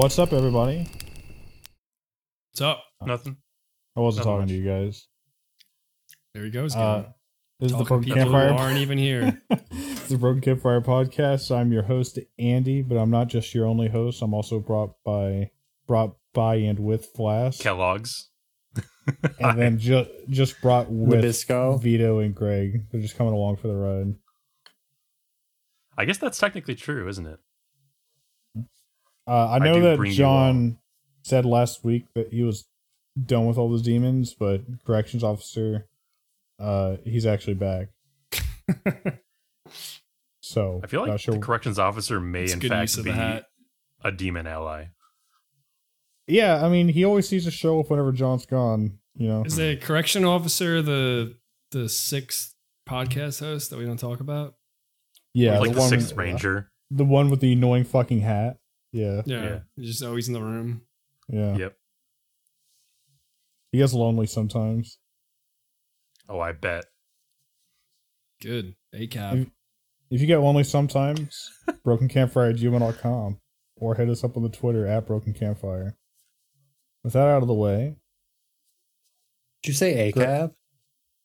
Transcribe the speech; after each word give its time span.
What's 0.00 0.18
up, 0.18 0.32
everybody? 0.32 0.88
What's 2.52 2.62
up? 2.62 2.82
Nothing. 3.04 3.36
I 3.94 4.00
wasn't 4.00 4.24
Not 4.24 4.32
talking 4.32 4.40
much. 4.44 4.48
to 4.48 4.54
you 4.54 4.64
guys. 4.64 5.06
There 6.32 6.42
he 6.42 6.50
goes. 6.50 6.74
Uh, 6.74 7.00
again. 7.00 7.14
this 7.60 7.72
is 7.72 7.76
the 7.76 7.84
Broken 7.84 8.08
to 8.08 8.14
people 8.14 8.32
who 8.32 8.38
Campfire. 8.38 8.58
aren't 8.58 8.78
even 8.78 8.96
here. 8.96 9.42
this 9.50 10.02
is 10.04 10.08
the 10.08 10.16
Broken 10.16 10.40
Campfire 10.40 10.80
podcast. 10.80 11.54
I'm 11.54 11.70
your 11.70 11.82
host, 11.82 12.18
Andy, 12.38 12.80
but 12.80 12.96
I'm 12.96 13.10
not 13.10 13.28
just 13.28 13.54
your 13.54 13.66
only 13.66 13.88
host. 13.88 14.22
I'm 14.22 14.32
also 14.32 14.58
brought 14.58 14.94
by 15.04 15.50
brought 15.86 16.16
by 16.32 16.54
and 16.54 16.78
with 16.78 17.04
Flask, 17.14 17.60
Kellogg's. 17.60 18.30
and 19.38 19.58
then 19.58 19.78
just 19.78 20.08
just 20.30 20.62
brought 20.62 20.90
with 20.90 21.22
Nabisco. 21.22 21.78
Vito 21.78 22.20
and 22.20 22.34
Greg. 22.34 22.86
They're 22.90 23.02
just 23.02 23.18
coming 23.18 23.34
along 23.34 23.56
for 23.56 23.68
the 23.68 23.76
ride. 23.76 24.14
I 25.98 26.06
guess 26.06 26.16
that's 26.16 26.38
technically 26.38 26.74
true, 26.74 27.06
isn't 27.06 27.26
it? 27.26 27.38
Uh, 29.30 29.46
I 29.48 29.56
I 29.56 29.58
know 29.60 29.74
do 29.74 29.82
that 29.82 30.10
John 30.10 30.78
said 31.22 31.44
last 31.46 31.84
week 31.84 32.06
that 32.14 32.32
he 32.32 32.42
was 32.42 32.66
done 33.24 33.46
with 33.46 33.58
all 33.58 33.68
those 33.70 33.82
demons, 33.82 34.34
but 34.34 34.62
corrections 34.84 35.22
officer, 35.22 35.86
uh, 36.58 36.96
he's 37.04 37.26
actually 37.26 37.54
back. 37.54 37.88
So 40.42 40.80
I 40.82 40.88
feel 40.88 41.02
like 41.02 41.10
not 41.10 41.20
sure. 41.20 41.34
the 41.34 41.40
corrections 41.40 41.78
officer 41.78 42.18
may 42.18 42.42
It's 42.44 42.54
in 42.54 42.60
fact 42.60 43.04
be 43.04 43.10
a 44.02 44.10
demon 44.10 44.48
ally. 44.48 44.86
yeah, 46.26 46.64
I 46.64 46.68
mean, 46.68 46.88
he 46.88 47.04
always 47.04 47.28
sees 47.28 47.44
to 47.44 47.52
show 47.52 47.78
up 47.78 47.88
whenever 47.88 48.10
John's 48.10 48.46
gone. 48.46 48.98
You 49.14 49.28
know, 49.28 49.44
Is 49.44 49.54
the 49.56 49.76
correction 49.76 50.24
officer 50.24 50.82
the 50.82 51.36
the 51.70 51.88
sixth 51.88 52.54
podcast 52.88 53.38
host 53.38 53.70
that 53.70 53.78
we 53.78 53.84
don't 53.84 53.96
talk 53.98 54.18
about? 54.18 54.54
yeah, 55.34 55.60
like 55.60 55.72
the, 55.72 55.78
one, 55.78 55.88
sixth 55.88 56.16
ranger. 56.16 56.72
the 56.90 57.04
one 57.04 57.30
with 57.30 57.38
the 57.40 57.52
annoying 57.52 57.84
fucking 57.84 58.20
hat. 58.20 58.56
Yeah, 58.92 59.22
Yeah, 59.26 59.42
Yeah. 59.44 59.58
he's 59.76 59.88
just 59.90 60.02
always 60.04 60.28
in 60.28 60.34
the 60.34 60.42
room. 60.42 60.82
yeah. 61.28 61.56
Yep. 61.56 61.76
He 63.72 63.78
gets 63.78 63.92
lonely 63.94 64.26
sometimes. 64.26 64.98
Oh, 66.28 66.40
I 66.40 66.52
bet. 66.52 66.86
Good. 68.42 68.74
A 68.92 69.06
cap. 69.06 69.36
If 70.10 70.20
you 70.20 70.26
get 70.26 70.38
lonely 70.38 70.64
sometimes, 70.64 71.50
brokencampfire 71.86 72.50
at 72.50 72.56
gmail.com 72.56 73.40
or 73.76 73.94
hit 73.94 74.08
us 74.08 74.24
up 74.24 74.36
on 74.36 74.42
the 74.42 74.48
Twitter 74.48 74.86
at 74.86 75.06
Broken 75.06 75.32
Campfire. 75.34 75.96
With 77.04 77.12
that 77.12 77.28
out 77.28 77.42
of 77.42 77.48
the 77.48 77.54
way, 77.54 77.96
Did 79.62 79.68
you 79.68 79.74
say 79.74 80.10
ACAB? 80.12 80.52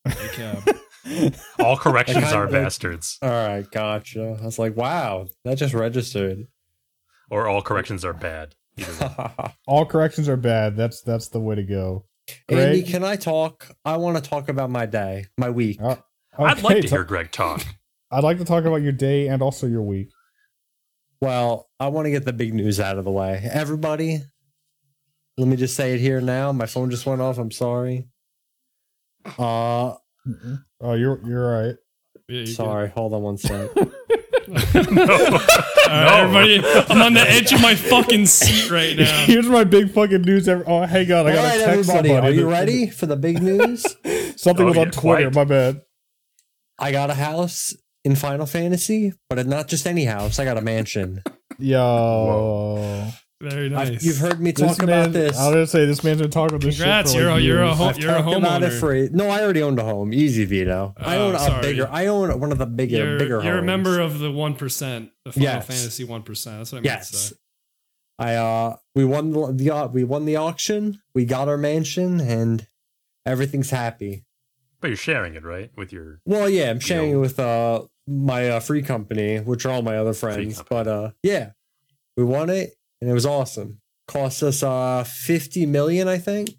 A 0.06 0.12
cap. 0.12 0.78
All 1.60 1.78
corrections 1.78 2.26
are 2.32 2.48
bastards, 2.48 3.18
All 3.22 3.30
right, 3.30 3.70
gotcha. 3.72 4.38
I 4.40 4.46
was 4.46 4.60
like, 4.60 4.76
wow, 4.76 5.28
that 5.46 5.58
just 5.58 5.74
registered. 5.74 6.48
Or 7.30 7.48
all 7.48 7.62
corrections 7.62 8.04
are 8.06 8.14
bad. 8.14 8.56
All 9.68 9.86
corrections 9.86 10.28
are 10.28 10.36
bad. 10.36 10.76
That's 10.76 11.02
that's 11.02 11.30
the 11.30 11.40
way 11.40 11.56
to 11.56 11.64
go. 11.64 12.04
Andy, 12.50 12.84
can 12.84 13.06
I 13.06 13.16
talk? 13.16 13.70
I 13.86 13.96
want 13.96 14.22
to 14.22 14.30
talk 14.30 14.50
about 14.50 14.70
my 14.70 14.86
day, 14.86 15.28
my 15.38 15.50
week. 15.50 15.80
Uh, 15.82 15.96
I'd 16.38 16.62
like 16.62 16.82
to 16.82 16.88
hear 16.90 17.06
Greg 17.06 17.32
talk. 17.32 17.64
I'd 18.12 18.26
like 18.26 18.38
to 18.40 18.46
talk 18.46 18.66
about 18.66 18.82
your 18.82 18.92
day 18.92 19.28
and 19.30 19.42
also 19.42 19.66
your 19.66 19.82
week. 19.82 20.10
Well, 21.22 21.70
I 21.80 21.88
want 21.88 22.08
to 22.08 22.12
get 22.12 22.26
the 22.26 22.34
big 22.34 22.54
news 22.54 22.82
out 22.82 22.98
of 22.98 23.06
the 23.06 23.12
way. 23.12 23.48
Everybody, 23.50 24.22
let 25.38 25.48
me 25.48 25.56
just 25.56 25.76
say 25.78 25.94
it 25.94 26.02
here 26.02 26.20
now. 26.20 26.52
My 26.52 26.66
phone 26.66 26.90
just 26.90 27.06
went 27.06 27.22
off. 27.22 27.38
I'm 27.38 27.52
sorry. 27.52 28.10
Uh, 29.40 29.94
Oh, 30.82 30.94
you're 30.94 31.22
you're 31.26 31.52
right. 31.64 31.76
Yeah, 32.28 32.40
you 32.42 32.46
sorry. 32.48 32.90
Hold 32.90 33.14
on 33.14 33.22
one 33.22 33.38
sec. 33.38 33.70
good. 34.46 34.58
All 35.08 35.90
right, 35.90 36.20
everybody, 36.22 36.62
I'm 36.90 37.02
on 37.02 37.14
the 37.14 37.26
edge 37.28 37.52
of 37.54 37.62
my 37.62 37.76
fucking 37.76 38.26
seat 38.26 38.70
right 38.72 38.96
now. 38.98 39.26
Here's 39.26 39.48
my 39.48 39.64
big 39.64 39.92
fucking 39.92 40.22
news. 40.22 40.48
Ever- 40.48 40.64
oh, 40.68 40.82
hang 40.82 41.12
on, 41.12 41.28
I 41.28 41.30
All 41.32 41.36
gotta 41.36 41.38
right, 41.38 41.52
text 41.66 41.90
everybody, 41.90 42.10
somebody. 42.10 42.28
are 42.28 42.32
you 42.40 42.50
ready 42.50 42.88
for 42.90 43.06
the 43.06 43.16
big 43.18 43.42
news? 43.42 43.84
Something 44.38 44.66
Oh, 44.66 44.70
was 44.70 44.78
on 44.78 44.86
yeah, 44.88 44.92
Twitter. 44.92 45.32
quite. 45.32 45.34
My 45.36 45.44
bad. 45.46 45.82
I 46.78 46.92
got 46.92 47.10
a 47.10 47.14
house 47.14 47.74
in 48.04 48.16
Final 48.16 48.46
Fantasy, 48.46 49.14
but 49.30 49.46
not 49.48 49.68
just 49.68 49.88
any 49.88 50.06
house. 50.06 50.40
I 50.40 50.46
got 50.46 50.58
a 50.58 50.62
mansion. 50.62 51.24
Yo, 51.58 53.08
Very 53.42 53.66
I've- 53.76 53.92
nice. 53.94 54.04
you've 54.04 54.18
heard 54.18 54.40
me 54.40 54.52
This 54.52 54.66
talk 54.66 54.82
about 54.84 54.88
man- 54.88 55.12
this. 55.12 55.38
I 55.38 55.48
was 55.48 55.54
gonna 55.56 55.68
say 55.68 55.86
this 55.86 56.04
man's 56.04 56.22
been 56.22 56.32
talking 56.32 56.58
this 56.60 56.78
Congrats, 56.78 57.12
shit 57.12 57.18
for 57.20 57.24
you're 57.24 57.32
like 57.34 57.42
a- 57.42 57.44
you're 57.44 57.62
a 57.64 57.66
years. 57.68 57.78
ho- 57.78 57.92
you're 57.98 58.12
a 58.12 58.22
talked 58.22 58.28
homeowner. 58.44 58.80
for 58.80 59.16
no. 59.16 59.28
I 59.28 59.42
already 59.44 59.62
owned 59.62 59.78
a 59.78 59.84
home. 59.84 60.14
Easy 60.14 60.46
Vito. 60.46 60.94
I 60.98 61.18
Oh, 61.18 61.28
own 61.28 61.36
a 61.36 61.40
sorry. 61.40 61.62
bigger. 61.62 61.90
I 61.92 62.06
own 62.08 62.40
one 62.40 62.52
of 62.54 62.58
the 62.60 62.66
bigger, 62.66 62.96
You're, 62.98 63.20
bigger. 63.20 63.44
you're 63.44 63.58
a 63.58 63.62
member 63.64 64.00
of 64.00 64.20
the 64.20 64.32
one 64.32 64.56
percent, 64.56 65.12
the 65.26 65.34
Final 65.34 65.44
Yes. 65.44 65.68
Fantasy 65.68 66.04
one 66.06 66.24
percent. 66.24 66.60
That's 66.60 66.72
what 66.72 66.78
I 66.80 66.82
meant 66.82 67.04
to 67.04 67.14
Yes. 67.14 67.30
say. 67.30 67.36
I 68.18 68.36
uh, 68.36 68.78
we 68.96 69.04
won 69.04 69.32
the, 69.32 69.52
the 69.54 69.70
au- 69.72 69.88
we 69.88 70.06
won 70.06 70.24
the 70.24 70.38
auction. 70.38 71.02
We 71.14 71.26
got 71.26 71.50
our 71.50 71.58
mansion, 71.58 72.22
and 72.22 72.66
everything's 73.26 73.72
happy. 73.72 74.24
But 74.80 74.88
you're 74.88 74.98
sharing 74.98 75.36
it, 75.36 75.44
right? 75.44 75.72
With 75.76 75.92
your 75.92 76.22
Well, 76.26 76.48
yeah, 76.50 76.70
I'm 76.70 76.80
sharing 76.80 77.12
it 77.12 77.16
with 77.18 77.38
uh 77.38 77.82
my 78.08 78.48
uh, 78.50 78.60
free 78.62 78.82
company, 78.82 79.40
which 79.40 79.66
are 79.66 79.72
all 79.72 79.82
my 79.82 79.98
other 79.98 80.14
friends. 80.14 80.64
But 80.70 80.88
uh, 80.88 81.12
yeah, 81.22 81.52
we 82.16 82.24
won 82.24 82.50
it, 82.50 82.76
and 83.02 83.10
it 83.10 83.14
was 83.14 83.26
awesome. 83.26 83.80
Cost 84.08 84.44
us 84.44 84.62
uh 84.64 85.04
50 85.04 85.66
million, 85.66 86.08
I 86.08 86.18
think. 86.18 86.50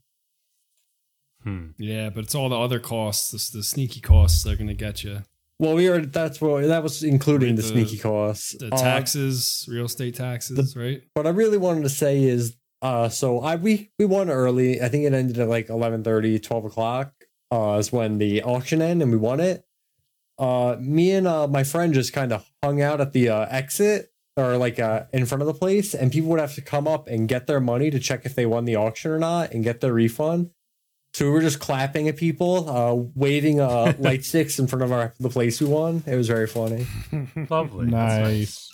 hmm. 1.43 1.69
Yeah, 1.79 2.11
but 2.11 2.25
it's 2.25 2.35
all 2.35 2.49
the 2.49 2.59
other 2.59 2.81
costs, 2.81 3.31
the, 3.31 3.59
the 3.59 3.63
sneaky 3.65 4.01
costs 4.01 4.43
they're 4.43 4.57
gonna 4.57 4.75
get 4.75 5.05
you. 5.05 5.23
Well, 5.59 5.75
we 5.75 5.89
were 5.89 6.01
that's 6.05 6.41
what 6.41 6.67
that 6.67 6.83
was 6.83 7.03
including 7.03 7.55
the, 7.57 7.63
The- 7.63 7.69
sneaky 7.69 7.99
costs. 7.99 8.57
The 8.59 8.69
Uh, 8.75 8.77
taxes, 8.79 9.65
real 9.71 9.87
estate 9.87 10.15
taxes, 10.17 10.77
right? 10.77 11.03
what 11.15 11.27
I 11.27 11.31
really 11.31 11.59
wanted 11.59 11.83
to 11.85 11.89
say 11.89 12.23
is 12.25 12.57
uh 12.83 13.09
so 13.09 13.41
I 13.41 13.57
we 13.57 13.91
we 13.99 14.05
won 14.05 14.29
early. 14.29 14.83
I 14.83 14.89
think 14.89 15.05
it 15.05 15.13
ended 15.15 15.39
at 15.39 15.49
like 15.49 15.69
11:30, 15.69 16.43
12 16.43 16.65
o'clock. 16.67 17.13
Uh 17.51 17.77
is 17.79 17.93
when 17.93 18.19
the 18.19 18.43
auction 18.43 18.83
ended 18.83 19.03
and 19.05 19.13
we 19.13 19.19
won 19.19 19.41
it. 19.41 19.65
Uh 20.39 20.77
me 20.79 21.13
and 21.13 21.27
uh 21.27 21.47
my 21.47 21.65
friend 21.65 21.95
just 21.95 22.13
kind 22.13 22.33
of 22.33 22.45
hung 22.63 22.83
out 22.83 23.01
at 23.01 23.13
the 23.15 23.29
uh, 23.31 23.47
exit 23.49 24.13
or 24.37 24.57
like 24.59 24.79
uh 24.79 25.05
in 25.13 25.25
front 25.27 25.41
of 25.43 25.47
the 25.47 25.55
place 25.55 25.95
and 25.95 26.13
people 26.13 26.29
would 26.31 26.41
have 26.41 26.55
to 26.55 26.61
come 26.61 26.87
up 26.87 27.09
and 27.09 27.27
get 27.29 27.47
their 27.47 27.61
money 27.61 27.91
to 27.91 27.99
check 27.99 28.27
if 28.27 28.35
they 28.35 28.45
won 28.47 28.65
the 28.67 28.77
auction 28.77 29.11
or 29.11 29.19
not 29.19 29.53
and 29.53 29.65
get 29.65 29.81
their 29.81 29.93
refund. 29.95 30.51
So 31.15 31.25
we 31.25 31.31
were 31.31 31.41
just 31.41 31.59
clapping 31.61 32.09
at 32.09 32.17
people, 32.17 32.69
uh 32.69 32.95
waving 33.15 33.61
uh 33.61 33.95
light 33.99 34.25
sticks 34.25 34.59
in 34.59 34.67
front 34.67 34.83
of 34.83 34.93
our 34.93 35.15
the 35.19 35.31
place 35.31 35.61
we 35.61 35.67
won. 35.69 36.03
It 36.07 36.17
was 36.17 36.29
very 36.29 36.47
funny. 36.47 36.87
Lovely. 37.51 37.87
Nice. 37.87 38.71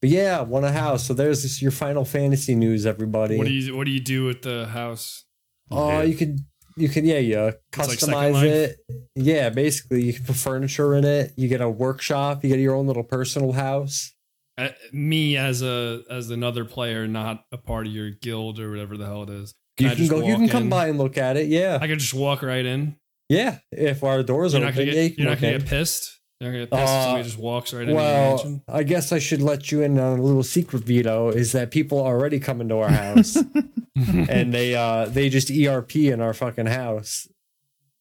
But 0.00 0.10
yeah, 0.10 0.40
won 0.40 0.64
a 0.64 0.72
house. 0.72 1.06
So 1.06 1.14
there's 1.14 1.42
this, 1.44 1.62
your 1.62 1.70
Final 1.70 2.04
Fantasy 2.04 2.54
news, 2.56 2.86
everybody. 2.86 3.38
What 3.38 3.46
do 3.46 3.52
you 3.52 3.76
What 3.76 3.84
do 3.84 3.92
you 3.92 4.00
do 4.00 4.24
with 4.24 4.42
the 4.42 4.66
house? 4.66 5.24
Oh, 5.70 5.88
Yeah. 5.88 6.02
you 6.02 6.16
could 6.16 6.40
you 6.76 6.88
can 6.88 7.04
yeah, 7.04 7.18
you 7.18 7.52
customize 7.72 8.32
Life? 8.32 8.44
it. 8.44 8.76
Yeah, 9.14 9.50
basically 9.50 10.04
you 10.04 10.12
can 10.12 10.24
put 10.24 10.36
furniture 10.36 10.94
in 10.94 11.04
it. 11.04 11.32
You 11.36 11.48
get 11.48 11.60
a 11.60 11.68
workshop. 11.68 12.42
You 12.42 12.50
get 12.50 12.60
your 12.60 12.74
own 12.74 12.86
little 12.86 13.04
personal 13.04 13.52
house. 13.52 14.12
Uh, 14.58 14.68
me 14.92 15.36
as 15.36 15.62
a 15.62 16.02
as 16.10 16.30
another 16.30 16.64
player, 16.64 17.08
not 17.08 17.44
a 17.52 17.56
part 17.56 17.86
of 17.86 17.92
your 17.92 18.10
guild 18.10 18.58
or 18.60 18.70
whatever 18.70 18.96
the 18.96 19.06
hell 19.06 19.22
it 19.22 19.30
is. 19.30 19.54
You 19.78 19.88
I 19.88 19.94
can 19.94 20.08
go. 20.08 20.26
You 20.26 20.36
can 20.36 20.48
come 20.48 20.64
in? 20.64 20.68
by 20.68 20.88
and 20.88 20.98
look 20.98 21.16
at 21.16 21.36
it. 21.36 21.48
Yeah, 21.48 21.78
I 21.80 21.86
can 21.86 21.98
just 21.98 22.14
walk 22.14 22.42
right 22.42 22.64
in. 22.64 22.96
yeah. 23.28 23.58
If 23.70 24.04
our 24.04 24.22
doors 24.22 24.52
not 24.52 24.62
open, 24.62 24.74
gonna 24.74 24.92
yeah, 24.92 25.00
you 25.02 25.10
can 25.10 25.18
you're 25.22 25.30
not 25.30 25.40
gonna 25.40 25.54
in. 25.54 25.60
get 25.60 25.68
pissed. 25.68 26.20
You're 26.42 26.50
gonna 26.52 26.66
get 26.66 26.72
Uh, 26.72 27.04
somebody 27.04 27.22
just 27.24 27.38
walks 27.38 27.72
right 27.72 27.82
into 27.82 27.92
your 27.92 28.00
Well, 28.02 28.30
mansion. 28.36 28.62
I 28.66 28.82
guess 28.82 29.12
I 29.12 29.18
should 29.20 29.40
let 29.40 29.70
you 29.70 29.82
in 29.82 29.98
on 29.98 30.18
a 30.18 30.22
little 30.22 30.42
secret, 30.42 30.82
Vito. 30.82 31.28
Is 31.28 31.52
that 31.52 31.70
people 31.70 31.98
already 32.00 32.40
come 32.40 32.60
into 32.60 32.76
our 32.78 32.88
house 32.90 33.36
and 33.96 34.52
they 34.52 34.74
uh 34.74 35.06
they 35.06 35.28
just 35.28 35.50
ERP 35.50 35.96
in 35.96 36.20
our 36.20 36.34
fucking 36.34 36.66
house. 36.66 37.28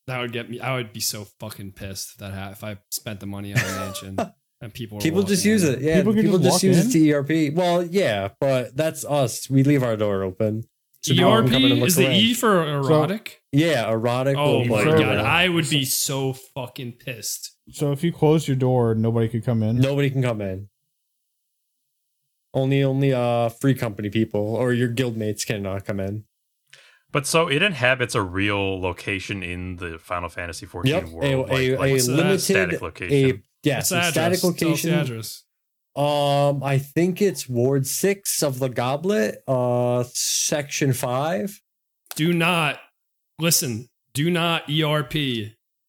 that 0.08 0.20
would 0.20 0.32
get 0.32 0.50
me. 0.50 0.60
I 0.60 0.76
would 0.76 0.92
be 0.92 1.00
so 1.00 1.26
fucking 1.40 1.74
pissed 1.74 2.18
that 2.20 2.34
ha- 2.34 2.50
if 2.52 2.64
I 2.64 2.78
spent 2.90 3.20
the 3.20 3.28
money 3.28 3.54
on 3.54 3.60
a 3.60 3.64
mansion 3.64 4.18
and 4.62 4.74
people 4.74 4.98
were 4.98 5.02
People 5.04 5.22
just 5.24 5.42
walking 5.44 5.52
use 5.52 5.64
in. 5.64 5.74
it. 5.76 5.82
Yeah, 5.82 5.98
People 5.98 6.14
people, 6.16 6.40
just 6.40 6.44
just 6.44 6.54
walk 6.56 6.64
use 6.64 6.96
it 6.96 7.00
to 7.00 7.12
ERP. 7.12 7.54
Well, 7.56 7.84
yeah, 7.86 8.30
but 8.40 8.76
that's 8.76 9.06
us. 9.06 9.50
We 9.52 9.64
leave 9.64 9.84
our 9.84 9.96
door 9.96 10.24
open. 10.24 10.64
So 11.04 11.14
people 11.14 11.30
can 11.32 11.44
ERP 11.46 11.52
come 11.52 11.66
in 11.66 11.78
is 11.84 11.96
the 11.96 12.06
around. 12.08 12.16
E 12.16 12.34
for 12.34 12.68
erotic? 12.68 13.41
Yeah, 13.54 13.90
erotic. 13.92 14.38
oh 14.38 14.64
my 14.64 14.84
god, 14.86 15.18
I 15.18 15.50
would 15.50 15.70
be 15.70 15.84
so 15.86 16.32
fucking 16.34 16.94
pissed. 16.94 17.52
So 17.72 17.92
if 17.92 18.04
you 18.04 18.12
close 18.14 18.48
your 18.48 18.56
door, 18.58 18.96
nobody 18.96 19.28
could 19.28 19.44
come 19.44 19.62
in. 19.62 19.78
Nobody 19.78 20.10
can 20.10 20.22
come 20.24 20.40
in. 20.42 20.70
Only, 22.54 22.84
only 22.84 23.14
uh, 23.14 23.50
free 23.50 23.74
company 23.74 24.10
people 24.10 24.56
or 24.56 24.74
your 24.74 24.90
guildmates 24.90 25.46
can 25.46 25.66
uh, 25.66 25.80
come 25.80 26.00
in. 26.00 26.26
But 27.12 27.26
so 27.28 27.50
it 27.50 27.62
inhabits 27.62 28.16
a 28.16 28.22
real 28.22 28.80
location 28.80 29.44
in 29.44 29.78
the 29.78 29.98
Final 30.00 30.30
Fantasy 30.30 30.66
XIV 30.66 30.86
Yep, 30.86 31.08
world, 31.10 31.24
a, 31.24 31.36
like, 31.38 31.52
a, 31.52 31.76
like 31.78 31.92
a 32.02 32.04
limited, 32.12 32.40
static 32.42 32.82
a 32.82 32.84
location. 32.86 33.44
yes, 33.64 33.92
a 33.92 33.96
address? 33.98 34.12
static 34.12 34.40
Tell 34.40 34.50
us 34.52 34.58
the 34.60 34.66
location. 34.66 34.94
address. 34.94 35.44
Um, 35.94 36.64
I 36.64 36.78
think 36.78 37.22
it's 37.22 37.50
Ward 37.50 37.86
Six 37.86 38.42
of 38.44 38.60
the 38.60 38.70
Goblet, 38.70 39.44
uh, 39.46 40.06
Section 40.14 40.94
Five. 40.94 41.62
Do 42.16 42.32
not 42.32 42.80
listen. 43.42 43.90
Do 44.14 44.30
not 44.30 44.64
ERP. 44.70 45.16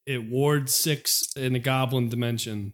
It 0.07 0.29
Ward 0.29 0.69
six 0.71 1.33
in 1.37 1.53
the 1.53 1.59
Goblin 1.59 2.09
dimension. 2.09 2.73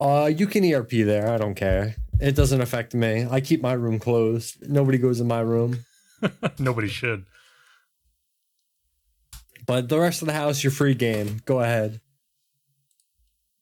Uh, 0.00 0.30
you 0.34 0.46
can 0.46 0.64
ERP 0.64 0.90
there. 0.90 1.28
I 1.32 1.36
don't 1.38 1.54
care. 1.54 1.96
It 2.20 2.34
doesn't 2.34 2.60
affect 2.60 2.94
me. 2.94 3.26
I 3.30 3.40
keep 3.40 3.62
my 3.62 3.72
room 3.72 3.98
closed. 3.98 4.56
Nobody 4.68 4.98
goes 4.98 5.20
in 5.20 5.26
my 5.28 5.40
room. 5.40 5.84
Nobody 6.58 6.88
should. 6.88 7.26
But 9.66 9.88
the 9.88 9.98
rest 9.98 10.22
of 10.22 10.26
the 10.26 10.34
house, 10.34 10.62
your 10.62 10.70
free 10.70 10.94
game. 10.94 11.40
Go 11.44 11.60
ahead. 11.60 12.00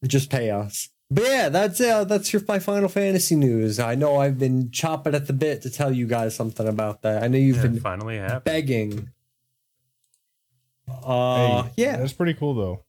Just 0.05 0.29
pay 0.29 0.51
us. 0.51 0.89
But 1.09 1.23
yeah, 1.25 1.49
that's 1.49 1.79
uh, 1.81 2.03
that's 2.03 2.31
your 2.33 2.41
my 2.47 2.59
Final 2.59 2.89
Fantasy 2.89 3.35
news. 3.35 3.79
I 3.79 3.95
know 3.95 4.17
I've 4.17 4.37
been 4.39 4.71
chopping 4.71 5.15
at 5.15 5.27
the 5.27 5.33
bit 5.33 5.61
to 5.63 5.69
tell 5.69 5.91
you 5.91 6.07
guys 6.07 6.35
something 6.35 6.67
about 6.67 7.01
that. 7.03 7.23
I 7.23 7.27
know 7.27 7.37
you've 7.37 7.57
Yeah, 7.57 7.61
been 7.63 7.79
finally 7.79 8.17
happened. 8.17 8.43
begging. 8.43 9.09
Uh, 10.87 11.63
Hey, 11.63 11.71
yeah, 11.77 11.97
that's 11.97 12.13
pretty 12.13 12.33
cool 12.33 12.53
though. 12.53 12.83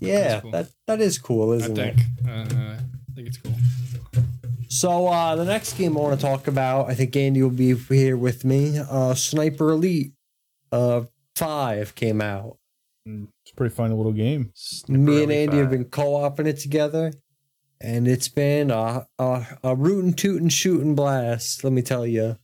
yeah, 0.00 0.28
That's 0.28 0.42
cool. 0.42 0.50
that 0.52 0.68
that 0.86 1.00
is 1.00 1.18
cool, 1.18 1.52
isn't 1.52 1.76
think. 1.76 1.98
it? 1.98 2.28
Uh, 2.28 2.76
I 2.76 3.14
think 3.14 3.28
it's 3.28 3.38
cool. 3.38 3.52
So 4.68 5.06
uh, 5.06 5.36
the 5.36 5.44
next 5.44 5.74
game 5.78 5.96
I 5.96 6.00
want 6.00 6.18
to 6.20 6.26
talk 6.26 6.48
about, 6.48 6.90
I 6.90 6.94
think 6.94 7.14
Andy 7.16 7.42
will 7.42 7.50
be 7.50 7.74
here 7.74 8.16
with 8.16 8.44
me. 8.44 8.78
Uh, 8.78 9.14
Sniper 9.14 9.70
Elite, 9.70 10.12
uh, 10.72 11.02
five 11.36 11.94
came 11.94 12.20
out. 12.20 12.58
It's 13.06 13.52
a 13.52 13.54
pretty 13.54 13.74
fun 13.74 13.96
little 13.96 14.12
game. 14.12 14.50
me 14.88 14.96
and 14.96 15.30
Snipperly 15.30 15.34
Andy 15.44 15.56
have 15.58 15.70
been 15.70 15.84
co-oping 15.84 16.46
it 16.48 16.58
together, 16.58 17.12
and 17.80 18.08
it's 18.08 18.28
been 18.28 18.70
a 18.72 19.06
a, 19.18 19.46
a 19.62 19.76
rootin' 19.76 20.14
tootin' 20.14 20.48
shooting 20.48 20.94
blast. 20.96 21.62
Let 21.62 21.72
me 21.72 21.82
tell 21.82 22.04
you. 22.06 22.36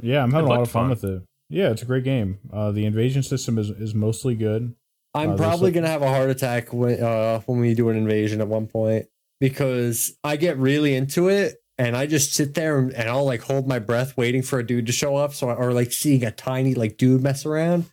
Yeah, 0.00 0.22
I'm 0.24 0.32
having 0.32 0.46
It 0.48 0.50
a 0.50 0.54
lot 0.54 0.62
of 0.62 0.70
fun, 0.70 0.84
fun. 0.84 0.90
with 0.90 1.04
it. 1.04 1.22
Yeah, 1.50 1.70
it's 1.70 1.82
a 1.82 1.86
great 1.86 2.04
game. 2.04 2.38
Uh, 2.52 2.72
the 2.72 2.84
invasion 2.84 3.22
system 3.22 3.58
is 3.58 3.70
is 3.70 3.94
mostly 3.94 4.34
good. 4.34 4.74
I'm 5.14 5.30
Uh, 5.30 5.36
probably 5.36 5.68
some- 5.70 5.74
gonna 5.82 5.88
have 5.88 6.02
a 6.02 6.08
heart 6.08 6.30
attack 6.30 6.72
when 6.72 7.02
uh, 7.02 7.40
when 7.46 7.58
we 7.60 7.74
do 7.74 7.88
an 7.88 7.96
invasion 7.96 8.40
at 8.40 8.48
one 8.48 8.66
point 8.66 9.06
because 9.40 10.16
I 10.22 10.36
get 10.36 10.58
really 10.58 10.94
into 10.94 11.28
it 11.28 11.56
and 11.78 11.96
I 11.96 12.06
just 12.06 12.34
sit 12.34 12.54
there 12.54 12.78
and, 12.78 12.92
and 12.92 13.08
I'll 13.08 13.24
like 13.24 13.40
hold 13.42 13.66
my 13.66 13.78
breath 13.78 14.16
waiting 14.16 14.42
for 14.42 14.58
a 14.58 14.66
dude 14.66 14.86
to 14.86 14.92
show 14.92 15.16
up. 15.16 15.32
So 15.32 15.48
or 15.50 15.72
like 15.72 15.92
seeing 15.92 16.24
a 16.24 16.30
tiny 16.30 16.74
like 16.74 16.96
dude 16.98 17.22
mess 17.22 17.46
around. 17.46 17.86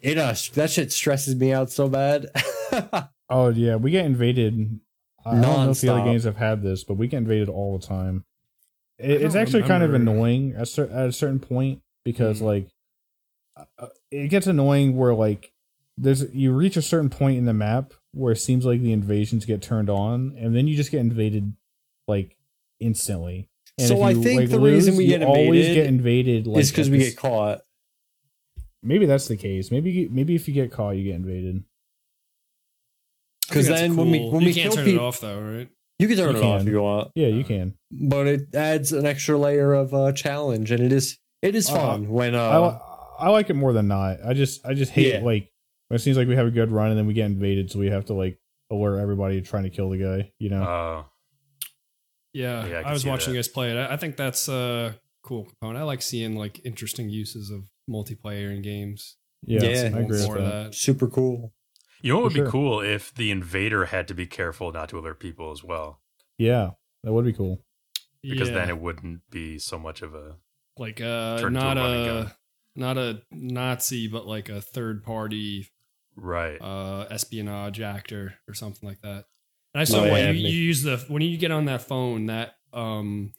It 0.00 0.16
uh 0.18 0.34
that 0.54 0.70
shit 0.70 0.92
stresses 0.92 1.34
me 1.36 1.52
out 1.52 1.70
so 1.70 1.88
bad. 1.88 2.26
Oh 3.28 3.48
yeah, 3.48 3.74
we 3.74 3.90
get 3.90 4.04
invaded. 4.04 4.78
I 5.24 5.32
don't 5.32 5.40
know 5.40 5.70
if 5.72 5.80
the 5.80 5.88
other 5.88 6.04
games 6.04 6.22
have 6.22 6.36
had 6.36 6.62
this, 6.62 6.84
but 6.84 6.94
we 6.94 7.08
get 7.08 7.16
invaded 7.18 7.48
all 7.48 7.76
the 7.76 7.84
time. 7.84 8.24
It, 9.00 9.20
it's 9.22 9.34
don't 9.34 9.42
actually 9.42 9.62
kind 9.64 9.82
of 9.82 9.94
annoying 9.94 10.54
at, 10.56 10.68
cer- 10.68 10.88
at 10.92 11.08
a 11.08 11.12
certain 11.12 11.40
point 11.40 11.80
because 12.04 12.38
Hmm. 12.38 12.44
like 12.44 12.68
it 14.10 14.28
gets 14.28 14.46
annoying 14.46 14.96
where 14.96 15.14
like 15.14 15.52
there's 15.98 16.32
you 16.34 16.52
reach 16.52 16.76
a 16.76 16.82
certain 16.82 17.08
point 17.10 17.38
in 17.38 17.44
the 17.46 17.54
map 17.54 17.94
where 18.12 18.32
it 18.32 18.36
seems 18.36 18.64
like 18.66 18.80
the 18.80 18.92
invasions 18.92 19.44
get 19.44 19.62
turned 19.62 19.88
on, 19.90 20.34
and 20.38 20.54
then 20.54 20.66
you 20.68 20.76
just 20.76 20.90
get 20.90 21.00
invaded 21.00 21.52
like 22.08 22.36
instantly. 22.80 23.48
And 23.78 23.88
So 23.88 23.94
if 23.96 24.02
I 24.02 24.14
think 24.14 24.40
like, 24.40 24.48
the 24.50 24.60
reason 24.60 24.96
we 24.96 25.04
you 25.04 25.18
get 25.18 25.22
always 25.26 25.66
get 25.74 25.86
invaded 25.86 26.46
like 26.46 26.60
is 26.62 26.70
because 26.70 26.88
we 26.90 26.98
get 26.98 27.16
caught. 27.16 27.60
Maybe 28.82 29.06
that's 29.06 29.26
the 29.28 29.36
case. 29.36 29.70
Maybe 29.70 30.08
maybe 30.08 30.34
if 30.34 30.46
you 30.48 30.54
get 30.54 30.70
caught, 30.72 30.96
you 30.96 31.04
get 31.04 31.14
invaded. 31.16 31.64
Because 33.48 33.66
think 33.66 33.66
'Cause 33.66 33.68
that's 33.68 33.80
then 33.80 33.96
when 33.96 34.10
we- 34.10 34.28
when 34.30 34.40
you 34.42 34.48
we 34.48 34.54
can't 34.54 34.64
kill 34.68 34.76
turn 34.76 34.84
peop- 34.84 34.94
it 34.96 35.00
off 35.00 35.20
though, 35.20 35.40
right? 35.40 35.68
You 35.98 36.08
can 36.08 36.16
turn 36.16 36.34
You 36.36 36.42
it 36.42 36.44
off 36.44 36.60
if 36.62 36.68
you 36.68 36.82
want. 36.82 37.10
Yeah, 37.14 37.28
you 37.28 37.40
Uh, 37.40 37.46
can. 37.46 37.74
but 37.90 38.26
it 38.26 38.54
adds 38.54 38.92
an 38.92 39.06
extra 39.06 39.38
layer 39.38 39.72
of 39.72 39.94
uh, 39.94 40.12
challenge, 40.12 40.70
and 40.70 40.82
it 40.82 40.92
is 40.92 41.18
it 41.42 41.54
is 41.54 41.68
Uh, 41.70 41.74
fun 41.74 42.08
when 42.08 42.34
uh, 42.34 42.78
I, 43.18 43.30
like 43.30 43.50
it 43.50 43.54
more 43.54 43.72
than 43.72 43.88
not. 43.88 44.18
I 44.24 44.32
just 44.34 44.64
I 44.66 44.74
just 44.74 44.92
hate 44.92 45.14
Yeah. 45.14 45.20
like 45.20 45.50
when 45.88 45.96
it 45.96 46.00
seems 46.00 46.16
like 46.16 46.28
we 46.28 46.36
have 46.36 46.46
a 46.46 46.50
good 46.50 46.70
run 46.72 46.90
and 46.90 46.98
then 46.98 47.06
we 47.06 47.14
get 47.14 47.26
invaded, 47.26 47.70
so 47.70 47.78
we 47.78 47.88
have 47.90 48.04
to 48.06 48.14
like 48.14 48.38
alert 48.70 48.98
everybody 48.98 49.40
trying 49.40 49.62
to 49.64 49.70
kill 49.70 49.90
the 49.90 49.98
guy. 49.98 50.32
You 50.38 50.50
know? 50.50 50.62
Uh, 50.62 51.04
Yeah, 52.32 52.66
Yeah, 52.66 52.82
I 52.84 52.90
I, 52.90 52.92
was 52.92 53.04
watching 53.06 53.28
that. 53.28 53.32
you 53.32 53.38
guys 53.38 53.48
play 53.48 53.70
it. 53.70 53.76
I, 53.76 53.94
I 53.94 53.96
think 53.96 54.16
that's 54.16 54.48
a 54.48 54.94
cool 55.22 55.44
component. 55.44 55.78
I 55.78 55.82
like 55.84 56.02
seeing 56.02 56.36
like 56.36 56.60
interesting 56.64 57.08
uses 57.08 57.50
of 57.50 57.68
multiplayer 57.88 58.54
in 58.54 58.62
games. 58.62 59.16
yeah, 59.44 59.62
yeah, 59.62 59.82
I 59.94 60.00
agree 60.00 60.26
with 60.26 60.34
that. 60.38 60.64
that. 60.64 60.74
super 60.74 61.06
cool. 61.08 61.52
you 62.02 62.12
know 62.12 62.16
what 62.20 62.24
would 62.24 62.32
For 62.34 62.44
be 62.44 62.50
cool 62.50 62.80
if 62.80 63.14
the 63.14 63.30
invader 63.30 63.86
had 63.86 64.06
to 64.08 64.14
be 64.14 64.26
careful 64.26 64.72
not 64.72 64.88
to 64.90 64.98
alert 64.98 65.20
people 65.20 65.50
as 65.52 65.62
well, 65.64 66.00
Yeah, 66.38 66.70
that 67.04 67.12
would 67.12 67.24
be 67.24 67.32
cool. 67.32 67.62
because 68.22 68.48
yeah. 68.48 68.54
then 68.56 68.68
it 68.70 68.78
wouldn't 68.80 69.20
be 69.30 69.58
so 69.58 69.78
much 69.78 70.02
of 70.02 70.14
a 70.14 70.36
like 70.78 71.00
uh 71.00 71.38
Turn 71.38 71.54
to 71.54 71.58
a 71.60 71.62
not 71.62 71.78
a 71.78 71.80
gun. 72.24 72.32
Not 72.76 72.98
a 72.98 73.22
Nazi, 73.32 74.08
but 74.08 74.26
like 74.26 74.48
a 74.48 74.60
third 74.60 75.02
party 75.02 75.68
right. 76.16 76.60
uh 76.60 77.06
espionage 77.10 77.80
actor 77.80 78.34
or 78.48 78.54
something 78.54 78.88
like 78.88 79.00
that. 79.00 79.24
And 79.74 79.80
I 79.80 79.84
saw 79.84 80.04
No, 80.04 80.12
when 80.12 80.36
you, 80.36 80.48
you 80.48 80.58
use 80.62 80.82
the 80.82 80.98
when 81.08 81.22
you 81.22 81.36
get 81.36 81.50
on 81.50 81.64
that 81.66 81.82
phone 81.82 82.26
that 82.26 82.54
um 82.72 83.32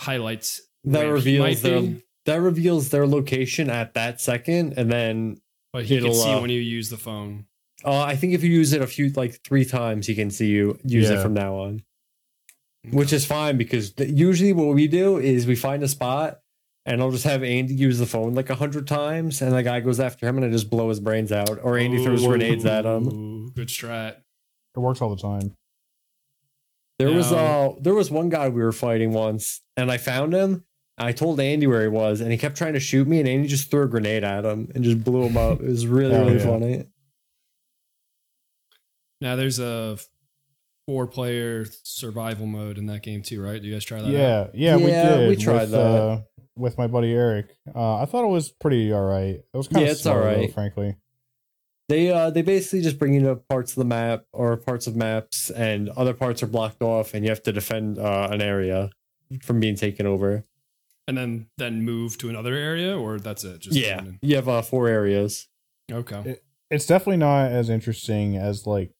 highlights 0.00 0.60
That 0.84 1.04
reveals 1.04 1.62
their 1.62 1.80
be, 1.80 2.02
that 2.26 2.40
reveals 2.40 2.88
their 2.90 3.06
location 3.06 3.70
at 3.70 3.94
that 3.94 4.20
second, 4.20 4.74
and 4.76 4.90
then 4.90 5.38
but 5.72 5.84
he 5.84 5.96
can 5.96 6.06
it'll, 6.06 6.14
see 6.14 6.32
uh, 6.32 6.40
when 6.40 6.50
you 6.50 6.60
use 6.60 6.90
the 6.90 6.96
phone. 6.96 7.46
uh, 7.84 8.00
I 8.00 8.16
think 8.16 8.34
if 8.34 8.42
you 8.42 8.50
use 8.50 8.72
it 8.72 8.80
a 8.82 8.86
few 8.86 9.10
like 9.10 9.42
three 9.44 9.64
times, 9.64 10.06
he 10.06 10.14
can 10.14 10.30
see 10.30 10.46
you 10.48 10.78
use 10.84 11.10
it 11.10 11.20
from 11.20 11.34
now 11.34 11.54
on, 11.56 11.82
which 12.90 13.12
is 13.12 13.26
fine 13.26 13.56
because 13.58 13.92
th- 13.92 14.10
usually 14.10 14.52
what 14.52 14.74
we 14.74 14.88
do 14.88 15.18
is 15.18 15.46
we 15.46 15.56
find 15.56 15.82
a 15.82 15.88
spot. 15.88 16.40
And 16.86 17.00
I'll 17.00 17.10
just 17.10 17.24
have 17.24 17.42
Andy 17.42 17.74
use 17.74 17.98
the 17.98 18.04
phone 18.06 18.34
like 18.34 18.50
a 18.50 18.54
hundred 18.56 18.86
times, 18.86 19.40
and 19.40 19.52
the 19.52 19.62
guy 19.62 19.80
goes 19.80 19.98
after 20.00 20.28
him, 20.28 20.36
and 20.36 20.44
I 20.44 20.50
just 20.50 20.68
blow 20.68 20.90
his 20.90 21.00
brains 21.00 21.32
out. 21.32 21.58
Or 21.62 21.78
Andy 21.78 22.04
throws 22.04 22.22
Ooh, 22.24 22.28
grenades 22.28 22.66
at 22.66 22.84
him. 22.84 23.50
Good 23.54 23.68
strat. 23.68 24.16
It 24.76 24.80
works 24.80 25.00
all 25.00 25.14
the 25.14 25.22
time. 25.22 25.54
There 26.98 27.10
was 27.10 27.32
Now- 27.32 27.38
uh 27.70 27.74
there 27.80 27.94
was 27.94 28.10
one 28.10 28.28
guy 28.28 28.48
we 28.50 28.62
were 28.62 28.70
fighting 28.72 29.12
once, 29.12 29.62
and 29.76 29.90
I 29.90 29.96
found 29.96 30.32
him. 30.34 30.64
I 30.98 31.10
told 31.12 31.40
Andy 31.40 31.66
where 31.66 31.82
he 31.82 31.88
was, 31.88 32.20
and 32.20 32.30
he 32.30 32.38
kept 32.38 32.56
trying 32.56 32.74
to 32.74 32.80
shoot 32.80 33.08
me, 33.08 33.18
and 33.18 33.28
Andy 33.28 33.48
just 33.48 33.70
threw 33.70 33.82
a 33.82 33.88
grenade 33.88 34.22
at 34.22 34.44
him 34.44 34.70
and 34.74 34.84
just 34.84 35.02
blew 35.02 35.24
him 35.24 35.36
up. 35.36 35.60
It 35.60 35.66
was 35.68 35.86
really 35.86 36.14
Hell 36.14 36.26
really 36.26 36.38
yeah. 36.38 36.44
funny. 36.44 36.84
Now 39.20 39.36
there's 39.36 39.58
a 39.58 39.98
four 40.86 41.06
player 41.06 41.64
survival 41.82 42.46
mode 42.46 42.78
in 42.78 42.86
that 42.86 43.02
game 43.02 43.22
too, 43.22 43.42
right? 43.42 43.60
Do 43.60 43.66
you 43.66 43.74
guys 43.74 43.84
try 43.84 44.02
that? 44.02 44.06
out? 44.06 44.12
Yeah, 44.12 44.46
yeah, 44.54 44.76
we 44.76 44.88
Yeah, 44.88 45.16
did. 45.16 45.28
we 45.30 45.36
tried 45.36 45.62
with, 45.62 45.70
that. 45.72 45.78
Uh, 45.80 46.20
with 46.56 46.78
my 46.78 46.86
buddy 46.86 47.12
Eric. 47.12 47.56
Uh, 47.74 47.96
I 47.96 48.04
thought 48.04 48.24
it 48.24 48.30
was 48.30 48.50
pretty 48.50 48.92
all 48.92 49.04
right. 49.04 49.36
It 49.52 49.56
was 49.56 49.68
kind 49.68 49.82
Yeah, 49.82 49.88
of 49.88 49.92
it's 49.92 50.02
slow, 50.02 50.12
all 50.16 50.22
though, 50.22 50.48
frankly. 50.48 50.96
They 51.88 52.10
uh 52.10 52.30
they 52.30 52.42
basically 52.42 52.80
just 52.80 52.98
bring 52.98 53.12
you 53.12 53.20
to 53.24 53.36
parts 53.36 53.72
of 53.72 53.76
the 53.76 53.84
map 53.84 54.24
or 54.32 54.56
parts 54.56 54.86
of 54.86 54.96
maps, 54.96 55.50
and 55.50 55.90
other 55.90 56.14
parts 56.14 56.42
are 56.42 56.46
blocked 56.46 56.80
off, 56.82 57.12
and 57.12 57.24
you 57.24 57.30
have 57.30 57.42
to 57.42 57.52
defend 57.52 57.98
uh, 57.98 58.28
an 58.30 58.40
area 58.40 58.90
from 59.42 59.60
being 59.60 59.76
taken 59.76 60.06
over. 60.06 60.44
And 61.06 61.18
then 61.18 61.48
then 61.58 61.82
move 61.82 62.16
to 62.18 62.30
another 62.30 62.54
area, 62.54 62.98
or 62.98 63.18
that's 63.18 63.44
it. 63.44 63.60
Just 63.60 63.76
yeah, 63.76 63.96
defending? 63.96 64.18
you 64.22 64.36
have 64.36 64.48
uh, 64.48 64.62
four 64.62 64.88
areas. 64.88 65.48
Okay. 65.92 66.38
It's 66.70 66.86
definitely 66.86 67.18
not 67.18 67.52
as 67.52 67.68
interesting 67.68 68.38
as 68.38 68.66
like 68.66 68.90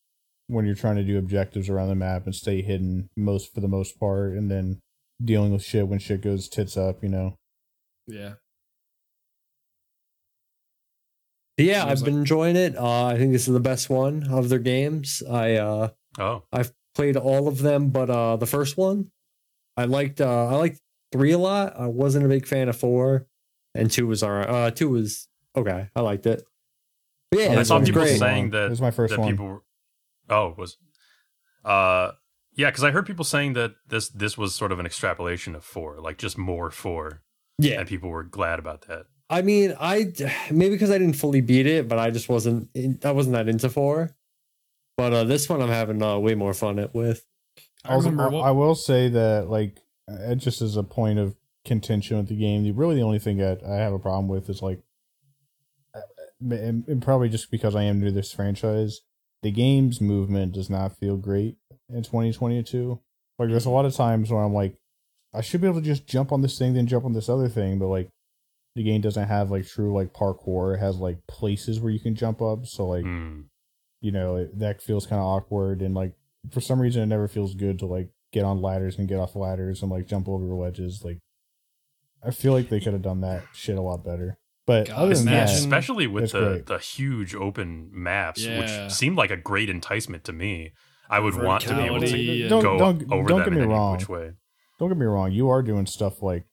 when 0.49 0.67
you're 0.67 0.75
trying 0.75 0.97
to 0.97 1.03
do 1.05 1.17
objectives 1.17 1.71
around 1.71 1.89
the 1.89 1.95
map 1.95 2.27
and 2.27 2.35
stay 2.35 2.61
hidden 2.61 3.09
most 3.17 3.55
for 3.55 3.61
the 3.61 3.69
most 3.69 3.99
part, 3.99 4.33
and 4.33 4.51
then 4.51 4.81
dealing 5.25 5.53
with 5.53 5.65
shit 5.65 5.89
when 5.89 5.99
shit 5.99 6.21
goes 6.21 6.51
tits 6.51 6.77
up. 6.77 7.03
You 7.03 7.09
know. 7.09 7.37
Yeah. 8.07 8.35
Yeah, 11.57 11.87
Seems 11.87 12.01
I've 12.03 12.05
been 12.05 12.19
enjoying 12.19 12.57
it. 12.57 12.77
Uh, 12.77 13.07
I 13.07 13.17
think 13.17 13.33
this 13.33 13.47
is 13.47 13.55
the 13.55 13.61
best 13.61 13.89
one 13.89 14.29
of 14.31 14.49
their 14.49 14.59
games. 14.59 15.23
I 15.31 15.55
uh 15.55 15.89
Oh, 16.19 16.43
I've 16.53 16.73
played 16.95 17.17
all 17.17 17.49
of 17.49 17.59
them 17.59 17.91
but 17.91 18.09
uh 18.09 18.37
the 18.37 18.47
first 18.47 18.77
one 18.77 19.11
i 19.77 19.85
liked 19.85 20.21
uh 20.21 20.47
i 20.47 20.55
liked 20.55 20.81
three 21.11 21.33
a 21.33 21.39
lot 21.39 21.75
i 21.77 21.87
wasn't 21.89 22.25
a 22.25 22.29
big 22.29 22.47
fan 22.47 22.69
of 22.69 22.77
four 22.77 23.27
and 23.75 23.91
two 23.91 24.07
was 24.07 24.23
all 24.23 24.31
right 24.31 24.49
uh 24.49 24.71
two 24.71 24.89
was 24.89 25.27
okay 25.57 25.89
i 25.97 26.01
liked 26.01 26.25
it 26.25 26.45
but 27.33 27.41
yeah 27.41 27.51
I 27.51 27.55
this 27.57 27.67
saw 27.67 27.75
one's 27.75 27.89
people 27.89 28.03
great 28.03 28.17
saying 28.21 28.47
It 28.47 28.51
that 28.53 28.71
was 28.71 28.81
my 28.81 28.93
first 28.93 29.11
that 29.11 29.19
one. 29.19 29.29
people 29.33 29.47
were, 29.47 29.63
oh 30.31 30.55
was 30.57 30.77
uh 31.65 32.13
yeah 32.55 32.71
because 32.71 32.85
i 32.85 32.93
heard 32.93 33.07
people 33.07 33.25
saying 33.25 33.55
that 33.55 33.73
this 33.89 34.09
this 34.11 34.39
was 34.39 34.55
sort 34.55 34.71
of 34.71 34.79
an 34.79 34.87
extrapolation 34.87 35.57
of 35.57 35.65
four 35.65 35.99
like 36.01 36.17
just 36.17 36.39
more 36.39 36.71
four 36.71 37.24
yeah. 37.59 37.81
And 37.81 37.89
people 37.89 38.11
were 38.11 38.23
glad 38.25 38.59
about 38.59 38.83
that. 38.89 39.07
I 39.31 39.43
mean 39.43 39.75
i 39.81 40.13
maybe 40.51 40.75
because 40.75 40.91
i 40.91 40.99
didn't 40.99 41.15
fully 41.17 41.41
beat 41.41 41.67
it 41.67 41.89
but 41.89 41.99
i 41.99 42.11
just 42.11 42.29
wasn't 42.29 42.69
in, 42.75 42.99
i 43.05 43.11
wasn't 43.11 43.35
that 43.35 43.49
into 43.49 43.69
four. 43.71 44.15
But 44.97 45.13
uh 45.13 45.25
this 45.25 45.49
one 45.49 45.63
i'm 45.63 45.69
having 45.71 46.03
uh 46.03 46.19
way 46.19 46.35
more 46.35 46.55
fun 46.55 46.79
it 46.79 46.95
with. 46.95 47.25
I 47.85 47.95
Also, 47.95 48.11
what- 48.11 48.35
I 48.35 48.51
will 48.51 48.75
say 48.75 49.09
that 49.09 49.49
like 49.49 49.81
it 50.09 50.37
just 50.37 50.61
as 50.63 50.77
a 50.77 50.83
point 50.83 51.19
of 51.19 51.37
contention 51.65 52.19
with 52.19 52.29
the 52.29 52.37
game, 52.37 52.63
the 52.63 52.73
really 52.73 52.97
the 52.97 53.03
only 53.03 53.19
thing 53.19 53.39
that 53.39 53.63
I 53.65 53.77
have 53.77 53.95
a 53.95 53.99
problem 53.99 54.29
with 54.29 54.51
is 54.51 54.61
like, 54.61 54.83
uh, 55.95 56.01
and, 56.55 56.87
and 56.87 57.03
probably 57.03 57.29
just 57.31 57.51
because 57.51 57.75
I 57.75 57.85
am 57.85 58.01
new 58.01 58.07
to 58.07 58.13
this 58.13 58.33
franchise, 58.33 59.01
the 59.43 59.51
game's 59.51 60.01
movement 60.01 60.53
does 60.53 60.69
not 60.69 60.99
feel 60.99 61.17
great 61.17 61.57
in 61.89 62.03
2022. 62.03 63.01
Like, 63.39 63.49
there's 63.49 63.65
a 63.65 63.71
lot 63.71 63.87
of 63.87 63.95
times 63.95 64.31
where 64.31 64.43
I'm 64.43 64.53
like, 64.53 64.77
I 65.35 65.41
should 65.41 65.61
be 65.61 65.67
able 65.67 65.81
to 65.81 65.87
just 65.87 66.07
jump 66.07 66.31
on 66.33 66.43
this 66.43 66.59
thing, 66.59 66.75
then 66.75 66.87
jump 66.87 67.05
on 67.05 67.13
this 67.13 67.29
other 67.29 67.49
thing, 67.49 67.79
but 67.79 67.89
like, 67.89 68.09
the 68.77 68.83
game 68.83 69.01
doesn't 69.01 69.29
have 69.29 69.51
like 69.51 69.67
true 69.67 69.93
like 69.95 70.13
parkour. 70.13 70.75
It 70.75 70.81
has 70.81 70.97
like 70.97 71.19
places 71.29 71.79
where 71.81 71.93
you 71.93 72.01
can 72.01 72.15
jump 72.15 72.41
up, 72.43 72.67
so 72.67 72.87
like 72.87 73.05
Hmm. 73.05 73.43
you 74.01 74.11
know 74.13 74.37
it, 74.37 74.59
that 74.59 74.83
feels 74.83 75.07
kind 75.07 75.21
of 75.21 75.27
awkward 75.27 75.81
and 75.81 75.95
like 75.95 76.13
for 76.51 76.61
some 76.61 76.81
reason 76.81 77.03
it 77.03 77.07
never 77.07 77.29
feels 77.29 77.55
good 77.55 77.79
to 77.79 77.87
like 77.87 78.11
get 78.33 78.45
on 78.45 78.61
ladders 78.61 78.99
and 78.99 79.07
get 79.09 79.19
off 79.21 79.37
ladders 79.37 79.81
and 79.83 79.91
like 79.93 80.07
jump 80.09 80.29
over 80.29 80.55
wedges. 80.57 81.03
Like, 81.05 81.19
I 82.23 82.31
feel 82.33 82.53
like 82.53 82.69
they 82.69 82.81
could 82.81 82.93
have 82.95 83.03
done 83.03 83.21
that 83.21 83.45
shit 83.53 83.77
a 83.79 83.83
lot 83.83 84.05
better. 84.05 84.39
But 84.67 84.89
God, 84.89 84.97
other 84.97 85.15
than 85.15 85.27
that, 85.27 85.51
especially 85.51 86.07
with 86.07 86.33
the 86.33 86.41
great. 86.41 86.67
the 86.67 86.79
huge 86.79 87.35
open 87.35 87.91
maps, 87.93 88.45
Yeah. 88.45 88.59
which 88.87 88.93
seemed 88.93 89.17
like 89.17 89.31
a 89.31 89.37
great 89.37 89.69
enticement 89.71 90.25
to 90.25 90.33
me. 90.33 90.73
I 91.09 91.21
would 91.21 91.35
want 91.37 91.63
to 91.65 91.75
be 91.77 91.83
able 91.83 92.01
to 92.01 92.07
Verticality 92.07 92.41
and- 92.41 92.51
Don't- 92.51 92.63
go 92.63 92.79
don't- 92.79 93.13
over 93.13 93.29
don't 93.29 93.39
them 93.41 93.45
get 93.45 93.53
me 93.53 93.57
in 93.59 93.63
any 93.65 93.73
wrong. 93.73 93.97
which 93.99 94.09
way. 94.09 94.33
Don't 94.79 94.89
get 94.89 94.99
me 94.99 95.07
wrong, 95.07 95.33
you 95.33 95.49
are 95.49 95.63
doing 95.63 95.87
stuff 95.87 96.23
like 96.23 96.45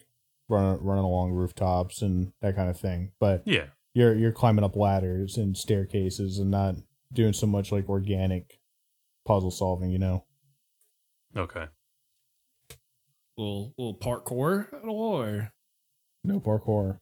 running 0.50 0.84
running 0.84 1.04
along 1.06 1.32
rooftops 1.32 2.02
and 2.02 2.32
that 2.42 2.56
kind 2.56 2.70
of 2.70 2.80
thing. 2.80 3.12
But 3.20 3.44
Yeah, 3.46 3.68
you're 3.94 4.16
you're 4.16 4.32
climbing 4.32 4.64
up 4.64 4.76
ladders 4.76 5.38
and 5.38 5.56
staircases 5.58 6.38
and 6.40 6.52
not 6.52 6.76
doing 7.14 7.34
so 7.34 7.48
much 7.48 7.72
like 7.72 7.90
organic 7.90 8.60
puzzle 9.26 9.52
solving. 9.52 9.92
You 9.92 10.00
know. 10.00 10.26
okay. 11.36 11.66
little 13.38 13.74
little 13.78 13.96
parkour 13.98 14.68
at 14.74 14.86
all, 14.88 15.22
or 15.22 15.52
No 16.24 16.40
parkour. 16.40 17.00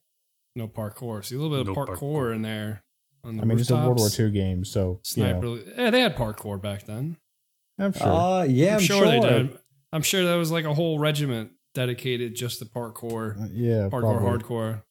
no 0.56 0.68
parkour? 0.68 1.24
See 1.26 1.36
a 1.36 1.40
little 1.40 1.52
bit 1.58 1.62
of 1.62 1.68
No 1.68 1.74
parkour, 1.86 1.98
parkour. 2.00 2.36
in 2.36 2.42
there. 2.42 2.84
On 3.24 3.36
the 3.36 3.42
I 3.42 3.46
mean, 3.46 3.60
it's 3.60 3.70
a 3.70 3.76
World 3.76 3.98
War 3.98 4.06
rooftops. 4.06 4.20
II 4.20 4.32
game, 4.32 4.64
so 4.64 4.92
you 4.92 5.24
Sniper. 5.24 5.42
know, 5.42 5.60
Yeah, 5.78 5.90
they 5.90 6.00
had 6.02 6.16
parkour 6.16 6.62
back 6.62 6.86
then. 6.86 7.18
I'm 7.78 7.92
sure. 7.94 8.08
Uh, 8.08 8.44
yeah, 8.44 8.70
I'm, 8.72 8.74
I'm, 8.76 8.80
sure, 8.82 9.06
they 9.06 9.20
did. 9.20 9.58
I'm 9.92 10.02
sure 10.02 10.24
that 10.26 10.36
was 10.36 10.52
like 10.52 10.66
a 10.66 10.74
whole 10.74 11.00
regiment 11.00 11.52
dedicated 11.74 12.36
just 12.36 12.60
to 12.60 12.66
parkour, 12.66 13.42
Uh, 13.42 13.48
yeah, 13.52 13.90
parkour, 13.90 14.20
probably. 14.20 14.40
hardcore. 14.44 14.84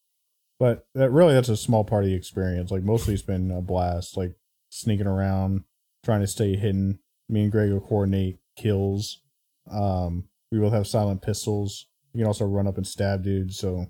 But 0.59 0.87
that 0.95 1.11
really, 1.11 1.35
that's 1.35 1.49
a 1.49 1.57
small 1.57 1.85
part 1.85 2.05
of 2.05 2.11
the 2.11 2.17
experience. 2.17 2.71
Like 2.71 2.83
mostly, 2.83 3.15
it's 3.15 3.23
been 3.23 3.51
a 3.51 3.61
blast. 3.63 4.17
Like 4.17 4.35
sneaking 4.71 5.07
around, 5.07 5.65
trying 6.05 6.21
to 6.21 6.27
stay 6.27 6.57
hidden. 6.57 6.99
Me 7.29 7.43
and 7.43 7.53
Greg 7.53 7.71
will 7.71 7.81
coordinate 7.81 8.39
kills. 8.57 9.23
Um, 9.71 10.25
we 10.51 10.59
both 10.59 10.73
have 10.73 10.87
silent 10.87 11.23
pistols. 11.23 11.87
You 12.13 12.19
can 12.21 12.27
also 12.27 12.45
run 12.47 12.67
up 12.67 12.77
and 12.77 12.87
stab 12.87 13.23
dudes. 13.23 13.57
So, 13.59 13.87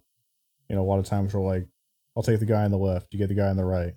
you 0.69 0.77
know, 0.77 0.83
a 0.83 0.85
lot 0.85 0.99
of 0.99 1.07
times 1.07 1.33
we're 1.33 1.41
like, 1.41 1.67
"I'll 2.17 2.23
take 2.23 2.41
the 2.41 2.47
guy 2.47 2.65
on 2.65 2.71
the 2.71 2.77
left. 2.79 3.13
You 3.13 3.19
get 3.19 3.29
the 3.29 3.35
guy 3.35 3.49
on 3.49 3.57
the 3.57 3.65
right." 3.65 3.95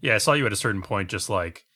Yeah, 0.00 0.14
I 0.14 0.18
saw 0.18 0.32
you 0.32 0.46
at 0.46 0.52
a 0.52 0.56
certain 0.56 0.82
point, 0.82 1.08
just 1.10 1.28
like 1.30 1.66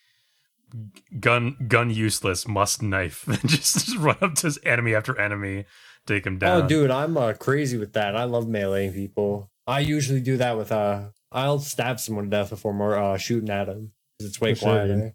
gun 1.19 1.57
gun 1.69 1.91
useless, 1.91 2.47
must 2.49 2.83
knife, 2.83 3.27
and 3.27 3.41
just, 3.49 3.75
just 3.87 3.97
run 3.97 4.17
up 4.21 4.35
to 4.37 4.47
his 4.47 4.59
enemy 4.65 4.95
after 4.95 5.19
enemy, 5.19 5.65
take 6.07 6.27
him 6.27 6.39
down. 6.39 6.62
Oh, 6.62 6.67
dude, 6.69 6.91
I'm 6.91 7.17
uh, 7.17 7.33
crazy 7.35 7.77
with 7.79 7.93
that. 7.95 8.17
I 8.17 8.25
love 8.25 8.45
meleeing 8.47 8.95
people. 8.95 9.50
I 9.67 9.81
usually 9.81 10.21
do 10.21 10.37
that 10.39 10.57
with 10.57 10.73
uh, 10.73 11.09
I'll 11.33 11.59
stab 11.61 12.00
someone 12.00 12.25
to 12.25 12.31
death 12.31 12.50
before 12.50 12.73
more 12.75 12.97
uh, 12.99 13.17
shooting 13.19 13.50
at 13.50 13.67
them 13.67 13.93
because 14.19 14.31
it's 14.31 14.41
way 14.41 14.55
For 14.55 14.61
sure, 14.61 14.87
dude. 14.87 14.97
quieter. 14.97 15.15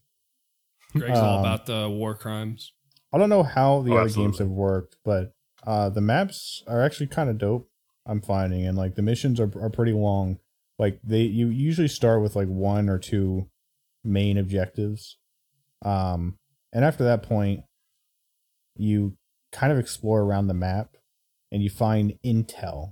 Greg's 0.98 1.20
all 1.20 1.40
Um, 1.40 1.40
about 1.42 1.66
the 1.66 1.90
war 1.90 2.16
crimes. 2.16 2.72
I 3.14 3.18
don't 3.18 3.30
know 3.30 3.44
how 3.44 3.82
the 3.82 3.94
Oh, 3.94 3.98
other 3.98 4.10
games 4.10 4.40
have 4.40 4.48
worked, 4.50 4.98
but 5.04 5.34
uh, 5.66 5.90
the 5.90 6.02
maps 6.02 6.64
are 6.68 6.82
actually 6.82 7.08
kind 7.08 7.30
of 7.30 7.38
dope. 7.38 7.70
I'm 8.06 8.22
finding, 8.22 8.66
and 8.66 8.78
like 8.78 8.96
the 8.96 9.02
missions 9.02 9.40
are 9.40 9.52
are 9.62 9.70
pretty 9.70 9.94
long. 9.94 10.38
Like 10.78 11.00
they, 11.04 11.22
you 11.22 11.48
usually 11.48 11.88
start 11.88 12.22
with 12.22 12.36
like 12.36 12.48
one 12.48 12.88
or 12.90 13.00
two 13.00 13.50
main 14.04 14.38
objectives, 14.38 15.18
um, 15.84 16.38
and 16.74 16.84
after 16.86 17.04
that 17.06 17.24
point, 17.24 17.64
you 18.76 19.18
kind 19.52 19.72
of 19.72 19.80
explore 19.80 20.22
around 20.22 20.48
the 20.48 20.54
map, 20.54 20.98
and 21.52 21.64
you 21.64 21.70
find 21.70 22.18
intel. 22.26 22.92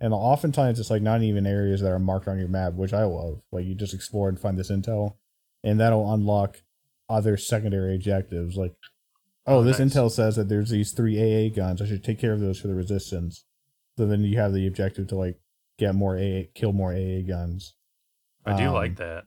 And 0.00 0.12
oftentimes 0.12 0.78
it's 0.78 0.90
like 0.90 1.02
not 1.02 1.22
even 1.22 1.46
areas 1.46 1.80
that 1.80 1.90
are 1.90 1.98
marked 1.98 2.28
on 2.28 2.38
your 2.38 2.48
map, 2.48 2.74
which 2.74 2.92
I 2.92 3.04
love. 3.04 3.40
Like 3.50 3.64
you 3.64 3.74
just 3.74 3.94
explore 3.94 4.28
and 4.28 4.38
find 4.38 4.58
this 4.58 4.70
intel, 4.70 5.14
and 5.62 5.80
that'll 5.80 6.12
unlock 6.12 6.62
other 7.08 7.36
secondary 7.36 7.94
objectives 7.94 8.56
like 8.56 8.74
oh, 9.46 9.58
Oh, 9.58 9.62
this 9.62 9.78
nice. 9.78 9.94
intel 9.94 10.10
says 10.10 10.36
that 10.36 10.48
there's 10.48 10.70
these 10.70 10.92
three 10.92 11.18
AA 11.18 11.54
guns. 11.54 11.82
I 11.82 11.86
should 11.86 12.04
take 12.04 12.18
care 12.18 12.32
of 12.32 12.40
those 12.40 12.58
for 12.58 12.68
the 12.68 12.74
resistance. 12.74 13.44
So 13.98 14.06
then 14.06 14.22
you 14.22 14.38
have 14.38 14.52
the 14.52 14.66
objective 14.66 15.08
to 15.08 15.16
like 15.16 15.38
get 15.78 15.94
more 15.94 16.16
AA, 16.18 16.44
kill 16.54 16.72
more 16.72 16.92
AA 16.92 17.20
guns. 17.26 17.74
I 18.44 18.56
do 18.56 18.68
um, 18.68 18.74
like 18.74 18.96
that. 18.96 19.24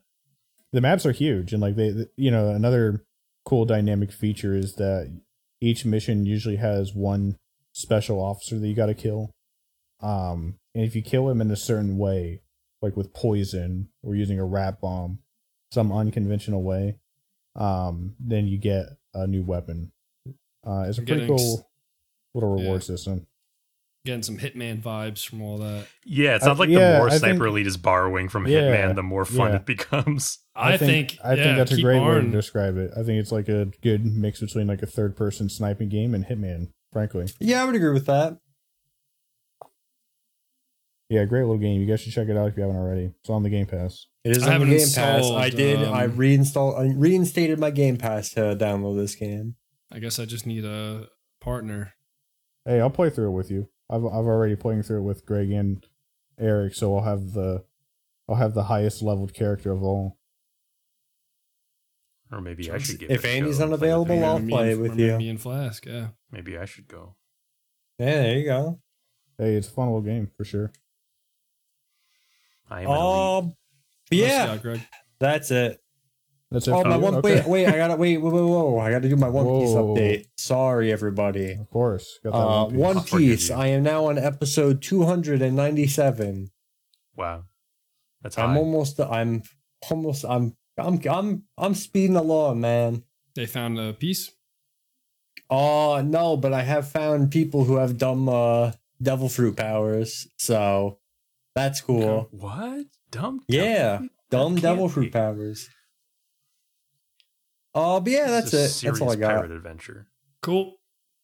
The 0.72 0.80
maps 0.80 1.06
are 1.06 1.12
huge, 1.12 1.52
and 1.52 1.62
like 1.62 1.76
they, 1.76 1.92
th- 1.92 2.08
you 2.16 2.30
know, 2.30 2.48
another 2.50 3.04
cool 3.44 3.64
dynamic 3.64 4.12
feature 4.12 4.54
is 4.54 4.74
that 4.74 5.10
each 5.60 5.84
mission 5.84 6.26
usually 6.26 6.56
has 6.56 6.94
one 6.94 7.38
special 7.72 8.20
officer 8.20 8.58
that 8.58 8.66
you 8.68 8.74
got 8.74 8.86
to 8.86 8.94
kill. 8.94 9.30
Um, 10.00 10.58
and 10.74 10.84
if 10.84 10.94
you 10.94 11.02
kill 11.02 11.28
him 11.28 11.40
in 11.40 11.50
a 11.50 11.56
certain 11.56 11.96
way, 11.98 12.42
like 12.82 12.96
with 12.96 13.14
poison 13.14 13.88
or 14.02 14.14
using 14.14 14.38
a 14.38 14.44
rat 14.44 14.80
bomb, 14.80 15.20
some 15.72 15.90
unconventional 15.90 16.62
way, 16.62 16.96
um, 17.56 18.14
then 18.20 18.46
you 18.46 18.58
get 18.58 18.86
a 19.14 19.26
new 19.26 19.42
weapon. 19.42 19.90
Uh, 20.66 20.84
it's 20.86 20.98
a 20.98 21.00
I'm 21.00 21.06
pretty 21.06 21.26
cool 21.26 21.68
little 22.34 22.50
reward 22.56 22.82
Yeah. 22.82 22.86
system. 22.86 23.26
Getting 24.04 24.22
some 24.22 24.38
Hitman 24.38 24.80
vibes 24.80 25.26
from 25.26 25.42
all 25.42 25.58
that. 25.58 25.86
Yeah, 26.06 26.36
it 26.36 26.42
I- 26.42 26.46
sounds 26.46 26.58
like 26.58 26.68
yeah, 26.70 26.92
the 26.92 26.98
more 26.98 27.10
I 27.10 27.18
Sniper 27.18 27.34
think- 27.34 27.46
Elite 27.48 27.66
is 27.66 27.76
borrowing 27.76 28.28
from 28.28 28.46
Yeah, 28.46 28.60
Hitman, 28.60 28.94
the 28.94 29.02
more 29.02 29.24
fun 29.24 29.50
yeah. 29.50 29.56
it 29.56 29.66
becomes. 29.66 30.38
I, 30.54 30.76
think, 30.76 31.18
I 31.22 31.34
yeah, 31.34 31.42
think 31.44 31.56
that's 31.58 31.72
a 31.72 31.76
keep 31.76 31.84
great 31.84 32.00
way 32.02 32.20
to 32.20 32.30
describe 32.30 32.76
it. 32.78 32.90
I 32.96 33.02
think 33.02 33.20
it's 33.20 33.30
like 33.32 33.48
a 33.48 33.66
good 33.82 34.04
mix 34.06 34.40
between 34.40 34.66
like 34.66 34.82
a 34.82 34.86
third 34.86 35.16
person 35.16 35.48
sniping 35.48 35.88
game 35.88 36.14
and 36.14 36.24
Hitman. 36.24 36.68
Frankly, 36.92 37.26
Yeah, 37.38 37.62
I 37.62 37.64
would 37.66 37.74
agree 37.74 37.92
with 37.92 38.06
that. 38.06 38.38
yeah, 41.10 41.24
great 41.24 41.42
little 41.42 41.58
game. 41.58 41.80
You 41.80 41.86
guys 41.86 42.00
should 42.00 42.12
check 42.12 42.28
it 42.28 42.36
out 42.36 42.48
if 42.48 42.56
you 42.56 42.62
haven't 42.62 42.76
already. 42.78 43.12
It's 43.20 43.30
on 43.30 43.42
the 43.42 43.50
Game 43.50 43.66
Pass. 43.66 44.06
It 44.24 44.36
is 44.36 44.42
I 44.42 44.54
on 44.54 44.60
the 44.60 44.76
Game 44.76 44.88
Pass. 44.94 45.30
I 45.30 45.50
did. 45.50 45.82
I 45.82 46.04
um, 46.04 46.16
reinstalled. 46.16 46.74
I 46.76 46.92
reinstated 46.94 47.58
my 47.58 47.70
Game 47.70 47.96
Pass 47.96 48.30
to 48.30 48.40
download 48.56 48.96
this 48.98 49.14
game. 49.14 49.56
I 49.92 49.98
guess 50.00 50.18
I 50.18 50.24
just 50.24 50.46
need 50.46 50.64
a 50.64 51.08
partner. 51.40 51.94
Hey, 52.64 52.80
I'll 52.80 52.90
play 52.90 53.10
through 53.10 53.28
it 53.28 53.32
with 53.32 53.50
you. 53.50 53.68
I've 53.90 54.04
I've 54.04 54.12
already 54.26 54.56
playing 54.56 54.82
through 54.82 54.98
it 54.98 55.04
with 55.04 55.24
Greg 55.26 55.50
and 55.50 55.84
Eric, 56.38 56.74
so 56.74 56.96
I'll 56.96 57.04
have 57.04 57.32
the 57.32 57.64
I'll 58.28 58.36
have 58.36 58.54
the 58.54 58.64
highest 58.64 59.02
leveled 59.02 59.32
character 59.34 59.72
of 59.72 59.82
all. 59.82 60.18
Or 62.30 62.40
maybe 62.42 62.70
I 62.70 62.76
should 62.78 62.98
give 62.98 63.10
If 63.10 63.24
Andy's 63.24 63.58
go 63.58 63.64
and 63.64 63.78
play 63.78 63.90
unavailable. 63.90 64.24
I'll 64.24 64.40
play 64.46 64.72
and- 64.72 64.82
with 64.82 64.98
you. 64.98 65.16
Me 65.16 65.30
and 65.30 65.40
Flask, 65.40 65.86
yeah. 65.86 66.08
Maybe 66.30 66.58
I 66.58 66.66
should 66.66 66.86
go. 66.86 67.14
Yeah, 67.98 68.22
there 68.22 68.38
you 68.38 68.44
go. 68.44 68.80
Hey, 69.38 69.54
it's 69.54 69.68
a 69.68 69.70
fun 69.70 69.86
little 69.86 70.02
game 70.02 70.30
for 70.36 70.44
sure. 70.44 70.70
I 72.70 72.82
am 72.82 72.88
an 72.90 72.92
elite. 72.96 73.44
Um, 73.44 73.56
yeah, 74.10 74.42
you 74.42 74.48
got, 74.56 74.62
Greg. 74.62 74.80
that's 75.18 75.50
it. 75.50 75.80
That's 76.50 76.66
it. 76.66 76.72
Oh, 76.72 76.82
my 76.82 76.96
you? 76.96 77.00
one. 77.02 77.14
Okay. 77.16 77.36
Wait, 77.36 77.46
wait. 77.46 77.66
I 77.66 77.76
gotta 77.76 77.96
wait. 77.96 78.16
Whoa, 78.18 78.30
whoa, 78.30 78.46
whoa! 78.46 78.78
I 78.78 78.90
gotta 78.90 79.08
do 79.08 79.16
my 79.16 79.28
One 79.28 79.60
Piece 79.60 79.70
update. 79.70 80.26
Sorry, 80.36 80.90
everybody. 80.90 81.52
Of 81.52 81.68
course. 81.68 82.18
Got 82.24 82.32
that 82.32 82.38
Uh, 82.38 82.64
One 82.64 82.70
Piece. 82.70 82.80
One 82.80 82.96
I'll 82.96 83.04
Piece. 83.04 83.50
I 83.50 83.66
am 83.66 83.82
now 83.82 84.06
on 84.06 84.16
episode 84.16 84.80
two 84.80 85.04
hundred 85.04 85.42
and 85.42 85.54
ninety-seven. 85.54 86.50
Wow, 87.16 87.44
that's 88.22 88.36
high. 88.36 88.44
I'm 88.44 88.56
almost. 88.56 88.98
I'm 88.98 89.42
almost. 89.90 90.24
I'm. 90.24 90.56
I'm. 90.78 91.00
I'm. 91.10 91.42
I'm 91.58 91.74
speeding 91.74 92.16
along, 92.16 92.62
man. 92.62 93.02
They 93.34 93.44
found 93.44 93.78
a 93.78 93.92
piece. 93.92 94.32
Oh 95.50 96.00
no, 96.00 96.38
but 96.38 96.54
I 96.54 96.62
have 96.62 96.90
found 96.90 97.30
people 97.30 97.64
who 97.64 97.76
have 97.76 97.98
dumb 97.98 98.26
uh, 98.28 98.72
devil 99.02 99.28
fruit 99.28 99.56
powers, 99.56 100.26
so 100.38 100.98
that's 101.54 101.82
cool. 101.82 102.28
What? 102.30 102.86
Dumb? 103.10 103.42
Yeah, 103.48 104.00
dumb 104.30 104.54
can't 104.54 104.62
devil 104.62 104.86
be. 104.88 104.92
fruit 104.94 105.12
powers. 105.12 105.68
Oh, 107.80 108.00
but 108.00 108.12
yeah, 108.12 108.26
that's 108.28 108.52
it. 108.52 108.86
That's 108.86 109.00
all 109.00 109.10
I 109.12 109.16
got. 109.16 109.36
pirate 109.36 109.50
adventure. 109.52 110.06
Cool. 110.42 110.74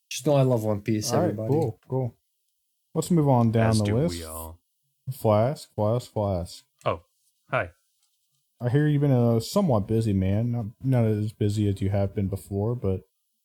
Just 0.09 0.27
know 0.27 0.35
I 0.37 0.43
love 0.43 0.63
One 0.65 0.81
Piece, 0.83 1.13
All 1.13 1.19
right, 1.19 1.25
everybody. 1.25 1.49
cool, 1.49 1.81
cool. 1.89 2.15
Let's 2.95 3.11
move 3.11 3.29
on 3.29 3.51
down 3.51 3.71
As 3.71 3.79
the 3.79 3.85
do 3.85 3.97
list. 3.99 4.15
we 4.19 4.25
all. 4.25 4.61
Flask, 5.13 5.75
flask, 5.75 6.13
flask. 6.13 6.65
Oh, 6.85 7.01
hi. 7.51 7.71
I 8.61 8.69
hear 8.69 8.87
you've 8.87 9.01
been 9.03 9.11
a 9.11 9.41
somewhat 9.41 9.89
busy 9.89 10.13
man. 10.13 10.53
Not 10.53 10.67
not 10.83 11.05
as 11.05 11.33
busy 11.33 11.69
as 11.69 11.83
you 11.83 11.91
have 11.91 12.15
been 12.15 12.29
before, 12.29 12.75
but 12.77 13.01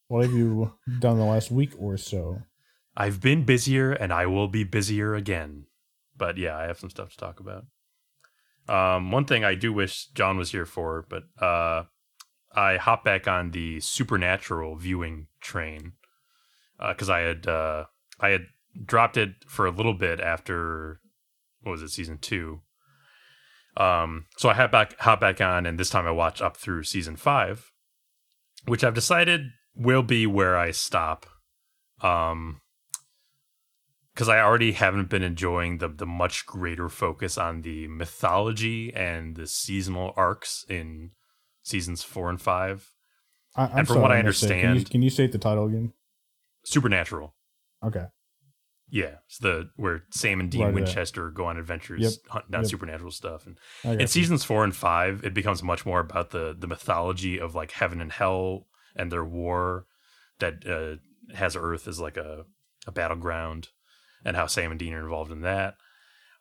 what 0.08 0.24
have 0.24 0.34
you 0.34 0.74
done 1.00 1.18
the 1.18 1.26
last 1.26 1.50
week 1.52 1.74
or 1.80 1.98
so? 1.98 2.44
I've 2.96 3.20
been 3.22 3.44
busier 3.44 3.92
and 3.92 4.14
I 4.14 4.28
will 4.28 4.48
be 4.48 4.64
busier 4.64 5.16
again. 5.16 5.66
But 6.16 6.38
yeah, 6.38 6.56
I 6.58 6.64
have 6.64 6.78
some 6.80 6.90
stuff 6.90 7.12
to 7.12 7.18
talk 7.18 7.40
about. 7.40 7.66
Um, 8.68 9.12
one 9.12 9.26
thing 9.26 9.44
I 9.44 9.56
do 9.56 9.74
wish 9.74 10.08
John 10.14 10.38
was 10.38 10.52
here 10.52 10.66
for, 10.66 11.06
but 11.10 11.24
uh, 11.44 11.86
I 12.52 12.78
hopped 12.78 13.06
back 13.06 13.28
on 13.28 13.52
the 13.52 13.80
supernatural 13.80 14.76
viewing 14.76 15.28
train 15.40 15.94
because 16.88 17.10
I 17.10 17.20
had 17.20 17.48
uh, 17.48 17.86
I 18.20 18.30
had 18.30 18.46
dropped 18.86 19.18
it 19.18 19.32
for 19.48 19.66
a 19.66 19.72
little 19.72 19.94
bit 19.94 20.20
after 20.20 21.00
what 21.62 21.74
was 21.74 21.82
it 21.82 21.90
season 21.90 22.18
two. 22.18 22.62
Um, 23.78 24.26
so 24.38 24.50
I 24.50 24.54
had 24.56 24.72
back 24.72 24.98
hop 25.00 25.22
back 25.22 25.42
on, 25.42 25.66
and 25.66 25.80
this 25.80 25.90
time 25.90 26.08
I 26.08 26.12
watch 26.12 26.42
up 26.42 26.58
through 26.58 26.84
season 26.84 27.16
five, 27.16 27.72
which 28.66 28.84
I've 28.84 28.94
decided 28.94 29.42
will 29.76 30.04
be 30.04 30.26
where 30.26 30.58
I 30.58 30.72
stop. 30.72 31.26
Um, 32.02 32.62
because 34.14 34.28
I 34.28 34.42
already 34.42 34.74
haven't 34.74 35.10
been 35.10 35.24
enjoying 35.24 35.78
the 35.78 35.88
the 35.88 36.06
much 36.06 36.46
greater 36.46 36.90
focus 36.90 37.38
on 37.38 37.62
the 37.62 37.88
mythology 37.88 38.94
and 38.94 39.36
the 39.36 39.48
seasonal 39.48 40.14
arcs 40.18 40.66
in 40.68 41.12
seasons 41.70 42.04
four 42.04 42.30
and 42.30 42.42
five. 42.42 42.92
I, 43.56 43.64
I'm 43.66 43.78
And 43.80 43.88
from 43.88 43.96
sorry, 43.96 44.02
what 44.02 44.12
I 44.12 44.16
it. 44.16 44.18
can 44.18 44.26
you, 44.26 44.28
understand- 44.28 44.90
can 44.92 45.02
you 45.02 45.10
state 45.10 45.32
the 45.32 45.38
title 45.38 45.66
again? 45.68 45.94
Supernatural. 46.64 47.34
Okay. 47.84 48.06
Yeah, 48.92 49.18
it's 49.28 49.38
the 49.38 49.70
where 49.76 50.04
Sam 50.10 50.40
and 50.40 50.50
Dean 50.50 50.64
Right. 50.64 50.74
Winchester 50.74 51.30
go 51.30 51.46
on 51.46 51.58
adventures 51.58 52.02
Yep, 52.02 52.12
hunting 52.30 52.52
down 52.52 52.62
yep. 52.64 52.70
supernatural 52.72 53.12
stuff. 53.12 53.46
And 53.46 53.58
in 53.84 54.00
you. 54.02 54.08
seasons 54.08 54.44
four 54.44 54.64
and 54.64 54.76
five, 54.76 55.24
it 55.24 55.34
becomes 55.36 55.62
much 55.62 55.86
more 55.86 56.00
about 56.00 56.32
the 56.32 56.56
the 56.58 56.66
mythology 56.68 57.40
of 57.40 57.54
like 57.54 57.72
heaven 57.72 58.02
and 58.02 58.12
hell 58.12 58.66
and 58.96 59.12
their 59.12 59.24
war 59.24 59.86
that 60.40 60.66
uh, 60.68 61.36
has 61.36 61.56
Earth 61.56 61.88
as 61.88 62.00
like 62.00 62.18
a 62.18 62.46
a 62.88 62.92
battleground, 62.92 63.68
and 64.26 64.36
how 64.36 64.48
Sam 64.48 64.72
and 64.72 64.80
Dean 64.80 64.94
are 64.96 65.04
involved 65.04 65.32
in 65.32 65.42
that. 65.42 65.76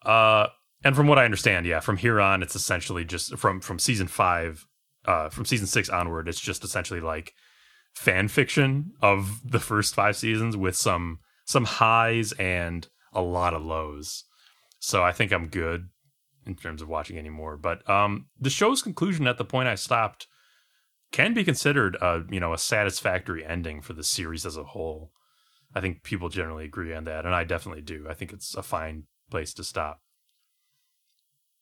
Uh, 0.03 0.47
and 0.83 0.97
from 0.97 1.07
what 1.07 1.19
I 1.19 1.27
understand, 1.27 1.67
yeah, 1.67 1.81
from 1.81 1.99
here 1.99 2.19
on, 2.19 2.43
it's 2.43 2.57
essentially 2.57 3.05
just 3.05 3.37
from 3.37 3.61
from 3.61 3.79
season 3.79 4.07
five, 4.09 4.67
uh, 5.05 5.29
from 5.29 5.45
season 5.45 5.67
six 5.67 5.89
onward, 5.89 6.29
it's 6.29 6.41
just 6.41 6.65
essentially 6.65 7.01
like 7.01 7.35
fan 7.95 8.29
fiction 8.29 8.93
of 9.03 9.41
the 9.45 9.61
first 9.61 9.95
five 9.95 10.17
seasons 10.17 10.57
with 10.57 10.77
some 10.77 11.19
some 11.45 11.65
highs 11.65 12.33
and 12.33 12.89
a 13.13 13.23
lot 13.23 13.55
of 13.55 13.65
lows. 13.65 14.25
So 14.81 15.03
I 15.03 15.13
think 15.13 15.33
I'm 15.33 15.49
good 15.49 15.89
in 16.47 16.55
terms 16.55 16.83
of 16.83 16.89
watching 16.89 17.19
anymore. 17.19 17.57
But 17.57 17.89
um, 17.89 18.27
the 18.39 18.51
show's 18.51 18.83
conclusion 18.83 19.27
at 19.27 19.39
the 19.39 19.45
point 19.45 19.69
I 19.69 19.75
stopped 19.75 20.27
can 21.11 21.35
be 21.35 21.45
considered 21.45 21.97
a 22.01 22.23
you 22.31 22.41
know 22.41 22.53
a 22.53 22.59
satisfactory 22.59 23.45
ending 23.45 23.81
for 23.81 23.93
the 23.93 24.05
series 24.05 24.47
as 24.47 24.57
a 24.57 24.65
whole. 24.65 25.13
I 25.75 25.81
think 25.81 26.03
people 26.03 26.29
generally 26.29 26.65
agree 26.65 26.95
on 26.95 27.05
that, 27.05 27.27
and 27.27 27.35
I 27.35 27.45
definitely 27.45 27.83
do. 27.83 28.07
I 28.09 28.15
think 28.15 28.33
it's 28.33 28.55
a 28.55 28.63
fine 28.63 29.05
place 29.31 29.53
to 29.55 29.65
stop. 29.65 30.01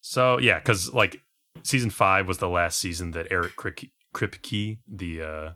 So 0.00 0.38
yeah, 0.38 0.58
because 0.58 0.92
like 0.92 1.20
season 1.62 1.90
five 1.90 2.26
was 2.28 2.38
the 2.38 2.48
last 2.48 2.78
season 2.78 3.10
that 3.12 3.26
Eric 3.30 3.56
Krip- 3.56 3.90
Kripke, 4.14 4.78
the 4.88 5.20
uh, 5.22 5.50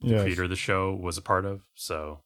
the 0.00 0.08
Yes. 0.08 0.22
creator 0.22 0.44
of 0.44 0.50
the 0.50 0.56
show, 0.56 0.94
was 0.94 1.16
a 1.18 1.22
part 1.22 1.44
of. 1.44 1.62
So 1.74 2.22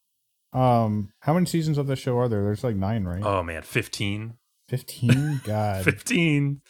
Um, 0.53 1.13
how 1.21 1.33
many 1.33 1.45
seasons 1.45 1.77
of 1.77 1.87
the 1.87 1.95
show 1.95 2.17
are 2.17 2.27
there? 2.27 2.43
There's 2.43 2.63
like 2.63 2.75
nine, 2.75 3.05
right? 3.05 3.23
oh 3.23 3.41
man, 3.43 3.61
15, 3.61 4.37
Fifteen. 4.67 5.41
God, 5.45 5.83
15 5.83 6.61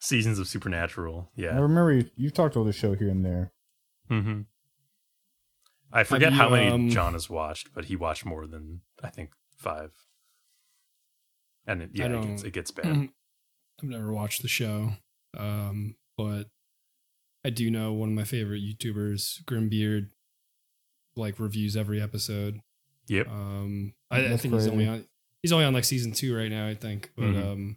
seasons 0.00 0.38
of 0.38 0.46
Supernatural. 0.48 1.30
Yeah, 1.36 1.56
I 1.56 1.60
remember 1.60 1.92
you, 1.92 2.10
you've 2.16 2.34
talked 2.34 2.54
about 2.56 2.66
the 2.66 2.72
show 2.72 2.94
here 2.94 3.08
and 3.08 3.24
there. 3.24 3.52
Mm-hmm. 4.10 4.42
I 5.92 6.04
forget 6.04 6.32
you, 6.32 6.38
how 6.38 6.48
many 6.50 6.68
um, 6.70 6.88
John 6.88 7.12
has 7.14 7.28
watched, 7.28 7.74
but 7.74 7.84
he 7.86 7.96
watched 7.96 8.24
more 8.24 8.46
than 8.46 8.80
I 9.02 9.10
think 9.10 9.30
five. 9.56 9.90
And 11.66 11.82
it, 11.82 11.90
yeah, 11.94 12.06
it 12.06 12.22
gets, 12.28 12.42
it 12.44 12.52
gets 12.52 12.70
bad. 12.72 12.86
I've 13.82 13.88
never 13.88 14.12
watched 14.12 14.42
the 14.42 14.48
show, 14.48 14.92
um, 15.36 15.96
but 16.16 16.44
I 17.44 17.50
do 17.50 17.70
know 17.70 17.92
one 17.92 18.08
of 18.10 18.14
my 18.14 18.24
favorite 18.24 18.62
YouTubers, 18.62 19.42
Grimbeard, 19.44 20.10
like 21.16 21.38
reviews 21.38 21.76
every 21.76 22.00
episode. 22.00 22.60
Yep. 23.08 23.28
Um, 23.28 23.94
I, 24.10 24.18
I 24.18 24.28
That's 24.28 24.42
think 24.42 24.54
he's 24.54 24.68
only 24.68 24.86
on 24.88 25.04
he's 25.42 25.52
only 25.52 25.64
on 25.64 25.74
like 25.74 25.84
season 25.84 26.12
two 26.12 26.36
right 26.36 26.50
now, 26.50 26.68
I 26.68 26.74
think. 26.74 27.10
But 27.16 27.24
Mhm. 27.26 27.52
um, 27.52 27.76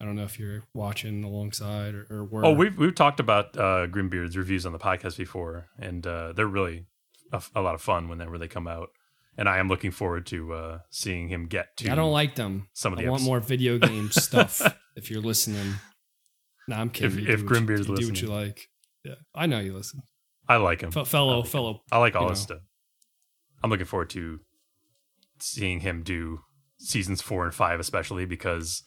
I 0.00 0.04
don't 0.04 0.16
know 0.16 0.24
if 0.24 0.38
you're 0.38 0.62
watching 0.74 1.24
alongside 1.24 1.94
or, 1.94 2.06
or 2.10 2.24
were. 2.24 2.44
Oh, 2.44 2.52
we've 2.52 2.76
we've 2.76 2.94
talked 2.94 3.20
about 3.20 3.56
uh, 3.56 3.86
Grimbeard's 3.86 4.36
reviews 4.36 4.64
on 4.66 4.72
the 4.72 4.78
podcast 4.78 5.16
before, 5.18 5.66
and 5.78 6.06
uh, 6.06 6.32
they're 6.32 6.46
really 6.46 6.86
a, 7.32 7.36
f- 7.36 7.50
a 7.54 7.60
lot 7.60 7.74
of 7.74 7.80
fun 7.82 8.08
whenever 8.08 8.38
they 8.38 8.48
come 8.48 8.66
out. 8.66 8.90
And 9.38 9.48
I 9.48 9.58
am 9.58 9.68
looking 9.68 9.90
forward 9.90 10.26
to 10.26 10.52
uh, 10.52 10.78
seeing 10.90 11.28
him 11.28 11.46
get 11.46 11.76
to. 11.78 11.90
I 11.90 11.94
don't 11.94 12.12
like 12.12 12.34
them. 12.34 12.68
some 12.74 12.92
of 12.92 12.98
the 12.98 13.04
I 13.04 13.06
the 13.06 13.10
want 13.12 13.20
episodes. 13.22 13.28
more 13.30 13.40
video 13.40 13.78
game 13.78 14.10
stuff. 14.10 14.60
If 14.96 15.08
you're 15.10 15.22
listening, 15.22 15.74
no, 16.68 16.76
I'm 16.76 16.90
kidding. 16.90 17.10
If- 17.10 17.16
You 17.16 17.20
if 17.20 17.26
do 17.26 17.30
what 17.32 17.40
you- 17.42 17.46
Grimbeard's 17.48 17.88
you 17.88 17.96
do 17.96 18.06
what 18.08 18.22
you 18.22 18.28
like. 18.28 18.68
Yeah, 19.04 19.14
I 19.34 19.46
know 19.46 19.60
you 19.60 19.74
listen. 19.74 20.02
I 20.48 20.56
like 20.56 20.80
him. 20.82 20.90
Fe- 20.90 21.04
fellow, 21.04 21.32
I 21.32 21.36
like 21.36 21.44
him. 21.46 21.50
fellow. 21.50 21.82
I 21.92 21.98
like 21.98 22.16
all 22.16 22.28
his 22.28 22.40
know. 22.40 22.56
stuff. 22.56 22.62
I'm 23.62 23.70
looking 23.70 23.86
forward 23.86 24.10
to 24.10 24.40
seeing 25.38 25.80
him 25.80 26.02
do 26.02 26.40
seasons 26.78 27.22
four 27.22 27.44
and 27.44 27.54
five, 27.54 27.80
especially 27.80 28.24
because, 28.26 28.82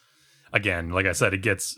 again, 0.51 0.89
like 0.89 1.05
I 1.05 1.11
said, 1.13 1.33
it 1.33 1.41
gets 1.41 1.75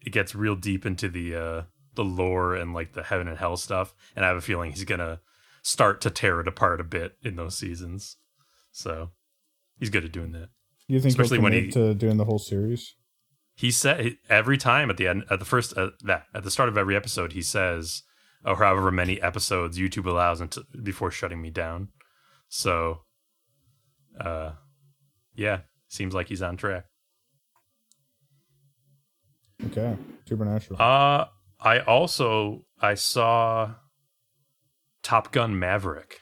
it 0.00 0.10
gets 0.10 0.34
real 0.34 0.54
deep 0.54 0.86
into 0.86 1.08
the 1.08 1.34
uh, 1.34 1.62
the 1.94 2.04
lore 2.04 2.54
and 2.54 2.72
like 2.72 2.92
the 2.92 3.02
heaven 3.02 3.28
and 3.28 3.38
hell 3.38 3.56
stuff, 3.56 3.94
and 4.16 4.24
I 4.24 4.28
have 4.28 4.36
a 4.36 4.40
feeling 4.42 4.70
he's 4.70 4.84
gonna 4.84 5.20
start 5.62 6.00
to 6.02 6.10
tear 6.10 6.40
it 6.40 6.48
apart 6.48 6.80
a 6.80 6.84
bit 6.84 7.16
in 7.22 7.36
those 7.36 7.56
seasons. 7.58 8.16
So 8.70 9.10
he's 9.78 9.90
good 9.90 10.04
at 10.04 10.12
doing 10.12 10.32
that. 10.32 10.48
You 10.86 11.00
think 11.00 11.10
Especially 11.10 11.36
he'll 11.38 11.42
when 11.44 11.52
commit 11.52 11.64
he- 11.66 11.72
to 11.72 11.94
doing 11.94 12.16
the 12.16 12.24
whole 12.24 12.38
series? 12.38 12.94
He 13.58 13.72
said 13.72 14.18
every 14.30 14.56
time 14.56 14.88
at 14.88 14.98
the 14.98 15.08
end 15.08 15.24
at 15.30 15.40
the 15.40 15.44
first 15.44 15.76
uh, 15.76 15.90
that 16.04 16.26
at 16.32 16.44
the 16.44 16.50
start 16.50 16.68
of 16.68 16.78
every 16.78 16.94
episode 16.94 17.32
he 17.32 17.42
says 17.42 18.02
or 18.44 18.54
however 18.54 18.92
many 18.92 19.20
episodes 19.20 19.76
YouTube 19.76 20.06
allows 20.06 20.40
until, 20.40 20.62
before 20.80 21.10
shutting 21.10 21.42
me 21.42 21.50
down. 21.50 21.88
So 22.48 23.00
uh 24.20 24.52
yeah, 25.34 25.62
seems 25.88 26.14
like 26.14 26.28
he's 26.28 26.40
on 26.40 26.56
track. 26.56 26.84
Okay, 29.66 29.96
Supernatural. 30.26 30.80
Uh 30.80 31.26
I 31.60 31.80
also 31.80 32.62
I 32.80 32.94
saw 32.94 33.74
Top 35.02 35.32
Gun 35.32 35.58
Maverick. 35.58 36.20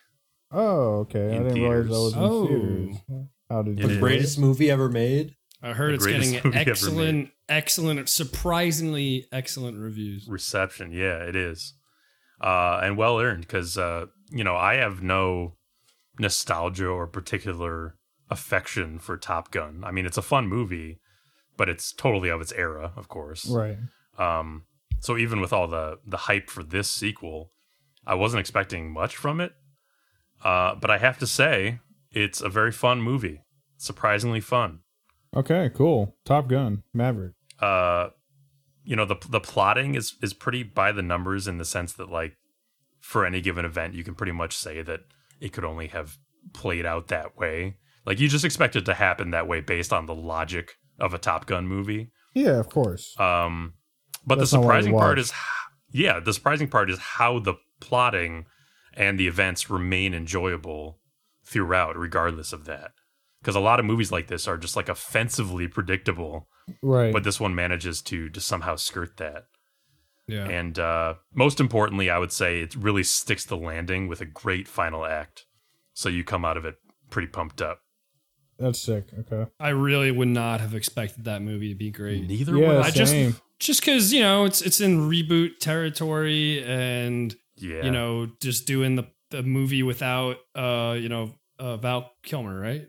oh, 0.53 1.01
okay. 1.01 1.37
I 1.37 1.43
didn't 1.43 1.63
realize 1.63 1.87
that 1.89 1.91
was 1.91 2.15
in 2.15 2.49
theaters. 2.49 2.97
theaters. 3.07 3.27
How 3.51 3.63
did 3.63 3.79
It 3.79 3.83
you 3.83 3.89
is. 3.91 3.95
rate 3.97 4.01
Greatest 4.01 4.39
movie 4.39 4.71
ever 4.71 4.89
made. 4.89 5.35
I 5.67 5.73
heard 5.73 5.95
it's 5.95 6.07
getting 6.07 6.37
excellent, 6.55 7.31
excellent, 7.49 8.09
surprisingly 8.09 9.27
excellent 9.33 9.79
reviews. 9.79 10.27
reception. 10.29 10.93
Yeah, 10.93 11.19
it 11.19 11.35
is, 11.35 11.75
uh, 12.41 12.81
and 12.83 12.97
well 12.97 13.19
earned 13.19 13.43
because 13.43 13.77
uh, 13.77 14.07
you 14.31 14.45
know 14.45 14.55
I 14.55 14.75
have 14.75 15.03
no 15.03 15.57
nostalgia 16.19 16.87
or 16.87 17.07
particular 17.07 17.97
affection 18.31 18.99
for 18.99 19.17
Top 19.17 19.51
Gun. 19.51 19.83
I 19.85 19.91
mean, 19.91 20.07
it's 20.07 20.17
a 20.17 20.23
fun 20.23 20.47
movie, 20.47 21.01
but 21.57 21.69
it's 21.69 21.93
totally 21.93 22.29
of 22.29 22.41
its 22.41 22.53
era, 22.53 22.93
of 22.97 23.09
course. 23.09 23.47
Right. 23.47 23.77
Um, 24.19 24.67
so 25.01 25.17
even 25.17 25.41
with 25.41 25.53
all 25.53 25.67
the 25.67 25.99
the 26.07 26.17
hype 26.17 26.49
for 26.49 26.63
this 26.63 26.89
sequel, 26.89 27.51
I 28.07 28.15
wasn't 28.15 28.41
expecting 28.41 28.93
much 28.93 29.17
from 29.17 29.41
it. 29.41 29.53
Uh, 30.45 30.77
but 30.77 30.91
I 30.91 30.99
have 30.99 31.19
to 31.19 31.27
say, 31.27 31.81
it's 32.13 32.41
a 32.41 32.49
very 32.49 32.71
fun 32.71 33.03
movie. 33.03 33.43
Surprisingly 33.79 34.41
fun. 34.41 34.81
Okay, 35.37 35.71
cool. 35.75 36.17
Top 36.25 36.49
Gun, 36.49 36.83
Maverick. 36.95 37.35
uh 37.61 38.09
you 38.85 38.95
know 38.97 39.05
the 39.05 39.17
the 39.29 39.41
plotting 39.41 39.95
is 39.95 40.15
is 40.23 40.33
pretty 40.33 40.63
by 40.63 40.93
the 40.93 41.03
numbers 41.03 41.49
in 41.49 41.59
the 41.59 41.65
sense 41.65 41.93
that 41.95 42.09
like 42.09 42.37
for 43.01 43.27
any 43.27 43.41
given 43.41 43.65
event 43.65 43.95
you 43.95 44.05
can 44.05 44.15
pretty 44.15 44.33
much 44.33 44.57
say 44.57 44.81
that 44.83 45.01
it 45.41 45.53
could 45.53 45.65
only 45.65 45.89
have 45.89 46.19
played 46.53 46.87
out 46.87 47.09
that 47.09 47.37
way 47.37 47.77
like 48.05 48.21
you 48.21 48.29
just 48.29 48.45
expect 48.45 48.77
it 48.77 48.85
to 48.85 48.95
happen 48.95 49.31
that 49.33 49.49
way 49.49 49.61
based 49.61 49.93
on 49.93 50.07
the 50.07 50.15
logic 50.15 50.75
of 51.01 51.13
a 51.15 51.19
top 51.19 51.47
gun 51.47 51.67
movie 51.67 52.11
Yeah, 52.35 52.59
of 52.61 52.69
course. 52.69 53.19
um 53.19 53.75
but 54.25 54.39
That's 54.39 54.53
the 54.53 54.59
not 54.59 54.67
what 54.67 54.77
I 54.77 54.81
surprising 54.81 54.99
part 54.99 55.19
is 55.19 55.33
yeah 55.91 56.21
the 56.21 56.33
surprising 56.33 56.69
part 56.69 56.89
is 56.91 56.99
how 56.99 57.41
the 57.41 57.55
plotting 57.81 58.47
and 58.95 59.19
the 59.19 59.27
events 59.27 59.69
remain 59.69 60.15
enjoyable 60.15 61.01
throughout 61.45 61.97
regardless 61.97 62.53
of 62.53 62.67
that 62.67 62.93
because 63.47 63.55
a 63.55 63.61
lot 63.61 63.79
of 63.79 63.87
movies 63.87 64.11
like 64.11 64.27
this 64.27 64.49
are 64.49 64.57
just 64.57 64.75
like 64.75 64.89
offensively 64.89 65.69
predictable 65.69 66.49
right. 66.83 67.13
but 67.13 67.23
this 67.23 67.39
one 67.39 67.55
manages 67.55 68.03
to 68.03 68.29
to 68.29 68.41
somehow 68.41 68.75
skirt 68.75 69.17
that. 69.19 69.45
Yeah. 70.27 70.49
And 70.49 70.77
uh, 70.77 71.15
most 71.33 71.61
importantly, 71.61 72.11
I 72.11 72.19
would 72.19 72.33
say 72.33 72.59
it 72.59 72.75
really 72.75 73.05
sticks 73.05 73.45
the 73.45 73.57
landing 73.57 74.09
with 74.09 74.21
a 74.21 74.25
great 74.25 74.67
final 74.67 75.07
act, 75.07 75.47
so 75.95 76.09
you 76.09 76.25
come 76.25 76.45
out 76.45 76.57
of 76.57 76.65
it 76.65 76.75
pretty 77.11 77.29
pumped 77.29 77.63
up. 77.63 77.79
That's 78.59 78.81
sick. 78.81 79.05
Okay. 79.17 79.49
I 79.61 79.69
really 79.69 80.11
would 80.11 80.27
not 80.27 80.61
have 80.61 80.75
expected 80.75 81.27
that 81.27 81.41
movie 81.41 81.69
to 81.69 81.79
be 81.79 81.93
great. 81.93 82.27
Neither 82.27 82.57
Yeah, 82.57 82.69
would 82.69 82.77
I 82.79 82.89
I. 82.89 82.91
just 82.91 83.15
just 83.61 83.81
because 83.81 84.13
you 84.13 84.23
know 84.23 84.45
it's 84.45 84.61
it's 84.61 84.81
in 84.81 85.09
reboot 85.09 85.59
territory, 85.61 86.65
and 86.65 87.33
Yeah, 87.55 87.85
you 87.85 87.93
know 87.93 88.29
just 88.43 88.67
doing 88.67 88.97
the 88.97 89.07
the 89.31 89.45
movie 89.45 89.85
without 89.85 90.39
uh 90.57 90.97
you 90.99 91.09
know 91.09 91.35
uh, 91.61 91.77
Val 91.77 92.11
Kilmer, 92.25 92.59
right? 92.59 92.89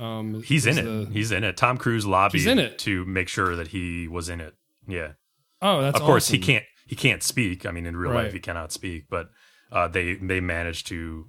Um, 0.00 0.42
he's 0.42 0.64
in 0.66 0.70
is 0.72 0.78
it. 0.78 0.84
the- 0.84 1.08
he's 1.12 1.32
in 1.32 1.42
it. 1.44 1.56
Tom 1.56 1.76
Cruise 1.76 2.06
lobbied 2.06 2.46
in 2.46 2.58
it. 2.58 2.78
to 2.80 3.04
make 3.04 3.28
sure 3.28 3.56
that 3.56 3.68
he 3.68 4.06
was 4.08 4.28
in 4.28 4.40
it. 4.40 4.54
Yeah, 4.86 5.12
oh, 5.60 5.80
that's 5.82 5.98
of 5.98 6.06
course 6.06 6.28
he 6.28 6.38
can't. 6.38 6.64
He 6.86 6.96
can't 6.96 7.22
speak. 7.22 7.66
I 7.66 7.70
mean, 7.72 7.84
in 7.84 7.96
real 7.96 8.12
Right. 8.12 8.24
life, 8.24 8.32
he 8.32 8.38
cannot 8.40 8.72
speak. 8.72 9.06
But 9.10 9.28
uh, 9.72 9.88
they 9.88 10.14
they 10.14 10.40
managed 10.40 10.86
to 10.88 11.26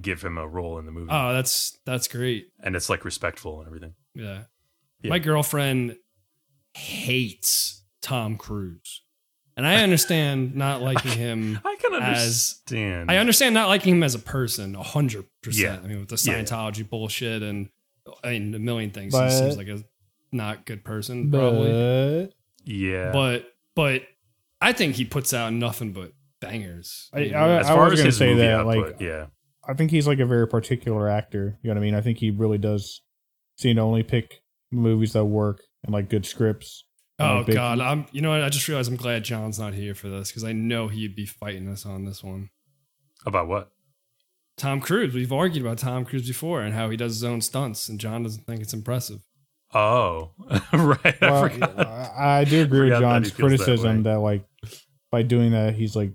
give 0.00 0.22
him 0.22 0.38
a 0.38 0.46
role 0.48 0.78
in 0.78 0.86
the 0.86 0.92
movie, 0.92 1.10
Oh, 1.12 1.32
that's 1.34 1.78
that's 1.84 2.08
great. 2.08 2.46
and 2.62 2.74
it's 2.76 2.88
like 2.88 3.04
respectful 3.04 3.58
and 3.58 3.66
everything. 3.66 3.94
Yeah. 4.14 4.44
Yeah. 5.02 5.10
My 5.10 5.18
girlfriend 5.18 5.96
hates 6.74 7.82
Tom 8.02 8.36
Cruise. 8.36 9.02
And 9.56 9.66
I 9.66 9.82
understand 9.82 10.54
not 10.54 10.80
liking 10.80 11.10
him. 11.12 11.60
I 11.64 11.76
can 11.80 11.94
As- 11.94 12.00
understand. 12.02 13.10
I 13.10 13.16
understand 13.18 13.54
not 13.54 13.68
liking 13.68 13.96
him 13.96 14.02
as 14.02 14.14
a 14.14 14.18
person, 14.18 14.74
a 14.74 14.82
hundred 14.82 15.24
Yeah. 15.24 15.28
percent. 15.42 15.84
I 15.84 15.88
mean, 15.88 16.00
with 16.00 16.08
the 16.08 16.30
Yeah. 16.30 16.40
Scientology 16.40 16.88
bullshit 16.88 17.42
and 17.42 17.68
I 18.24 18.30
mean 18.30 18.54
a 18.54 18.58
million 18.58 18.90
things. 18.90 19.12
But- 19.12 19.30
he 19.30 19.38
seems 19.38 19.56
like 19.56 19.68
a 19.68 19.82
not 20.32 20.64
good 20.66 20.84
person, 20.84 21.30
probably. 21.30 21.70
But 22.26 22.32
yeah, 22.64 23.10
But 23.12 23.46
but 23.74 24.02
I 24.60 24.72
think 24.72 24.94
he 24.96 25.04
puts 25.04 25.32
out 25.34 25.52
nothing 25.52 25.92
but 25.92 26.12
bangers. 26.40 27.08
I- 27.12 27.20
mean, 27.20 27.34
I- 27.34 27.58
as 27.60 27.68
far 27.68 27.84
was 27.84 27.94
as 27.94 27.98
gonna 28.00 28.06
his 28.06 28.16
say 28.16 28.26
movie 28.30 28.40
that, 28.42 28.60
output, 28.60 28.92
like, 28.92 29.00
yeah, 29.00 29.26
I 29.66 29.74
think 29.74 29.90
he's 29.90 30.06
like 30.06 30.18
a 30.20 30.26
very 30.26 30.46
particular 30.48 31.08
actor. 31.08 31.58
You 31.62 31.68
know 31.68 31.74
what 31.74 31.80
I 31.80 31.84
mean? 31.84 31.94
I 31.94 32.00
think 32.00 32.18
he 32.18 32.30
really 32.30 32.58
does 32.58 33.02
seem 33.56 33.76
to 33.76 33.82
only 33.82 34.02
pick 34.02 34.42
movies 34.70 35.12
that 35.14 35.24
work 35.24 35.62
and 35.84 35.92
like 35.92 36.08
good 36.08 36.24
scripts. 36.26 36.84
oh 37.18 37.38
like, 37.38 37.46
big- 37.46 37.54
god, 37.56 37.80
I'm. 37.80 38.06
You 38.12 38.22
know 38.22 38.30
what? 38.30 38.42
I 38.42 38.48
just 38.48 38.66
realized 38.68 38.90
I'm 38.90 38.96
glad 38.96 39.24
John's 39.24 39.58
not 39.58 39.74
here 39.74 39.94
for 39.94 40.08
this 40.08 40.30
because 40.30 40.44
I 40.44 40.52
know 40.52 40.88
he'd 40.88 41.14
be 41.16 41.26
fighting 41.26 41.68
us 41.68 41.84
on 41.86 42.04
this 42.04 42.22
one. 42.22 42.50
about 43.26 43.48
what? 43.48 43.70
Tom 44.60 44.80
Cruise. 44.80 45.14
We've 45.14 45.32
argued 45.32 45.64
about 45.64 45.78
Tom 45.78 46.04
Cruise 46.04 46.26
before 46.28 46.60
and 46.60 46.74
how 46.74 46.90
he 46.90 46.96
does 46.96 47.14
his 47.14 47.24
own 47.24 47.40
stunts, 47.40 47.88
and 47.88 47.98
John 47.98 48.22
doesn't 48.22 48.44
think 48.46 48.60
it's 48.60 48.74
impressive. 48.74 49.20
Oh, 49.72 50.30
right. 50.72 51.16
I 51.22 51.30
Well, 51.30 51.48
forgot. 51.48 51.78
I, 51.86 52.40
I 52.40 52.44
do 52.44 52.62
agree 52.62 52.90
with 52.90 52.94
Forgot 52.94 53.00
that 53.00 53.00
John's 53.00 53.26
he 53.28 53.30
that 53.32 53.40
criticism 53.40 53.96
way. 53.98 54.02
that, 54.10 54.18
like 54.18 54.44
by 55.10 55.22
doing 55.22 55.52
that 55.52 55.74
he's 55.74 55.94
like 55.96 56.12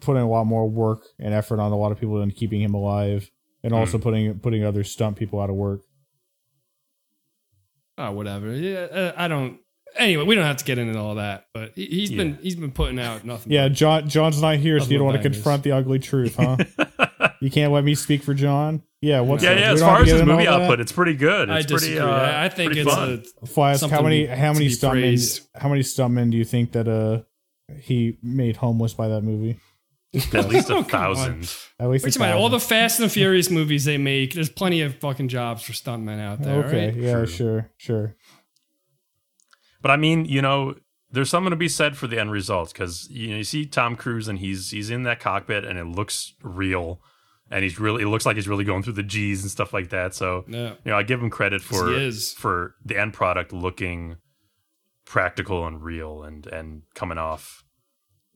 putting 0.00 0.22
a 0.22 0.28
lot 0.28 0.44
more 0.44 0.68
work 0.68 1.02
and 1.18 1.32
effort 1.32 1.58
on 1.60 1.72
a 1.72 1.76
lot 1.76 1.90
of 1.92 1.98
people 1.98 2.18
than 2.20 2.30
keeping 2.30 2.60
him 2.60 2.74
alive, 2.74 3.30
and 3.62 3.72
also 3.72 3.96
Hmm. 3.98 4.02
putting 4.02 4.38
putting 4.40 4.64
other 4.64 4.84
stunt 4.84 5.16
people 5.16 5.40
out 5.40 5.48
of 5.48 5.56
work. 5.56 5.80
Oh, 7.98 8.12
whatever. 8.12 8.54
Yeah, 8.54 8.78
uh, 8.80 9.12
I 9.16 9.28
don't. 9.28 9.58
Anyway, 9.96 10.24
we 10.24 10.34
don't 10.34 10.44
have 10.44 10.56
to 10.58 10.64
get 10.64 10.78
into 10.78 10.98
all 10.98 11.16
that, 11.16 11.46
but 11.52 11.72
he, 11.74 11.86
he's 11.86 12.10
been 12.12 12.38
he's 12.42 12.56
been 12.56 12.70
putting 12.72 12.98
out 12.98 13.24
nothing. 13.24 13.52
Yeah, 13.52 13.68
John 13.68 14.08
John's 14.08 14.40
not 14.40 14.56
here, 14.56 14.78
so 14.80 14.88
you 14.90 14.98
don't 14.98 15.06
want 15.06 15.22
to 15.22 15.30
confront 15.30 15.62
the 15.64 15.72
ugly 15.72 15.98
truth, 15.98 16.36
huh? 16.36 16.56
you 17.40 17.50
can't 17.50 17.72
let 17.72 17.84
me 17.84 17.94
speak 17.94 18.22
for 18.22 18.34
John. 18.34 18.82
Yeah, 19.00 19.20
what's 19.20 19.42
yeah, 19.42 19.50
up? 19.52 19.58
yeah. 19.58 19.72
As 19.72 19.80
far 19.80 20.00
as 20.00 20.06
get 20.06 20.16
his 20.18 20.24
movie 20.26 20.46
all 20.46 20.58
that? 20.58 20.64
output, 20.64 20.80
it's 20.80 20.92
pretty 20.92 21.14
good. 21.14 21.48
I 21.50 21.62
disagree. 21.62 21.96
pretty. 21.96 21.98
Uh, 22.00 22.06
I, 22.08 22.44
I 22.44 22.48
think 22.50 22.76
it's 22.76 22.92
fun. 22.92 23.22
a 23.42 23.46
Flask, 23.46 23.88
how 23.88 24.02
many 24.02 24.26
how 24.26 24.52
many 24.52 24.66
stuntmen 24.66 24.90
praised. 24.90 25.48
how 25.54 25.68
many 25.70 25.80
stuntmen 25.80 26.30
do 26.30 26.36
you 26.36 26.44
think 26.44 26.72
that 26.72 26.86
uh 26.86 27.22
he 27.80 28.18
made 28.22 28.56
homeless 28.56 28.92
by 28.94 29.08
that 29.08 29.22
movie? 29.22 29.58
at 30.34 30.48
least 30.48 30.70
Oh, 30.70 30.80
a 30.80 30.84
come 30.84 31.02
on. 31.02 31.14
thousand. 31.14 31.54
At 31.78 31.88
least 31.88 32.04
Wait 32.04 32.16
a 32.16 32.18
a 32.18 32.22
minute, 32.22 32.36
all 32.36 32.48
the 32.48 32.60
Fast 32.60 32.98
and 33.00 33.08
the 33.08 33.12
Furious 33.12 33.48
movies 33.48 33.84
they 33.84 33.96
make, 33.96 34.34
there's 34.34 34.50
plenty 34.50 34.82
of 34.82 34.96
fucking 34.96 35.28
jobs 35.28 35.62
for 35.62 35.72
stuntmen 35.72 36.20
out 36.20 36.42
there. 36.42 36.64
okay, 36.64 36.86
right? 36.88 36.96
yeah, 36.96 37.12
True. 37.12 37.26
sure, 37.26 37.70
sure. 37.78 38.16
But 39.80 39.92
I 39.92 39.96
mean, 39.96 40.24
you 40.26 40.42
know, 40.42 40.74
there's 41.10 41.30
something 41.30 41.50
to 41.50 41.56
be 41.56 41.68
said 41.68 41.96
for 41.96 42.06
the 42.06 42.18
end 42.20 42.30
results 42.30 42.72
because 42.72 43.08
you 43.10 43.28
know 43.28 43.36
you 43.36 43.44
see 43.44 43.64
Tom 43.66 43.96
Cruise 43.96 44.28
and 44.28 44.38
he's 44.38 44.70
he's 44.70 44.90
in 44.90 45.04
that 45.04 45.20
cockpit 45.20 45.64
and 45.64 45.78
it 45.78 45.86
looks 45.86 46.34
real, 46.42 47.00
and 47.50 47.62
he's 47.64 47.78
really 47.80 48.02
it 48.02 48.06
looks 48.08 48.24
like 48.26 48.36
he's 48.36 48.48
really 48.48 48.64
going 48.64 48.82
through 48.82 48.92
the 48.94 49.02
G's 49.02 49.42
and 49.42 49.50
stuff 49.50 49.72
like 49.72 49.90
that. 49.90 50.14
So 50.14 50.44
Yeah. 50.48 50.74
you 50.84 50.90
know, 50.92 50.96
I 50.96 51.02
give 51.02 51.20
him 51.22 51.30
credit 51.30 51.60
for 51.62 51.92
is. 51.92 52.32
for 52.32 52.74
the 52.84 52.96
end 52.98 53.12
product 53.12 53.52
looking 53.52 54.16
practical 55.04 55.66
and 55.66 55.82
real 55.82 56.22
and 56.22 56.46
and 56.46 56.82
coming 56.94 57.18
off 57.18 57.64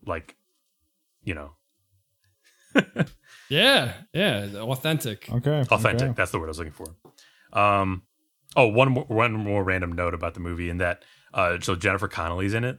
like 0.05 0.35
you 1.23 1.35
know 1.35 1.53
Yeah, 3.49 3.93
yeah, 4.13 4.49
authentic. 4.57 5.29
Okay, 5.31 5.61
authentic. 5.71 6.09
okay. 6.09 6.15
That's 6.17 6.31
the 6.33 6.39
word 6.39 6.47
I 6.47 6.49
was 6.49 6.59
looking 6.59 6.73
for. 6.73 6.87
Um, 7.53 8.03
oh, 8.57 8.67
one 8.69 8.91
more 8.91 9.05
one 9.05 9.33
more 9.35 9.63
random 9.63 9.93
note 9.93 10.15
about 10.15 10.35
the 10.35 10.41
movie, 10.41 10.71
and 10.71 10.81
that 10.81 11.05
uh, 11.33 11.59
so 11.61 11.77
Jennifer 11.77 12.09
Connelly's 12.09 12.55
in 12.55 12.65
it 12.65 12.79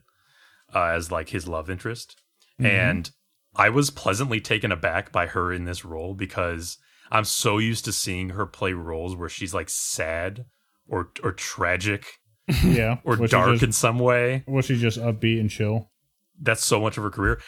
uh, 0.73 0.85
as 0.85 1.11
like 1.11 1.29
his 1.29 1.47
love 1.47 1.69
interest, 1.69 2.17
Mhm. 2.59 2.65
and 2.65 3.11
I 3.55 3.69
was 3.69 3.89
pleasantly 3.89 4.41
taken 4.41 4.71
aback 4.71 5.11
by 5.11 5.27
her 5.27 5.51
in 5.53 5.65
this 5.65 5.85
role 5.85 6.13
because 6.13 6.77
I'm 7.11 7.23
so 7.25 7.57
used 7.57 7.85
to 7.85 7.91
seeing 7.93 8.29
her 8.29 8.45
play 8.45 8.73
roles 8.73 9.15
where 9.15 9.29
she's 9.29 9.53
like 9.53 9.69
sad 9.69 10.45
or 10.87 11.09
or 11.23 11.31
tragic 11.31 12.05
Yeah, 12.63 12.97
or 13.03 13.15
dark 13.27 13.51
just- 13.53 13.63
in 13.63 13.71
some 13.71 13.99
way. 13.99 14.43
was 14.47 14.65
she 14.65 14.77
just 14.79 14.99
upbeat 14.99 15.39
and 15.39 15.49
chill? 15.49 15.89
That's 16.39 16.65
so 16.65 16.79
much 16.81 16.97
of 16.97 17.03
her 17.03 17.09
career. 17.09 17.39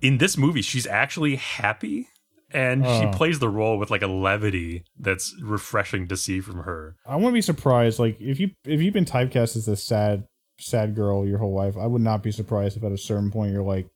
In 0.00 0.18
this 0.18 0.36
movie, 0.36 0.62
she's 0.62 0.86
actually 0.86 1.36
happy. 1.36 2.08
And 2.52 2.84
she 2.84 3.06
Oh. 3.06 3.10
plays 3.12 3.40
the 3.40 3.48
role 3.48 3.78
with 3.78 3.90
like 3.90 4.02
a 4.02 4.06
levity 4.06 4.84
that's 4.96 5.34
refreshing 5.42 6.06
to 6.06 6.16
see 6.16 6.40
from 6.40 6.58
her. 6.62 6.94
I 7.04 7.16
wouldn't 7.16 7.34
be 7.34 7.42
surprised. 7.42 7.98
Like 7.98 8.16
if 8.20 8.38
you 8.38 8.50
if 8.64 8.80
you've 8.80 8.94
been 8.94 9.04
typecast 9.04 9.56
as 9.56 9.66
a 9.66 9.74
sad 9.76 10.28
sad 10.60 10.94
girl 10.94 11.26
your 11.26 11.38
whole 11.38 11.52
life, 11.54 11.76
I 11.76 11.86
would 11.86 12.02
not 12.02 12.22
be 12.22 12.30
surprised 12.30 12.76
if 12.76 12.84
at 12.84 12.92
a 12.92 12.98
certain 12.98 13.32
point 13.32 13.52
you're 13.52 13.64
like, 13.64 13.88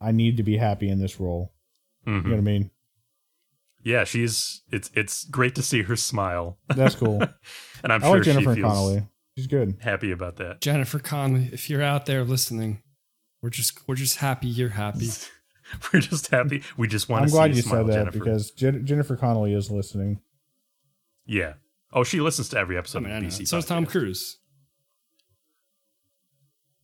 I 0.00 0.12
need 0.12 0.36
to 0.38 0.42
be 0.42 0.56
happy 0.56 0.88
in 0.88 0.98
this 1.00 1.20
role. 1.20 1.52
Mhm. 2.06 2.16
You 2.16 2.22
know 2.22 2.30
what 2.30 2.38
I 2.38 2.40
mean? 2.42 2.70
Yeah, 3.82 4.04
she's 4.04 4.62
it's 4.70 4.90
it's 4.94 5.24
great 5.24 5.54
to 5.54 5.62
see 5.62 5.82
her 5.82 5.96
smile, 5.96 6.58
That's 6.68 6.94
cool. 6.94 7.20
and 7.82 7.92
I'm 7.92 8.02
I 8.02 8.06
sure 8.06 8.16
like 8.16 8.22
Jennifer 8.24 8.54
she 8.54 8.60
feels 8.60 8.72
Connelly. 8.72 9.06
She's 9.38 9.46
good. 9.46 9.76
happy 9.80 10.10
about 10.10 10.36
that. 10.36 10.60
Jennifer 10.60 10.98
Connelly, 10.98 11.48
if 11.52 11.70
you're 11.70 11.82
out 11.82 12.04
there 12.06 12.24
listening, 12.24 12.82
we're 13.42 13.48
just 13.50 13.86
we're 13.88 13.94
just 13.94 14.16
happy 14.18 14.48
you're 14.48 14.68
happy. 14.70 15.08
We're 15.92 16.00
just 16.00 16.26
happy. 16.32 16.64
We 16.76 16.88
just 16.88 17.08
want 17.08 17.22
I'm 17.22 17.28
to 17.28 17.32
glad 17.32 17.50
see 17.52 17.58
you 17.58 17.62
smile, 17.62 17.84
said 17.84 17.92
that 17.92 17.98
Jennifer. 17.98 18.18
because 18.18 18.50
Jen- 18.50 18.84
Jennifer 18.84 19.14
Connelly 19.14 19.54
is 19.54 19.70
listening. 19.70 20.20
yeah. 21.26 21.52
Oh, 21.92 22.02
she 22.02 22.20
listens 22.20 22.48
to 22.48 22.58
every 22.58 22.74
I 22.74 22.80
episode 22.80 23.04
mean, 23.04 23.12
of 23.12 23.22
know. 23.22 23.28
the 23.28 23.34
BC. 23.44 23.46
So 23.46 23.56
is 23.58 23.66
Tom. 23.66 23.86
Cruise. 23.86 24.38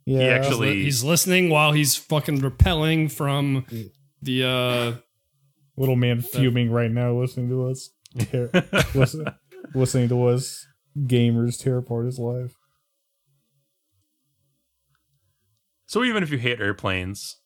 Yeah, 0.07 0.19
He 0.21 0.29
actually- 0.29 0.83
He's 0.85 1.03
listening 1.05 1.51
while 1.51 1.73
he's 1.73 1.97
fucking 1.97 2.39
repelling 2.41 3.09
from 3.09 3.67
the 4.23 4.45
uh 4.45 4.93
little 5.77 5.97
man 5.97 6.23
fuming 6.23 6.71
right 6.71 6.91
now, 6.91 7.13
listening 7.13 7.49
to 7.51 7.69
us, 7.69 7.91
tear, 8.19 8.49
listen, 8.95 9.27
listening 9.75 10.09
to 10.09 10.27
us 10.29 10.65
gamers 10.99 11.61
tear 11.63 11.77
apart 11.79 12.07
his 12.07 12.19
life. 12.19 12.55
So 15.87 16.03
even 16.05 16.23
if 16.23 16.31
you 16.31 16.39
hate 16.39 16.61
airplanes, 16.61 17.37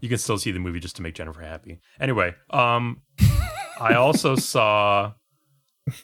you 0.00 0.08
can 0.08 0.18
still 0.18 0.38
see 0.38 0.50
the 0.50 0.58
movie 0.58 0.80
just 0.80 0.96
to 0.96 1.02
make 1.02 1.14
Jennifer 1.14 1.42
happy. 1.42 1.80
Anyway, 2.00 2.34
um, 2.50 3.02
I 3.80 3.94
also 3.94 4.34
saw, 4.36 5.12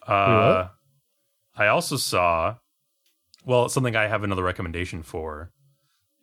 uh, 0.07 0.69
I 1.57 1.67
also 1.67 1.97
saw, 1.97 2.57
well, 3.45 3.69
something 3.69 3.97
I 3.97 4.07
have 4.07 4.23
another 4.23 4.43
recommendation 4.45 5.03
for 5.03 5.51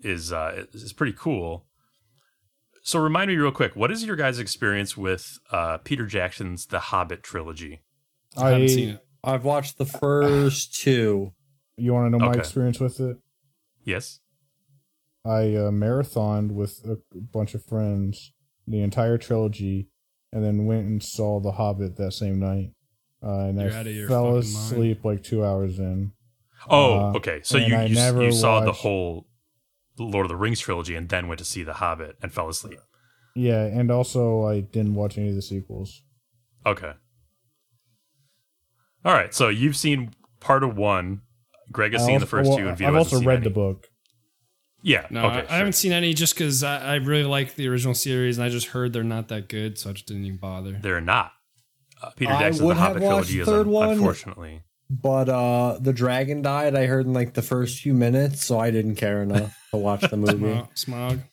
is 0.04 0.32
uh, 0.32 0.66
is 0.74 0.94
pretty 0.94 1.14
cool. 1.18 1.66
So 2.84 3.00
remind 3.00 3.30
me 3.30 3.38
real 3.38 3.52
quick, 3.52 3.76
what 3.76 3.92
is 3.92 4.04
your 4.04 4.16
guys' 4.16 4.40
experience 4.40 4.98
with 4.98 5.38
uh, 5.52 5.78
Peter 5.80 6.06
Jackson's 6.08 6.66
The 6.66 6.80
Hobbit 6.80 7.22
trilogy? 7.22 7.82
I 8.36 8.50
haven't 8.52 8.70
seen 8.70 8.90
it. 8.90 9.06
I've 9.24 9.44
watched 9.44 9.78
the 9.78 9.86
first 9.86 10.74
two. 10.82 11.34
You 11.78 11.94
want 11.94 12.12
to 12.12 12.18
know 12.18 12.26
my 12.26 12.34
experience 12.34 12.80
with 12.80 13.00
it? 13.00 13.18
Yes. 13.84 14.20
I 15.24 15.54
uh, 15.56 15.70
marathoned 15.72 16.52
with 16.54 16.80
a 16.86 16.98
bunch 17.14 17.54
of 17.54 17.64
friends 17.64 18.34
the 18.68 18.82
entire 18.82 19.18
trilogy, 19.18 19.90
and 20.32 20.44
then 20.44 20.66
went 20.66 20.86
and 20.88 21.04
saw 21.04 21.40
The 21.40 21.52
Hobbit 21.52 21.98
that 21.98 22.14
same 22.14 22.40
night. 22.40 22.72
Uh, 23.24 23.46
and 23.50 23.62
You're 23.62 23.72
I 23.72 23.76
outta 23.76 23.92
your 23.92 24.08
fell 24.08 24.26
fucking 24.26 24.40
asleep 24.40 25.06
like 25.06 25.24
two 25.24 25.46
hours 25.46 25.78
in. 25.78 26.14
Oh, 26.70 26.94
Uh, 27.00 27.14
okay. 27.18 27.42
So 27.44 27.58
you 27.58 27.78
you, 27.78 27.96
never 27.96 28.24
you 28.24 28.32
saw 28.32 28.62
the 28.62 28.72
whole 28.72 29.28
Lord 30.06 30.26
of 30.26 30.30
the 30.30 30.36
Rings 30.36 30.60
trilogy 30.60 30.96
and 30.96 31.10
then 31.10 31.28
went 31.28 31.40
to 31.40 31.46
see 31.46 31.64
The 31.64 31.74
Hobbit 31.74 32.18
and 32.22 32.32
fell 32.34 32.50
asleep. 32.50 32.80
Yeah, 33.36 33.64
and 33.64 33.90
also 33.92 34.46
I 34.46 34.60
didn't 34.62 34.96
watch 34.96 35.18
any 35.18 35.30
of 35.30 35.36
the 35.36 35.42
sequels. 35.42 36.02
Okay. 36.66 36.92
All 39.06 39.14
right. 39.14 39.34
So 39.34 39.50
you've 39.50 39.76
seen 39.76 40.14
part 40.40 40.64
of 40.64 40.78
one. 40.78 41.22
Greg 41.72 41.94
has 41.94 42.04
I 42.04 42.08
seen 42.08 42.20
the 42.20 42.26
first 42.26 42.50
well, 42.50 42.58
two, 42.58 42.68
and 42.68 42.78
Vito 42.78 42.90
I've 42.90 42.96
also 42.98 43.18
seen 43.20 43.28
read 43.28 43.38
any. 43.38 43.44
the 43.46 43.50
book. 43.54 43.88
Yeah. 44.84 45.08
No, 45.10 45.26
okay. 45.28 45.48
I, 45.48 45.56
I 45.56 45.58
haven't 45.58 45.74
seen 45.74 45.92
any 45.92 46.14
just 46.14 46.34
because 46.34 46.64
I, 46.64 46.80
I 46.80 46.96
really 46.96 47.24
like 47.24 47.56
the 47.56 47.68
original 47.70 47.94
series 47.94 48.38
and 48.38 48.46
I 48.46 48.50
just 48.50 48.68
heard 48.68 48.94
they're 48.94 49.04
not 49.04 49.30
that 49.30 49.48
good, 49.48 49.78
so 49.78 49.90
I 49.90 49.94
just 49.94 50.08
didn't 50.08 50.26
even 50.26 50.38
bother. 50.40 50.78
They're 50.82 51.00
not. 51.02 51.32
Uh, 52.02 52.10
Peter 52.16 52.32
I 52.34 52.40
Jackson's 52.40 52.60
The 52.60 52.66
would 52.66 52.78
have 52.78 52.88
Hobbit 52.88 53.04
watched 53.04 53.30
trilogy 53.30 53.36
the 53.36 53.42
is 53.42 53.48
third 53.48 53.68
un- 53.68 53.72
one. 53.72 53.90
unfortunately. 53.92 54.64
But 54.94 55.30
uh 55.30 55.78
the 55.80 55.94
dragon 55.94 56.42
died, 56.42 56.76
I 56.76 56.86
heard 56.86 57.06
in 57.06 57.14
like 57.14 57.34
the 57.34 57.42
first 57.42 57.80
few 57.80 57.94
minutes, 57.94 58.44
so 58.44 58.60
I 58.60 58.72
didn't 58.72 58.96
care 58.96 59.24
enough 59.24 59.58
to 59.72 59.78
watch 59.78 60.02
the 60.02 60.18
movie. 60.18 60.34
Smaug, 60.36 60.70
Smaug. 60.76 61.24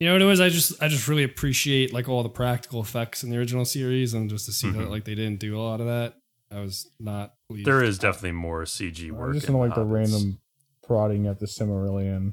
You 0.00 0.06
know 0.08 0.14
what 0.14 0.22
it 0.22 0.26
was? 0.26 0.40
I 0.40 0.48
just 0.48 0.82
I 0.82 0.88
just 0.88 1.06
really 1.06 1.22
appreciate 1.24 1.92
like 1.92 2.08
all 2.08 2.22
the 2.22 2.28
practical 2.30 2.80
effects 2.80 3.22
in 3.22 3.28
the 3.30 3.36
original 3.36 3.66
series, 3.66 4.14
and 4.14 4.30
just 4.30 4.46
to 4.46 4.52
see 4.52 4.68
Mhm. 4.68 4.78
that 4.78 4.90
like 4.90 5.04
they 5.04 5.14
didn't 5.14 5.40
do 5.40 5.58
a 5.58 5.62
lot 5.62 5.80
of 5.80 5.86
that, 5.86 6.14
I 6.50 6.60
was 6.60 6.90
not 6.98 7.34
pleased. 7.50 7.66
There 7.66 7.82
is 7.82 7.98
definitely 7.98 8.32
more 8.32 8.62
CG 8.64 9.10
work. 9.10 9.30
I 9.30 9.34
just 9.34 9.46
in 9.48 9.52
don't 9.54 9.60
like 9.68 9.74
the 9.74 9.84
random 9.84 10.38
prodding 10.82 11.26
at 11.26 11.38
the 11.38 11.46
Silmarillion. 11.46 12.32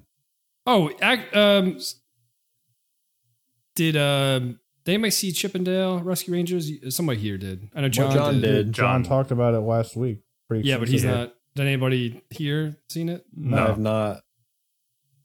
Oh, 0.66 0.90
ac 1.02 1.24
um, 1.34 1.78
did 3.76 3.98
um, 3.98 4.60
they 4.86 4.94
anybody 4.94 5.12
see 5.12 5.32
Chip 5.32 5.56
'n 5.56 5.64
Dale 5.64 6.00
Rescue 6.00 6.34
Rangers? 6.34 6.70
Somebody 6.96 7.20
here 7.20 7.38
did. 7.38 7.70
I 7.76 7.82
know 7.82 7.90
John, 7.90 8.14
John 8.14 8.34
did. 8.36 8.42
did. 8.42 8.72
John, 8.74 9.04
John- 9.04 9.10
talked 9.10 9.32
about 9.32 9.54
it 9.54 9.60
last 9.60 9.96
week. 9.96 10.20
Pretty 10.48 10.68
Yeah, 10.68 10.78
but 10.78 10.88
he's 10.88 11.04
not. 11.04 11.34
Did 11.56 11.68
anybody 11.68 12.22
here 12.32 12.76
seen 12.90 13.10
it? 13.10 13.26
No, 13.36 13.58
I 13.58 13.68
have 13.68 13.80
not. 13.80 14.22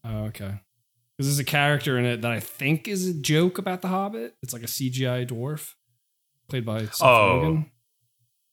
Oh, 0.03 0.25
okay. 0.25 0.61
Because 1.17 1.27
there's 1.35 1.39
a 1.39 1.43
character 1.43 1.97
in 1.97 2.05
it 2.05 2.21
that 2.21 2.31
I 2.31 2.39
think 2.39 2.87
is 2.87 3.07
a 3.07 3.13
joke 3.13 3.57
about 3.57 3.81
the 3.81 3.87
Hobbit. 3.89 4.35
It's 4.41 4.53
like 4.53 4.63
a 4.63 4.67
CGI 4.67 5.27
dwarf 5.27 5.73
played 6.49 6.65
by 6.65 6.85
Seth 6.85 7.01
Oh. 7.03 7.41
Rogen. 7.43 7.69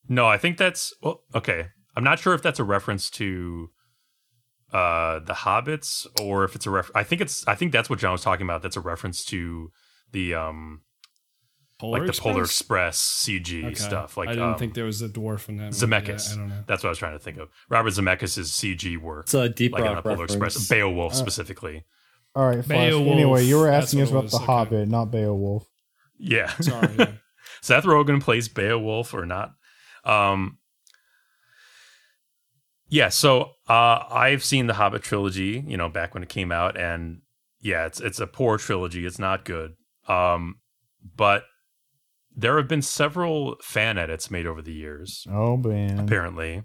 No, 0.09 0.27
I 0.27 0.39
think 0.39 0.57
that's 0.57 0.95
well. 1.03 1.23
Okay, 1.35 1.67
I'm 1.97 2.05
not 2.05 2.19
sure 2.19 2.33
if 2.35 2.43
that's 2.43 2.59
a 2.61 2.65
reference 2.65 3.11
to 3.11 3.71
uh 4.73 5.19
the 5.21 5.33
Hobbits 5.33 6.07
or 6.23 6.45
if 6.45 6.55
it's 6.55 6.67
a 6.67 6.71
ref. 6.71 6.91
I 6.95 7.03
think 7.03 7.21
it's. 7.21 7.47
I 7.47 7.55
think 7.57 7.73
that's 7.73 7.91
what 7.91 7.99
John 7.99 8.13
was 8.13 8.23
talking 8.23 8.47
about. 8.47 8.63
That's 8.63 8.77
a 8.77 8.81
reference 8.81 9.25
to 9.27 9.71
the 10.13 10.35
um 10.35 10.83
Polar 11.79 11.99
like 12.07 12.15
the 12.15 12.21
Polar 12.21 12.43
Express? 12.45 12.97
Express 12.97 13.25
CG 13.27 13.65
Okay. 13.67 13.75
stuff. 13.75 14.17
Like 14.17 14.29
I 14.29 14.33
didn't 14.33 14.51
um, 14.53 14.59
think 14.59 14.75
there 14.75 14.85
was 14.87 15.03
a 15.03 15.09
dwarf 15.09 15.49
in 15.49 15.59
that. 15.59 15.73
Zemeckis. 15.73 16.31
I, 16.31 16.35
I 16.35 16.37
don't 16.37 16.49
know. 16.49 16.65
That's 16.67 16.83
what 16.83 16.89
I 16.89 16.91
was 16.91 16.99
trying 16.99 17.13
to 17.13 17.19
think 17.19 17.37
of. 17.39 17.49
Robert 17.69 17.91
Zemeckis' 17.91 18.39
CG 18.49 18.97
work, 18.99 19.25
It's 19.27 19.35
a 19.35 19.49
deep 19.49 19.73
like 19.73 19.85
on 19.85 19.97
the 19.97 20.03
Polar 20.03 20.17
reference. 20.27 20.57
Express, 20.57 20.69
Beowulf 20.69 21.13
Uh, 21.13 21.17
specifically. 21.17 21.85
All 22.35 22.47
right, 22.49 22.67
Beowulf, 22.67 23.07
Anyway, 23.09 23.45
you 23.45 23.59
were 23.59 23.69
asking 23.69 24.01
us 24.03 24.11
about 24.11 24.25
was, 24.25 24.33
the 24.33 24.39
okay. 24.39 24.47
Hobbit, 24.47 24.89
not 24.89 25.07
Beowulf. 25.11 25.67
Yeah, 26.19 26.49
Sorry. 26.61 26.89
yeah. 26.99 27.13
Seth 27.63 27.85
Rogen 27.85 28.23
plays 28.23 28.49
Beowulf 28.49 29.13
or 29.15 29.27
not. 29.27 29.53
Um, 30.05 30.59
yeah, 32.89 33.09
so 33.09 33.53
uh, 33.69 34.01
I've 34.11 34.45
seen 34.45 34.67
the 34.67 34.75
Hobbit 34.75 35.03
trilogy, 35.03 35.65
you 35.67 35.77
know, 35.77 35.89
back 35.89 36.15
when 36.15 36.23
it 36.23 36.29
came 36.29 36.53
out, 36.53 36.79
and 36.79 37.21
yeah, 37.61 37.87
it's 37.87 38.01
it's 38.01 38.21
a 38.21 38.27
poor 38.27 38.59
trilogy. 38.59 39.05
It's 39.05 39.19
not 39.19 39.45
good. 39.45 39.75
Um, 40.07 40.57
but 41.17 41.43
there 42.37 42.57
have 42.59 42.69
been 42.69 42.83
several 42.83 43.57
fan 43.63 43.97
edits 43.99 44.31
made 44.31 44.47
over 44.47 44.61
the 44.63 44.73
years, 44.75 45.27
Oh 45.31 45.57
man. 45.57 45.99
apparently. 45.99 46.63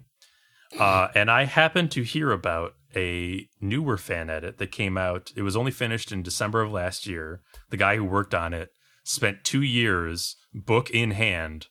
Uh, 0.78 1.08
and 1.14 1.30
I 1.30 1.44
happened 1.44 1.90
to 1.92 2.02
hear 2.02 2.30
about 2.32 2.72
a 2.96 3.46
newer 3.60 3.96
fan 3.98 4.30
edit 4.30 4.58
that 4.58 4.72
came 4.72 4.96
out. 4.96 5.30
It 5.36 5.42
was 5.42 5.56
only 5.56 5.70
finished 5.70 6.12
in 6.12 6.22
December 6.22 6.62
of 6.62 6.72
last 6.72 7.06
year. 7.06 7.40
The 7.70 7.76
guy 7.76 7.96
who 7.96 8.04
worked 8.04 8.34
on 8.34 8.54
it 8.54 8.70
spent 9.04 9.44
two 9.44 9.62
years, 9.62 10.36
book 10.54 10.88
in 10.90 11.10
hand, 11.12 11.66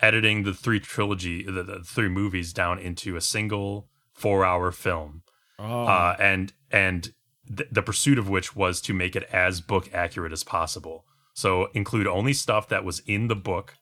editing 0.00 0.42
the 0.42 0.52
three 0.52 0.80
trilogy, 0.80 1.42
the, 1.44 1.62
the 1.62 1.80
three 1.86 2.08
movies 2.08 2.52
down 2.52 2.78
into 2.78 3.16
a 3.16 3.20
single 3.20 3.88
four-hour 4.14 4.72
film, 4.72 5.22
Oh, 5.58 5.84
uh, 5.84 6.16
and 6.18 6.52
and 6.70 7.12
th- 7.56 7.68
the 7.70 7.82
pursuit 7.82 8.18
of 8.18 8.28
which 8.28 8.54
was 8.56 8.80
to 8.82 8.92
make 8.92 9.14
it 9.16 9.22
as 9.32 9.60
book 9.60 9.88
accurate 9.94 10.32
as 10.32 10.42
possible. 10.44 11.04
So 11.34 11.66
include 11.74 12.06
only 12.06 12.32
stuff 12.32 12.68
that 12.68 12.84
was 12.84 13.00
in 13.00 13.28
the 13.28 13.36
book, 13.36 13.74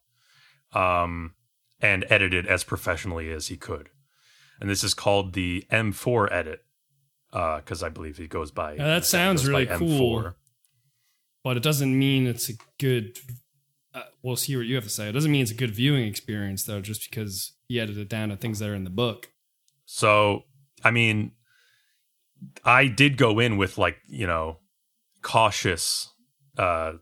um, 0.72 1.34
and 1.80 2.04
edit 2.08 2.32
it 2.32 2.46
as 2.46 2.64
professionally 2.64 3.30
as 3.30 3.48
he 3.48 3.56
could. 3.56 3.90
And 4.60 4.70
this 4.70 4.82
is 4.82 4.94
called 4.94 5.34
the 5.34 5.66
M4 5.70 6.32
edit, 6.32 6.64
because 7.30 7.82
I 7.82 7.88
believe 7.88 8.16
he 8.16 8.26
goes 8.26 8.50
by. 8.50 8.74
Yeah, 8.74 8.86
that 8.86 9.04
sounds 9.04 9.46
really 9.46 9.66
cool. 9.66 10.34
but 11.44 11.56
it 11.56 11.62
doesn't 11.62 11.96
mean 11.98 12.26
it's 12.26 12.48
a 12.48 12.54
good. 12.78 13.18
Uh, 13.94 14.04
we'll 14.22 14.36
see 14.36 14.56
what 14.56 14.64
you 14.64 14.74
have 14.76 14.84
to 14.84 14.90
say. 14.90 15.08
It 15.08 15.12
doesn't 15.12 15.30
mean 15.30 15.42
it's 15.42 15.50
a 15.50 15.54
good 15.54 15.74
viewing 15.74 16.06
experience 16.06 16.64
though, 16.64 16.80
just 16.80 17.08
because 17.10 17.52
he 17.68 17.78
edited 17.78 18.02
it 18.02 18.08
down 18.08 18.30
to 18.30 18.36
things 18.36 18.58
that 18.60 18.68
are 18.70 18.74
in 18.74 18.84
the 18.84 18.90
book. 18.90 19.30
So, 19.84 20.44
I 20.82 20.90
mean, 20.90 21.32
I 22.64 22.86
did 22.86 23.18
go 23.18 23.38
in 23.38 23.58
with 23.58 23.76
like, 23.76 23.98
you 24.08 24.26
know, 24.26 24.58
cautious 25.20 26.08
uh 26.58 26.92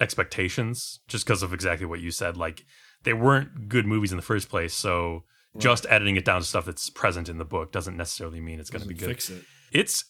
expectations 0.00 1.00
just 1.08 1.24
because 1.26 1.42
of 1.42 1.52
exactly 1.52 1.86
what 1.86 2.00
you 2.00 2.10
said. 2.10 2.36
Like 2.36 2.64
they 3.02 3.12
weren't 3.12 3.68
good 3.68 3.86
movies 3.86 4.12
in 4.12 4.16
the 4.16 4.22
first 4.22 4.48
place, 4.48 4.74
so 4.74 5.24
just 5.56 5.86
editing 5.88 6.16
it 6.16 6.24
down 6.24 6.40
to 6.40 6.46
stuff 6.46 6.66
that's 6.66 6.90
present 6.90 7.28
in 7.28 7.38
the 7.38 7.44
book 7.44 7.72
doesn't 7.72 7.96
necessarily 7.96 8.40
mean 8.40 8.60
it's 8.60 8.70
going 8.70 8.82
to 8.82 8.88
be 8.88 8.94
good. 8.94 9.10
It. 9.10 9.42
It's 9.72 10.04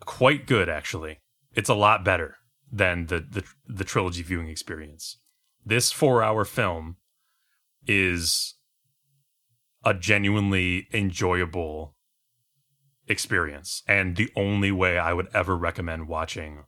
quite 0.00 0.46
good 0.46 0.68
actually. 0.68 1.20
It's 1.54 1.68
a 1.68 1.74
lot 1.74 2.04
better 2.04 2.36
than 2.70 3.06
the 3.06 3.20
the, 3.20 3.44
the 3.66 3.84
trilogy 3.84 4.22
viewing 4.22 4.48
experience. 4.48 5.18
This 5.64 5.92
4-hour 5.92 6.44
film 6.44 6.96
is 7.86 8.56
a 9.84 9.94
genuinely 9.94 10.88
enjoyable 10.92 11.94
experience 13.06 13.82
and 13.86 14.16
the 14.16 14.30
only 14.36 14.72
way 14.72 14.98
I 14.98 15.12
would 15.12 15.28
ever 15.34 15.56
recommend 15.56 16.08
watching 16.08 16.64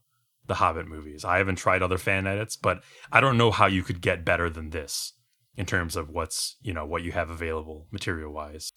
the 0.46 0.54
Hobbit 0.54 0.86
movies. 0.86 1.24
I 1.24 1.38
haven't 1.38 1.56
tried 1.56 1.82
other 1.82 1.98
fan 1.98 2.26
edits, 2.26 2.56
but 2.56 2.82
I 3.10 3.20
don't 3.20 3.38
know 3.38 3.50
how 3.50 3.66
you 3.66 3.82
could 3.82 4.00
get 4.00 4.24
better 4.24 4.50
than 4.50 4.70
this 4.70 5.12
in 5.56 5.66
terms 5.66 5.96
of 5.96 6.10
what's, 6.10 6.56
you 6.60 6.72
know, 6.72 6.84
what 6.84 7.02
you 7.02 7.12
have 7.12 7.30
available 7.30 7.86
material-wise. 7.90 8.70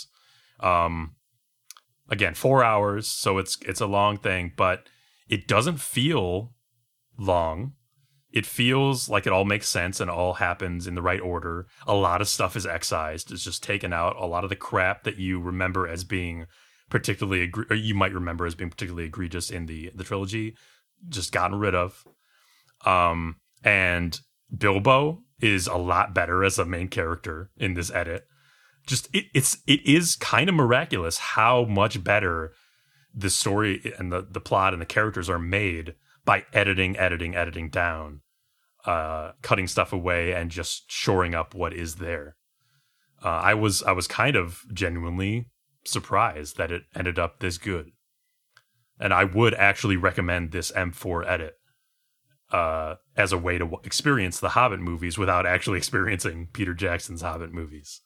Um 0.60 1.16
again, 2.10 2.34
4 2.34 2.64
hours, 2.64 3.08
so 3.08 3.38
it's 3.38 3.58
it's 3.62 3.82
a 3.82 3.86
long 3.86 4.18
thing, 4.18 4.54
but 4.56 4.88
it 5.28 5.48
doesn't 5.48 5.82
feel 5.82 6.54
long. 7.18 7.74
It 8.32 8.46
feels 8.46 9.10
like 9.10 9.26
it 9.26 9.34
all 9.34 9.46
makes 9.46 9.68
sense 9.68 10.00
and 10.00 10.10
all 10.12 10.36
happens 10.36 10.86
in 10.86 10.96
the 10.96 11.02
right 11.02 11.22
order. 11.22 11.68
A 11.88 11.96
lot 11.96 12.22
of 12.22 12.28
stuff 12.28 12.56
is 12.56 12.66
excised. 12.66 13.32
It's 13.32 13.44
just 13.44 13.64
taken 13.64 13.94
out. 13.94 14.16
A 14.18 14.26
lot 14.26 14.44
of 14.44 14.50
the 14.50 14.56
crap 14.56 15.04
that 15.04 15.18
you 15.18 15.40
remember 15.40 15.88
as 15.88 16.04
being 16.04 16.46
particularly, 16.90 17.52
you 17.72 17.96
might 17.96 18.14
remember 18.14 18.46
as 18.46 18.56
being 18.56 18.70
particularly 18.70 19.08
egregious 19.08 19.50
in 19.50 19.66
the 19.66 19.92
the 19.96 20.04
trilogy, 20.04 20.56
just 21.10 21.32
gotten 21.32 21.58
rid 21.58 21.76
of. 21.76 22.06
Um, 22.86 23.38
and 23.64 24.20
Bilbo 24.56 25.24
is 25.40 25.68
a 25.68 25.76
lot 25.76 26.14
better 26.14 26.44
as 26.44 26.58
a 26.58 26.66
main 26.66 26.88
character 26.88 27.52
in 27.58 27.74
this 27.74 27.92
edit. 27.92 28.26
Just 28.86 29.14
it, 29.14 29.26
it's 29.34 29.58
it 29.68 29.86
is 29.86 30.16
kind 30.16 30.50
of 30.50 30.56
miraculous 30.56 31.18
how 31.18 31.66
much 31.66 32.04
better 32.04 32.54
the 33.14 33.30
story 33.30 33.94
and 33.98 34.12
the 34.12 34.26
the 34.30 34.40
plot 34.40 34.74
and 34.74 34.82
the 34.82 34.86
characters 34.86 35.30
are 35.30 35.40
made 35.40 35.96
by 36.24 36.46
editing, 36.54 36.98
editing, 36.98 37.36
editing 37.36 37.70
down, 37.70 38.22
uh, 38.86 39.32
cutting 39.42 39.68
stuff 39.68 39.92
away, 39.92 40.34
and 40.34 40.52
just 40.52 40.90
shoring 40.92 41.34
up 41.34 41.54
what 41.54 41.74
is 41.74 41.96
there. 41.96 42.36
Uh, 43.24 43.30
I 43.30 43.54
was 43.54 43.84
I 43.84 43.92
was 43.92 44.08
kind 44.08 44.36
of 44.36 44.62
genuinely 44.74 45.50
surprised 45.84 46.58
that 46.58 46.72
it 46.72 46.84
ended 46.96 47.18
up 47.18 47.40
this 47.40 47.58
good, 47.58 47.92
and 49.00 49.14
I 49.14 49.24
would 49.24 49.54
actually 49.54 49.98
recommend 49.98 50.52
this 50.52 50.72
M4 50.72 51.28
edit 51.28 51.54
uh, 52.52 52.96
as 53.16 53.32
a 53.32 53.38
way 53.38 53.54
to 53.58 53.66
w- 53.66 53.82
experience 53.84 54.40
the 54.40 54.50
Hobbit 54.50 54.80
movies 54.80 55.18
without 55.18 55.46
actually 55.46 55.78
experiencing 55.84 56.48
Peter 56.54 56.74
Jackson's 56.74 57.22
Hobbit 57.22 57.54
movies. 57.54 58.02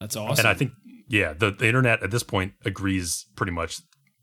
That's 0.00 0.16
awesome. 0.16 0.40
And 0.40 0.48
I 0.48 0.54
think, 0.54 0.72
yeah, 1.08 1.32
the, 1.32 1.50
the 1.50 1.66
internet 1.66 2.02
at 2.02 2.10
this 2.10 2.22
point 2.22 2.52
agrees 2.64 3.26
pretty 3.34 3.52
much 3.52 3.80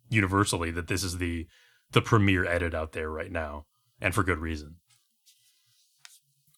universally 0.10 0.72
that 0.72 0.88
this 0.88 1.04
is 1.04 1.18
the 1.18 1.48
the 1.92 2.02
premier 2.02 2.46
edit 2.46 2.74
out 2.74 2.92
there 2.94 3.10
right 3.10 3.32
now, 3.32 3.66
and 4.02 4.14
for 4.14 4.24
good 4.24 4.40
reason. 4.40 4.76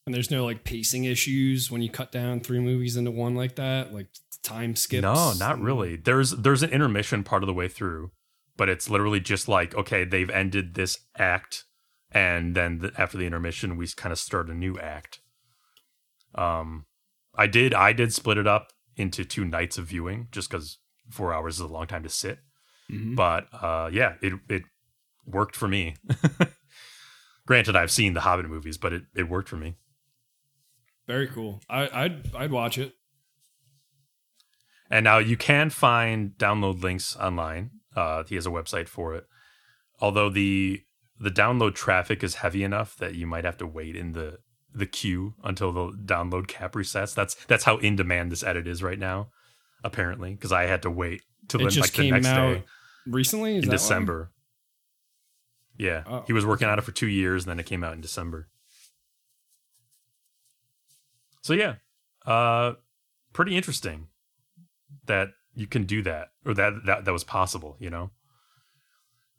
and 0.06 0.16
there's 0.16 0.32
no 0.32 0.46
like 0.46 0.64
pacing 0.64 1.04
issues 1.04 1.70
when 1.70 1.82
you 1.82 1.90
cut 1.90 2.12
down 2.12 2.40
three 2.40 2.60
movies 2.60 2.96
into 2.98 3.12
one 3.12 3.36
like 3.36 3.56
that, 3.56 3.94
like 3.94 4.08
time 4.42 4.76
skips. 4.76 5.02
No, 5.04 5.34
not 5.34 5.60
really. 5.60 5.96
There's 5.96 6.32
there's 6.32 6.64
an 6.64 6.70
intermission 6.72 7.24
part 7.24 7.44
of 7.44 7.48
the 7.48 7.54
way 7.54 7.68
through, 7.68 8.12
but 8.58 8.68
it's 8.70 8.90
literally 8.90 9.20
just 9.20 9.48
like 9.48 9.74
okay, 9.76 10.04
they've 10.04 10.30
ended 10.30 10.74
this 10.74 11.00
act, 11.18 11.64
and 12.12 12.56
then 12.56 12.80
the, 12.80 12.92
after 12.98 13.18
the 13.18 13.26
intermission, 13.26 13.78
we 13.78 13.88
kind 13.96 14.12
of 14.12 14.20
start 14.20 14.50
a 14.50 14.54
new 14.54 14.78
act. 14.80 15.20
Um, 16.36 16.86
I 17.36 17.48
did 17.48 17.74
I 17.74 17.94
did 17.94 18.14
split 18.14 18.38
it 18.38 18.48
up 18.48 18.74
into 18.96 19.24
two 19.24 19.46
nights 19.46 19.78
of 19.78 19.86
viewing 19.86 20.28
just 20.32 20.50
because 20.50 20.80
four 21.12 21.34
hours 21.34 21.56
is 21.56 21.62
a 21.62 21.68
long 21.68 21.88
time 21.88 22.04
to 22.04 22.10
sit. 22.10 22.40
Mhm. 22.92 23.16
but 23.18 23.48
uh 23.52 23.90
yeah 23.92 24.14
it 24.22 24.32
it 24.48 24.64
worked 25.26 25.58
for 25.58 25.68
me 25.68 25.98
granted 27.46 27.76
i've 27.76 27.92
seen 27.92 28.14
the 28.14 28.22
hobbit 28.22 28.46
movies 28.48 28.78
but 28.78 28.94
it, 28.94 29.04
it 29.14 29.28
worked 29.28 29.50
for 29.50 29.58
me 29.58 29.76
Very 31.06 31.28
cool. 31.28 31.60
I, 31.70 31.90
I'd 31.92 32.34
I'd 32.34 32.52
watch 32.52 32.78
it. 32.78 32.94
and 34.90 35.04
now 35.04 35.18
you 35.18 35.36
can 35.36 35.70
find 35.70 36.32
download 36.38 36.82
links 36.82 37.16
online 37.18 37.72
uh 37.98 38.24
he 38.30 38.36
has 38.36 38.46
a 38.46 38.50
website 38.52 38.88
for 38.88 39.14
it. 39.16 39.26
Although 40.00 40.30
the 40.30 40.84
the 41.20 41.32
download 41.32 41.74
traffic 41.76 42.24
is 42.24 42.36
heavy 42.36 42.64
enough 42.64 42.96
that 42.98 43.16
you 43.16 43.26
might 43.28 43.44
have 43.44 43.58
to 43.58 43.68
wait 43.68 43.96
in 43.96 44.14
the 44.14 44.38
the 44.74 44.86
queue 44.86 45.34
until 45.44 45.72
the 45.72 45.88
download 46.06 46.48
cap 46.48 46.74
resets. 46.74 47.16
That's 47.16 47.34
that's 47.46 47.64
how 47.64 47.78
in 47.78 47.96
demand 47.96 48.32
this 48.32 48.44
edit 48.44 48.68
is 48.68 48.84
right 48.84 49.00
now 49.00 49.30
apparently 49.84 50.32
because 50.32 50.52
i 50.52 50.64
had 50.64 50.82
to 50.82 50.90
wait 50.90 51.22
till 51.48 51.62
It 51.62 51.72
the, 51.74 51.82
like, 51.82 51.92
the 51.92 51.98
came 52.02 52.14
next 52.16 52.28
out 52.28 52.54
day. 52.56 52.64
recently. 53.06 53.58
Is 53.58 53.64
in 53.66 53.70
december. 53.70 54.32
Yeah. 55.78 56.04
Oh. 56.08 56.24
he 56.26 56.34
was 56.34 56.46
working 56.48 56.68
on 56.68 56.80
it 56.80 56.84
for 56.84 56.92
two 56.92 57.08
years 57.08 57.44
and 57.44 57.52
then 57.52 57.60
it 57.60 57.68
came 57.68 57.84
out 57.84 57.94
in 57.94 58.02
december. 58.02 58.50
So 61.42 61.54
yeah 61.54 61.76
uh 62.26 62.74
pretty 63.34 63.56
interesting 63.56 64.08
that 65.06 65.30
you 65.58 65.68
can 65.68 65.84
do 65.86 66.02
that 66.04 66.28
or 66.46 66.54
that 66.54 66.74
that, 66.86 67.06
that 67.06 67.12
was 67.12 67.24
possible 67.24 67.76
you 67.80 67.90
know 67.90 68.12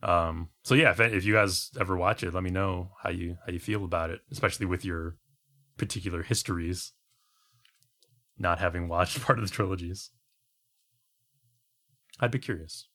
um 0.03 0.49
so 0.65 0.75
yeah 0.75 0.91
if, 0.91 1.01
if 1.01 1.25
you 1.25 1.33
guys 1.35 1.71
ever 1.81 1.97
watch 1.97 2.23
it 2.23 2.35
let 2.35 2.43
me 2.43 2.51
know 2.51 2.91
how 3.03 3.11
you 3.11 3.37
how 3.47 3.53
you 3.53 3.59
feel 3.61 3.85
about 3.85 4.11
it 4.11 4.21
especially 4.33 4.67
with 4.67 4.85
your 4.85 5.17
particular 5.77 6.23
histories 6.23 6.93
not 8.39 8.59
having 8.59 8.89
watched 8.89 9.21
part 9.27 9.39
of 9.39 9.45
the 9.47 9.51
trilogies 9.51 10.11
i'd 12.21 12.31
be 12.33 12.39
curious 12.39 12.89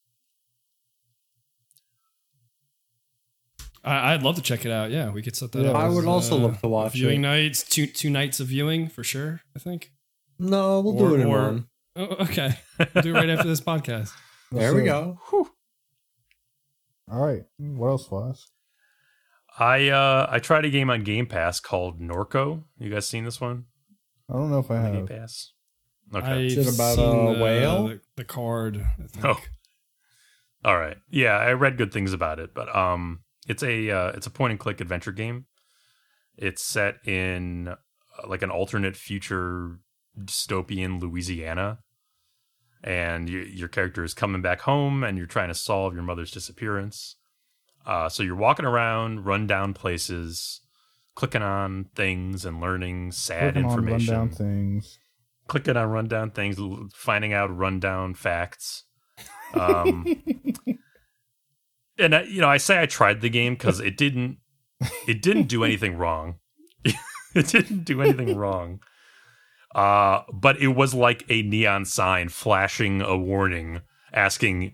I, 3.83 4.13
I'd 4.13 4.23
love 4.23 4.35
to 4.37 4.41
check 4.41 4.65
it 4.65 4.71
out. 4.71 4.91
Yeah, 4.91 5.11
we 5.11 5.21
could 5.21 5.35
set 5.35 5.51
that 5.51 5.61
Yeah, 5.63 5.71
up. 5.71 5.75
I 5.75 5.87
as, 5.87 5.95
would 5.95 6.05
also 6.05 6.35
uh, 6.37 6.39
love 6.39 6.61
to 6.61 6.67
watch 6.69 6.93
viewing 6.93 7.19
it. 7.19 7.27
nights. 7.27 7.63
Two 7.63 7.85
two 7.85 8.09
nights 8.09 8.39
of 8.39 8.47
viewing 8.47 8.87
for 8.87 9.03
sure. 9.03 9.41
I 9.55 9.59
think. 9.59 9.91
No, 10.39 10.79
we'll 10.79 10.97
Or- 10.97 11.09
do 11.09 11.15
it 11.15 11.19
in 11.21 11.27
or- 11.27 11.37
one. 11.41 11.67
Oh, 11.95 12.03
okay, 12.21 12.57
we'll 12.93 13.03
do 13.03 13.09
it 13.15 13.17
right 13.17 13.29
after 13.29 13.47
this 13.47 13.61
podcast. 13.61 14.11
There 14.51 14.75
we 14.75 14.83
go. 14.83 15.17
All 17.11 17.25
right. 17.25 17.41
What 17.57 17.87
else, 17.87 18.05
Flask? 18.05 18.47
I 19.57 19.89
uh 19.89 20.27
I 20.29 20.37
tried 20.37 20.63
a 20.65 20.69
game 20.69 20.91
on 20.91 21.03
Game 21.03 21.25
Pass 21.25 21.59
called 21.59 21.99
Norco. 21.99 22.63
You 22.77 22.91
guys 22.91 23.07
seen 23.07 23.25
this 23.25 23.41
one? 23.41 23.65
I 24.29 24.33
don't 24.33 24.51
know 24.51 24.59
if 24.59 24.69
I 24.69 24.77
On 24.77 24.93
Game. 24.93 25.07
Pass. 25.07 25.53
Okay. 26.13 26.25
I've 26.25 26.41
Is 26.45 26.67
it 26.67 26.75
about 26.75 26.95
seen 26.97 27.27
a 27.29 27.33
the, 27.35 27.43
whale? 27.43 27.87
The, 27.87 28.01
the 28.17 28.23
card. 28.23 28.77
I 28.77 29.07
think. 29.07 29.25
Oh. 29.25 29.39
All 30.63 30.77
right. 30.77 30.97
Yeah, 31.09 31.35
I 31.37 31.53
read 31.53 31.77
good 31.77 31.91
things 31.91 32.13
about 32.13 32.39
it, 32.39 32.53
but 32.53 32.73
um 32.75 33.21
it's 33.47 33.63
a 33.63 33.89
uh, 33.89 34.07
it's 34.09 34.27
a 34.27 34.31
point 34.31 34.51
and 34.51 34.59
click 34.59 34.79
adventure 34.81 35.11
game. 35.11 35.45
It's 36.37 36.63
set 36.63 37.05
in 37.07 37.69
uh, 37.69 37.75
like 38.27 38.43
an 38.43 38.51
alternate 38.51 38.95
future 38.95 39.79
dystopian 40.19 41.01
Louisiana. 41.01 41.79
And 42.83 43.29
you, 43.29 43.39
your 43.39 43.69
character 43.69 44.03
is 44.03 44.13
coming 44.13 44.41
back 44.41 44.61
home 44.61 45.03
and 45.03 45.17
you're 45.17 45.25
trying 45.25 45.47
to 45.47 45.53
solve 45.53 45.93
your 45.93 46.03
mother's 46.03 46.31
disappearance. 46.31 47.15
Uh, 47.85 48.09
so 48.09 48.23
you're 48.23 48.35
walking 48.35 48.65
around, 48.65 49.25
rundown 49.25 49.73
places, 49.73 50.61
clicking 51.15 51.41
on 51.41 51.85
things 51.95 52.45
and 52.45 52.59
learning 52.59 53.11
sad 53.11 53.53
Clicking 53.53 53.65
on 53.65 53.71
information 53.71 54.13
rundown 54.13 54.35
things. 54.35 54.99
clicking 55.47 55.77
on 55.77 55.89
rundown 55.89 56.31
things, 56.31 56.57
finding 56.93 57.33
out 57.33 57.55
rundown 57.55 58.13
facts. 58.15 58.83
Um, 59.53 60.05
and 61.97 62.15
I, 62.15 62.23
you 62.23 62.41
know, 62.41 62.49
I 62.49 62.57
say 62.57 62.81
I 62.81 62.85
tried 62.85 63.21
the 63.21 63.29
game 63.29 63.53
because 63.53 63.79
it 63.79 63.95
didn't, 63.97 64.37
it 65.07 65.21
didn't 65.21 65.47
do 65.47 65.63
anything 65.63 65.97
wrong. 65.97 66.35
it 66.83 67.47
didn't 67.47 67.83
do 67.83 68.01
anything 68.01 68.35
wrong. 68.35 68.81
Uh, 69.75 70.21
but 70.31 70.59
it 70.61 70.69
was 70.69 70.93
like 70.93 71.23
a 71.29 71.41
neon 71.41 71.85
sign 71.85 72.29
flashing 72.29 73.01
a 73.01 73.17
warning, 73.17 73.81
asking, 74.13 74.73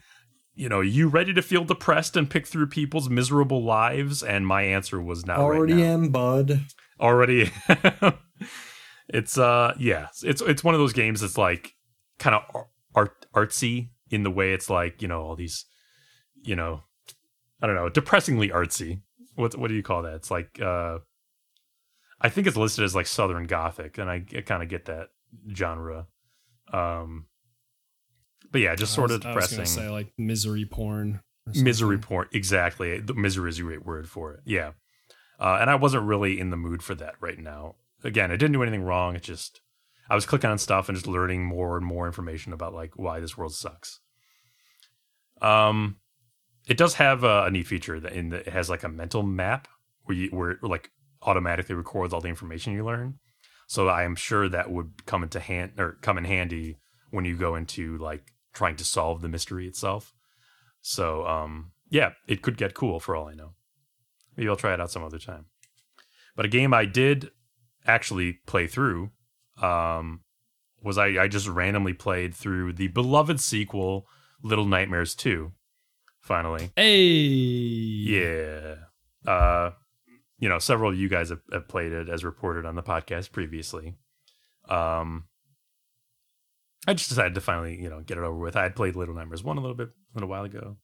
you 0.55 0.67
know, 0.67 0.81
you 0.81 1.07
ready 1.07 1.33
to 1.33 1.41
feel 1.41 1.63
depressed 1.63 2.17
and 2.17 2.29
pick 2.29 2.45
through 2.45 2.67
people's 2.67 3.09
miserable 3.09 3.63
lives? 3.63 4.21
And 4.23 4.45
my 4.45 4.63
answer 4.63 5.01
was 5.01 5.25
not 5.25 5.39
Already 5.39 5.73
right 5.73 5.79
now 5.79 5.85
am, 5.93 6.09
bud. 6.09 6.59
already 6.99 7.49
it's 9.07 9.38
uh 9.38 9.73
yeah 9.79 10.07
it's 10.23 10.41
it's 10.41 10.63
one 10.63 10.75
of 10.75 10.79
those 10.79 10.93
games 10.93 11.21
that's 11.21 11.38
like 11.38 11.71
kind 12.19 12.35
of 12.35 12.65
art 12.93 13.25
artsy 13.35 13.89
in 14.12 14.23
the 14.23 14.31
way 14.31 14.53
it's 14.53 14.69
like 14.69 15.01
you 15.01 15.07
know 15.07 15.21
all 15.21 15.35
these 15.35 15.65
you 16.43 16.55
know 16.55 16.81
i 17.62 17.67
don't 17.67 17.75
know 17.75 17.89
depressingly 17.89 18.49
artsy 18.49 19.01
what 19.35 19.55
what 19.57 19.69
do 19.69 19.73
you 19.75 19.83
call 19.83 20.03
that 20.03 20.15
it's 20.15 20.29
like 20.29 20.59
uh 20.62 20.97
i 22.21 22.29
think 22.29 22.47
it's 22.47 22.58
listed 22.58 22.84
as 22.84 22.95
like 22.95 23.08
southern 23.08 23.45
gothic 23.45 23.97
and 23.97 24.10
i, 24.10 24.23
I 24.36 24.41
kind 24.41 24.63
of 24.63 24.69
get 24.69 24.86
that 24.86 25.10
genre. 25.55 26.08
Um 26.73 27.25
but 28.51 28.62
yeah 28.62 28.75
just 28.75 28.93
sort 28.93 29.12
I 29.12 29.15
of 29.15 29.19
was, 29.19 29.25
I 29.25 29.36
was 29.36 29.49
depressing. 29.49 29.65
say 29.65 29.89
like 29.89 30.12
misery 30.17 30.65
porn. 30.65 31.21
misery 31.55 31.97
porn 31.97 32.27
exactly. 32.32 32.99
The 32.99 33.13
misery 33.13 33.49
is 33.49 33.60
a 33.60 33.63
great 33.63 33.86
word 33.86 34.10
for 34.10 34.34
it 34.34 34.41
yeah. 34.45 34.71
Uh, 35.39 35.58
and 35.62 35.69
i 35.69 35.75
wasn't 35.75 36.03
really 36.03 36.39
in 36.39 36.49
the 36.49 36.58
mood 36.58 36.82
for 36.84 36.95
that 36.95 37.15
right 37.19 37.39
now. 37.39 37.75
Again 38.03 38.32
it 38.32 38.38
didn't 38.38 38.53
do 38.53 38.63
anything 38.63 38.84
wrong 38.84 39.15
it 39.15 39.23
just 39.23 39.62
i 40.10 40.15
was 40.15 40.25
clicking 40.25 40.49
on 40.49 40.58
stuff 40.58 40.89
and 40.89 40.95
just 40.97 41.08
learning 41.08 41.45
more 41.45 41.77
and 41.77 41.86
more 41.86 42.05
information 42.08 42.53
about 42.53 42.73
like 42.73 42.91
why 42.97 43.19
this 43.19 43.38
world 43.38 43.53
sucks. 43.53 43.99
Um 45.41 45.97
it 46.67 46.77
does 46.77 46.95
have 46.95 47.23
a, 47.23 47.45
a 47.45 47.51
neat 47.51 47.67
feature 47.67 47.99
that 47.99 48.13
in 48.13 48.29
that 48.29 48.47
it 48.47 48.53
has 48.53 48.69
like 48.69 48.84
a 48.84 48.89
mental 48.89 49.23
map 49.23 49.67
where 50.03 50.17
you 50.17 50.29
where 50.29 50.58
like 50.62 50.91
automatically 51.23 51.75
records 51.75 52.13
all 52.13 52.21
the 52.21 52.29
information 52.29 52.73
you 52.73 52.86
learn 52.86 53.15
so 53.67 53.88
i 53.88 54.03
am 54.03 54.15
sure 54.15 54.47
that 54.47 54.71
would 54.71 55.05
come 55.05 55.23
into 55.23 55.39
hand 55.39 55.71
or 55.77 55.97
come 56.01 56.17
in 56.17 56.25
handy 56.25 56.77
when 57.12 57.25
you 57.25 57.36
go 57.36 57.55
into 57.55 57.97
like 57.97 58.32
trying 58.53 58.75
to 58.75 58.84
solve 58.84 59.21
the 59.21 59.29
mystery 59.29 59.67
itself 59.67 60.13
so 60.82 61.25
um 61.25 61.71
yeah, 61.89 62.12
it 62.27 62.41
could 62.41 62.58
get 62.58 62.73
cool 62.73 62.99
for 62.99 63.15
all 63.15 63.27
I 63.27 63.34
know. 63.34 63.53
Maybe 64.36 64.47
I'll 64.47 64.55
try 64.55 64.73
it 64.73 64.79
out 64.79 64.91
some 64.91 65.03
other 65.03 65.17
time. 65.17 65.45
But 66.36 66.45
a 66.45 66.49
game 66.49 66.73
I 66.73 66.86
did 66.86 67.32
actually 67.86 68.39
play 68.45 68.67
through 68.67 69.12
um 69.62 70.21
was 70.82 70.97
I 70.97 71.23
I 71.23 71.27
just 71.27 71.47
randomly 71.47 71.93
played 71.93 72.34
through 72.34 72.73
the 72.73 72.88
beloved 72.88 73.39
sequel 73.39 74.05
Little 74.41 74.65
Nightmares 74.65 75.15
2 75.15 75.51
finally. 76.21 76.71
Hey. 76.75 76.97
Yeah. 76.97 78.75
Uh 79.27 79.71
you 80.39 80.49
know, 80.49 80.58
several 80.60 80.91
of 80.91 80.97
you 80.97 81.10
guys 81.10 81.30
have, 81.30 81.41
have 81.52 81.67
played 81.67 81.91
it 81.91 82.10
as 82.10 82.23
reported 82.23 82.65
on 82.65 82.75
the 82.75 82.84
podcast 82.84 83.32
previously. 83.32 83.95
Um 84.67 85.25
I 86.88 86.93
just 86.93 87.10
decided 87.10 87.36
to 87.36 87.41
finally, 87.41 87.80
you 87.80 87.89
know, 87.89 88.02
get 88.02 88.17
it 88.17 88.23
over 88.23 88.38
with. 88.38 88.56
I 88.56 88.63
had 88.63 88.75
played 88.75 88.95
Little 88.95 89.13
Nightmares 89.15 89.43
1 89.43 89.58
a 89.58 89.62
little 89.62 89.75
bit 89.75 89.89
a 89.89 90.17
little 90.17 90.30
while 90.30 90.45
ago. 90.45 90.78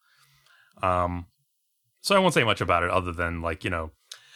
Um 0.83 1.27
so 2.01 2.15
I 2.15 2.19
won't 2.19 2.33
say 2.33 2.43
much 2.43 2.61
about 2.61 2.83
it 2.83 2.91
other 2.91 3.11
than 3.11 3.41
like, 3.41 3.63
you 3.63 3.69
know, 3.69 3.91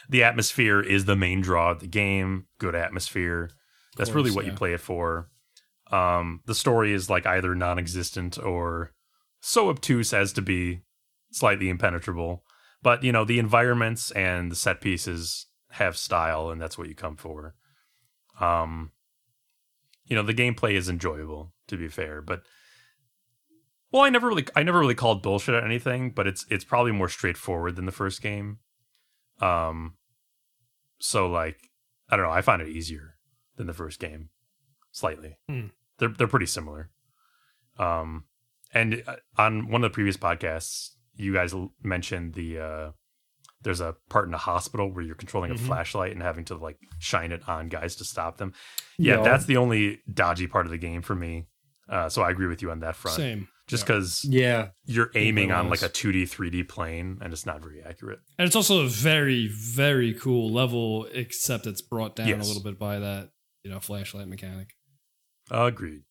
the 0.10 0.24
atmosphere 0.24 0.82
is 0.82 1.06
the 1.06 1.16
main 1.16 1.42
draw 1.42 1.72
of 1.72 1.82
the 1.82 1.88
game, 1.88 2.48
good 2.58 2.74
atmosphere. 2.76 3.52
That's 3.98 4.12
really 4.12 4.30
course, 4.30 4.38
what 4.38 4.46
you 4.46 4.54
play 4.54 4.74
it 4.74 4.82
for. 4.82 5.30
Um 5.92 6.42
the 6.46 6.56
story 6.56 6.94
is 6.94 7.10
like 7.10 7.26
either 7.26 7.54
non-existent 7.56 8.38
or 8.38 8.94
so 9.42 9.70
obtuse 9.70 10.14
as 10.14 10.34
to 10.34 10.42
be 10.42 10.82
slightly 11.32 11.70
impenetrable. 11.70 12.44
But 12.82 13.04
you 13.04 13.12
know, 13.12 13.26
the 13.26 13.40
environments 13.40 14.12
and 14.12 14.52
the 14.52 14.56
set 14.56 14.82
pieces 14.82 15.48
have 15.72 15.98
style, 15.98 16.50
and 16.50 16.62
that's 16.62 16.78
what 16.78 16.88
you 16.88 16.96
come 16.96 17.16
for. 17.16 17.56
Um, 18.40 18.92
you 20.06 20.16
know, 20.16 20.24
the 20.24 20.34
gameplay 20.34 20.74
is 20.74 20.90
enjoyable, 20.90 21.54
to 21.68 21.78
be 21.78 21.88
fair, 21.88 22.22
but 22.22 22.42
well, 23.92 24.04
I 24.04 24.10
never 24.10 24.28
really, 24.28 24.46
I 24.56 24.64
never 24.64 24.80
really 24.80 24.96
called 24.96 25.24
bullshit 25.24 25.56
at 25.56 25.64
anything, 25.64 26.12
but 26.12 26.28
it's 26.28 26.46
it's 26.50 26.64
probably 26.64 26.92
more 26.92 27.10
straightforward 27.10 27.76
than 27.76 27.86
the 27.86 27.92
first 27.92 28.22
game. 28.22 28.60
Um, 29.42 29.96
so 31.00 31.28
like, 31.28 31.58
I 32.10 32.16
don't 32.16 32.26
know, 32.26 32.32
I 32.32 32.42
find 32.42 32.62
it 32.62 32.70
easier 32.70 33.16
than 33.56 33.68
the 33.68 33.74
first 33.74 34.00
game, 34.00 34.30
slightly. 34.92 35.38
Hmm. 35.48 35.68
They're 35.98 36.10
they're 36.10 36.28
pretty 36.28 36.46
similar. 36.46 36.92
Um, 37.78 38.26
and 38.74 39.04
uh, 39.08 39.16
on 39.38 39.70
one 39.70 39.84
of 39.84 39.92
the 39.92 39.94
previous 39.94 40.18
podcasts, 40.18 40.92
you 41.20 41.34
guys 41.34 41.54
mentioned 41.84 42.34
the 42.34 42.60
uh, 42.60 42.92
there's 43.62 43.82
a 43.82 43.96
part 44.10 44.28
in 44.28 44.34
a 44.34 44.38
hospital 44.38 44.92
where 44.92 45.04
you're 45.04 45.16
controlling 45.16 45.52
Mhm. 45.52 45.56
a 45.56 45.58
flashlight 45.60 46.14
and 46.14 46.22
having 46.24 46.46
to 46.46 46.56
like 46.56 46.78
shine 47.00 47.32
it 47.32 47.48
on 47.48 47.68
guys 47.68 47.96
to 47.98 48.06
stop 48.06 48.38
them. 48.38 48.54
Yeah, 48.98 49.18
Yeah. 49.18 49.24
that's 49.24 49.46
the 49.46 49.58
only 49.58 50.00
dodgy 50.12 50.48
part 50.48 50.66
of 50.66 50.72
the 50.72 50.78
game 50.78 51.02
for 51.02 51.16
me. 51.16 51.48
Uh, 51.90 52.08
so 52.08 52.22
I 52.22 52.30
agree 52.30 52.48
with 52.48 52.62
you 52.62 52.72
on 52.72 52.80
that 52.80 52.96
front. 52.96 53.18
Same. 53.18 53.48
Just 53.68 53.86
because 53.86 54.24
Yeah. 54.24 54.70
you're 54.86 55.12
aiming 55.16 55.52
on 55.52 55.70
like 55.70 55.82
a 55.82 55.90
2D, 55.90 56.24
3D 56.26 56.64
plane 56.64 57.18
and 57.22 57.34
it's 57.34 57.46
not 57.46 57.62
very 57.62 57.82
accurate. 57.84 58.20
And 58.38 58.46
it's 58.48 58.56
also 58.56 58.84
a 58.86 58.88
very, 58.88 59.48
very 59.48 60.14
cool 60.14 60.52
level, 60.52 61.06
except 61.12 61.68
it's 61.68 61.82
brought 61.82 62.16
down 62.16 62.28
Yes. 62.30 62.46
a 62.46 62.48
little 62.48 62.64
bit 62.64 62.80
by 62.80 62.98
that, 63.00 63.32
you 63.64 63.70
know, 63.70 63.80
flashlight 63.80 64.28
mechanic. 64.28 64.70
Agreed. 65.52 66.04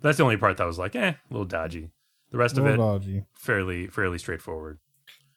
That's 0.00 0.16
the 0.16 0.22
only 0.24 0.36
part 0.36 0.56
that 0.56 0.66
was 0.66 0.78
like, 0.78 0.94
eh, 0.96 1.10
a 1.14 1.32
little 1.32 1.44
dodgy. 1.44 1.90
The 2.30 2.38
rest 2.38 2.58
of 2.58 2.64
Little 2.64 2.96
it, 2.96 2.98
dodgy. 2.98 3.24
fairly, 3.34 3.86
fairly 3.86 4.18
straightforward. 4.18 4.78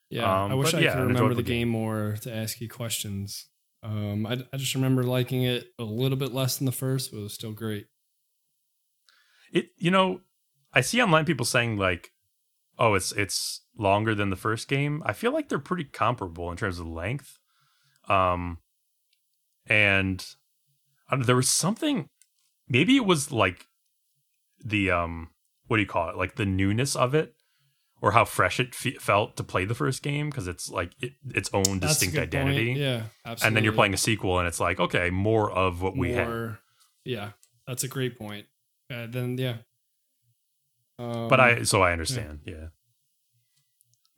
Yeah, 0.10 0.44
Um, 0.44 0.52
I 0.52 0.56
wish 0.56 0.72
but 0.74 0.82
I 0.82 0.84
yeah, 0.84 0.94
could 0.94 1.08
remember 1.08 1.34
the 1.34 1.44
game 1.44 1.70
more 1.70 2.18
to 2.22 2.34
ask 2.34 2.60
you 2.60 2.68
questions. 2.68 3.48
Um, 3.82 4.26
I, 4.26 4.44
I 4.54 4.58
just 4.58 4.76
remember 4.76 5.04
liking 5.04 5.44
it 5.44 5.68
a 5.80 5.84
little 5.84 6.18
bit 6.18 6.34
less 6.34 6.58
than 6.58 6.66
the 6.66 6.72
first, 6.74 7.12
but 7.12 7.20
it 7.20 7.24
was 7.24 7.34
still 7.34 7.54
great. 7.54 7.88
It, 9.54 9.70
you 9.78 9.90
know, 9.90 10.22
I 10.74 10.82
see 10.82 11.02
online 11.02 11.26
people 11.26 11.46
saying 11.46 11.78
like, 11.78 12.12
oh, 12.78 12.94
it's 12.94 13.12
it's 13.14 13.62
longer 13.78 14.14
than 14.14 14.30
the 14.30 14.36
first 14.36 14.68
game. 14.68 15.02
I 15.06 15.14
feel 15.14 15.32
like 15.32 15.50
they're 15.50 15.60
pretty 15.60 15.86
comparable 15.86 16.52
in 16.52 16.58
terms 16.58 16.80
of 16.80 16.88
length. 16.88 17.40
Um, 18.10 18.58
and 19.66 20.26
I 21.08 21.12
don't 21.12 21.20
know, 21.22 21.26
there 21.26 21.36
was 21.36 21.50
something. 21.50 22.08
Maybe 22.68 22.96
it 22.98 23.06
was 23.06 23.32
like 23.32 23.68
the 24.64 24.92
um, 24.92 25.30
what 25.72 25.78
do 25.78 25.84
you 25.84 25.88
call 25.88 26.10
it? 26.10 26.18
Like 26.18 26.36
the 26.36 26.46
newness 26.46 26.98
of 26.98 27.16
it, 27.16 27.34
or 28.02 28.12
how 28.12 28.26
fresh 28.26 28.60
it 28.60 28.76
fe- 28.76 28.98
felt 29.00 29.38
to 29.38 29.44
play 29.44 29.64
the 29.64 29.74
first 29.74 30.04
game 30.04 30.30
because 30.30 30.50
it's 30.50 30.70
like 30.70 30.92
it, 31.00 31.14
its 31.30 31.50
own 31.54 31.80
That's 31.80 31.94
distinct 31.94 32.16
good 32.16 32.30
point. 32.30 32.50
identity. 32.50 32.74
Yeah, 32.74 33.04
absolutely. 33.26 33.48
and 33.48 33.56
then 33.56 33.64
you're 33.64 33.72
playing 33.72 33.94
a 33.94 33.98
sequel 33.98 34.38
and 34.40 34.50
it's 34.50 34.60
like 34.60 34.82
okay 34.82 35.10
more 35.10 35.50
of 35.50 35.82
what 35.82 35.96
we 35.96 36.12
had. 36.12 36.58
Yeah, 37.06 37.30
that's 37.66 37.86
a 37.86 37.88
great 37.88 38.20
point. 38.20 38.48
Uh, 38.94 39.08
then 39.10 39.38
yeah, 39.38 39.60
um, 41.00 41.30
but 41.30 41.40
i 41.40 41.64
so 41.64 41.82
i 41.82 41.94
understand 41.94 42.42
yeah. 42.44 42.66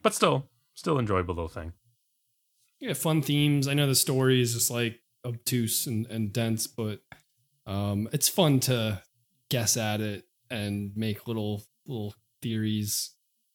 but 0.01 0.15
still 0.15 0.49
still 0.73 0.97
enjoyable 0.97 1.35
little 1.35 1.47
thing 1.47 1.73
yeah, 2.83 2.93
fun 2.93 3.21
themes. 3.21 3.69
I 3.69 3.75
know 3.75 3.87
the 3.87 3.95
story 3.95 4.41
is 4.41 4.53
just 4.53 4.69
like 4.69 4.99
obtuse 5.23 5.87
and, 5.87 6.05
and 6.07 6.33
dense, 6.33 6.67
but 6.67 6.99
um, 7.65 8.09
it's 8.11 8.27
fun 8.27 8.59
to 8.61 9.01
guess 9.49 9.77
at 9.77 10.01
it 10.01 10.25
and 10.53 10.91
make 10.95 11.27
little 11.27 11.63
little 11.85 12.13
theories 12.41 13.11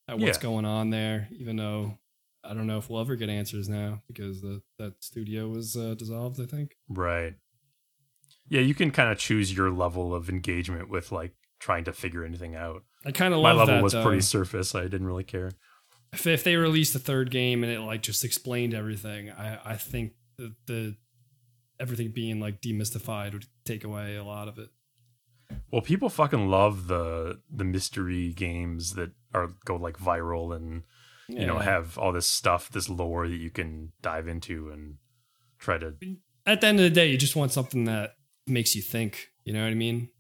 at 0.09 0.19
what's 0.19 0.39
Yeah. 0.39 0.43
going 0.43 0.65
on 0.65 0.91
there. 0.91 1.29
Even 1.39 1.57
though 1.57 1.99
I 2.45 2.55
don't 2.55 2.67
know 2.67 2.79
if 2.79 2.89
we'll 2.89 3.01
ever 3.01 3.17
get 3.17 3.29
answers 3.29 3.69
now 3.69 4.03
because 4.07 4.41
the 4.41 4.63
that 4.79 5.03
studio 5.03 5.49
was 5.49 5.77
uh, 5.77 5.95
dissolved. 5.95 6.41
I 6.41 6.47
think. 6.47 6.77
right 6.89 7.35
yeah 8.51 8.61
you 8.63 8.75
can 8.75 8.91
kind 8.91 9.11
of 9.13 9.19
choose 9.19 9.55
your 9.55 9.71
level 9.71 10.15
of 10.15 10.29
engagement 10.31 10.89
with 10.89 11.13
like 11.13 11.35
trying 11.61 11.85
to 11.85 11.93
figure 11.93 12.25
anything 12.25 12.55
out 12.57 12.83
I 13.05 13.13
kind 13.13 13.35
of 13.35 13.43
my 13.43 13.51
love 13.53 13.59
level 13.69 13.75
that. 13.77 13.83
was 13.83 13.93
though. 13.93 14.03
pretty 14.03 14.23
surface 14.23 14.75
i 14.75 14.83
didn't 14.83 15.07
really 15.07 15.25
care 15.25 15.51
if, 16.15 16.27
if 16.27 16.45
they 16.45 16.57
released 16.57 16.95
a 16.95 16.99
third 16.99 17.31
game 17.31 17.63
and 17.63 17.71
it 17.71 17.81
like 17.81 18.01
just 18.03 18.25
explained 18.25 18.73
everything, 18.73 19.31
I 19.31 19.59
I 19.73 19.77
think 19.77 20.13
the, 20.39 20.55
the 20.67 20.97
everything 21.79 22.13
being 22.13 22.41
like 22.41 22.63
demystified 22.63 23.35
would 23.35 23.45
take 23.67 23.85
away 23.85 24.17
a 24.17 24.25
lot 24.25 24.49
of 24.49 24.59
it. 24.59 24.71
Well, 25.71 25.83
people 25.83 26.09
fucking 26.09 26.49
love 26.49 26.87
the 26.89 27.41
the 27.51 27.65
mystery 27.65 28.33
games 28.33 28.95
that 28.95 29.11
are 29.35 29.51
go 29.65 29.77
like 29.77 29.99
viral 29.99 30.55
and 30.57 30.83
you 31.29 31.47
know 31.47 31.59
have 31.59 31.99
all 31.99 32.13
this 32.13 32.27
stuff, 32.27 32.71
this 32.71 32.89
lore 32.89 33.29
that 33.29 33.37
you 33.37 33.51
can 33.51 33.93
dive 34.03 34.29
into 34.29 34.71
and 34.71 34.97
try 35.59 35.79
to. 35.79 35.95
at 36.47 36.61
the 36.61 36.67
end 36.67 36.79
of 36.81 36.85
the 36.85 36.91
day, 36.91 37.11
you 37.11 37.19
just 37.19 37.37
want 37.37 37.53
something 37.53 37.85
that 37.85 38.15
makes 38.47 38.75
you 38.75 38.81
think. 38.83 39.29
You 39.45 39.53
know 39.53 39.63
what 39.63 39.71
I 39.71 39.75
mean? 39.75 40.11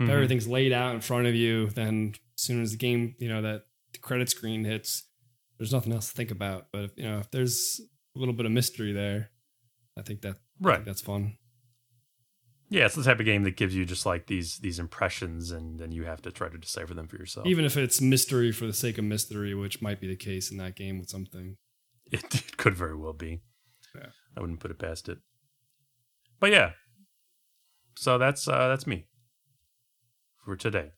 If 0.00 0.06
Mhm. 0.06 0.10
everything's 0.10 0.48
laid 0.48 0.72
out 0.72 0.94
in 0.94 1.00
front 1.00 1.26
of 1.26 1.34
you, 1.34 1.70
then 1.70 2.14
as 2.36 2.42
soon 2.42 2.60
as 2.62 2.72
the 2.72 2.76
game, 2.76 3.14
you 3.18 3.28
know, 3.28 3.42
that 3.42 3.66
the 3.92 3.98
credit 3.98 4.28
screen 4.28 4.64
hits, 4.64 5.04
there's 5.58 5.72
nothing 5.72 5.92
else 5.92 6.08
to 6.08 6.14
think 6.14 6.30
about. 6.30 6.70
But 6.72 6.84
if, 6.84 6.90
you 6.96 7.04
know, 7.04 7.18
if 7.18 7.30
there's 7.30 7.80
a 8.14 8.18
little 8.18 8.34
bit 8.34 8.44
of 8.46 8.52
mystery 8.52 8.92
there, 8.92 9.30
I 9.96 10.02
think 10.02 10.20
that 10.22 10.36
I 10.36 10.38
Right. 10.60 10.74
think 10.76 10.86
that's 10.86 11.00
fun. 11.00 11.38
Yeah, 12.68 12.86
it's 12.86 12.96
the 12.96 13.04
type 13.04 13.20
of 13.20 13.26
game 13.26 13.44
that 13.44 13.56
gives 13.56 13.76
you 13.76 13.84
just 13.84 14.04
like 14.06 14.26
these 14.26 14.58
these 14.58 14.78
impressions, 14.78 15.52
and 15.52 15.78
then 15.78 15.92
you 15.92 16.04
have 16.04 16.20
to 16.22 16.32
try 16.32 16.48
to 16.48 16.58
decipher 16.58 16.94
them 16.94 17.06
for 17.06 17.16
yourself. 17.16 17.46
Even 17.46 17.64
if 17.64 17.76
it's 17.76 18.00
mystery 18.00 18.50
for 18.50 18.66
the 18.66 18.72
sake 18.72 18.98
of 18.98 19.04
mystery, 19.04 19.54
which 19.54 19.80
might 19.80 20.00
be 20.00 20.08
the 20.08 20.16
case 20.16 20.50
in 20.50 20.56
that 20.58 20.74
game 20.74 20.98
with 20.98 21.08
something. 21.08 21.56
it, 22.12 22.22
it 22.34 22.56
could 22.56 22.74
very 22.74 22.96
well 22.96 23.12
be. 23.12 23.42
Yeah. 23.94 24.08
I 24.36 24.40
wouldn't 24.40 24.60
put 24.60 24.70
it 24.70 24.78
past 24.78 25.08
it. 25.08 25.18
But 26.40 26.50
yeah, 26.50 26.72
so 27.96 28.18
that's 28.18 28.46
uh 28.46 28.68
that's 28.68 28.86
me 28.86 29.06
for 30.44 30.56
today. 30.56 30.90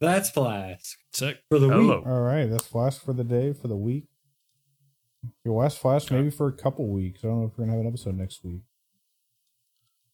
That's 0.00 0.30
Flask 0.30 0.96
Sick. 1.12 1.40
for 1.50 1.58
the 1.58 1.68
Hello. 1.68 1.98
week. 1.98 2.06
All 2.06 2.22
right, 2.22 2.46
that's 2.46 2.66
Flask 2.66 3.04
for 3.04 3.12
the 3.12 3.22
day 3.22 3.52
for 3.52 3.68
the 3.68 3.76
week. 3.76 4.08
Your 5.44 5.62
last 5.62 5.78
Flask 5.78 6.10
maybe 6.10 6.30
for 6.30 6.48
a 6.48 6.52
couple 6.52 6.88
weeks. 6.88 7.20
I 7.22 7.28
don't 7.28 7.40
know 7.40 7.46
if 7.46 7.58
we're 7.58 7.64
gonna 7.64 7.76
have 7.76 7.82
an 7.82 7.88
episode 7.88 8.16
next 8.16 8.42
week. 8.42 8.62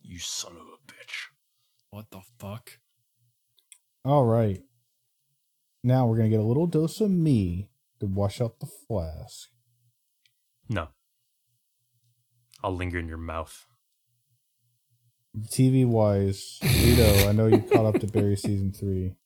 You 0.09 0.21
son 0.21 0.53
of 0.53 0.59
a 0.59 0.93
bitch. 0.93 1.33
What 1.91 2.11
the 2.11 2.21
fuck? 2.39 2.79
All 4.05 4.25
right. 4.25 4.63
Now 5.83 6.07
we're 6.07 6.17
gonna 6.17 6.29
get 6.29 6.39
a 6.39 6.45
little 6.45 6.69
dose 6.69 7.01
of 7.01 7.11
me 7.11 7.71
to 7.99 8.07
wash 8.07 8.41
out 8.41 8.61
the 8.61 8.67
flask. 8.67 9.49
No. 10.69 10.89
I'll 12.63 12.77
linger 12.77 13.01
in 13.01 13.09
your 13.09 13.19
mouth. 13.19 13.67
TV 15.49 15.85
wise, 15.85 16.59
Vito, 16.63 17.29
I 17.29 17.33
know 17.33 17.49
you 17.49 17.59
caught 17.59 17.87
up 17.87 18.01
to 18.01 18.07
Barry 18.07 18.37
season 18.37 18.73
three. 18.73 19.17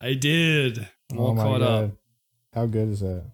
I 0.00 0.12
did. 0.12 0.86
I'm 1.10 1.18
all 1.18 1.40
oh 1.40 1.42
caught 1.42 1.62
up. 1.62 1.90
How 2.52 2.66
good 2.66 2.90
is 2.90 3.00
that? 3.00 3.32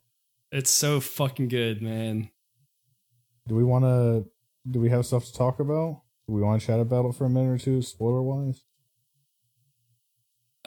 It's 0.53 0.71
so 0.71 1.01
fucking 1.01 1.49
good, 1.49 1.83
man. 1.83 2.31
Do 3.49 3.57
we 3.57 3.65
want 3.65 3.85
to? 3.85 4.31
Do 4.71 4.79
we 4.81 4.91
have 4.91 5.05
stuff 5.05 5.25
to 5.25 5.33
talk 5.33 5.59
about? 5.59 6.03
Do 6.31 6.37
we 6.37 6.43
want 6.43 6.61
to 6.61 6.67
chat 6.69 6.79
about 6.79 7.07
it 7.07 7.17
for 7.17 7.25
a 7.25 7.29
minute 7.29 7.51
or 7.51 7.59
two, 7.59 7.83
spoiler 7.83 8.23
wise? 8.23 8.63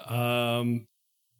Um, 0.05 0.87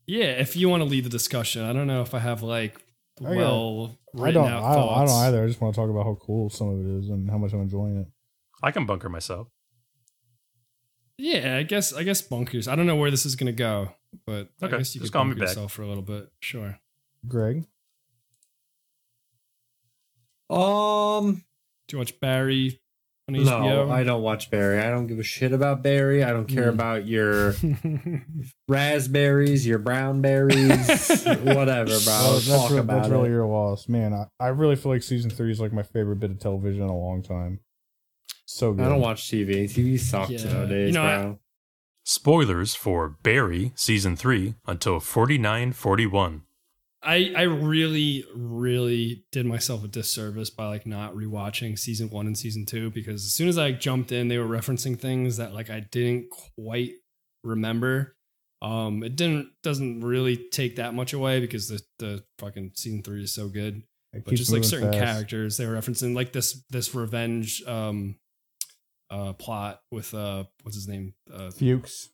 yeah, 0.08 0.28
if 0.28 0.56
you 0.56 0.70
want 0.70 0.80
to 0.80 0.86
lead 0.86 1.04
the 1.04 1.10
discussion, 1.10 1.62
I 1.66 1.74
don't 1.74 1.88
know 1.88 2.02
if 2.04 2.14
I 2.14 2.20
have 2.20 2.42
like 2.42 2.82
I 3.20 3.24
got- 3.26 3.36
well 3.36 3.98
I 4.18 4.22
written 4.22 4.44
don't. 4.44 4.52
out 4.54 4.64
I 4.64 4.76
don't, 4.76 4.90
I 4.94 5.06
don't 5.06 5.10
either. 5.26 5.44
I 5.44 5.48
just 5.48 5.60
want 5.60 5.76
to 5.76 5.82
talk 5.82 5.90
about 5.90 6.06
how 6.06 6.16
cool 6.22 6.50
some 6.50 6.70
of 6.70 6.80
it 6.80 7.00
is 7.04 7.10
and 7.10 7.30
how 7.30 7.38
much 7.38 7.52
I'm 7.52 7.64
enjoying 7.64 7.98
it. 7.98 8.08
I 8.64 8.72
can 8.72 8.86
bunker 8.86 9.10
myself. 9.10 9.50
Yeah, 11.18 11.58
I 11.58 11.64
guess 11.64 11.92
I 11.92 12.04
guess 12.04 12.22
bunkers. 12.22 12.70
I 12.70 12.78
don't 12.78 12.88
know 12.88 12.96
where 12.96 13.12
this 13.12 13.26
is 13.26 13.36
gonna 13.36 13.52
go, 13.52 13.90
but 14.26 14.52
Okay, 14.64 14.74
I 14.76 14.78
guess 14.80 14.96
you 14.96 15.02
just 15.02 15.12
could 15.12 15.18
call 15.18 15.26
me 15.26 15.32
bunker 15.32 15.42
back. 15.42 15.50
yourself 15.50 15.74
for 15.74 15.82
a 15.82 15.88
little 15.88 16.02
bit. 16.02 16.32
Sure. 16.40 16.80
Greg, 17.28 17.66
Um, 20.50 21.44
Do 21.88 21.96
you 21.96 21.98
watch 21.98 22.18
Barry 22.22 22.80
on 23.30 23.44
no, 23.44 23.90
I 23.90 24.04
don't 24.04 24.22
watch 24.22 24.52
Barry. 24.52 24.80
I 24.80 24.90
don't 24.90 25.08
give 25.08 25.18
a 25.20 25.24
shit 25.24 25.54
about 25.54 25.82
Barry. 25.82 26.24
I 26.24 26.32
don't 26.32 26.48
care 26.48 26.64
Hmm. 26.66 26.76
about 26.76 27.08
your 27.08 27.54
raspberries, 28.68 29.66
your 29.66 29.80
brown 29.80 30.22
berries, 30.22 30.68
whatever, 31.26 31.86
bro. 32.00 32.06
Well, 32.06 32.34
that's, 32.34 32.48
Talk 32.48 32.72
re- 32.72 32.78
about 32.80 33.02
that's 33.04 33.10
really 33.10 33.30
your 33.30 33.46
loss, 33.46 33.88
man. 33.88 34.14
I, 34.14 34.28
I 34.40 34.48
really 34.50 34.76
feel 34.76 34.92
like 34.92 35.04
season 35.04 35.30
three 35.30 35.52
is 35.52 35.60
like 35.60 35.74
my 35.74 35.84
favorite 35.84 36.20
bit 36.20 36.32
of 36.32 36.40
television 36.40 36.84
in 36.84 36.90
a 36.90 36.98
long 36.98 37.22
time. 37.24 37.60
So 38.46 38.74
good. 38.74 38.86
I 38.86 38.90
don't 38.90 39.02
watch 39.02 39.24
TV. 39.30 39.66
TV 39.66 40.00
sucks 40.00 40.30
Yeah. 40.32 40.52
nowadays, 40.54 40.88
You 40.90 40.94
know, 40.94 41.04
I- 41.04 41.38
Spoilers 42.06 42.76
for 42.76 43.16
Barry 43.24 43.72
season 43.76 44.18
three 44.18 44.56
until 44.68 45.00
forty 45.00 45.38
nine 45.38 45.72
forty 45.72 46.06
one. 46.06 46.42
I 47.04 47.34
I 47.36 47.42
really 47.44 48.26
really 48.34 49.26
did 49.32 49.46
myself 49.46 49.84
a 49.84 49.88
disservice 49.88 50.50
by 50.50 50.68
like 50.68 50.86
not 50.86 51.14
rewatching 51.14 51.78
season 51.78 52.10
one 52.10 52.28
and 52.28 52.38
season 52.38 52.66
two 52.66 52.92
because 52.92 53.26
as 53.26 53.34
soon 53.34 53.50
as 53.50 53.58
I 53.58 53.72
jumped 53.72 54.12
in, 54.12 54.28
they 54.28 54.38
were 54.38 54.48
referencing 54.48 55.00
things 55.00 55.38
that 55.38 55.54
like 55.54 55.70
I 55.70 55.82
didn't 55.82 56.30
quite 56.56 56.94
remember. 57.44 58.16
Um, 58.62 59.04
it 59.04 59.18
didn't 59.18 59.50
doesn't 59.62 60.02
really 60.02 60.38
take 60.38 60.78
that 60.78 60.94
much 60.94 61.14
away 61.14 61.42
because 61.42 61.68
the 61.68 61.82
the 62.00 62.24
fucking 62.40 62.72
season 62.76 63.04
three 63.04 63.24
is 63.24 63.34
so 63.34 63.50
good. 63.50 63.84
It 64.14 64.24
but 64.24 64.36
just 64.36 64.54
like 64.54 64.64
certain 64.64 64.94
fast. 64.94 65.04
characters 65.04 65.58
they 65.58 65.66
were 65.66 65.74
referencing 65.74 66.16
like 66.16 66.32
this 66.32 66.64
this 66.70 66.94
revenge 66.94 67.64
um 67.68 68.16
uh 69.10 69.34
plot 69.34 69.82
with 69.92 70.14
uh 70.14 70.46
what's 70.62 70.76
his 70.76 70.88
name 70.88 71.16
uh 71.34 71.50
Fuchs. 71.50 72.10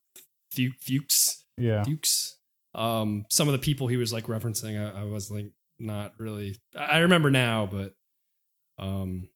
Fuchs 0.51 1.43
Yeah. 1.57 1.83
Fuchs 1.83 2.38
um 2.75 3.25
some 3.29 3.47
of 3.47 3.51
the 3.53 3.59
people 3.59 3.87
he 3.87 3.97
was 3.97 4.13
like 4.13 4.25
referencing 4.25 4.79
I, 4.79 5.01
I 5.01 5.03
was 5.05 5.31
like 5.31 5.51
not 5.79 6.13
really 6.17 6.57
I 6.77 6.99
remember 6.99 7.31
now 7.31 7.67
but 7.71 7.93
um 8.77 9.29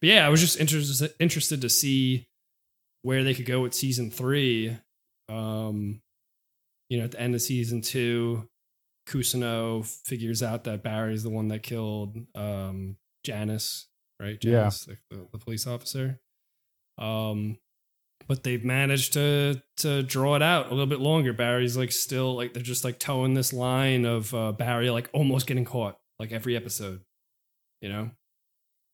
but 0.00 0.08
yeah 0.08 0.26
I 0.26 0.28
was 0.28 0.40
just 0.40 0.60
interested 0.60 1.12
interested 1.18 1.62
to 1.62 1.68
see 1.68 2.28
where 3.02 3.24
they 3.24 3.34
could 3.34 3.46
go 3.46 3.62
with 3.62 3.74
season 3.74 4.10
three 4.10 4.76
um 5.28 6.00
you 6.88 6.98
know 6.98 7.04
at 7.04 7.12
the 7.12 7.20
end 7.20 7.34
of 7.34 7.42
season 7.42 7.80
two 7.80 8.48
Cousineau 9.08 9.84
figures 10.04 10.42
out 10.42 10.64
that 10.64 10.82
Barry's 10.82 11.22
the 11.22 11.30
one 11.30 11.48
that 11.48 11.62
killed 11.62 12.16
um 12.34 12.96
Janice, 13.24 13.88
right? 14.20 14.38
Yeah. 14.42 14.50
Janice, 14.52 14.84
the, 14.84 14.96
the, 15.10 15.26
the 15.32 15.38
police 15.38 15.66
officer. 15.66 16.20
Um 16.98 17.58
but 18.26 18.42
they've 18.42 18.64
managed 18.64 19.12
to 19.14 19.62
to 19.78 20.02
draw 20.02 20.34
it 20.36 20.42
out 20.42 20.66
a 20.66 20.70
little 20.70 20.86
bit 20.86 21.00
longer. 21.00 21.32
Barry's 21.32 21.76
like 21.76 21.92
still 21.92 22.34
like 22.36 22.54
they're 22.54 22.62
just 22.62 22.84
like 22.84 22.98
towing 22.98 23.34
this 23.34 23.52
line 23.52 24.04
of 24.04 24.32
uh 24.34 24.52
Barry 24.52 24.90
like 24.90 25.08
almost 25.12 25.46
getting 25.46 25.64
caught 25.64 25.98
like 26.18 26.32
every 26.32 26.56
episode. 26.56 27.00
You 27.80 27.88
know? 27.90 28.10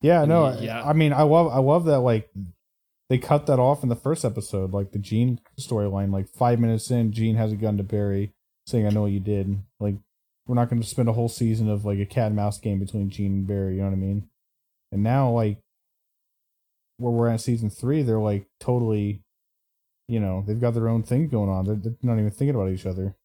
Yeah, 0.00 0.24
no, 0.24 0.44
I- 0.46 0.58
Yeah. 0.60 0.82
I 0.82 0.92
mean, 0.92 1.12
I 1.12 1.22
love, 1.22 1.46
I 1.52 1.58
love 1.58 1.84
that. 1.84 2.00
Like, 2.00 2.28
they 3.08 3.18
cut 3.18 3.46
that 3.46 3.60
off 3.60 3.84
in 3.84 3.88
the 3.88 3.94
first 3.94 4.24
episode, 4.24 4.72
like 4.72 4.90
the 4.90 4.98
Gene 4.98 5.38
storyline. 5.60 6.12
Like 6.12 6.28
five 6.28 6.58
minutes 6.58 6.90
in, 6.90 7.12
Gene 7.12 7.36
has 7.36 7.52
a 7.52 7.56
gun 7.56 7.76
to 7.76 7.84
Barry, 7.84 8.32
saying, 8.66 8.86
"I 8.86 8.90
know 8.90 9.02
what 9.02 9.12
you 9.12 9.20
did." 9.20 9.62
Like, 9.78 9.94
we're 10.48 10.56
not 10.56 10.68
going 10.68 10.82
to 10.82 10.88
spend 10.88 11.08
a 11.08 11.12
whole 11.12 11.28
season 11.28 11.68
of 11.70 11.84
like 11.84 12.00
a 12.00 12.04
cat 12.06 12.26
and 12.28 12.36
mouse 12.36 12.58
game 12.58 12.80
between 12.80 13.10
Gene 13.10 13.32
and 13.32 13.46
Barry. 13.46 13.74
You 13.76 13.82
know 13.82 13.88
what 13.88 13.92
I 13.92 13.96
mean? 13.98 14.28
And 14.90 15.04
now, 15.04 15.30
like, 15.30 15.58
where 17.02 17.12
we're 17.12 17.28
at 17.28 17.40
season 17.40 17.70
three, 17.70 18.02
they're 18.02 18.18
like 18.18 18.46
totally, 18.60 19.22
you 20.08 20.20
know, 20.20 20.44
they've 20.46 20.60
got 20.60 20.74
their 20.74 20.88
own 20.88 21.02
thing 21.02 21.28
going 21.28 21.50
on. 21.50 21.64
They're, 21.64 21.76
they're 21.76 21.94
not 22.02 22.18
even 22.18 22.30
thinking 22.30 22.54
about 22.54 22.70
each 22.70 22.86
other. 22.86 23.16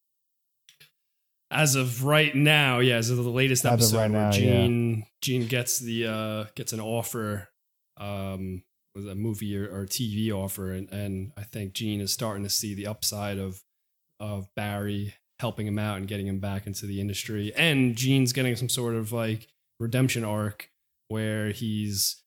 As 1.49 1.75
of 1.75 2.03
right 2.03 2.35
now, 2.35 2.79
yeah, 2.79 2.95
as 2.95 3.09
of 3.09 3.17
the 3.17 3.29
latest 3.29 3.65
As 3.65 3.73
episode 3.73 3.97
right 3.97 4.11
where 4.11 4.21
now, 4.21 4.31
Gene 4.31 5.05
Gene 5.21 5.47
gets 5.47 5.79
the 5.79 6.07
uh 6.07 6.45
gets 6.55 6.73
an 6.73 6.81
offer 6.81 7.47
um 7.95 8.63
was 8.93 9.05
a 9.05 9.15
movie 9.15 9.57
or, 9.57 9.65
or 9.69 9.85
TV 9.85 10.31
offer 10.31 10.71
and, 10.71 10.91
and 10.91 11.31
I 11.37 11.43
think 11.43 11.73
Gene 11.73 12.01
is 12.01 12.11
starting 12.11 12.43
to 12.43 12.49
see 12.49 12.73
the 12.73 12.87
upside 12.87 13.37
of 13.37 13.61
of 14.19 14.47
Barry 14.55 15.13
helping 15.39 15.67
him 15.67 15.79
out 15.79 15.97
and 15.97 16.07
getting 16.07 16.27
him 16.27 16.39
back 16.39 16.65
into 16.65 16.85
the 16.85 16.99
industry. 16.99 17.53
And 17.55 17.95
Gene's 17.95 18.33
getting 18.33 18.55
some 18.55 18.69
sort 18.69 18.95
of 18.95 19.11
like 19.11 19.47
redemption 19.79 20.23
arc 20.23 20.69
where 21.07 21.51
he's 21.51 22.23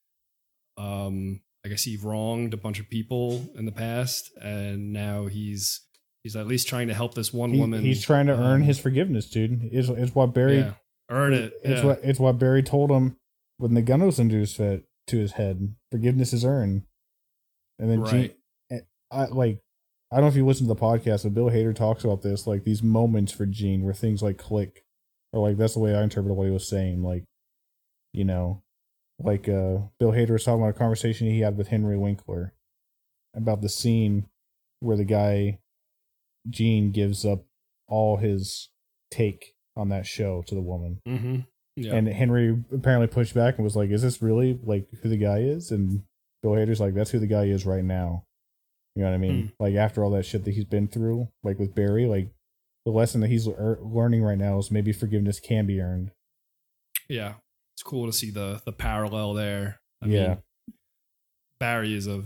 um 0.81 1.41
I 1.65 1.69
guess 1.69 1.83
he 1.83 1.99
wronged 1.99 2.55
a 2.55 2.57
bunch 2.57 2.81
of 2.81 2.89
people 2.89 3.51
in 3.55 3.67
the 3.67 3.73
past 3.73 4.31
and 4.41 4.93
now 4.93 5.27
he's 5.27 5.83
he's 6.23 6.37
at 6.37 6.47
least 6.47 6.69
trying 6.69 6.89
to 6.89 6.95
help 6.95 7.15
this 7.15 7.33
one 7.33 7.53
He- 7.53 7.61
woman. 7.61 7.83
he's 7.83 8.03
trying 8.05 8.27
to 8.27 8.33
earn 8.33 8.63
um, 8.63 8.63
his 8.63 8.79
forgiveness, 8.79 9.29
dude. 9.29 9.69
Is 9.73 9.91
is 9.91 10.15
what 10.15 10.35
Barry 10.35 10.59
yeah, 10.59 10.73
earn 11.11 11.35
it. 11.35 11.53
It's 11.63 11.81
yeah. 11.81 11.87
what 11.87 12.01
it's 12.03 12.19
what 12.19 12.39
Barry 12.39 12.63
told 12.63 12.91
him 12.91 13.17
when 13.59 13.75
the 13.75 13.83
gun 13.83 14.05
was 14.05 14.19
into 14.19 14.37
his 14.37 14.57
head, 14.57 14.85
to 15.09 15.19
his 15.19 15.33
head. 15.33 15.75
Forgiveness 15.91 16.33
is 16.33 16.45
earned. 16.45 16.83
And 17.79 17.91
then 17.91 18.07
Gene, 18.07 18.31
I 19.11 19.27
like 19.27 19.61
I 20.13 20.17
don't 20.17 20.25
know 20.25 20.29
if 20.29 20.37
you 20.37 20.47
listen 20.47 20.67
to 20.67 20.75
the 20.75 20.81
podcast, 20.81 21.23
but 21.23 21.35
Bill 21.35 21.51
Hader 21.51 21.75
talks 21.75 22.05
about 22.05 22.23
this, 22.23 22.47
like 22.47 22.65
these 22.65 22.83
moments 22.83 23.33
for 23.33 23.47
Gene 23.47 23.85
where 23.85 23.95
things 23.95 24.23
like 24.23 24.39
click. 24.39 24.85
Or 25.33 25.47
like 25.49 25.57
that's 25.57 25.75
the 25.75 25.81
way 25.81 25.95
I 25.95 26.03
interpreted 26.03 26.37
what 26.37 26.47
he 26.47 26.51
was 26.51 26.69
saying. 26.69 27.03
Like, 27.03 27.25
you 28.13 28.25
know, 28.25 28.63
like 29.23 29.49
uh 29.49 29.79
Bill 29.99 30.13
Hader 30.13 30.31
was 30.31 30.45
talking 30.45 30.63
about 30.63 30.75
a 30.75 30.79
conversation 30.79 31.27
he 31.29 31.41
had 31.41 31.57
with 31.57 31.69
Henry 31.69 31.99
Winkler 31.99 32.55
about 33.35 33.61
the 33.61 33.69
scene 33.69 34.27
where 34.81 34.97
the 34.97 35.05
guy 35.05 35.59
Gene 36.49 36.91
gives 36.91 37.25
up 37.25 37.45
all 37.87 38.17
his 38.17 38.71
take 39.11 39.55
on 39.77 39.89
that 39.91 40.07
show 40.07 40.43
to 40.47 40.55
the 40.55 40.61
woman. 40.61 41.01
Mm-hmm. 41.07 41.41
Yeah. 41.77 41.95
And 41.95 42.09
Henry 42.09 42.57
apparently 42.73 43.07
pushed 43.07 43.35
back 43.35 43.57
and 43.57 43.65
was 43.65 43.77
like, 43.77 43.91
"Is 43.91 44.03
this 44.03 44.21
really 44.23 44.59
like 44.63 44.89
who 45.03 45.09
the 45.09 45.17
guy 45.17 45.39
is?" 45.39 45.71
And 45.71 46.03
Bill 46.43 46.53
Hader's 46.53 46.81
like, 46.81 46.95
"That's 46.95 47.11
who 47.11 47.19
the 47.19 47.27
guy 47.27 47.45
is 47.45 47.65
right 47.67 47.85
now." 47.85 48.25
You 48.97 49.03
know 49.03 49.11
what 49.11 49.15
I 49.15 49.19
mean? 49.19 49.43
Hmm. 49.59 49.63
Like 49.63 49.75
after 49.77 50.03
all 50.05 50.11
that 50.11 50.27
shit 50.27 50.45
that 50.45 50.55
he's 50.55 50.65
been 50.65 50.89
through, 50.89 51.29
like 51.45 51.59
with 51.59 51.75
Barry, 51.75 52.07
like 52.07 52.31
the 52.85 52.91
lesson 52.91 53.21
that 53.21 53.29
he's 53.29 53.47
lear- 53.47 53.79
learning 53.83 54.23
right 54.23 54.39
now 54.39 54.59
is 54.59 54.71
maybe 54.71 54.93
forgiveness 54.93 55.39
can 55.41 55.67
be 55.67 55.81
earned. 55.81 56.11
yeah. 57.09 57.35
It's 57.81 57.89
cool 57.89 58.05
to 58.05 58.13
see 58.13 58.31
the 58.31 58.61
the 58.67 58.73
parallel 58.73 59.33
there. 59.33 59.81
I 60.03 60.07
Yeah. 60.09 60.29
mean, 60.29 60.43
Barry 61.59 61.95
is 61.95 62.07
a 62.07 62.25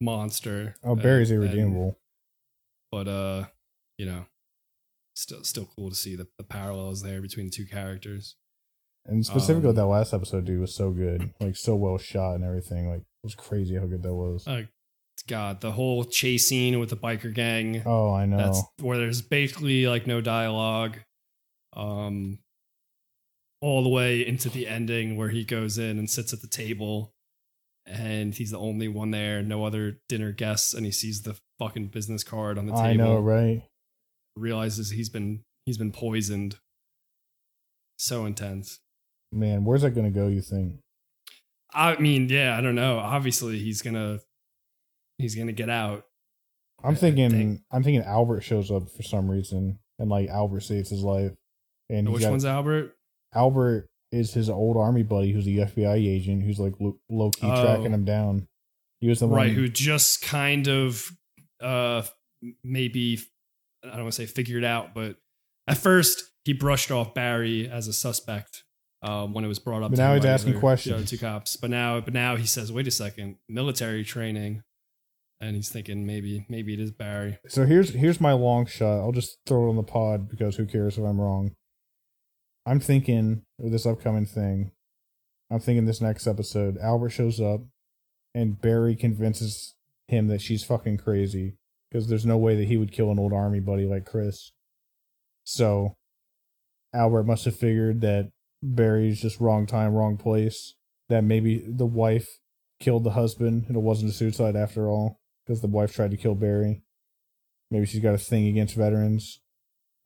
monster. 0.00 0.76
Oh, 0.84 0.94
Barry's 0.94 1.32
and- 1.32 1.42
irredeemable. 1.42 1.98
but 2.92 3.08
uh, 3.08 3.46
you 3.98 4.06
know, 4.06 4.26
still 5.16 5.42
still 5.42 5.66
cool 5.74 5.90
to 5.90 5.96
see 5.96 6.14
the, 6.14 6.28
the 6.38 6.44
parallels 6.44 7.02
there 7.02 7.20
between 7.20 7.46
the 7.46 7.50
two 7.50 7.66
characters. 7.66 8.36
And 9.04 9.26
specifically 9.26 9.70
Um, 9.70 9.74
that 9.74 9.86
last 9.86 10.14
episode, 10.14 10.44
dude, 10.44 10.60
was 10.60 10.76
so 10.76 10.92
good. 10.92 11.34
Like 11.40 11.56
so 11.56 11.74
well 11.74 11.98
shot 11.98 12.36
and 12.36 12.44
everything. 12.44 12.88
Like 12.88 13.00
it 13.00 13.24
was 13.24 13.34
crazy 13.34 13.74
how 13.74 13.86
good 13.86 14.04
that 14.04 14.14
was. 14.14 14.46
Uh, 14.46 14.62
God, 15.26 15.60
the 15.60 15.72
whole 15.72 16.04
chase 16.04 16.46
scene 16.46 16.78
with 16.78 16.90
the 16.90 16.96
biker 16.96 17.34
gang. 17.34 17.82
oh, 17.84 18.12
I 18.14 18.26
know. 18.26 18.36
That's 18.36 18.62
where 18.80 18.96
there's 18.96 19.22
basically 19.22 19.88
like 19.88 20.06
no 20.06 20.20
dialogue. 20.20 20.98
Um 21.72 22.38
all 23.60 23.82
the 23.82 23.88
way 23.88 24.24
into 24.26 24.48
the 24.48 24.66
ending 24.68 25.16
where 25.16 25.30
he 25.30 25.44
goes 25.44 25.78
in 25.78 25.98
and 25.98 26.08
sits 26.08 26.32
at 26.32 26.40
the 26.40 26.46
table 26.48 27.12
and 27.86 28.34
he's 28.34 28.50
the 28.50 28.58
only 28.58 28.86
one 28.88 29.10
there, 29.10 29.42
no 29.42 29.64
other 29.64 29.98
dinner 30.08 30.30
guests, 30.30 30.74
and 30.74 30.84
he 30.84 30.92
sees 30.92 31.22
the 31.22 31.36
fucking 31.58 31.86
business 31.88 32.22
card 32.22 32.58
on 32.58 32.66
the 32.66 32.72
table. 32.72 32.84
I 32.84 32.92
know, 32.94 33.18
right? 33.18 33.62
Realizes 34.36 34.90
he's 34.90 35.08
been 35.08 35.40
he's 35.66 35.78
been 35.78 35.92
poisoned. 35.92 36.58
So 37.98 38.26
intense. 38.26 38.78
Man, 39.32 39.64
where's 39.64 39.82
that 39.82 39.90
gonna 39.90 40.10
go? 40.10 40.28
You 40.28 40.40
think? 40.40 40.74
I 41.72 41.96
mean, 41.96 42.28
yeah, 42.28 42.56
I 42.56 42.60
don't 42.60 42.74
know. 42.74 42.98
Obviously 42.98 43.58
he's 43.58 43.82
gonna 43.82 44.20
he's 45.18 45.34
gonna 45.34 45.52
get 45.52 45.70
out. 45.70 46.04
I'm 46.84 46.94
thinking. 46.94 47.30
think- 47.30 47.60
I'm 47.72 47.82
thinking 47.82 48.02
Albert 48.04 48.42
shows 48.42 48.70
up 48.70 48.88
for 48.90 49.02
some 49.02 49.30
reason, 49.30 49.78
and 49.98 50.08
like 50.10 50.28
Albert 50.28 50.60
saves 50.60 50.90
his 50.90 51.02
life. 51.02 51.32
And 51.90 52.08
Which 52.12 52.22
got- 52.22 52.30
one's 52.30 52.44
Albert? 52.44 52.94
Albert 53.34 53.88
is 54.12 54.32
his 54.32 54.48
old 54.48 54.76
army 54.76 55.02
buddy, 55.02 55.32
who's 55.32 55.46
a 55.46 55.50
FBI 55.50 55.94
agent, 55.96 56.42
who's 56.42 56.58
like 56.58 56.74
low 57.10 57.30
key 57.30 57.46
Oh. 57.50 57.62
tracking 57.62 57.92
him 57.92 58.04
down. 58.04 58.46
He 59.00 59.08
was 59.08 59.20
the 59.20 59.28
right 59.28 59.46
one. 59.48 59.54
who 59.54 59.68
just 59.68 60.22
kind 60.22 60.66
of 60.68 61.10
uh 61.60 62.02
maybe 62.64 63.18
i 63.84 63.88
don't 63.88 64.02
want 64.02 64.12
to 64.14 64.22
say 64.22 64.26
figured 64.26 64.62
out 64.64 64.94
but 64.94 65.16
at 65.66 65.76
first 65.76 66.22
he 66.44 66.52
brushed 66.52 66.90
off 66.92 67.12
barry 67.14 67.68
as 67.68 67.88
a 67.88 67.92
suspect 67.92 68.62
um, 69.02 69.34
when 69.34 69.44
it 69.44 69.48
was 69.48 69.58
brought 69.58 69.82
up 69.82 69.90
But 69.90 69.98
now 69.98 70.14
he's 70.14 70.24
asking 70.24 70.58
questions. 70.60 71.00
the 71.02 71.06
two 71.16 71.18
cops 71.18 71.56
but 71.56 71.70
now 71.70 72.00
but 72.00 72.14
now 72.14 72.36
he 72.36 72.46
says 72.46 72.72
wait 72.72 72.86
a 72.86 72.90
second 72.92 73.36
military 73.48 74.02
training 74.04 74.62
and 75.40 75.54
he's 75.56 75.68
thinking 75.68 76.06
maybe 76.06 76.44
maybe 76.48 76.74
it 76.74 76.80
is 76.80 76.90
barry 76.92 77.38
So 77.48 77.64
here's 77.66 77.90
here's 77.94 78.20
my 78.20 78.32
long 78.32 78.66
shot. 78.66 79.00
I'll 79.00 79.12
just 79.12 79.38
throw 79.46 79.66
it 79.66 79.70
on 79.70 79.76
the 79.76 79.82
pod 79.84 80.28
because 80.28 80.56
who 80.56 80.66
cares 80.66 80.96
if 80.98 81.04
I'm 81.04 81.20
wrong. 81.20 81.52
I'm 82.68 82.80
thinking 82.80 83.44
with 83.58 83.72
this 83.72 83.86
upcoming 83.86 84.26
thing. 84.26 84.72
I'm 85.50 85.58
thinking 85.58 85.86
this 85.86 86.02
next 86.02 86.26
episode, 86.26 86.76
Albert 86.76 87.08
shows 87.08 87.40
up 87.40 87.62
and 88.34 88.60
Barry 88.60 88.94
convinces 88.94 89.74
him 90.06 90.26
that 90.26 90.42
she's 90.42 90.64
fucking 90.64 90.98
crazy 90.98 91.56
because 91.90 92.08
there's 92.08 92.26
no 92.26 92.36
way 92.36 92.56
that 92.56 92.68
he 92.68 92.76
would 92.76 92.92
kill 92.92 93.10
an 93.10 93.18
old 93.18 93.32
army 93.32 93.58
buddy 93.58 93.86
like 93.86 94.04
Chris. 94.04 94.52
So 95.44 95.96
Albert 96.92 97.22
must 97.22 97.46
have 97.46 97.56
figured 97.56 98.02
that 98.02 98.32
Barry's 98.62 99.22
just 99.22 99.40
wrong 99.40 99.64
time, 99.64 99.94
wrong 99.94 100.18
place. 100.18 100.74
That 101.08 101.24
maybe 101.24 101.64
the 101.66 101.86
wife 101.86 102.28
killed 102.80 103.04
the 103.04 103.12
husband 103.12 103.64
and 103.68 103.78
it 103.78 103.80
wasn't 103.80 104.10
a 104.10 104.14
suicide 104.14 104.56
after 104.56 104.90
all 104.90 105.20
because 105.46 105.62
the 105.62 105.68
wife 105.68 105.94
tried 105.94 106.10
to 106.10 106.18
kill 106.18 106.34
Barry. 106.34 106.82
Maybe 107.70 107.86
she's 107.86 108.02
got 108.02 108.14
a 108.14 108.18
thing 108.18 108.46
against 108.46 108.74
veterans. 108.74 109.40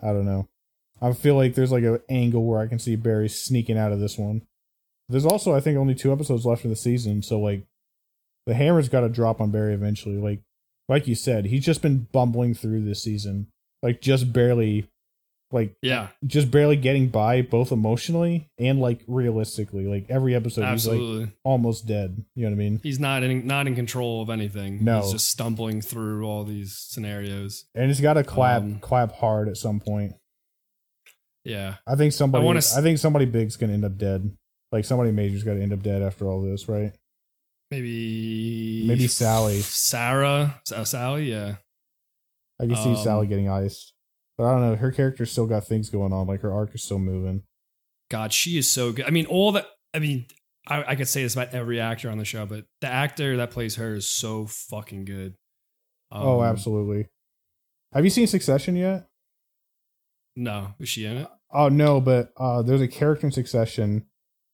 I 0.01 0.13
don't 0.13 0.27
know. 0.27 0.49
I 1.03 1.13
feel 1.13 1.35
like 1.35 1.55
there's 1.55 1.73
like 1.73 1.85
an 1.85 1.99
angle 2.09 2.45
where 2.45 2.61
I 2.61 2.67
can 2.69 2.79
see 2.79 2.95
Barry 2.97 3.29
sneaking 3.29 3.77
out 3.77 3.93
of 3.93 3.99
this 4.01 4.17
one. 4.17 4.43
There's 5.09 5.27
also, 5.27 5.53
I 5.55 5.61
think, 5.61 5.77
only 5.77 5.95
two 5.95 6.13
episodes 6.13 6.47
left 6.47 6.65
in 6.65 6.71
the 6.71 6.77
season, 6.77 7.23
so 7.23 7.39
like 7.41 7.65
the 8.47 8.55
hammer's 8.55 8.89
got 8.89 9.01
to 9.01 9.09
drop 9.09 9.41
on 9.41 9.51
Barry 9.51 9.75
eventually. 9.75 10.17
Like, 10.17 10.41
like 10.89 11.07
you 11.09 11.15
said, 11.15 11.47
he's 11.47 11.65
just 11.65 11.83
been 11.83 12.07
bumbling 12.13 12.55
through 12.55 12.85
this 12.85 13.03
season, 13.03 13.49
like 13.83 14.01
just 14.01 14.33
barely, 14.33 14.89
like 15.51 15.75
yeah 15.83 16.09
just 16.27 16.51
barely 16.51 16.77
getting 16.77 17.09
by, 17.09 17.43
both 17.43 17.73
emotionally 17.73 18.49
and 18.59 18.81
like 18.81 19.01
realistically. 19.07 19.87
Like 19.87 20.07
every 20.09 20.35
episode, 20.35 20.63
he's 20.71 20.87
like 20.87 20.95
absolutely 20.95 21.33
almost 21.45 21.87
dead. 21.87 22.25
You 22.35 22.45
know 22.45 22.51
what 22.51 22.55
I 22.55 22.59
mean? 22.59 22.81
he's 22.83 22.99
not 23.01 23.23
in 23.23 23.47
not 23.47 23.67
in 23.67 23.75
control 23.75 24.23
of 24.23 24.31
anything 24.31 24.83
No. 24.85 25.03
he's 25.03 25.13
just 25.13 25.29
stumbling 25.29 25.83
through 25.83 26.25
all 26.25 26.45
these 26.45 26.75
scenarios 26.79 27.65
And 27.75 27.89
he's 27.89 28.01
got 28.01 28.15
to 28.15 28.25
clap, 28.25 28.63
Um, 28.63 28.79
clap 28.79 29.13
hard 29.17 29.49
at 29.49 29.57
some 29.59 29.79
point. 29.81 30.15
Yeah 31.45 31.77
I 31.87 31.97
think 31.97 32.13
somebody. 32.13 32.41
I 32.43 32.45
I, 32.45 32.47
wanna 32.47 32.59
s- 32.59 32.81
think 32.83 32.99
somebody 32.99 33.25
big's 33.27 33.57
gonna 33.57 33.73
end 33.73 33.85
up 33.85 33.97
dead. 33.99 34.37
Like 34.71 34.85
somebody 34.85 35.11
major's 35.13 35.45
got 35.45 35.55
to 35.55 35.63
end 35.63 35.73
up 35.75 35.83
dead 35.83 36.01
after 36.03 36.27
all 36.27 36.41
this, 36.43 36.67
right? 36.69 36.93
maybe 37.71 38.85
Maybe 38.87 39.07
Sally. 39.09 39.61
sarah 39.61 40.61
uh, 40.75 40.85
sally 40.85 41.31
yeah 41.31 41.57
I 42.61 42.67
can 42.67 42.77
see 42.77 42.91
Um, 42.91 42.97
Sally 42.97 43.27
getting 43.27 43.49
iced, 43.49 43.93
but 44.39 44.45
I 44.45 44.53
don't 44.53 44.61
know. 44.61 44.77
Her 44.77 44.93
character's 44.93 45.33
still 45.33 45.47
got 45.47 45.67
things 45.67 45.91
going 45.91 46.13
on. 46.13 46.27
Like 46.29 46.43
her 46.43 46.53
arc 46.53 46.75
is 46.77 46.85
still 46.85 46.99
moving. 47.01 47.43
God, 48.09 48.33
she 48.33 48.57
is 48.57 48.71
so 48.71 48.93
good. 48.93 49.05
I 49.07 49.11
mean, 49.11 49.27
all 49.27 49.51
that. 49.53 49.67
I 49.93 49.99
mean, 49.99 50.27
I, 50.69 50.85
I 50.93 50.95
could 50.95 51.09
say 51.09 51.23
this 51.25 51.35
about 51.35 51.55
every 51.55 51.81
actor 51.81 52.09
on 52.09 52.19
the 52.19 52.25
show, 52.25 52.47
but 52.47 52.67
the 52.81 52.87
actor 52.87 53.39
that 53.39 53.51
plays 53.51 53.77
her 53.77 53.95
is 53.95 54.09
so 54.09 54.47
fucking 54.47 55.07
good. 55.07 55.35
oh, 56.13 56.41
Um, 56.41 56.47
absolutely. 56.47 57.09
Have 57.95 58.05
you 58.05 58.11
seen 58.11 58.27
Succession 58.29 58.77
yet? 58.77 59.09
No, 60.37 60.75
is 60.79 60.89
she 60.89 61.05
in 61.05 61.19
it? 61.19 61.29
Oh 61.53 61.69
no, 61.69 62.01
but 62.01 62.33
uh, 62.37 62.63
there's 62.63 62.81
a 62.81 62.89
character 62.89 63.27
in 63.27 63.33
Succession 63.33 64.07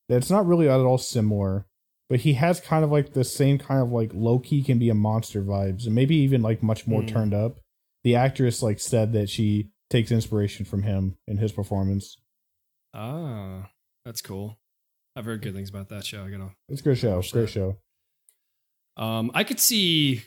that's 0.09 0.31
not 0.31 0.47
really 0.47 0.69
at 0.69 0.81
all 0.81 0.99
similar, 0.99 1.67
but 2.09 2.21
he 2.21 2.33
has 2.35 2.61
kind 2.61 2.85
of 2.85 2.91
like 2.91 3.13
the 3.13 3.25
same 3.25 3.59
kind 3.59 3.81
of 3.81 3.91
like 3.93 4.11
Loki 4.15 4.63
can 4.63 4.79
be 4.79 4.89
a 4.91 4.95
monster 4.95 5.43
vibes, 5.43 5.87
and 5.87 5.95
maybe 5.95 6.17
even 6.17 6.43
like 6.43 6.63
much 6.63 6.87
more 6.87 7.03
Hmm. 7.03 7.07
turned 7.09 7.35
up. 7.35 7.61
The 8.05 8.17
actress 8.17 8.63
like 8.63 8.81
said 8.81 9.13
that 9.13 9.29
she 9.31 9.71
takes 9.91 10.11
inspiration 10.11 10.65
from 10.65 10.83
him 10.83 11.17
in 11.27 11.37
his 11.39 11.53
performance. 11.53 12.17
Ah, 12.95 13.71
that's 14.05 14.21
cool. 14.23 14.59
I've 15.15 15.25
heard 15.25 15.43
good 15.43 15.55
things 15.55 15.69
about 15.71 15.89
that 15.91 16.05
show. 16.07 16.25
I 16.25 16.31
gotta. 16.31 16.51
It's 16.69 16.81
a 16.81 16.85
good 16.85 16.99
show. 16.99 17.21
Great 17.21 17.33
that. 17.43 17.51
show. 17.51 17.77
Um, 18.97 19.31
I 19.35 19.45
could 19.45 19.61
see 19.61 20.23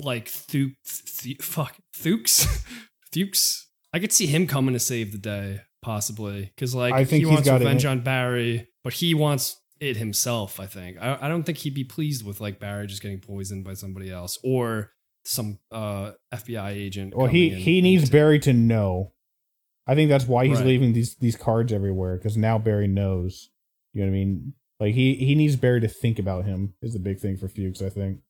like 0.00 0.26
Thuke, 0.26 0.74
Th- 1.18 1.42
fuck 1.42 1.76
Thukes, 1.94 2.46
Thukes. 3.12 3.63
I 3.94 4.00
could 4.00 4.12
see 4.12 4.26
him 4.26 4.46
coming 4.46 4.72
to 4.74 4.80
save 4.80 5.12
the 5.12 5.18
day, 5.18 5.60
possibly, 5.80 6.42
because 6.54 6.74
like 6.74 6.92
I 6.92 7.04
think 7.04 7.24
he 7.24 7.30
wants 7.30 7.48
revenge 7.48 7.84
on 7.84 8.00
Barry, 8.00 8.68
but 8.82 8.92
he 8.94 9.14
wants 9.14 9.60
it 9.80 9.96
himself. 9.96 10.58
I 10.58 10.66
think. 10.66 10.98
I, 11.00 11.16
I 11.22 11.28
don't 11.28 11.44
think 11.44 11.58
he'd 11.58 11.74
be 11.74 11.84
pleased 11.84 12.26
with 12.26 12.40
like 12.40 12.58
Barry 12.58 12.86
just 12.88 13.02
getting 13.02 13.20
poisoned 13.20 13.64
by 13.64 13.74
somebody 13.74 14.10
else 14.10 14.38
or 14.42 14.90
some 15.24 15.58
uh 15.70 16.12
FBI 16.34 16.70
agent. 16.70 17.16
Well, 17.16 17.28
he 17.28 17.50
he 17.50 17.80
needs 17.80 18.10
Barry 18.10 18.38
to 18.40 18.52
know. 18.52 19.12
I 19.86 19.94
think 19.94 20.08
that's 20.08 20.26
why 20.26 20.46
he's 20.46 20.58
Right. 20.58 20.66
leaving 20.66 20.92
these 20.92 21.14
these 21.16 21.36
cards 21.36 21.72
everywhere 21.72 22.16
because 22.16 22.36
now 22.36 22.58
Barry 22.58 22.88
knows. 22.88 23.50
You 23.92 24.00
know 24.00 24.06
what 24.10 24.16
I 24.16 24.18
mean? 24.18 24.54
Like 24.80 24.94
he 24.94 25.14
he 25.14 25.34
needs 25.36 25.54
Barry 25.56 25.80
to 25.82 25.88
think 25.88 26.18
about 26.18 26.46
him 26.46 26.74
is 26.82 26.94
the 26.94 26.98
big 26.98 27.20
thing 27.20 27.36
for 27.36 27.48
Fuchs. 27.48 27.80
I 27.80 27.90
think, 27.90 28.20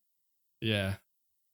Yeah, 0.60 0.96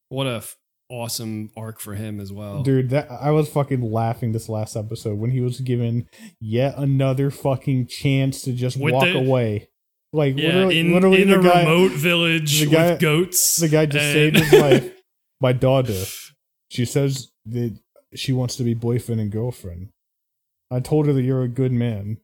what 0.08 0.26
a 0.26 0.36
f- 0.36 0.56
awesome 0.90 1.50
arc 1.56 1.80
for 1.80 1.94
him 1.94 2.20
as 2.20 2.32
well. 2.32 2.62
dude. 2.62 2.90
That 2.90 3.10
I 3.10 3.30
was 3.30 3.48
fucking 3.48 3.80
laughing 3.80 4.32
this 4.32 4.48
last 4.48 4.76
episode 4.76 5.18
when 5.18 5.30
he 5.30 5.40
was 5.40 5.60
given 5.60 6.08
yet 6.40 6.74
another 6.76 7.30
fucking 7.30 7.86
chance 7.86 8.42
to 8.42 8.52
just 8.52 8.76
With 8.78 8.94
walk 8.94 9.04
the- 9.04 9.18
away. 9.18 9.68
Like 10.12 10.36
yeah, 10.36 10.48
literally, 10.48 10.78
in, 10.80 10.92
literally 10.92 11.22
in 11.22 11.28
the 11.30 11.38
a 11.38 11.42
guy, 11.42 11.60
remote 11.60 11.92
village 11.92 12.58
the 12.60 12.66
guy- 12.66 12.90
with 12.90 13.00
goats. 13.00 13.56
the 13.58 13.68
guy 13.68 13.86
just 13.86 14.04
and- 14.04 14.12
saved 14.12 14.36
his 14.36 14.60
life. 14.60 14.92
My 15.40 15.52
daughter. 15.52 16.02
She 16.68 16.84
says 16.84 17.30
that 17.46 17.78
she 18.14 18.32
wants 18.32 18.56
to 18.56 18.64
be 18.64 18.74
boyfriend 18.74 19.20
and 19.20 19.30
girlfriend. 19.30 19.90
I 20.70 20.80
told 20.80 21.06
her 21.06 21.12
that 21.12 21.22
you're 21.22 21.42
a 21.44 21.48
good 21.48 21.70
man. 21.72 22.18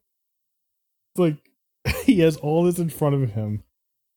It's 1.14 1.20
like 1.20 1.36
he 2.04 2.20
has 2.20 2.36
all 2.38 2.64
this 2.64 2.78
in 2.80 2.90
front 2.90 3.14
of 3.14 3.32
him, 3.34 3.62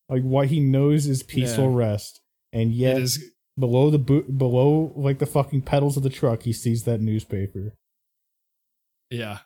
like 0.09 0.23
what 0.23 0.47
he 0.47 0.59
knows 0.59 1.05
is 1.05 1.21
peaceful 1.23 1.69
Yeah. 1.71 1.77
rest, 1.77 2.21
and 2.51 2.71
yet 2.73 2.97
is 2.99 3.23
below 3.59 3.89
the 3.89 3.99
boot, 3.99 4.37
below 4.37 4.93
like 4.95 5.19
the 5.19 5.25
fucking 5.25 5.61
pedals 5.63 5.97
of 5.97 6.03
the 6.03 6.09
truck, 6.09 6.43
he 6.43 6.53
sees 6.53 6.83
that 6.83 7.01
newspaper. 7.01 7.73
Yeah, 9.09 9.39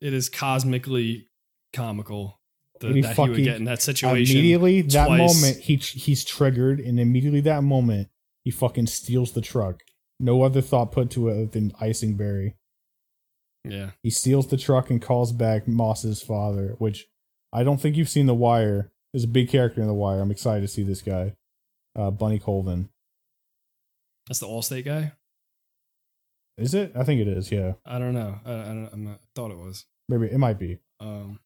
it 0.00 0.14
is 0.14 0.28
cosmically 0.28 1.28
comical 1.72 2.38
the, 2.80 2.92
he 2.92 3.00
that 3.00 3.16
he 3.16 3.28
would 3.28 3.44
get 3.44 3.56
in 3.56 3.64
that 3.64 3.82
situation. 3.82 4.36
Immediately 4.36 4.82
that 4.82 5.06
twice. 5.06 5.18
moment, 5.18 5.62
he 5.64 5.76
he's 5.76 6.24
triggered, 6.24 6.80
and 6.80 6.98
immediately 6.98 7.40
that 7.42 7.62
moment, 7.62 8.08
he 8.44 8.50
fucking 8.50 8.86
steals 8.86 9.32
the 9.32 9.40
truck. 9.40 9.82
No 10.20 10.42
other 10.42 10.60
thought 10.60 10.92
put 10.92 11.10
to 11.12 11.28
it 11.28 11.52
than 11.52 11.72
icing 11.80 12.16
Barry. 12.16 12.56
Yeah. 13.64 13.90
He 14.02 14.10
steals 14.10 14.48
the 14.48 14.56
truck 14.56 14.90
and 14.90 15.00
calls 15.02 15.32
back 15.32 15.68
Moss's 15.68 16.22
father, 16.22 16.74
which 16.78 17.06
I 17.52 17.62
don't 17.62 17.80
think 17.80 17.96
you've 17.96 18.08
seen 18.08 18.26
The 18.26 18.34
Wire. 18.34 18.90
There's 19.12 19.24
a 19.24 19.28
big 19.28 19.48
character 19.48 19.80
in 19.80 19.86
The 19.86 19.94
Wire. 19.94 20.20
I'm 20.20 20.30
excited 20.30 20.62
to 20.62 20.68
see 20.68 20.82
this 20.82 21.02
guy, 21.02 21.34
uh, 21.96 22.10
Bunny 22.10 22.38
Colvin. 22.38 22.88
That's 24.28 24.40
the 24.40 24.46
Allstate 24.46 24.84
guy. 24.84 25.12
Is 26.58 26.74
it? 26.74 26.92
I 26.94 27.04
think 27.04 27.20
it 27.20 27.28
is. 27.28 27.50
Yeah, 27.50 27.74
I 27.86 27.98
don't 27.98 28.14
know. 28.14 28.38
I, 28.44 28.52
I 28.52 28.66
don't. 28.66 28.90
I'm 28.92 29.04
not, 29.04 29.14
I 29.14 29.26
thought 29.34 29.50
it 29.50 29.58
was. 29.58 29.86
maybe 30.08 30.26
it 30.26 30.38
might 30.38 30.58
be. 30.58 30.78
Um. 31.00 31.40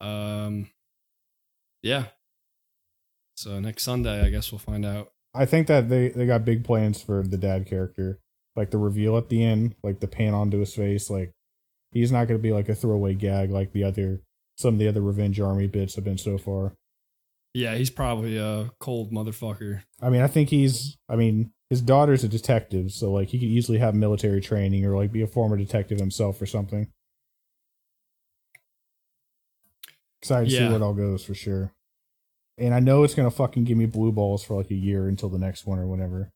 Um. 0.00 0.70
Yeah. 1.82 2.06
So 3.36 3.58
next 3.60 3.82
Sunday, 3.82 4.24
I 4.24 4.30
guess 4.30 4.52
we'll 4.52 4.58
find 4.58 4.86
out. 4.86 5.12
I 5.34 5.46
think 5.46 5.66
that 5.66 5.88
they 5.88 6.08
they 6.08 6.26
got 6.26 6.44
big 6.44 6.64
plans 6.64 7.02
for 7.02 7.22
the 7.22 7.38
dad 7.38 7.66
character, 7.66 8.20
like 8.54 8.70
the 8.70 8.78
reveal 8.78 9.16
at 9.16 9.28
the 9.28 9.42
end, 9.42 9.74
like 9.82 10.00
the 10.00 10.08
pan 10.08 10.34
onto 10.34 10.58
his 10.58 10.74
face. 10.74 11.10
Like 11.10 11.32
he's 11.90 12.12
not 12.12 12.28
going 12.28 12.38
to 12.38 12.42
be 12.42 12.52
like 12.52 12.68
a 12.68 12.74
throwaway 12.74 13.14
gag 13.14 13.50
like 13.50 13.72
the 13.72 13.84
other 13.84 14.20
some 14.56 14.74
of 14.74 14.78
the 14.78 14.88
other 14.88 15.00
Revenge 15.00 15.40
Army 15.40 15.66
bits 15.66 15.94
have 15.96 16.04
been 16.04 16.18
so 16.18 16.38
far. 16.38 16.74
Yeah, 17.54 17.74
he's 17.74 17.90
probably 17.90 18.38
a 18.38 18.70
cold 18.80 19.12
motherfucker. 19.12 19.82
I 20.00 20.08
mean, 20.08 20.22
I 20.22 20.26
think 20.26 20.48
he's. 20.48 20.96
I 21.08 21.16
mean, 21.16 21.52
his 21.68 21.82
daughter's 21.82 22.24
a 22.24 22.28
detective, 22.28 22.90
so 22.92 23.12
like 23.12 23.28
he 23.28 23.38
could 23.38 23.48
easily 23.48 23.78
have 23.78 23.94
military 23.94 24.40
training 24.40 24.86
or 24.86 24.96
like 24.96 25.12
be 25.12 25.20
a 25.22 25.26
former 25.26 25.56
detective 25.56 25.98
himself 25.98 26.40
or 26.40 26.46
something. 26.46 26.88
Excited 30.22 30.50
to 30.50 30.56
see 30.56 30.64
where 30.66 30.76
it 30.76 30.82
all 30.82 30.94
goes 30.94 31.24
for 31.24 31.34
sure. 31.34 31.72
And 32.58 32.72
I 32.74 32.80
know 32.80 33.02
it's 33.02 33.14
gonna 33.14 33.30
fucking 33.30 33.64
give 33.64 33.76
me 33.76 33.86
blue 33.86 34.12
balls 34.12 34.44
for 34.44 34.54
like 34.56 34.70
a 34.70 34.74
year 34.74 35.08
until 35.08 35.28
the 35.28 35.38
next 35.38 35.66
one 35.66 35.78
or 35.78 35.86
whatever. 35.86 36.30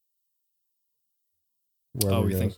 Wherever 1.92 2.20
Oh, 2.22 2.26
we 2.26 2.34
think- 2.34 2.54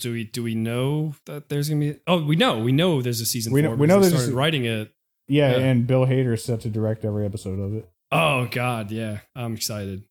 Do 0.00 0.12
we 0.12 0.24
do 0.24 0.42
we 0.42 0.54
know 0.54 1.14
that 1.26 1.48
there's 1.50 1.68
gonna 1.68 1.80
be? 1.80 2.00
Oh, 2.06 2.24
we 2.24 2.34
know. 2.36 2.58
We 2.60 2.72
know 2.72 3.02
there's 3.02 3.20
a 3.20 3.26
season 3.26 3.52
We 3.52 3.60
four. 3.62 3.70
know- 3.70 3.76
we 3.76 3.86
know 3.86 3.96
they 4.00 4.08
there's 4.08 4.14
a 4.14 4.18
started 4.18 4.34
writing 4.36 4.64
it. 4.64 4.92
Yeah, 5.28 5.52
Yeah. 5.58 5.64
and 5.66 5.86
Bill 5.86 6.06
Hader 6.06 6.32
is 6.34 6.42
set 6.44 6.62
to 6.62 6.70
direct 6.70 7.04
every 7.04 7.24
episode 7.26 7.60
of 7.60 7.74
it. 7.74 7.88
Oh 8.12 8.46
God, 8.50 8.90
yeah, 8.90 9.20
I'm 9.34 9.54
excited. 9.54 10.04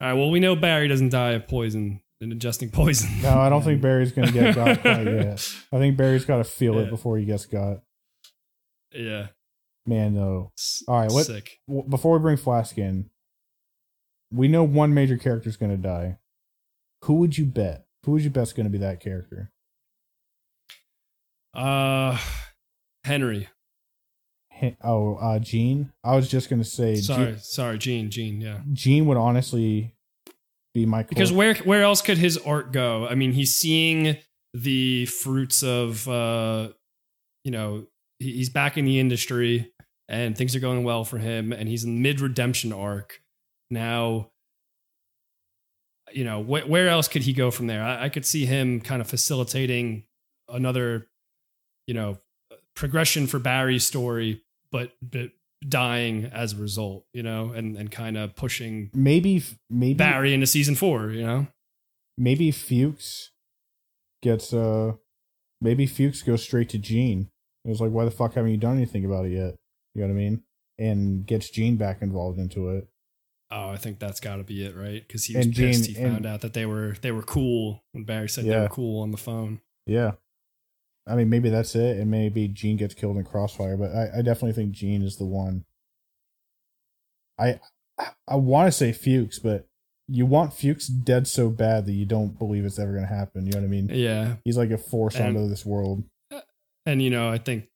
All 0.00 0.08
right, 0.08 0.14
well, 0.14 0.30
we 0.30 0.40
know 0.40 0.54
Barry 0.56 0.86
doesn't 0.88 1.08
die 1.10 1.32
of 1.32 1.48
poison 1.48 2.00
and 2.20 2.32
ingesting 2.32 2.72
poison. 2.72 3.10
No, 3.22 3.38
I 3.38 3.48
don't 3.48 3.62
think 3.62 3.82
Barry's 3.82 4.12
gonna 4.12 4.30
get 4.32 4.54
got 4.56 4.80
quite 4.80 5.04
yet. 5.04 5.52
I 5.72 5.78
think 5.78 5.96
Barry's 5.96 6.24
got 6.24 6.38
to 6.38 6.44
feel 6.44 6.74
Yeah. 6.76 6.82
it 6.82 6.90
before 6.90 7.18
he 7.18 7.24
gets 7.24 7.46
got. 7.46 7.82
Yeah. 8.92 9.28
Man, 9.86 10.14
though. 10.14 10.52
All 10.88 11.00
right, 11.00 11.10
what- 11.10 11.26
Sick. 11.26 11.58
before 11.88 12.12
we 12.16 12.22
bring 12.22 12.36
Flask 12.36 12.78
in, 12.78 13.10
we 14.32 14.48
know 14.48 14.62
one 14.64 14.94
major 14.94 15.16
character 15.18 15.48
is 15.48 15.56
going 15.56 15.72
to 15.72 15.76
die. 15.76 16.18
Who 17.02 17.14
would 17.14 17.36
you 17.36 17.44
bet? 17.44 17.86
Who 18.04 18.12
would 18.12 18.22
you 18.22 18.30
bet's 18.30 18.52
going 18.52 18.64
to 18.64 18.70
be 18.70 18.78
that 18.78 19.00
character? 19.00 19.52
Uh, 21.52 22.18
Henry. 23.04 23.48
Oh, 24.82 25.16
uh, 25.16 25.38
Gene. 25.38 25.92
I 26.02 26.16
was 26.16 26.28
just 26.28 26.48
going 26.48 26.62
to 26.62 26.68
say, 26.68 26.96
Sorry, 26.96 27.32
Gene, 27.32 27.38
sorry, 27.38 27.78
Gene. 27.78 28.10
Gene. 28.10 28.40
Yeah. 28.40 28.60
Gene 28.72 29.06
would 29.06 29.16
honestly 29.16 29.94
be 30.72 30.86
my 30.86 31.02
Because 31.02 31.32
where 31.32 31.54
where 31.56 31.82
else 31.82 32.02
could 32.02 32.18
his 32.18 32.38
art 32.38 32.72
go? 32.72 33.06
I 33.06 33.14
mean, 33.14 33.32
he's 33.32 33.54
seeing 33.54 34.16
the 34.52 35.06
fruits 35.06 35.62
of 35.62 36.08
uh, 36.08 36.68
you 37.44 37.50
know, 37.50 37.86
he's 38.18 38.48
back 38.48 38.78
in 38.78 38.84
the 38.84 39.00
industry 39.00 39.72
and 40.08 40.36
things 40.36 40.54
are 40.54 40.60
going 40.60 40.84
well 40.84 41.04
for 41.04 41.18
him, 41.18 41.52
and 41.52 41.68
he's 41.68 41.84
in 41.84 42.02
mid 42.02 42.20
redemption 42.20 42.72
arc 42.72 43.22
now. 43.70 44.30
You 46.12 46.24
know, 46.24 46.42
wh- 46.42 46.68
where 46.68 46.88
else 46.88 47.08
could 47.08 47.22
he 47.22 47.32
go 47.32 47.50
from 47.50 47.66
there? 47.66 47.82
I, 47.82 48.04
I 48.04 48.08
could 48.08 48.26
see 48.26 48.46
him 48.46 48.80
kind 48.80 49.00
of 49.00 49.08
facilitating 49.08 50.04
another, 50.48 51.08
you 51.86 51.94
know, 51.94 52.18
progression 52.76 53.26
for 53.26 53.38
Barry's 53.38 53.86
story, 53.86 54.42
but 54.74 54.90
but 55.00 55.30
dying 55.66 56.24
as 56.34 56.52
a 56.54 56.56
result. 56.56 57.06
You 57.12 57.22
know, 57.22 57.52
and 57.52 57.76
and 57.76 57.92
kind 57.92 58.16
of 58.18 58.34
pushing 58.34 58.90
maybe 58.92 59.40
maybe 59.70 59.94
Barry 59.94 60.34
into 60.34 60.48
season 60.48 60.74
four. 60.74 61.10
You 61.10 61.24
know. 61.24 61.46
maybe 62.18 62.50
Fuchs 62.50 63.30
gets 64.20 64.52
uh 64.52 64.94
maybe 65.60 65.86
Fuchs 65.86 66.22
goes 66.22 66.42
straight 66.42 66.68
to 66.70 66.78
Gene. 66.78 67.30
It 67.64 67.68
was 67.68 67.80
like, 67.80 67.92
why 67.92 68.04
the 68.04 68.10
fuck 68.10 68.34
haven't 68.34 68.50
you 68.50 68.56
done 68.56 68.76
anything 68.76 69.04
about 69.04 69.26
it 69.26 69.32
yet? 69.32 69.54
You 69.94 70.02
know 70.02 70.08
what 70.08 70.14
I 70.14 70.16
mean? 70.16 70.42
And 70.78 71.24
gets 71.24 71.48
Gene 71.50 71.76
back 71.76 72.02
involved 72.02 72.38
into 72.40 72.70
it. 72.70 72.88
Oh, 73.50 73.70
I 73.70 73.76
think 73.76 74.00
that's 74.00 74.18
got 74.18 74.36
to 74.36 74.42
be 74.42 74.66
it, 74.66 74.74
right? 74.74 75.06
Because 75.06 75.24
he 75.26 75.36
was 75.36 75.46
And 75.46 75.54
pissed. 75.54 75.84
Gene- 75.84 75.94
he 75.94 76.02
found 76.02 76.26
out 76.26 76.40
that 76.40 76.52
they 76.52 76.66
were 76.66 76.96
they 77.00 77.12
were 77.12 77.22
cool 77.22 77.84
when 77.92 78.02
Barry 78.04 78.28
said 78.28 78.44
they 78.44 78.58
were 78.58 78.68
cool 78.68 79.02
on 79.02 79.12
the 79.12 79.16
phone. 79.16 79.60
Yeah. 79.86 80.12
I 81.06 81.14
mean, 81.16 81.28
maybe 81.28 81.50
that's 81.50 81.74
it, 81.74 81.98
and 81.98 82.10
maybe 82.10 82.48
Gene 82.48 82.76
gets 82.78 82.94
killed 82.94 83.16
in 83.18 83.24
Crossfire, 83.24 83.76
but 83.76 83.90
I, 83.94 84.18
I 84.18 84.22
definitely 84.22 84.52
think 84.52 84.72
Gene 84.72 85.02
is 85.02 85.16
the 85.16 85.26
one. 85.26 85.64
I 87.38 87.60
I 88.28 88.36
want 88.36 88.68
to 88.68 88.72
say 88.72 88.92
Fuchs, 88.92 89.38
but 89.38 89.66
you 90.08 90.26
want 90.26 90.52
Fuchs 90.54 90.86
dead 90.86 91.26
so 91.26 91.50
bad 91.50 91.86
that 91.86 91.92
you 91.92 92.06
don't 92.06 92.38
believe 92.38 92.64
it's 92.64 92.78
ever 92.78 92.92
going 92.92 93.06
to 93.06 93.14
happen. 93.14 93.46
You 93.46 93.52
know 93.52 93.58
what 93.58 93.64
I 93.64 93.68
mean? 93.68 93.88
Yeah, 93.90 94.36
He's 94.44 94.56
like 94.56 94.70
a 94.70 94.78
force 94.78 95.16
And- 95.16 95.36
onto 95.36 95.48
this 95.48 95.64
world. 95.66 96.04
Uh, 96.32 96.40
and 96.86 97.02
you 97.02 97.10
know, 97.10 97.28
I 97.30 97.38
think 97.38 97.68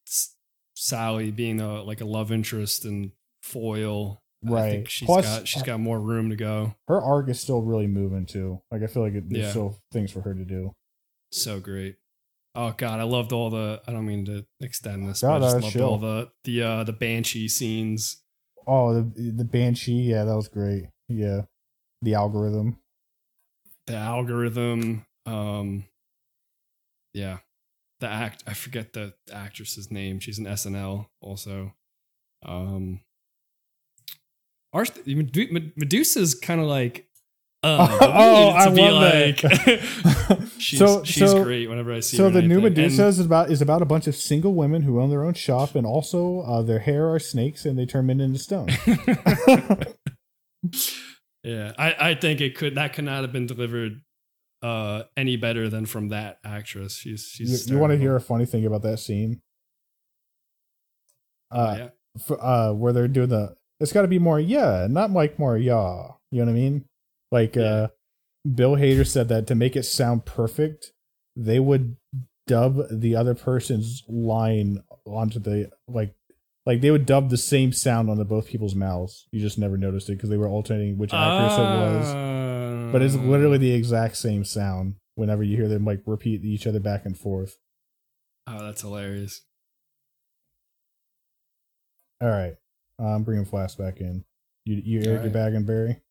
Sally 0.75 1.31
being 1.31 1.59
a 1.61 1.83
like 1.83 2.01
a 2.01 2.05
love 2.05 2.31
interest 2.31 2.85
and 2.85 3.11
foil, 3.43 4.21
I 4.47 4.51
Right. 4.51 4.69
think 4.71 4.89
she's 4.89 5.05
Plus, 5.05 5.25
got 5.25 5.47
she's 5.47 5.61
uh, 5.63 5.65
got 5.65 5.79
more 5.79 5.99
room 5.99 6.29
to 6.29 6.35
go. 6.35 6.75
her 6.87 7.01
arc 7.01 7.29
is 7.29 7.39
still 7.39 7.61
really 7.61 7.87
moving 7.87 8.25
too. 8.25 8.61
Like 8.71 8.83
I 8.83 8.87
feel 8.87 9.03
like 9.03 9.13
it, 9.13 9.29
there's 9.29 9.45
Yeah. 9.45 9.49
still 9.51 9.77
things 9.91 10.11
for 10.11 10.21
her 10.21 10.33
to 10.33 10.45
do. 10.45 10.73
So 11.31 11.59
great. 11.59 11.97
Oh 12.55 12.73
God, 12.75 12.99
I 12.99 13.03
loved 13.03 13.31
all 13.31 13.49
the. 13.49 13.81
I 13.87 13.91
don't 13.91 14.05
mean 14.05 14.25
to 14.25 14.45
extend 14.59 15.07
this, 15.07 15.21
No, 15.23 15.29
but 15.29 15.35
I 15.43 15.51
just 15.51 15.61
loved 15.63 15.73
chill. 15.73 15.87
all 15.89 15.97
the 15.97 16.31
the 16.43 16.61
uh 16.63 16.83
the 16.83 16.93
banshee 16.93 17.47
scenes. 17.47 18.21
Oh, 18.67 18.93
the 18.93 19.31
the 19.31 19.45
Banshee, 19.45 19.93
yeah, 19.93 20.23
that 20.25 20.35
was 20.35 20.47
great. 20.47 20.85
Yeah, 21.07 21.41
the 22.01 22.13
algorithm. 22.13 22.77
the 23.87 23.95
algorithm 23.95 25.05
um 25.25 25.85
yeah 27.13 27.39
the 27.99 28.07
act 28.07 28.43
i 28.47 28.53
forget 28.53 28.93
the 28.93 29.13
actress's 29.33 29.89
name 29.91 30.19
she's 30.19 30.37
an 30.39 30.45
snl 30.45 31.07
also 31.21 31.73
um 32.45 33.01
Arth- 34.71 35.05
medusa's 35.07 36.35
kind 36.35 36.61
of 36.61 36.67
like 36.67 37.07
uh, 37.63 37.97
Oh, 38.01 38.51
I 38.55 38.65
to 38.65 38.71
be 38.71 38.81
love 38.81 39.01
like 39.13 39.41
that. 39.41 40.49
she's, 40.57 40.79
So- 40.79 41.03
she's 41.03 41.29
so- 41.31 41.43
great 41.43 41.67
whenever 41.69 41.91
i 41.93 41.99
see 41.99 42.15
So 42.17 42.23
her 42.23 42.27
in 42.29 42.33
the 42.35 42.41
new. 42.41 42.61
Medusa 42.61 43.07
is 43.07 43.19
about 43.19 43.51
is 43.51 43.61
about 43.61 43.81
a 43.81 43.85
bunch 43.85 44.07
of 44.07 44.15
single 44.15 44.53
women 44.53 44.83
who 44.83 44.99
own 45.01 45.09
their 45.09 45.23
own 45.23 45.33
shop, 45.33 45.75
and 45.75 45.85
also 45.85 46.41
uh, 46.41 46.61
their 46.61 46.79
hair 46.79 47.09
are 47.13 47.19
snakes, 47.19 47.65
and 47.65 47.77
they 47.77 47.85
turn 47.85 48.05
men 48.07 48.19
into 48.21 48.39
stone. 48.39 48.69
yeah 51.43 51.71
i 51.77 52.09
i 52.09 52.15
think 52.15 52.41
it 52.41 52.53
could 52.55 52.75
that 52.75 52.91
could 52.93 53.05
not 53.05 53.21
have 53.21 53.31
been 53.31 53.45
delivered 53.45 54.01
uh 54.61 55.03
any 55.15 55.37
better 55.37 55.69
than 55.69 55.85
from 55.85 56.09
that 56.09 56.37
actress 56.43 56.95
she's 56.97 57.33
you 57.39 57.47
she's 57.47 57.69
you 57.69 57.77
want 57.77 57.91
to 57.91 57.97
hear 57.97 58.13
a 58.17 58.21
funny 58.21 58.45
thing 58.45 58.65
about 58.65 58.81
that 58.81 58.97
scene? 58.99 59.41
Uh, 61.51 61.75
yeah 61.77 61.89
f- 62.19 62.37
uh, 62.41 62.73
where 62.73 62.91
they're 62.93 63.07
doing 63.07 63.29
the. 63.29 63.55
It's 63.79 63.93
got 63.93 64.01
to 64.03 64.07
be 64.09 64.19
more 64.19 64.39
yeah, 64.39 64.85
not 64.89 65.11
like 65.11 65.39
more 65.39 65.57
yeah. 65.57 66.09
You 66.31 66.39
know 66.39 66.45
what 66.45 66.49
I 66.49 66.53
mean? 66.53 66.85
Like 67.31 67.55
Yeah. 67.55 67.63
uh, 67.63 67.87
Bill 68.55 68.75
Hader 68.75 69.05
said 69.07 69.27
that 69.29 69.47
to 69.47 69.55
make 69.55 69.75
it 69.75 69.83
sound 69.83 70.25
perfect, 70.25 70.91
they 71.35 71.59
would 71.59 71.95
dub 72.47 72.81
the 72.89 73.15
other 73.15 73.35
person's 73.35 74.03
line 74.07 74.83
onto 75.05 75.39
the 75.39 75.69
like 75.87 76.15
like 76.65 76.81
they 76.81 76.91
would 76.91 77.05
dub 77.05 77.29
the 77.29 77.37
same 77.37 77.71
sound 77.71 78.09
onto 78.09 78.23
both 78.23 78.47
people's 78.47 78.75
mouths. 78.75 79.27
You 79.31 79.39
just 79.39 79.57
never 79.57 79.77
noticed 79.77 80.09
it 80.09 80.13
because 80.13 80.29
they 80.29 80.37
were 80.37 80.47
alternating 80.47 80.97
which 80.97 81.13
actress 81.13 81.57
it 81.57 81.61
was. 81.61 82.91
But 82.91 83.01
it's 83.01 83.15
Uh, 83.15 83.21
literally 83.21 83.57
the 83.57 83.71
exact 83.73 84.17
same 84.17 84.43
sound 84.43 84.95
whenever 85.15 85.43
you 85.43 85.55
hear 85.57 85.67
them 85.67 85.85
like 85.85 86.01
repeat 86.05 86.43
each 86.43 86.65
other 86.67 86.79
back 86.79 87.05
and 87.05 87.17
forth. 87.17 87.57
Oh, 88.47 88.63
that's 88.65 88.81
hilarious. 88.81 89.41
All 92.21 92.29
right, 92.29 92.55
I'm 92.97 93.23
bringing 93.23 93.45
Flask 93.45 93.77
back 93.77 94.01
in. 94.01 94.25
You 94.65 94.81
you 94.83 94.97
aired 94.99 95.05
your 95.05 95.19
right. 95.23 95.33
bag 95.33 95.53
and 95.53 95.65
Barry. 95.65 96.01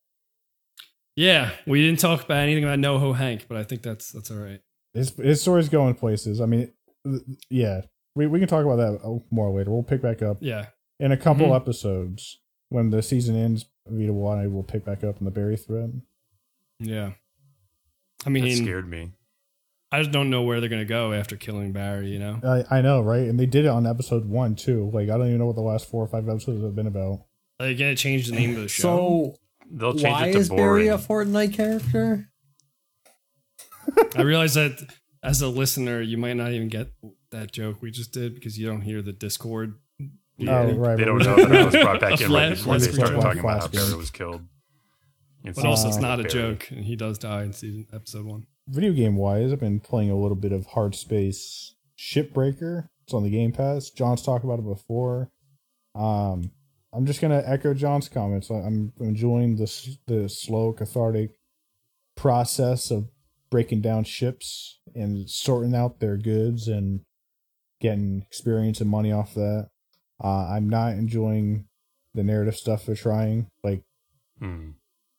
Yeah, 1.18 1.50
we 1.66 1.82
didn't 1.84 1.98
talk 1.98 2.22
about 2.24 2.36
anything 2.38 2.62
about 2.62 2.78
NoHo 2.78 3.16
Hank, 3.16 3.46
but 3.48 3.56
I 3.58 3.64
think 3.64 3.82
that's 3.82 4.12
that's 4.12 4.30
all 4.30 4.36
right. 4.36 4.60
His 4.94 5.10
his 5.16 5.40
story's 5.40 5.68
going 5.68 5.94
places. 5.96 6.40
I 6.40 6.46
mean, 6.46 6.70
th- 7.04 7.22
yeah, 7.50 7.80
we 8.14 8.28
we 8.28 8.38
can 8.38 8.46
talk 8.46 8.64
about 8.64 8.76
that 8.76 9.20
more 9.32 9.50
later. 9.50 9.72
We'll 9.72 9.82
pick 9.82 10.00
back 10.00 10.22
up 10.22 10.36
Yeah, 10.40 10.66
in 11.00 11.10
a 11.10 11.16
couple 11.16 11.48
Mhm. 11.48 11.56
episodes 11.56 12.38
when 12.68 12.90
the 12.90 13.02
season 13.02 13.34
ends. 13.34 13.66
Vito 13.88 14.12
will 14.12 14.48
will 14.50 14.62
pick 14.62 14.84
back 14.84 15.02
up 15.02 15.18
in 15.18 15.24
the 15.24 15.30
Barry 15.32 15.56
thread. 15.56 16.00
yeah. 16.78 17.12
I 18.20 18.24
That 18.24 18.30
mean, 18.30 18.56
scared 18.56 18.88
me. 18.88 19.10
I 19.90 19.98
just 20.00 20.12
don't 20.12 20.28
know 20.30 20.42
where 20.42 20.60
they're 20.60 20.68
gonna 20.68 20.84
go 20.84 21.12
after 21.12 21.36
killing 21.36 21.72
Barry. 21.72 22.10
You 22.10 22.20
know? 22.20 22.40
I 22.44 22.78
I 22.78 22.80
know, 22.80 23.00
right? 23.00 23.22
And 23.28 23.40
they 23.40 23.46
did 23.46 23.64
it 23.64 23.68
on 23.68 23.86
episode 23.88 24.26
one 24.26 24.54
too. 24.54 24.88
Like 24.92 25.08
I 25.08 25.16
don't 25.18 25.26
even 25.26 25.38
know 25.38 25.46
what 25.46 25.56
the 25.56 25.62
last 25.62 25.88
four 25.90 26.04
or 26.04 26.06
five 26.06 26.28
episodes 26.28 26.62
have 26.62 26.76
been 26.76 26.86
about. 26.86 27.24
Are 27.58 27.66
they 27.66 27.74
gonna 27.74 27.96
change 27.96 28.28
the 28.28 28.36
name 28.36 28.50
of 28.54 28.62
the 28.62 28.68
show? 28.68 28.82
So 28.82 29.36
They'll 29.70 29.92
change 29.92 30.02
why 30.04 30.26
it 30.28 30.32
to 30.32 30.38
is 30.38 30.48
Barry 30.48 30.88
a 30.88 30.98
Fortnite 30.98 31.54
character? 31.54 32.28
I 34.16 34.22
realize 34.22 34.54
that 34.54 34.78
as 35.22 35.42
a 35.42 35.48
listener, 35.48 36.00
you 36.00 36.16
might 36.18 36.34
not 36.36 36.52
even 36.52 36.68
get 36.68 36.88
that 37.30 37.52
joke 37.52 37.82
we 37.82 37.90
just 37.90 38.12
did 38.12 38.34
because 38.34 38.58
you 38.58 38.66
don't 38.66 38.82
hear 38.82 39.02
the 39.02 39.12
Discord. 39.12 39.74
Yeah, 40.36 40.60
Oh, 40.60 40.72
right, 40.74 40.96
They 40.96 41.04
don't 41.04 41.18
we- 41.18 41.24
know 41.24 41.36
that 41.36 41.52
I 41.56 41.64
was 41.64 41.74
brought 41.74 42.00
back 42.00 42.20
in 42.20 42.30
right 42.32 42.56
flat- 42.56 42.56
before 42.56 42.78
they 42.78 42.92
started 42.92 43.20
talking 43.20 43.40
about 43.40 43.60
how 43.62 43.68
Flat. 43.68 43.72
Barry 43.72 43.94
was 43.96 44.10
killed. 44.10 44.42
But 45.44 45.64
also, 45.64 45.88
it's 45.88 45.96
not 45.98 46.20
a 46.20 46.24
Barry. 46.24 46.32
joke, 46.34 46.70
and 46.70 46.84
he 46.84 46.94
does 46.96 47.18
die 47.18 47.42
in 47.44 47.52
season 47.52 47.86
episode 47.92 48.24
one. 48.26 48.46
Video 48.68 48.92
game 48.92 49.16
wise, 49.16 49.52
I've 49.52 49.60
been 49.60 49.80
playing 49.80 50.10
a 50.10 50.16
little 50.16 50.36
bit 50.36 50.52
of 50.52 50.66
Hard 50.66 50.94
Space 50.94 51.74
Shipbreaker. 51.98 52.88
It's 53.04 53.14
on 53.14 53.22
the 53.22 53.30
Game 53.30 53.52
Pass. 53.52 53.88
John's 53.90 54.22
talked 54.22 54.44
about 54.44 54.58
it 54.58 54.64
before. 54.66 55.30
Um, 55.94 56.50
I'm 56.92 57.06
just 57.06 57.20
gonna 57.20 57.42
echo 57.44 57.74
John's 57.74 58.08
comments. 58.08 58.50
I'm 58.50 58.92
enjoying 59.00 59.56
this 59.56 59.98
the 60.06 60.28
slow, 60.28 60.72
cathartic 60.72 61.30
process 62.16 62.90
of 62.90 63.08
breaking 63.50 63.80
down 63.80 64.04
ships 64.04 64.80
and 64.94 65.28
sorting 65.28 65.74
out 65.74 66.00
their 66.00 66.16
goods 66.16 66.68
and 66.68 67.00
getting 67.80 68.22
experience 68.26 68.80
and 68.80 68.90
money 68.90 69.12
off 69.12 69.34
that. 69.34 69.68
Uh, 70.22 70.48
I'm 70.48 70.68
not 70.68 70.92
enjoying 70.92 71.66
the 72.14 72.24
narrative 72.24 72.56
stuff 72.56 72.84
they're 72.86 72.94
trying. 72.96 73.48
Like 73.62 73.82
Hmm. 74.40 74.70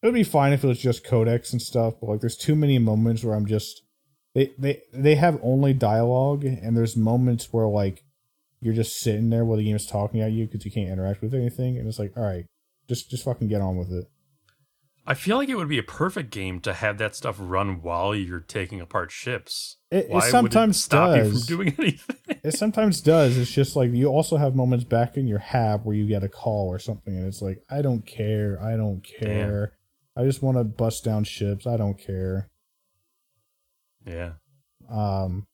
it 0.01 0.05
would 0.07 0.13
be 0.13 0.24
fine 0.24 0.53
if 0.53 0.63
it 0.63 0.67
was 0.67 0.80
just 0.80 1.03
codex 1.03 1.51
and 1.51 1.61
stuff, 1.61 1.95
but 1.99 2.07
like 2.09 2.22
there's 2.22 2.38
too 2.38 2.55
many 2.55 2.80
moments 2.80 3.24
where 3.24 3.36
I'm 3.36 3.45
just 3.45 3.84
they 4.34 4.53
they 4.57 4.82
they 4.93 5.15
have 5.15 5.39
only 5.43 5.74
dialogue 5.74 6.43
and 6.45 6.76
there's 6.76 6.95
moments 6.97 7.51
where 7.51 7.67
like 7.67 8.03
you're 8.62 8.74
just 8.74 8.99
sitting 8.99 9.30
there 9.30 9.45
while 9.45 9.57
the 9.57 9.64
game 9.64 9.76
is 9.76 9.86
talking 9.86 10.22
at 10.22 10.32
you 10.32 10.45
because 10.45 10.66
you 10.66 10.72
can't 10.72 10.89
interact 10.89 11.22
with 11.22 11.34
anything 11.34 11.78
and 11.78 11.88
it's 11.88 11.99
like 11.99 12.12
all 12.18 12.24
right 12.24 12.45
just 12.88 13.10
just 13.10 13.24
fucking 13.24 13.47
get 13.47 13.62
on 13.62 13.78
with 13.78 13.91
it 13.91 14.05
I 15.07 15.16
feel 15.16 15.38
like 15.38 15.49
it 15.49 15.55
would 15.55 15.70
be 15.70 15.80
a 15.80 15.84
perfect 15.84 16.30
game 16.30 16.60
to 16.60 16.72
have 16.74 16.99
that 16.99 17.16
stuff 17.16 17.38
run 17.39 17.82
while 17.82 18.14
you're 18.14 18.41
taking 18.41 18.80
apart 18.80 19.12
ships. 19.12 19.78
It- 19.89 20.05
it 20.07 20.24
sometimes 20.30 20.84
stop 20.84 21.16
you 21.18 21.24
does. 21.24 21.47
from 21.47 21.55
doing 21.57 21.76
anything. 21.80 22.18
it 22.43 22.53
sometimes 22.53 23.01
does 23.01 23.36
it's 23.36 23.49
just 23.49 23.76
like 23.76 23.91
you 23.91 24.05
also 24.05 24.38
have 24.38 24.55
moments 24.55 24.86
back 24.86 25.18
in 25.18 25.26
your 25.28 25.39
hab 25.39 25.84
where 25.84 25.95
you 25.95 26.05
get 26.07 26.24
a 26.24 26.30
call 26.30 26.68
or 26.68 26.78
something 26.78 27.16
and 27.18 27.26
it's 27.26 27.41
like 27.41 27.64
i 27.72 27.82
don't 27.82 28.05
care 28.05 28.60
i 28.62 28.76
don't 28.78 29.01
care 29.03 29.74
i 30.16 30.24
just 30.24 30.43
want 30.43 30.57
to 30.57 30.64
bust 30.64 31.03
down 31.03 31.24
ships 31.24 31.66
i 31.66 31.76
don't 31.76 31.97
care 31.97 32.49
yeah. 34.05 34.34
Um, 34.89 35.45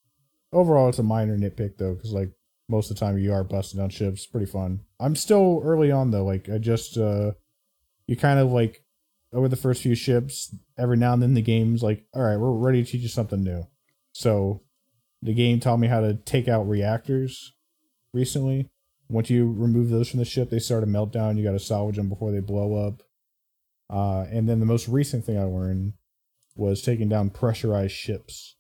overall, 0.54 0.88
it's 0.90 1.00
a 1.00 1.04
minor 1.04 1.38
nitpick 1.38 1.78
though, 1.78 1.94
because 1.96 2.12
like 2.14 2.32
most 2.68 2.90
of 2.90 2.98
the 2.98 3.00
time 3.00 3.18
you 3.18 3.34
are 3.34 3.44
busting 3.44 3.80
down 3.80 3.90
ships. 3.90 4.26
Pretty 4.26 4.46
fun. 4.46 4.82
I'm 5.00 5.16
still 5.16 5.62
early 5.64 5.92
on 5.92 6.12
though. 6.12 6.26
Like 6.26 6.50
I 6.50 6.58
just 6.58 6.98
uh, 6.98 7.32
you 8.08 8.16
kind 8.16 8.40
of 8.40 8.52
like 8.52 8.84
over 9.34 9.48
the 9.48 9.56
first 9.56 9.82
few 9.82 9.96
ships. 9.96 10.56
Every 10.78 10.98
now 10.98 11.14
and 11.14 11.22
then 11.22 11.34
the 11.34 11.42
game's 11.42 11.84
like, 11.84 12.06
all 12.14 12.24
right, 12.24 12.38
we're 12.38 12.52
ready 12.52 12.84
to 12.84 12.90
teach 12.90 13.02
you 13.02 13.10
something 13.10 13.44
new. 13.44 13.68
So 14.14 14.62
the 15.22 15.34
game 15.34 15.60
taught 15.60 15.78
me 15.78 15.88
how 15.88 16.02
to 16.02 16.14
take 16.14 16.48
out 16.48 16.68
reactors 16.68 17.54
recently. 18.14 18.70
Once 19.10 19.30
you 19.30 19.52
remove 19.52 19.90
those 19.90 20.10
from 20.10 20.20
the 20.20 20.26
ship, 20.26 20.50
they 20.50 20.60
start 20.60 20.84
a 20.84 20.88
meltdown. 20.88 21.38
You 21.38 21.44
got 21.44 21.52
to 21.52 21.60
salvage 21.60 21.98
them 21.98 22.10
before 22.10 22.32
they 22.32 22.40
blow 22.40 22.88
up. 22.88 23.04
Uh, 23.90 24.26
and 24.32 24.50
then 24.50 24.60
the 24.60 24.66
most 24.66 24.88
recent 24.88 25.26
thing 25.26 25.38
I 25.38 25.44
learned 25.44 25.94
was 26.56 26.82
taking 26.82 27.10
down 27.10 27.30
pressurized 27.30 27.94
ships. 27.94 28.56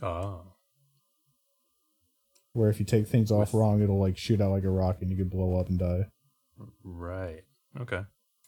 Oh. 0.00 0.51
Where 2.52 2.68
if 2.68 2.78
you 2.78 2.84
take 2.86 3.06
things 3.08 3.30
off 3.30 3.54
wrong, 3.54 3.82
it'll 3.82 3.98
like 4.00 4.16
shoot 4.18 4.40
out 4.40 4.50
like 4.50 4.64
a 4.64 4.70
rocket 4.70 5.02
and 5.02 5.10
you 5.10 5.16
could 5.16 5.30
blow 5.30 5.58
up 5.58 5.68
and 5.68 5.78
die. 5.78 6.06
Right. 6.84 7.42
Okay. 7.80 8.02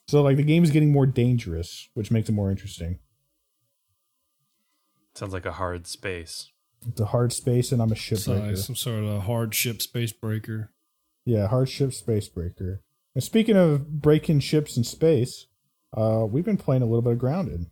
So 0.09 0.23
like 0.23 0.37
the 0.37 0.43
game 0.43 0.63
is 0.65 0.71
getting 0.71 0.93
more 0.93 1.07
dangerous, 1.07 1.89
which 1.95 2.11
makes 2.11 2.29
it 2.29 2.33
more 2.33 2.51
interesting. 2.51 2.99
Sounds 5.15 5.33
like 5.33 5.47
a 5.47 5.53
hard 5.53 5.87
space. 5.87 6.51
It's 6.87 7.01
a 7.01 7.07
hard 7.07 7.33
space, 7.33 7.73
and 7.73 7.81
I'm 7.81 7.93
a 7.93 7.97
So, 7.97 8.17
shipbreaker. 8.17 8.59
some 8.59 8.77
sort 8.77 9.05
of 9.05 9.23
hardship 9.23 9.81
space 9.81 10.13
breaker. 10.13 10.73
Yeah, 11.25 11.47
hard 11.47 11.69
ship 11.71 11.95
space 11.95 12.29
breaker. 12.29 12.83
And 13.15 13.25
speaking 13.25 13.57
of 13.57 14.03
breaking 14.03 14.41
ships 14.41 14.77
in 14.77 14.85
space, 14.85 15.47
uh, 15.97 16.27
we've 16.29 16.45
been 16.45 16.59
playing 16.59 16.83
a 16.83 16.87
little 16.87 17.01
bit 17.01 17.13
of 17.13 17.19
Grounded. 17.19 17.67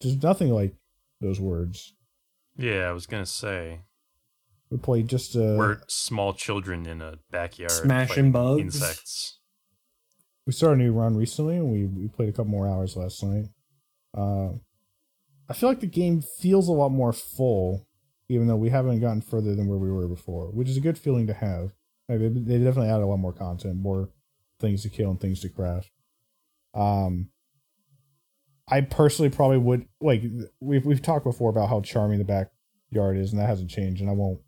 There's 0.00 0.22
nothing 0.22 0.48
like 0.50 0.74
those 1.20 1.40
words. 1.40 1.94
Yeah, 2.56 2.88
I 2.88 2.92
was 2.92 3.06
gonna 3.06 3.26
say 3.26 3.80
We 4.70 4.78
played 4.78 5.08
just 5.08 5.36
uh, 5.36 5.54
we're 5.56 5.80
small 5.88 6.32
children 6.34 6.86
in 6.86 7.00
a 7.00 7.18
backyard 7.30 7.70
Smashing 7.70 8.08
fighting 8.08 8.32
bugs. 8.32 8.60
insects. 8.62 9.38
we 10.46 10.52
started 10.52 10.80
a 10.80 10.84
new 10.84 10.92
run 10.92 11.16
recently, 11.16 11.56
and 11.56 11.70
we 11.70 11.84
we 11.86 12.08
played 12.08 12.28
a 12.28 12.32
couple 12.32 12.46
more 12.50 12.66
hours 12.68 12.96
last 12.96 13.22
night. 13.22 13.46
Uh, 14.16 14.54
I 15.48 15.52
feel 15.54 15.68
like 15.68 15.80
the 15.80 15.86
game 15.86 16.20
feels 16.20 16.68
a 16.68 16.72
lot 16.72 16.88
more 16.88 17.12
full, 17.12 17.86
even 18.28 18.48
though 18.48 18.56
we 18.56 18.70
haven't 18.70 19.00
gotten 19.00 19.20
further 19.20 19.54
than 19.54 19.68
where 19.68 19.78
we 19.78 19.90
were 19.92 20.08
before, 20.08 20.46
which 20.48 20.68
is 20.68 20.76
a 20.76 20.80
good 20.80 20.98
feeling 20.98 21.28
to 21.28 21.34
have. 21.34 21.72
Like 22.08 22.18
they, 22.18 22.28
they 22.28 22.58
definitely 22.58 22.88
added 22.90 23.04
a 23.04 23.06
lot 23.06 23.18
more 23.18 23.32
content, 23.32 23.76
more 23.76 24.10
things 24.58 24.82
to 24.82 24.88
kill 24.88 25.10
and 25.10 25.20
things 25.20 25.40
to 25.40 25.48
craft. 25.48 25.90
Um, 26.74 27.30
I 28.68 28.80
personally 28.80 29.30
probably 29.30 29.58
would 29.58 29.86
like 30.00 30.22
we've 30.60 30.84
we've 30.84 31.02
talked 31.02 31.24
before 31.24 31.50
about 31.50 31.68
how 31.68 31.80
charming 31.82 32.18
the 32.18 32.24
backyard 32.24 33.16
is, 33.16 33.30
and 33.32 33.40
that 33.40 33.48
hasn't 33.48 33.70
changed, 33.70 34.00
and 34.00 34.10
I 34.10 34.12
won't, 34.12 34.40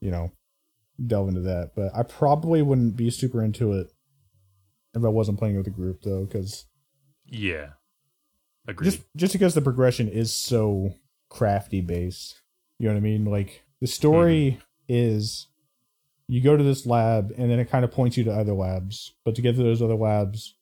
you 0.00 0.10
know, 0.10 0.32
delve 1.04 1.28
into 1.28 1.40
that. 1.42 1.72
But 1.74 1.92
I 1.94 2.02
probably 2.02 2.62
wouldn't 2.62 2.96
be 2.96 3.10
super 3.10 3.42
into 3.42 3.72
it 3.72 3.88
if 4.94 5.04
I 5.04 5.08
wasn't 5.08 5.38
playing 5.38 5.56
with 5.56 5.66
a 5.66 5.70
group 5.70 6.02
though, 6.02 6.24
because 6.24 6.66
Yeah. 7.26 7.70
Agreed. 8.66 8.90
just 8.90 9.02
just 9.16 9.32
because 9.32 9.54
the 9.54 9.62
progression 9.62 10.08
is 10.08 10.32
so 10.32 10.94
crafty 11.28 11.80
based. 11.80 12.40
You 12.78 12.88
know 12.88 12.94
what 12.94 13.00
I 13.00 13.02
mean? 13.02 13.24
Like 13.24 13.64
the 13.80 13.86
story 13.86 14.58
mm-hmm. 14.58 14.62
is 14.88 15.46
you 16.28 16.40
go 16.40 16.56
to 16.56 16.62
this 16.62 16.86
lab 16.86 17.32
and 17.36 17.50
then 17.50 17.58
it 17.58 17.70
kind 17.70 17.84
of 17.84 17.90
points 17.90 18.16
you 18.16 18.24
to 18.24 18.32
other 18.32 18.52
labs. 18.52 19.14
But 19.24 19.34
to 19.34 19.42
get 19.42 19.56
to 19.56 19.62
those 19.62 19.82
other 19.82 19.96
labs, 19.96 20.54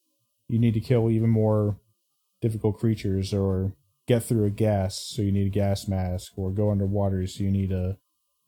you 0.49 0.59
need 0.59 0.75
to 0.75 0.81
kill 0.81 1.11
even 1.11 1.31
more 1.31 1.79
difficult 2.41 2.79
creatures 2.79 3.35
or 3.35 3.75
get 4.07 4.25
through 4.25 4.47
a 4.47 4.51
gas, 4.51 4.97
so 4.97 5.23
you 5.23 5.31
need 5.31 5.47
a 5.47 5.51
gas 5.51 5.87
mask, 5.87 6.33
or 6.37 6.51
go 6.51 6.71
underwater, 6.71 7.27
so 7.27 7.45
you 7.45 7.51
need 7.51 7.71
a 7.71 7.99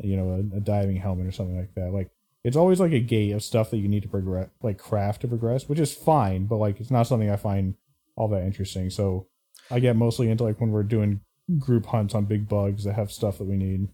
you 0.05 0.16
know, 0.16 0.30
a, 0.53 0.57
a 0.57 0.61
diving 0.61 0.96
helmet 0.96 1.26
or 1.26 1.32
something 1.32 1.59
like 1.59 1.74
that. 1.74 1.92
Like 1.92 2.11
it's 2.44 2.57
always 2.57 2.80
like 2.80 2.92
a 2.92 3.01
gate 3.01 3.32
of 3.32 3.42
stuff 3.42 3.70
that 3.70 3.78
you 3.78 3.88
need 3.88 4.03
to 4.03 4.09
progress 4.09 4.48
like 4.62 4.78
craft 4.78 5.22
to 5.22 5.28
progress, 5.28 5.68
which 5.68 5.78
is 5.78 5.92
fine, 5.92 6.46
but 6.46 6.57
like 6.57 6.80
it's 6.80 6.90
not 6.90 7.07
something 7.07 7.30
I 7.30 7.36
find 7.36 7.74
all 8.16 8.28
that 8.28 8.44
interesting. 8.44 8.90
So 8.90 9.26
I 9.70 9.80
get 9.80 9.96
mostly 9.96 10.30
into 10.30 10.44
like 10.44 10.61
when 10.61 10.70
we're 10.70 10.82
doing 10.82 11.20
group 11.59 11.86
hunts 11.86 12.14
on 12.14 12.24
big 12.26 12.48
bugs 12.48 12.84
that 12.84 12.94
have 12.94 13.12
stuff 13.12 13.38
that 13.38 13.44
we 13.44 13.57
need. 13.57 13.88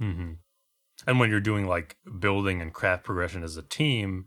Mm-hmm. 0.00 0.32
And 1.06 1.20
when 1.20 1.30
you're 1.30 1.40
doing 1.40 1.66
like 1.66 1.96
building 2.18 2.60
and 2.60 2.72
craft 2.72 3.04
progression 3.04 3.42
as 3.42 3.56
a 3.56 3.62
team, 3.62 4.26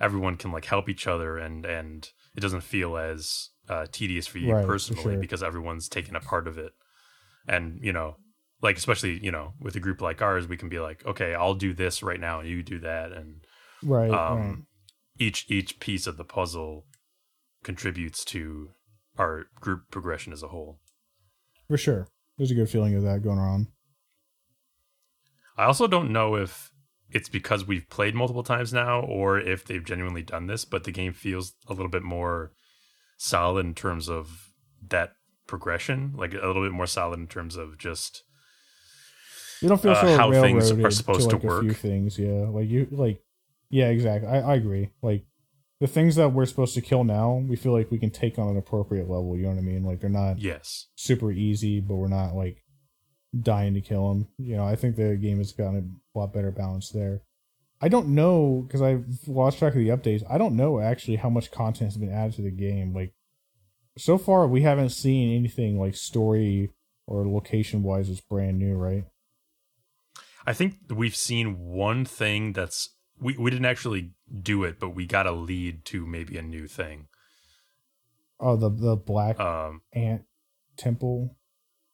everyone 0.00 0.36
can 0.36 0.52
like 0.52 0.64
help 0.64 0.88
each 0.88 1.06
other, 1.06 1.38
and 1.38 1.64
and 1.64 2.10
it 2.36 2.40
doesn't 2.40 2.62
feel 2.62 2.96
as 2.96 3.50
uh, 3.68 3.86
tedious 3.90 4.26
for 4.26 4.38
you 4.38 4.52
Right, 4.52 4.62
for 4.62 4.72
personally 4.72 5.02
sure. 5.02 5.18
because 5.18 5.42
everyone's 5.42 5.88
taking 5.88 6.14
a 6.14 6.20
part 6.20 6.46
of 6.46 6.58
it. 6.58 6.72
And 7.46 7.78
you 7.82 7.92
know, 7.92 8.16
like 8.62 8.76
especially 8.76 9.22
you 9.22 9.30
know 9.30 9.54
with 9.60 9.76
a 9.76 9.80
group 9.80 10.00
like 10.00 10.22
ours, 10.22 10.48
we 10.48 10.56
can 10.56 10.68
be 10.68 10.80
like, 10.80 11.04
okay, 11.06 11.34
I'll 11.34 11.54
do 11.54 11.72
this 11.72 12.02
right 12.02 12.20
now, 12.20 12.40
and 12.40 12.48
you 12.48 12.62
do 12.62 12.78
that, 12.80 13.12
and 13.12 13.44
Right. 13.82 14.10
um, 14.10 14.38
right. 14.38 14.56
each 15.18 15.46
each 15.48 15.78
piece 15.80 16.06
of 16.06 16.16
the 16.16 16.24
puzzle 16.24 16.86
contributes 17.62 18.24
to 18.26 18.70
our 19.18 19.46
group 19.60 19.90
progression 19.90 20.32
as 20.32 20.42
a 20.42 20.48
whole. 20.48 20.78
For 21.68 21.76
sure. 21.76 22.08
There's 22.36 22.52
a 22.52 22.54
good 22.54 22.70
feeling 22.70 22.94
of 22.94 23.02
that 23.02 23.22
going 23.22 23.38
on. 23.38 23.66
I 25.56 25.64
also 25.64 25.88
don't 25.88 26.12
know 26.12 26.36
if 26.36 26.70
it's 27.10 27.28
because 27.28 27.66
we've 27.66 27.88
played 27.90 28.14
multiple 28.14 28.44
times 28.44 28.72
now 28.72 29.00
or 29.00 29.40
if 29.40 29.64
they've 29.64 29.84
genuinely 29.84 30.22
done 30.22 30.46
this, 30.46 30.64
but 30.64 30.84
the 30.84 30.92
game 30.92 31.12
feels 31.12 31.54
a 31.66 31.72
little 31.72 31.90
bit 31.90 32.04
more 32.04 32.52
solid 33.16 33.66
in 33.66 33.74
terms 33.74 34.08
of 34.08 34.52
that 34.88 35.14
progression, 35.48 36.12
like 36.16 36.32
a 36.32 36.46
little 36.46 36.62
bit 36.62 36.72
more 36.72 36.86
solid 36.86 37.18
in 37.18 37.26
terms 37.26 37.56
of 37.56 37.76
just 37.76 38.22
You 39.62 39.68
don't 39.68 39.80
feel 39.80 39.92
Uh, 39.92 40.00
so 40.02 40.16
how 40.16 40.30
things 40.32 40.70
are 40.70 40.90
supposed 40.90 41.30
to, 41.30 41.36
to 41.36 41.36
like, 41.36 41.44
A 41.44 41.60
few 41.60 41.68
work. 41.68 41.76
things, 41.76 42.18
yeah. 42.18 42.48
Like 42.48 42.68
you, 42.68 42.86
like, 42.90 43.22
yeah, 43.70 43.88
exactly. 43.88 44.28
I, 44.28 44.40
I 44.40 44.54
agree. 44.54 44.90
Like 45.02 45.24
the 45.80 45.86
things 45.86 46.16
that 46.16 46.32
we're 46.32 46.46
supposed 46.46 46.74
to 46.74 46.80
kill 46.80 47.04
now, 47.04 47.44
we 47.48 47.56
feel 47.56 47.72
like 47.72 47.90
we 47.90 47.98
can 47.98 48.10
take 48.10 48.38
on 48.38 48.48
an 48.48 48.56
appropriate 48.56 49.08
level. 49.08 49.36
You 49.36 49.44
know 49.44 49.50
what 49.50 49.58
I 49.58 49.62
mean? 49.62 49.84
Like 49.84 50.00
they're 50.00 50.10
not 50.10 50.38
yes. 50.38 50.86
super 50.96 51.30
easy, 51.30 51.80
but 51.80 51.96
we're 51.96 52.08
not 52.08 52.34
like 52.34 52.62
dying 53.38 53.74
to 53.74 53.80
kill 53.80 54.08
them. 54.08 54.28
You 54.38 54.56
know, 54.56 54.64
I 54.64 54.74
think 54.76 54.96
the 54.96 55.16
game 55.16 55.38
has 55.38 55.52
gotten 55.52 56.00
a 56.14 56.18
lot 56.18 56.32
better 56.32 56.50
balance 56.50 56.90
there. 56.90 57.22
I 57.80 57.88
don't 57.88 58.08
know 58.08 58.64
because 58.66 58.82
I've 58.82 59.04
lost 59.28 59.58
track 59.58 59.74
of 59.74 59.78
the 59.78 59.88
updates. 59.88 60.24
I 60.28 60.36
don't 60.38 60.56
know 60.56 60.80
actually 60.80 61.16
how 61.16 61.30
much 61.30 61.52
content 61.52 61.92
has 61.92 61.96
been 61.96 62.12
added 62.12 62.34
to 62.36 62.42
the 62.42 62.50
game. 62.50 62.92
Like 62.92 63.12
so 63.96 64.18
far, 64.18 64.48
we 64.48 64.62
haven't 64.62 64.90
seen 64.90 65.36
anything 65.36 65.78
like 65.78 65.94
story 65.94 66.70
or 67.06 67.26
location 67.26 67.82
wise 67.82 68.08
that's 68.08 68.20
brand 68.20 68.58
new, 68.58 68.74
right? 68.74 69.04
I 70.48 70.52
think 70.54 70.74
we've 70.88 71.14
seen 71.16 71.58
one 71.58 72.04
thing 72.04 72.52
that's 72.54 72.90
we, 73.20 73.36
we 73.36 73.50
didn't 73.50 73.66
actually 73.66 74.12
do 74.42 74.64
it, 74.64 74.78
but 74.80 74.90
we 74.90 75.04
got 75.06 75.26
a 75.26 75.32
lead 75.32 75.84
to 75.86 76.06
maybe 76.06 76.38
a 76.38 76.42
new 76.42 76.66
thing. 76.66 77.08
Oh, 78.40 78.56
the 78.56 78.70
the 78.70 78.96
black 78.96 79.38
Um 79.38 79.82
ant 79.92 80.22
temple. 80.76 81.36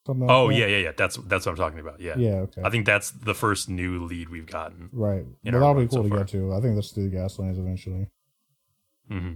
Something 0.07 0.31
Oh 0.31 0.51
yeah, 0.51 0.67
yeah, 0.67 0.77
yeah. 0.79 0.93
That's 0.97 1.17
that's 1.17 1.47
what 1.47 1.53
I'm 1.53 1.57
talking 1.57 1.81
about. 1.81 1.99
Yeah. 2.01 2.17
Yeah, 2.17 2.35
okay. 2.47 2.63
I 2.63 2.71
think 2.71 2.85
that's 2.87 3.11
the 3.11 3.35
first 3.35 3.69
new 3.71 4.05
lead 4.05 4.29
we've 4.29 4.47
gotten. 4.47 4.91
right. 4.93 5.25
But 5.43 5.53
that'll 5.53 5.75
be 5.75 5.87
cool 5.89 5.99
so 5.99 6.03
to 6.05 6.09
far. 6.11 6.19
get 6.19 6.29
to. 6.29 6.53
I 6.55 6.61
think 6.61 6.75
let's 6.77 6.93
do 6.93 7.09
the 7.09 7.17
Gaslands 7.17 7.59
eventually. 7.59 8.07
hmm 9.09 9.33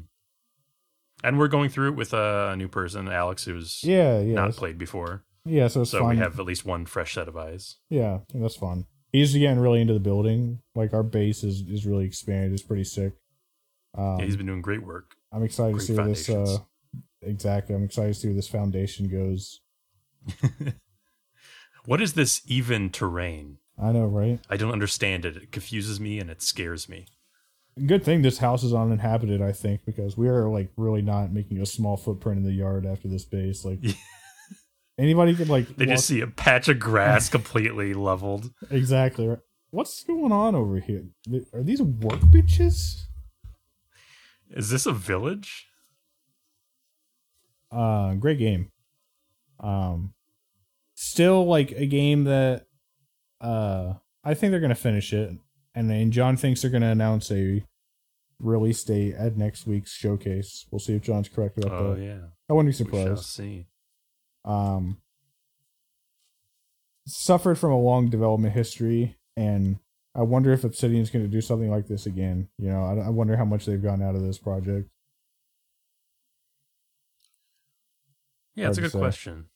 And 1.25 1.39
we're 1.39 1.49
going 1.49 1.71
through 1.71 1.89
it 1.93 1.97
with 1.97 2.13
a 2.13 2.55
new 2.57 2.69
person, 2.69 3.09
Alex, 3.09 3.45
who's 3.47 3.83
Yeah, 3.83 4.21
yeah. 4.21 4.35
not 4.35 4.53
played 4.53 4.79
before. 4.79 5.25
Yeah, 5.45 5.69
so 5.69 5.81
it's 5.83 5.91
So 5.91 6.01
fun. 6.01 6.11
we 6.11 6.17
have 6.19 6.39
at 6.39 6.45
least 6.45 6.67
one 6.67 6.85
fresh 6.85 7.15
set 7.15 7.27
of 7.29 7.37
eyes. 7.37 7.79
Yeah, 7.89 8.19
that's 8.35 8.57
fun. 8.57 8.85
He's 9.19 9.35
getting 9.35 9.59
really 9.59 9.81
into 9.81 9.95
the 9.95 10.01
building. 10.01 10.61
Like 10.75 10.95
our 10.95 11.03
base 11.03 11.43
is, 11.45 11.63
is 11.63 11.87
really 11.87 12.05
expanded. 12.05 12.53
It's 12.53 12.63
pretty 12.63 12.85
sick. 12.85 13.15
Um, 13.97 14.19
yeah, 14.19 14.25
he's 14.27 14.37
been 14.37 14.47
doing 14.47 14.63
great 14.63 14.85
work. 14.85 15.15
I'm 15.33 15.43
excited 15.43 15.75
to 15.75 15.81
see 15.81 15.95
where 15.95 16.07
this. 16.07 16.29
Uh, 16.29 16.59
exactly, 17.23 17.75
I'm 17.75 17.85
excited 17.85 18.15
to 18.15 18.21
see 18.21 18.29
where 18.29 18.37
this 18.37 18.49
foundation 18.49 19.09
goes. 19.09 19.61
What 21.89 22.03
is 22.03 22.13
this 22.13 22.43
even 22.47 22.91
terrain? 22.91 23.57
I 23.83 23.93
know, 23.93 24.05
right? 24.05 24.41
I 24.51 24.59
don't 24.59 24.73
understand 24.73 25.25
it. 25.25 25.39
It 25.39 25.53
confuses 25.53 25.99
me 25.99 26.19
and 26.21 26.29
it 26.29 26.43
scares 26.43 26.87
me. 26.87 27.07
Good 27.87 28.05
thing 28.05 28.21
this 28.21 28.37
house 28.37 28.63
is 28.63 28.75
uninhabited. 28.75 29.41
I 29.41 29.53
think 29.53 29.87
because 29.87 30.15
we 30.15 30.29
are 30.29 30.51
like 30.51 30.71
really 30.77 31.01
not 31.01 31.33
making 31.33 31.63
a 31.63 31.65
small 31.67 31.97
footprint 31.97 32.37
in 32.37 32.45
the 32.45 32.53
yard 32.53 32.85
after 32.85 33.09
this 33.09 33.25
base. 33.25 33.65
Like 33.65 33.79
Yeah. 33.83 33.93
Anybody 34.99 35.35
could 35.35 35.49
like. 35.49 35.77
They 35.77 35.87
walk- 35.87 35.97
just 35.97 36.07
see 36.07 36.21
a 36.21 36.27
patch 36.27 36.69
of 36.69 36.79
grass 36.79 37.29
completely 37.31 37.95
leveled. 37.95 38.51
exactly. 38.71 39.27
Right. 39.29 39.39
What's 39.71 40.03
going 40.05 40.33
on 40.33 40.55
over 40.55 40.79
here? 40.81 41.05
Are 41.53 41.63
these 41.63 41.83
work 41.83 42.21
bitches? 42.21 43.03
Is 44.51 44.71
this 44.71 44.87
a 44.87 44.93
village? 44.93 45.67
Uh, 47.71 48.15
great 48.15 48.39
game. 48.39 48.71
Um, 49.61 50.15
still 50.95 51.45
like 51.47 51.73
a 51.73 51.85
game 51.87 52.25
that, 52.25 52.67
uh, 53.41 53.95
I 54.25 54.35
think 54.35 54.51
they're 54.53 54.61
gonna 54.61 54.75
finish 54.75 55.13
it, 55.13 55.33
and 55.75 55.91
then 55.91 56.11
John 56.13 56.37
thinks 56.37 56.63
they're 56.63 56.71
gonna 56.71 56.91
announce 56.91 57.31
a 57.31 57.63
release 58.41 58.83
date 58.85 59.15
at 59.17 59.37
next 59.37 59.67
week's 59.67 59.93
showcase. 59.93 60.65
We'll 60.71 60.79
see 60.79 60.95
if 60.95 61.03
John's 61.03 61.29
correct 61.29 61.59
about 61.59 61.73
Oh 61.73 61.95
that. 61.95 62.01
Oh 62.01 62.03
yeah. 62.05 62.19
I 62.49 62.53
wouldn't 62.55 62.77
be 62.79 62.85
We 62.85 62.91
shall 62.91 63.17
surprised. 63.17 63.25
see. 63.29 63.67
Um, 64.45 64.99
suffered 67.07 67.59
from 67.59 67.73
a 67.73 67.79
long 67.79 68.09
development 68.09 68.55
history, 68.55 69.17
and 69.37 69.79
I 70.15 70.23
wonder 70.23 70.53
if 70.53 70.65
Obsidian 70.65 71.03
is 71.03 71.11
going 71.11 71.25
to 71.25 71.31
do 71.31 71.41
something 71.41 71.71
like 71.71 71.87
this 71.87 72.07
again. 72.07 72.49
You 72.59 72.71
know, 72.71 72.85
I, 72.85 73.07
I 73.07 73.09
wonder 73.11 73.37
how 73.37 73.45
much 73.45 73.67
they've 73.67 73.83
gotten 73.83 74.03
out 74.03 74.15
of 74.15 74.23
this 74.23 74.39
project. 74.39 74.89
Yeah, 78.55 78.69
it's 78.69 78.79
a 78.79 78.83
good 78.83 78.93
say. 78.93 78.99
question. 78.99 79.47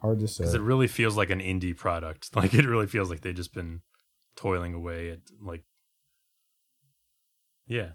Hard 0.00 0.18
to 0.20 0.28
say. 0.28 0.42
Because 0.42 0.54
it 0.54 0.60
really 0.60 0.88
feels 0.88 1.16
like 1.16 1.30
an 1.30 1.40
indie 1.40 1.76
product. 1.76 2.30
Like 2.36 2.52
it 2.54 2.66
really 2.66 2.86
feels 2.86 3.10
like 3.10 3.20
they've 3.20 3.34
just 3.34 3.54
been 3.54 3.82
toiling 4.36 4.74
away 4.74 5.10
at 5.10 5.20
like 5.40 5.64
Yeah. 7.66 7.90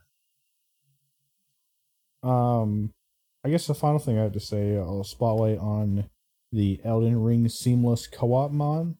Um, 2.24 2.94
I 3.44 3.50
guess 3.50 3.68
the 3.68 3.74
final 3.74 4.00
thing 4.00 4.20
I 4.20 4.24
have 4.24 4.34
to 4.34 4.40
say, 4.40 4.78
I'll 4.78 5.04
spotlight 5.04 5.58
on 5.58 6.10
the 6.52 6.80
Elden 6.84 7.22
Ring 7.24 7.50
Seamless 7.50 8.08
Co-op 8.08 8.52
mod 8.52 8.96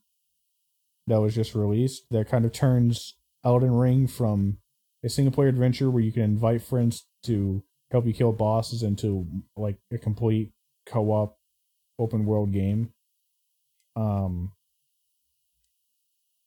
that 1.08 1.22
was 1.22 1.36
just 1.36 1.54
released. 1.54 2.06
That 2.10 2.30
kind 2.30 2.46
of 2.46 2.52
turns 2.52 3.16
Elden 3.44 3.74
Ring 3.74 4.08
from 4.08 4.58
a 5.04 5.10
single 5.10 5.32
player 5.32 5.50
adventure 5.50 5.90
where 5.90 6.04
you 6.04 6.12
can 6.12 6.24
invite 6.24 6.62
friends 6.62 7.06
to 7.24 7.64
help 7.92 8.06
you 8.06 8.14
kill 8.14 8.32
bosses 8.32 8.84
into 8.84 9.28
like 9.56 9.78
a 9.92 9.98
complete 9.98 10.52
co-op 10.86 11.38
open 12.00 12.26
world 12.26 12.52
game. 12.52 12.94
Um, 13.96 14.54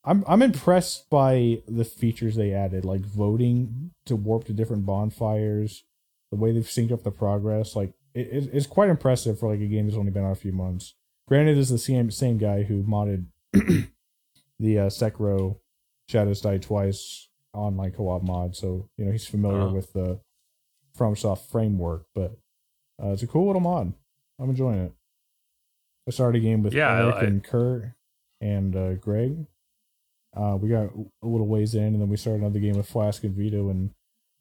I'm 0.05 0.25
I'm 0.27 0.43
impressed 0.43 1.09
by 1.11 1.63
the 1.67 1.85
features 1.85 2.37
they 2.37 2.53
added, 2.53 2.85
like 2.85 3.01
voting 3.03 3.93
to 4.07 4.17
warp 4.17 4.45
to 4.45 4.53
different 4.53 4.87
bonfires, 4.87 5.85
the 6.35 6.41
way 6.41 6.53
they've 6.53 6.65
synced 6.65 6.93
up 6.93 7.03
the 7.03 7.11
progress. 7.11 7.75
Like 7.77 7.93
it, 8.15 8.29
it- 8.33 8.51
it's 8.53 8.67
quite 8.67 8.91
impressive 8.91 9.39
for 9.39 9.51
like 9.51 9.61
a 9.61 9.67
game 9.67 9.87
that's 9.87 9.97
only 9.99 10.11
been 10.11 10.25
out 10.25 10.33
a 10.33 10.37
few 10.37 10.53
months. 10.53 10.95
Granted, 11.29 11.57
it's 11.59 11.71
the 11.71 11.79
same 11.79 12.11
same 12.11 12.39
guy 12.39 12.65
who 12.65 12.83
modded 12.83 13.27
the 13.53 14.79
uh, 14.79 14.87
Sekiro 14.89 15.59
Shadows 16.09 16.41
Die 16.41 16.59
Twice 16.59 17.29
online 17.55 17.93
co-op 17.93 18.23
mod, 18.23 18.57
so 18.57 18.89
you 18.99 19.05
know 19.05 19.13
he's 19.13 19.27
familiar 19.27 19.63
Uh-huh. 19.63 19.75
with 19.75 19.93
the 19.93 20.21
FromSoft 20.99 21.51
framework. 21.51 22.05
But 22.15 22.37
uh, 23.03 23.09
it's 23.13 23.23
a 23.23 23.27
cool 23.27 23.47
little 23.47 23.61
mod. 23.61 23.95
I'm 24.39 24.51
enjoying 24.51 24.81
it. 24.81 24.93
I 26.07 26.11
started 26.11 26.39
a 26.39 26.43
game 26.43 26.63
with 26.63 26.75
Yeah, 26.75 26.89
I- 26.89 27.03
Eric 27.03 27.15
I- 27.17 27.25
and 27.25 27.45
Kurt 27.45 27.93
and 28.41 28.77
uh, 28.77 28.95
Greg. 28.95 29.47
Uh, 30.37 30.57
we 30.61 30.69
got 30.69 30.91
a 31.23 31.27
little 31.27 31.47
ways 31.47 31.75
in, 31.77 31.85
and 31.85 32.01
then 32.01 32.09
we 32.09 32.17
started 32.17 32.43
another 32.43 32.59
game 32.59 32.77
with 32.77 32.89
Flask 32.89 33.23
and 33.23 33.35
Vito, 33.37 33.71
and 33.71 33.91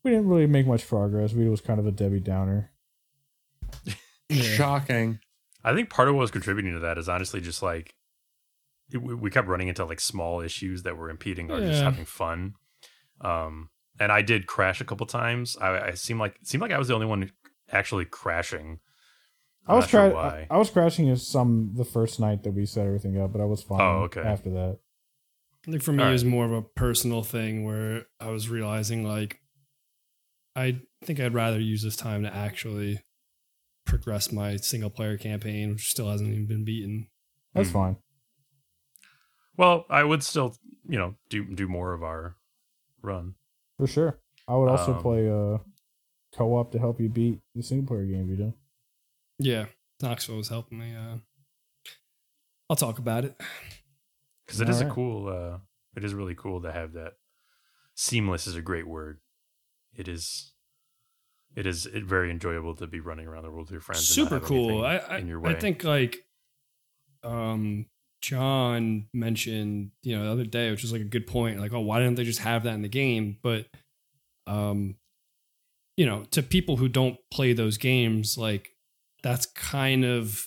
we 0.04 0.12
didn't 0.12 0.28
really 0.28 0.47
make 0.47 0.68
much 0.68 0.88
progress. 0.88 1.32
Vito 1.32 1.49
was 1.49 1.62
kind 1.62 1.80
of 1.80 1.88
a 1.88 1.91
Debbie 1.91 2.20
Downer. 2.20 2.72
Shocking. 4.32 5.20
I 5.64 5.74
think 5.74 5.89
part 5.89 6.10
of 6.10 6.16
what 6.16 6.22
was 6.22 6.32
contributing 6.32 6.74
to 6.74 6.80
that 6.80 6.97
is 6.97 7.08
honestly 7.08 7.39
just 7.39 7.64
like 7.64 7.95
it, 8.91 9.01
we 9.01 9.16
we 9.16 9.30
kept 9.30 9.47
running 9.47 9.70
into 9.70 9.86
like 9.86 9.99
small 9.99 10.41
issues 10.41 10.84
that 10.84 10.97
were 10.97 11.10
impeding 11.10 11.49
our 11.51 11.60
just 11.60 11.82
having 11.82 12.06
fun. 12.06 12.56
Um, 13.22 13.70
and 13.99 14.12
I 14.12 14.22
did 14.22 14.47
crash 14.47 14.82
a 14.82 14.86
couple 14.86 15.06
times. 15.06 15.56
I, 15.60 15.80
I 15.80 15.91
seemed 15.93 16.20
like 16.20 16.36
it 16.41 16.47
seemed 16.47 16.62
like 16.62 16.72
I 16.72 16.78
was 16.78 16.89
the 16.89 16.93
only 16.95 17.06
one 17.06 17.32
actually 17.72 18.06
crashing. 18.06 18.80
I 19.66 19.76
was 19.76 19.86
not 19.86 19.89
sure 19.89 20.12
cra- 20.12 20.20
I, 20.20 20.47
I 20.49 20.58
was 20.58 20.70
crashing 20.70 21.10
as 21.10 21.26
some 21.26 21.72
the 21.76 21.86
first 21.86 22.20
night 22.20 22.43
that 22.43 22.51
we 22.51 22.66
set 22.66 22.86
everything 22.86 23.20
up, 23.22 23.32
but 23.32 23.41
I 23.41 23.45
was 23.45 23.64
fine. 23.64 23.80
Oh, 23.80 24.04
okay. 24.04 24.22
After 24.22 24.49
that, 24.49 24.80
I 25.66 25.72
think 25.72 25.84
for 25.84 25.93
me 25.93 26.04
All 26.04 26.10
it 26.10 26.14
was 26.14 26.26
more 26.26 26.45
of 26.45 26.51
a 26.51 26.62
personal 26.62 27.24
thing 27.24 27.64
where 27.64 28.08
I 28.20 28.30
was 28.30 28.49
realizing 28.49 29.08
like 29.08 29.39
I 30.56 30.82
think 31.04 31.20
I'd 31.20 31.34
rather 31.34 31.60
use 31.60 31.82
this 31.84 31.95
time 31.95 32.24
to 32.24 32.34
actually 32.34 33.01
progress 33.86 34.32
my 34.32 34.56
single 34.58 34.89
player 34.89 35.18
campaign, 35.18 35.72
which 35.72 35.89
still 35.89 36.10
hasn't 36.10 36.30
even 36.30 36.45
been 36.47 36.64
beaten. 36.64 37.08
that's 37.54 37.70
Hmm. 37.70 37.74
fine. 37.74 37.97
Well, 39.58 39.86
I 39.89 40.04
would 40.04 40.24
still, 40.24 40.56
you 40.88 40.97
know, 40.97 41.16
do 41.30 41.45
do 41.54 41.68
more 41.68 41.93
of 41.93 42.01
our 42.04 42.36
run. 43.01 43.36
For 43.78 43.86
sure. 43.88 44.20
I 44.47 44.56
would 44.56 44.70
also 44.70 44.95
Um, 44.95 45.01
play 45.01 45.30
uh 45.30 45.58
co-op 46.36 46.72
to 46.72 46.80
help 46.80 46.99
you 46.99 47.10
beat 47.10 47.41
the 47.54 47.62
single 47.62 47.88
player 47.88 48.06
game, 48.08 48.28
Vito. 48.28 48.54
Yeah, 49.38 49.68
Knoxville 50.01 50.38
was 50.38 50.49
helping 50.49 50.80
me. 50.80 50.95
Uh, 50.95 51.18
I'll 52.70 52.76
talk 52.76 52.97
about 52.97 53.26
it. 53.26 53.39
because 54.45 54.60
it 54.62 54.70
is 54.70 54.82
a 54.82 54.89
cool 54.89 55.28
uh 55.28 55.60
it 55.95 56.04
is 56.04 56.14
really 56.14 56.36
cool 56.36 56.62
to 56.64 56.72
have 56.72 56.93
that 56.93 57.14
seamless 57.95 58.47
is 58.47 58.56
a 58.56 58.62
great 58.62 58.88
word 58.88 59.20
it 59.96 60.08
is 60.08 60.54
it 61.56 61.66
is 61.68 61.86
it 61.86 62.04
very 62.04 62.32
enjoyable 62.32 62.76
to 62.76 62.88
be 62.88 63.00
running 63.00 63.28
around 63.28 63.44
the 63.44 63.52
world 63.52 63.68
with 63.68 63.72
your 63.72 63.82
friends 63.82 64.08
Super 64.08 64.39
cool. 64.39 64.84
I 64.84 64.98
I, 64.98 65.18
in 65.20 65.28
your 65.28 65.46
I 65.48 65.54
think 65.54 65.84
like 65.84 66.26
um 67.24 67.86
John 68.24 69.08
mentioned, 69.14 69.91
you 70.02 70.18
know, 70.18 70.24
the 70.24 70.32
other 70.32 70.46
day, 70.46 70.72
which 70.72 70.82
was 70.82 70.94
like 70.94 71.02
a 71.02 71.06
good 71.06 71.28
point. 71.28 71.60
Like, 71.60 71.74
oh, 71.74 71.82
why 71.82 72.00
didn't 72.00 72.16
they 72.16 72.24
just 72.24 72.39
have 72.39 72.64
that 72.64 72.74
in 72.74 72.82
the 72.82 72.88
game? 72.88 73.38
But 73.44 73.68
um, 74.48 74.96
you 75.98 76.06
know, 76.06 76.24
to 76.32 76.41
people 76.41 76.78
who 76.78 76.88
don't 76.88 77.18
play 77.32 77.52
those 77.52 77.78
games, 77.78 78.38
like 78.38 78.70
that's 79.24 79.46
kind 79.46 80.06
of 80.06 80.46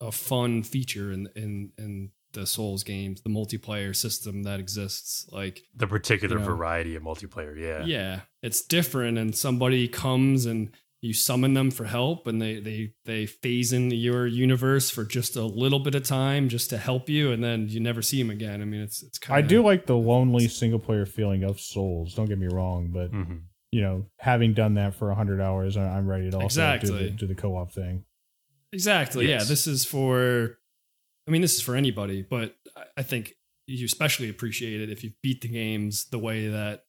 a 0.00 0.10
fun 0.10 0.62
feature 0.62 1.12
in 1.12 1.28
in 1.36 1.72
in 1.76 2.10
the 2.32 2.46
Souls 2.46 2.84
games, 2.84 3.22
the 3.22 3.30
multiplayer 3.30 3.94
system 3.94 4.42
that 4.44 4.60
exists. 4.60 5.28
Like 5.32 5.62
the 5.74 5.86
particular 5.86 6.36
you 6.36 6.40
know, 6.40 6.46
variety 6.46 6.94
of 6.96 7.02
multiplayer 7.02 7.58
yeah 7.58 7.84
yeah 7.84 8.20
it's 8.42 8.62
different 8.62 9.18
and 9.18 9.34
somebody 9.36 9.88
comes 9.88 10.46
and 10.46 10.70
you 11.02 11.14
summon 11.14 11.54
them 11.54 11.70
for 11.70 11.84
help 11.84 12.26
and 12.26 12.40
they 12.42 12.60
they 12.60 12.92
they 13.06 13.24
phase 13.26 13.72
into 13.72 13.96
your 13.96 14.26
universe 14.26 14.90
for 14.90 15.04
just 15.04 15.34
a 15.34 15.42
little 15.44 15.78
bit 15.78 15.94
of 15.94 16.02
time 16.04 16.48
just 16.48 16.68
to 16.70 16.76
help 16.76 17.08
you 17.08 17.32
and 17.32 17.42
then 17.42 17.66
you 17.68 17.80
never 17.80 18.02
see 18.02 18.20
them 18.22 18.30
again 18.30 18.60
i 18.60 18.64
mean 18.66 18.82
it's 18.82 19.02
it's 19.02 19.18
kind 19.18 19.38
of 19.40 19.44
I 19.44 19.48
do 19.48 19.62
like 19.62 19.86
the 19.86 19.96
lonely 19.96 20.46
single 20.48 20.78
player 20.78 21.06
feeling 21.06 21.42
of 21.42 21.58
Souls. 21.58 22.14
Don't 22.14 22.26
get 22.26 22.38
me 22.38 22.48
wrong, 22.48 22.90
but 22.92 23.10
hmm 23.10 23.36
you 23.72 23.82
know, 23.82 24.04
having 24.18 24.52
done 24.52 24.74
that 24.74 24.96
for 24.96 25.14
hundred 25.14 25.40
hours, 25.40 25.76
I- 25.76 25.96
I'm 25.96 26.08
ready 26.08 26.28
to 26.32 26.38
also 26.38 26.76
do 26.78 26.88
the, 26.88 27.10
do 27.10 27.26
the 27.28 27.36
co-op 27.36 27.70
thing. 27.72 28.04
exactly 28.72 29.28
yeah 29.28 29.42
this 29.44 29.66
is 29.66 29.84
for 29.84 30.58
i 31.30 31.32
mean 31.32 31.42
this 31.42 31.54
is 31.54 31.60
for 31.62 31.76
anybody 31.76 32.22
but 32.22 32.56
I- 32.76 32.84
i 32.98 33.02
think 33.02 33.34
you 33.66 33.84
especially 33.84 34.28
appreciate 34.28 34.80
it 34.80 34.90
if 34.90 35.04
you 35.04 35.12
beat 35.22 35.42
the 35.42 35.48
games 35.48 36.06
the 36.10 36.18
way 36.18 36.48
that 36.48 36.84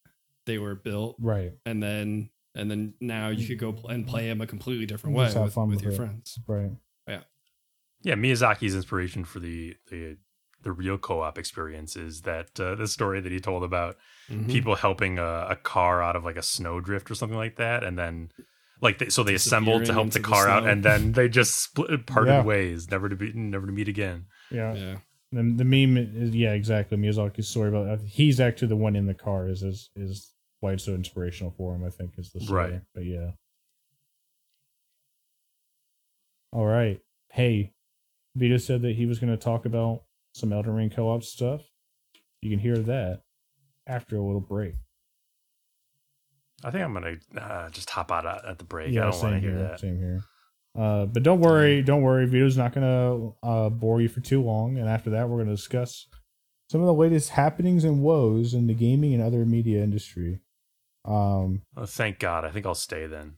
they 0.47 0.57
were 0.57 0.73
built 0.73 1.15
Right. 1.19 1.53
and 1.65 1.81
then 1.83 2.29
and 2.55 2.69
then 2.71 2.95
now 2.99 3.29
you 3.29 3.45
could 3.47 3.59
go 3.59 3.75
and 3.87 4.05
play 4.07 4.27
them 4.27 4.41
a 4.41 4.47
completely 4.47 4.85
different 4.87 5.15
Just 5.15 5.35
way 5.35 5.39
have 5.39 5.45
with, 5.45 5.53
fun 5.53 5.67
with 5.69 5.75
with 5.77 5.83
your 5.83 5.93
it. 5.93 5.97
friends 5.97 6.39
Right. 6.47 6.71
yeah 7.07 7.21
yeah. 8.01 8.15
miyazaki's 8.15 8.73
inspiration 8.75 9.23
for 9.25 9.39
the 9.39 9.75
the 9.91 10.17
the 10.63 10.71
real 10.71 10.97
co-op 10.97 11.37
experience 11.39 11.95
is 11.95 12.21
that 12.21 12.59
uh, 12.59 12.75
the 12.75 12.87
story 12.87 13.19
that 13.21 13.31
he 13.31 13.39
told 13.39 13.63
about 13.63 13.97
Mhm. 14.29 14.47
people 14.49 14.75
helping 14.75 15.17
a, 15.19 15.47
a 15.49 15.55
car 15.55 16.01
out 16.03 16.15
of 16.15 16.23
like 16.23 16.37
a 16.37 16.43
snowdrift 16.43 17.09
or 17.11 17.15
something 17.15 17.37
like 17.37 17.57
that 17.57 17.83
and 17.83 17.97
then 17.97 18.31
Like 18.81 18.97
they, 18.97 19.09
so 19.09 19.23
they 19.23 19.35
assembled 19.35 19.85
to 19.85 19.93
help 19.93 20.11
the 20.11 20.17
into 20.17 20.19
the 20.19 20.27
car 20.27 20.49
out, 20.49 20.67
and 20.67 20.83
then 20.83 21.11
they 21.11 21.29
just 21.29 21.61
split 21.61 22.05
parted 22.07 22.31
Yeah. 22.31 22.43
ways, 22.43 22.89
never 22.89 23.09
to 23.09 23.15
be 23.15 23.31
never 23.33 23.67
to 23.67 23.71
meet 23.71 23.87
again. 23.87 24.25
Yeah. 24.49 24.73
Yeah. 24.73 24.95
And 25.33 25.57
the 25.57 25.63
meme 25.63 25.97
is 25.97 26.35
yeah, 26.35 26.53
exactly. 26.53 26.97
Miyazaki's 26.97 27.47
story 27.47 27.69
about 27.69 27.99
he's 28.01 28.39
actually 28.39 28.67
the 28.69 28.75
one 28.75 28.95
in 28.95 29.05
the 29.05 29.13
car 29.13 29.47
is 29.47 29.61
is 29.63 29.89
is 29.95 30.31
why 30.61 30.73
it's 30.73 30.83
so 30.83 30.93
inspirational 30.93 31.53
for 31.55 31.73
him. 31.75 31.83
I 31.85 31.89
think 31.89 32.11
is 32.17 32.31
the 32.31 32.41
story. 32.41 32.71
Right. 32.71 32.81
But 32.93 33.05
yeah. 33.05 33.31
All 36.53 36.65
right. 36.65 36.99
Hey, 37.31 37.71
Vito 38.35 38.57
said 38.57 38.81
that 38.81 38.95
he 38.95 39.05
was 39.05 39.19
going 39.19 39.31
to 39.31 39.37
talk 39.41 39.65
about 39.65 40.03
some 40.33 40.51
Elden 40.51 40.73
Ring 40.75 40.89
co-op 40.89 41.23
stuff. 41.23 41.61
You 42.41 42.49
can 42.49 42.59
hear 42.59 42.77
that 42.77 43.21
after 43.87 44.17
a 44.17 44.21
little 44.21 44.41
break. 44.41 44.75
I 46.63 46.71
think 46.71 46.83
I'm 46.83 46.93
gonna 46.93 47.15
uh, 47.37 47.69
just 47.69 47.89
hop 47.89 48.11
out 48.11 48.25
at 48.45 48.57
the 48.57 48.63
break. 48.65 48.89
I 48.89 48.91
Yeah, 48.91 49.01
don't 49.01 49.11
want 49.11 49.21
to 49.21 49.27
same 49.31 49.41
hear 49.41 49.51
here. 49.51 49.67
that. 49.67 49.79
Same 49.79 49.97
here. 49.97 50.23
Uh, 50.77 51.05
but 51.05 51.23
don't 51.23 51.41
worry, 51.41 51.81
don't 51.81 52.01
worry. 52.01 52.25
Vito's 52.27 52.55
not 52.57 52.73
gonna 52.73 53.29
uh, 53.43 53.69
bore 53.69 53.99
you 54.01 54.07
for 54.09 54.21
too 54.21 54.41
long. 54.41 54.77
And 54.77 54.87
after 54.87 55.09
that, 55.11 55.27
we're 55.27 55.39
gonna 55.39 55.55
discuss 55.55 56.07
some 56.69 56.79
of 56.81 56.87
the 56.87 56.93
latest 56.93 57.31
happenings 57.31 57.83
and 57.83 58.01
woes 58.01 58.53
in 58.53 58.67
the 58.67 58.73
gaming 58.73 59.13
and 59.13 59.21
other 59.21 59.45
media 59.45 59.83
industry. 59.83 60.39
Um, 61.03 61.63
Oh, 61.75 61.85
thank 61.85 62.19
God. 62.19 62.45
I 62.45 62.51
think 62.51 62.65
I'll 62.65 62.75
stay 62.75 63.05
then. 63.07 63.35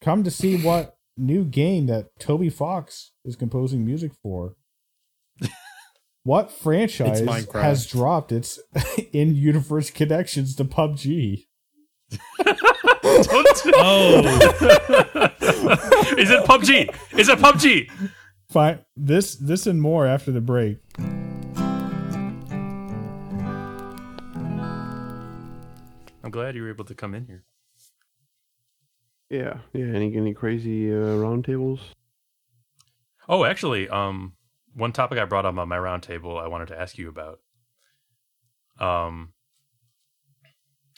come 0.00 0.24
to 0.24 0.30
see 0.30 0.60
what 0.60 0.96
new 1.16 1.44
game 1.44 1.86
that 1.86 2.18
Toby 2.18 2.48
Fox 2.50 3.12
is 3.24 3.36
composing 3.36 3.84
music 3.84 4.12
for. 4.22 4.56
what 6.24 6.50
franchise 6.50 7.20
has 7.52 7.86
dropped 7.86 8.32
its 8.32 8.58
in-universe 9.12 9.90
connections 9.90 10.54
to 10.56 10.64
PUBG? 10.64 11.46
Oh, 13.04 14.20
Is 16.18 16.30
it 16.30 16.44
PUBG? 16.44 16.94
Is 17.18 17.28
it 17.28 17.38
PUBG? 17.38 17.90
Fine. 18.50 18.80
This, 18.96 19.34
this, 19.34 19.66
and 19.66 19.80
more 19.80 20.06
after 20.06 20.30
the 20.30 20.40
break. 20.40 20.78
I'm 26.24 26.30
glad 26.30 26.54
you 26.54 26.62
were 26.62 26.70
able 26.70 26.84
to 26.84 26.94
come 26.94 27.14
in 27.14 27.26
here. 27.26 27.44
Yeah, 29.30 29.58
yeah. 29.72 29.86
Any 29.86 30.14
any 30.16 30.34
crazy 30.34 30.92
uh, 30.92 31.16
roundtables? 31.16 31.80
Oh, 33.28 33.44
actually, 33.44 33.88
um, 33.88 34.34
one 34.74 34.92
topic 34.92 35.18
I 35.18 35.24
brought 35.24 35.46
up 35.46 35.56
on 35.56 35.68
my 35.68 35.78
roundtable 35.78 36.42
I 36.42 36.48
wanted 36.48 36.68
to 36.68 36.78
ask 36.80 36.98
you 36.98 37.08
about. 37.08 37.38
Um, 38.78 39.32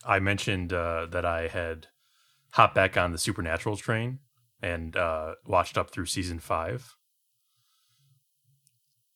I 0.07 0.19
mentioned 0.19 0.73
uh, 0.73 1.07
that 1.11 1.25
I 1.25 1.49
had 1.49 1.87
hopped 2.53 2.75
back 2.75 2.97
on 2.97 3.13
the 3.13 3.19
Supernatural 3.19 3.77
train 3.77 4.21
and 4.63 4.97
uh, 4.97 5.35
watched 5.47 5.77
up 5.79 5.91
through 5.91 6.07
season 6.07 6.39
five 6.39 6.95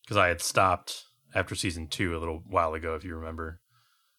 because 0.02 0.16
I 0.16 0.28
had 0.28 0.40
stopped 0.40 1.04
after 1.34 1.54
season 1.54 1.86
two 1.88 2.16
a 2.16 2.18
little 2.18 2.42
while 2.48 2.74
ago, 2.74 2.94
if 2.94 3.04
you 3.04 3.14
remember. 3.14 3.60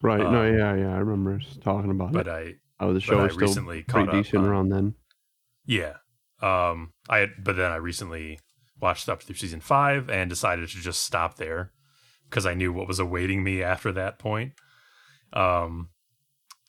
Right. 0.02 0.20
no. 0.20 0.42
Um, 0.46 0.56
Yeah. 0.56 0.74
Yeah. 0.76 0.94
I 0.94 0.98
remember 0.98 1.40
talking 1.62 1.90
about 1.90 2.08
it. 2.10 2.12
But 2.12 2.26
it. 2.26 2.30
I 2.30 2.54
Oh, 2.82 2.94
the 2.94 3.00
show 3.00 3.18
I 3.18 3.24
was 3.24 3.32
still 3.34 3.46
recently 3.46 3.82
pretty 3.82 4.06
caught 4.06 4.16
up 4.16 4.24
decent 4.24 4.42
on- 4.44 4.48
around 4.48 4.68
then. 4.70 4.94
Yeah. 5.66 5.96
Um 6.40 6.92
I 7.10 7.18
had 7.18 7.30
but 7.44 7.56
then 7.56 7.70
I 7.70 7.76
recently 7.76 8.38
watched 8.80 9.10
up 9.10 9.22
through 9.22 9.36
season 9.36 9.60
5 9.60 10.08
and 10.08 10.30
decided 10.30 10.66
to 10.70 10.78
just 10.78 11.02
stop 11.02 11.36
there 11.36 11.72
because 12.30 12.46
I 12.46 12.54
knew 12.54 12.72
what 12.72 12.88
was 12.88 12.98
awaiting 12.98 13.44
me 13.44 13.62
after 13.62 13.92
that 13.92 14.18
point. 14.18 14.52
Um 15.34 15.90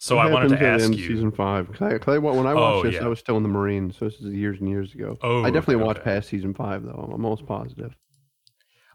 so 0.01 0.15
What 0.15 0.25
I 0.25 0.31
wanted 0.31 0.49
to 0.57 0.65
ask 0.65 0.91
you 0.93 0.97
season 0.97 1.31
five. 1.31 1.69
I, 1.79 1.99
I, 2.07 2.17
when 2.17 2.47
I 2.47 2.53
Oh, 2.53 2.55
watched 2.55 2.85
this, 2.85 2.95
yeah. 2.95 3.05
I 3.05 3.07
was 3.07 3.19
still 3.19 3.37
in 3.37 3.43
the 3.43 3.49
Marines, 3.49 3.97
so 3.97 4.05
this 4.05 4.15
is 4.15 4.33
years 4.33 4.59
and 4.59 4.67
years 4.67 4.95
ago. 4.95 5.15
Oh, 5.21 5.43
I 5.43 5.51
definitely 5.51 5.75
okay, 5.75 5.83
watched 5.83 6.03
past 6.03 6.29
season 6.29 6.55
five 6.55 6.81
though. 6.81 7.11
I'm 7.13 7.23
almost 7.23 7.45
positive. 7.45 7.95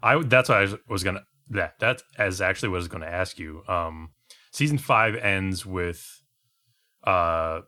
I 0.03 0.21
that's 0.25 0.49
what 0.49 0.59
I 0.59 0.63
was, 0.89 1.05
to 1.05 1.23
that 1.51 1.79
that 1.79 2.03
as 2.19 2.41
actually 2.41 2.71
what 2.71 2.77
I 2.77 2.79
was 2.79 2.89
going 2.89 3.03
to 3.03 3.09
ask 3.09 3.39
you. 3.39 3.63
Um 3.69 4.11
season 4.51 4.79
5 4.79 5.15
ends 5.15 5.65
with 5.65 6.23
uh 7.05 7.61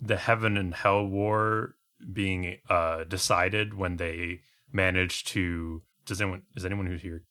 the 0.00 0.16
heaven 0.16 0.56
and 0.56 0.72
hell 0.72 1.04
war 1.06 1.74
being 2.14 2.56
uh 2.70 3.04
decided 3.04 3.74
when 3.74 3.98
they 3.98 4.40
managed 4.72 5.26
to 5.28 5.82
does 6.06 6.22
anyone 6.22 6.44
is 6.56 6.64
anyone 6.64 6.86
who's 6.86 7.02
here 7.02 7.24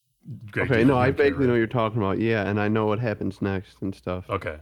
Greg, 0.51 0.71
okay, 0.71 0.83
no, 0.83 0.95
I 0.95 1.09
vaguely 1.09 1.45
know 1.45 1.53
what 1.53 1.57
you're 1.57 1.67
talking 1.67 1.99
about. 1.99 2.19
Yeah, 2.19 2.47
and 2.47 2.59
I 2.59 2.67
know 2.67 2.85
what 2.85 2.99
happens 2.99 3.41
next 3.41 3.81
and 3.81 3.95
stuff. 3.95 4.29
Okay. 4.29 4.57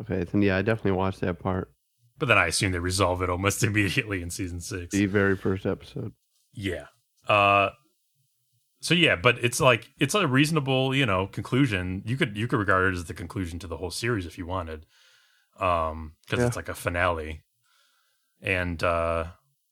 Okay, 0.00 0.24
then 0.24 0.42
yeah, 0.42 0.56
I 0.56 0.62
definitely 0.62 0.92
watched 0.92 1.20
that 1.20 1.38
part. 1.38 1.70
But 2.18 2.26
then 2.26 2.38
I 2.38 2.46
assume 2.46 2.72
they 2.72 2.78
resolve 2.78 3.22
it 3.22 3.30
almost 3.30 3.62
immediately 3.64 4.22
in 4.22 4.30
season 4.30 4.60
six. 4.60 4.92
The 4.92 5.06
very 5.06 5.36
first 5.36 5.66
episode. 5.66 6.12
Yeah. 6.52 6.86
Uh 7.28 7.70
so 8.80 8.92
yeah, 8.94 9.16
but 9.16 9.42
it's 9.42 9.60
like 9.60 9.88
it's 9.98 10.14
a 10.14 10.26
reasonable, 10.26 10.94
you 10.94 11.06
know, 11.06 11.26
conclusion. 11.26 12.02
You 12.04 12.16
could 12.16 12.36
you 12.36 12.46
could 12.46 12.58
regard 12.58 12.92
it 12.92 12.96
as 12.98 13.04
the 13.06 13.14
conclusion 13.14 13.58
to 13.60 13.66
the 13.66 13.78
whole 13.78 13.90
series 13.90 14.26
if 14.26 14.36
you 14.38 14.46
wanted. 14.46 14.86
Um 15.58 16.14
because 16.24 16.40
Yeah. 16.40 16.46
it's 16.48 16.56
like 16.56 16.68
a 16.68 16.74
finale. 16.74 17.42
And 18.42 18.82
uh 18.82 19.26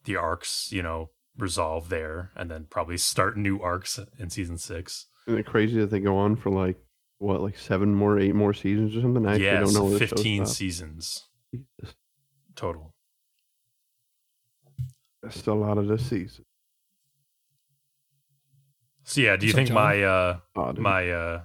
the 0.05 0.17
arcs, 0.17 0.71
you 0.73 0.83
know, 0.83 1.11
resolve 1.37 1.89
there 1.89 2.31
and 2.37 2.51
then 2.51 2.67
probably 2.71 2.97
start 2.97 3.37
new 3.37 3.61
arcs 3.61 3.99
in 4.19 4.31
season 4.31 4.59
6. 4.59 5.07
Isn't 5.29 5.39
it 5.41 5.47
crazy 5.47 5.79
that 5.79 5.91
they 5.91 6.01
go 6.01 6.17
on 6.17 6.35
for 6.37 6.51
like 6.51 6.77
what, 7.23 7.41
like 7.41 7.57
seven 7.57 7.95
more, 7.95 8.19
eight 8.19 8.35
more 8.35 8.53
seasons 8.53 8.97
or 8.97 9.01
something? 9.01 9.27
I 9.27 9.33
actually 9.33 9.45
yeah, 9.47 9.61
don't 9.61 9.75
know. 9.75 9.91
the 9.91 9.99
15 9.99 10.47
seasons 10.47 11.29
Jesus, 11.53 11.95
total. 12.57 12.95
That's 15.23 15.39
still 15.39 15.55
a 15.55 15.65
lot 15.65 15.79
of 15.79 15.87
this 15.87 16.05
season. 16.05 16.45
So 19.05 19.21
yeah, 19.21 19.37
do 19.37 19.47
you 19.47 19.53
think 19.53 19.71
my 19.71 20.03
uh 20.03 20.39
Oh, 20.57 20.73
my 20.77 21.11
uh 21.11 21.43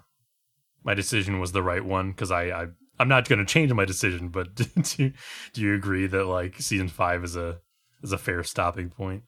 my 0.84 0.94
decision 0.94 1.40
was 1.40 1.52
the 1.52 1.64
right 1.64 1.84
one 1.84 2.12
because 2.12 2.32
I, 2.32 2.44
I 2.46 2.68
I'm 3.00 3.08
not 3.08 3.28
going 3.28 3.40
to 3.40 3.46
change 3.46 3.72
my 3.74 3.86
decision, 3.86 4.30
but 4.30 4.56
do 4.56 4.66
you, 4.98 5.14
do 5.54 5.62
you 5.62 5.76
agree 5.76 6.08
that 6.08 6.26
like 6.26 6.60
season 6.60 6.88
five 6.88 7.24
is 7.24 7.36
a 7.36 7.60
is 8.02 8.12
a 8.12 8.18
fair 8.18 8.44
stopping 8.44 8.90
point? 8.90 9.24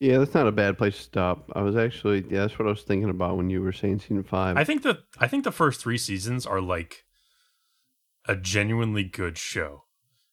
Yeah, 0.00 0.16
that's 0.16 0.32
not 0.32 0.46
a 0.46 0.52
bad 0.52 0.78
place 0.78 0.96
to 0.96 1.02
stop. 1.02 1.52
I 1.54 1.60
was 1.60 1.76
actually, 1.76 2.24
yeah, 2.30 2.40
that's 2.40 2.58
what 2.58 2.66
I 2.66 2.70
was 2.70 2.82
thinking 2.82 3.10
about 3.10 3.36
when 3.36 3.50
you 3.50 3.60
were 3.60 3.72
saying 3.72 4.00
season 4.00 4.22
five. 4.22 4.56
I 4.56 4.64
think 4.64 4.82
that 4.82 5.00
I 5.18 5.28
think 5.28 5.44
the 5.44 5.52
first 5.52 5.80
three 5.80 5.98
seasons 5.98 6.46
are 6.46 6.60
like 6.60 7.04
a 8.26 8.34
genuinely 8.34 9.04
good 9.04 9.36
show. 9.36 9.84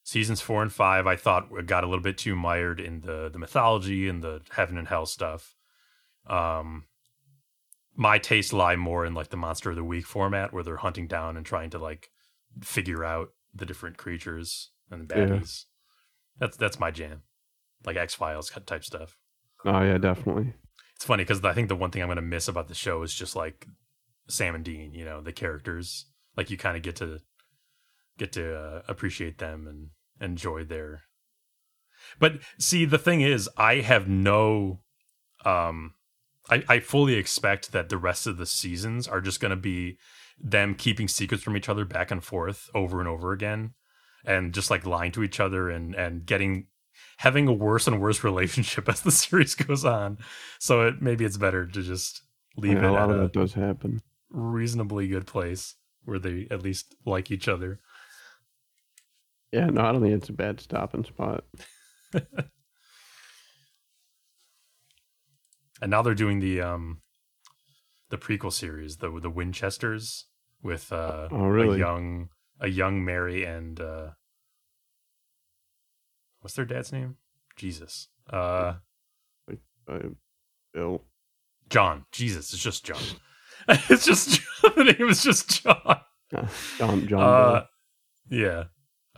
Seasons 0.03 0.39
four 0.39 0.61
and 0.61 0.72
five, 0.72 1.05
I 1.05 1.18
thought 1.18 1.49
got 1.65 1.84
a 1.84 1.88
little 1.88 2.01
bit 2.03 2.18
too 2.18 2.34
mired 2.34 2.80
in 2.80 3.01
the 3.01 3.30
the 3.30 3.39
mythology 3.39 4.07
and 4.07 4.24
the 4.24 4.41
heaven 4.51 4.78
and 4.78 4.88
hell 4.88 5.05
stuff. 5.05 5.57
Um, 6.26 6.86
my 7.93 8.20
tastes 8.20 8.53
lie 8.53 8.78
more 8.78 9.05
in 9.05 9.13
like 9.13 9.32
the 9.32 9.38
monster 9.38 9.72
of 9.72 9.76
the 9.76 9.84
week 9.84 10.05
format, 10.05 10.53
where 10.53 10.63
they're 10.63 10.78
hunting 10.78 11.07
down 11.07 11.36
and 11.36 11.45
trying 11.45 11.72
to 11.72 11.78
like 11.78 12.09
figure 12.61 13.03
out 13.03 13.30
the 13.53 13.65
different 13.65 13.97
creatures 13.97 14.72
and 14.89 15.09
the 15.09 15.13
Yeah. 15.13 15.26
baddies. 15.26 15.65
That's 16.39 16.55
that's 16.55 16.80
my 16.80 16.89
jam, 16.91 17.24
like 17.86 17.97
X 17.97 18.13
Files 18.13 18.49
type 18.65 18.86
stuff. 18.86 19.18
Oh 19.68 19.82
yeah, 19.82 19.97
definitely. 19.97 20.53
It's 20.95 21.05
funny 21.05 21.24
because 21.24 21.43
I 21.43 21.53
think 21.53 21.70
the 21.70 21.76
one 21.76 21.91
thing 21.91 22.01
I'm 22.01 22.07
going 22.07 22.15
to 22.15 22.22
miss 22.24 22.47
about 22.47 22.68
the 22.68 22.74
show 22.74 23.03
is 23.03 23.13
just 23.13 23.36
like 23.36 23.68
Sam 24.28 24.55
and 24.55 24.63
Dean. 24.63 24.93
You 24.93 25.05
know, 25.05 25.22
the 25.22 25.32
characters. 25.32 26.05
Like 26.36 26.49
you 26.49 26.57
kind 26.57 26.78
of 26.78 26.84
get 26.84 26.95
to 26.97 27.20
get 28.18 28.32
to 28.34 28.55
uh, 28.55 28.82
appreciate 28.88 29.38
them 29.38 29.68
and 29.68 29.89
enjoy 30.20 30.63
their. 30.63 31.03
But 32.20 32.39
see, 32.59 32.86
the 32.86 32.97
thing 32.97 33.22
is, 33.22 33.49
I 33.57 33.76
have 33.76 34.07
no. 34.07 34.82
Um, 35.45 35.93
I 36.49 36.63
I 36.68 36.80
fully 36.80 37.15
expect 37.15 37.72
that 37.72 37.89
the 37.89 37.97
rest 37.97 38.28
of 38.28 38.38
the 38.38 38.45
seasons 38.45 39.07
are 39.07 39.22
just 39.22 39.39
going 39.39 39.51
to 39.51 39.55
be 39.55 39.97
them 40.39 40.76
keeping 40.76 41.07
secrets 41.07 41.43
from 41.43 41.57
each 41.57 41.70
other 41.70 41.86
back 41.86 42.11
and 42.11 42.24
forth 42.24 42.70
over 42.74 42.99
and 42.99 43.09
over 43.09 43.34
again, 43.34 43.74
and 44.26 44.53
just 44.53 44.70
like 44.70 44.86
lying 44.86 45.11
to 45.13 45.24
each 45.24 45.39
other 45.39 45.70
and 45.70 45.95
and 45.95 46.26
getting 46.26 46.68
having 47.18 47.47
a 47.47 47.53
worse 47.53 47.88
and 47.88 48.01
worse 48.01 48.24
relationship 48.24 48.88
as 48.89 49.01
the 49.01 49.11
series 49.11 49.55
goes 49.55 49.86
on. 49.86 50.18
So 50.59 50.88
it 50.88 51.01
maybe 51.01 51.26
it's 51.26 51.38
better 51.38 51.65
to 51.68 51.82
just 51.84 52.22
leave 52.55 52.78
Yeah, 52.78 52.84
it 52.84 52.89
a 52.89 52.91
lot 52.91 53.09
at 53.09 53.09
of 53.09 53.18
a 53.18 53.18
that 53.18 53.34
does 53.34 53.53
happen. 53.53 54.01
reasonably 54.30 55.07
good 55.07 55.28
place 55.28 55.76
where 56.05 56.20
they 56.20 56.47
at 56.51 56.63
least 56.63 56.95
like 57.05 57.32
each 57.32 57.47
other. 57.47 57.80
Yeah, 59.51 59.68
no, 59.68 59.82
I 59.82 59.91
don't 59.91 60.01
think 60.01 60.13
it's 60.15 60.30
a 60.30 60.34
bad 60.34 60.59
stopping 60.59 61.03
spot. 61.05 61.43
And 65.82 65.89
now 65.91 66.01
they're 66.03 66.13
doing 66.15 66.39
the 66.39 66.61
um 66.61 67.01
the 68.09 68.18
prequel 68.18 68.51
series, 68.53 68.97
the 68.97 69.09
the 69.20 69.30
Winchesters 69.30 70.26
with 70.61 70.91
uh 70.91 71.30
Oh, 71.32 71.47
really? 71.47 71.78
a 71.78 71.80
young 71.80 72.30
a 72.59 72.68
young 72.70 73.03
Mary 73.03 73.43
and 73.43 73.80
uh 73.80 74.11
what's 76.47 76.55
their 76.55 76.63
dad's 76.63 76.93
name? 76.93 77.17
Jesus. 77.57 78.07
Uh 78.31 78.75
Uh, 79.89 79.99
Bill. 80.73 81.03
John. 81.69 82.05
Jesus, 82.13 82.53
it's 82.53 82.63
just 82.63 82.85
John. 82.85 83.01
it's 83.67 84.05
just 84.05 84.39
John. 84.39 84.71
the 84.77 84.95
name 84.97 85.09
is 85.09 85.21
just 85.23 85.61
John. 85.61 85.81
Uh, 85.85 86.45
John. 86.77 87.05
John. 87.05 87.19
Uh, 87.21 87.65
yeah. 88.29 88.63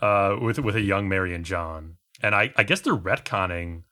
Uh, 0.01 0.37
with 0.41 0.57
with 0.57 0.75
a 0.75 0.81
young 0.81 1.07
Mary 1.07 1.35
and 1.35 1.45
John, 1.45 1.97
and 2.23 2.33
I 2.33 2.51
I 2.55 2.63
guess 2.63 2.81
they're 2.81 2.95
retconning 2.95 3.83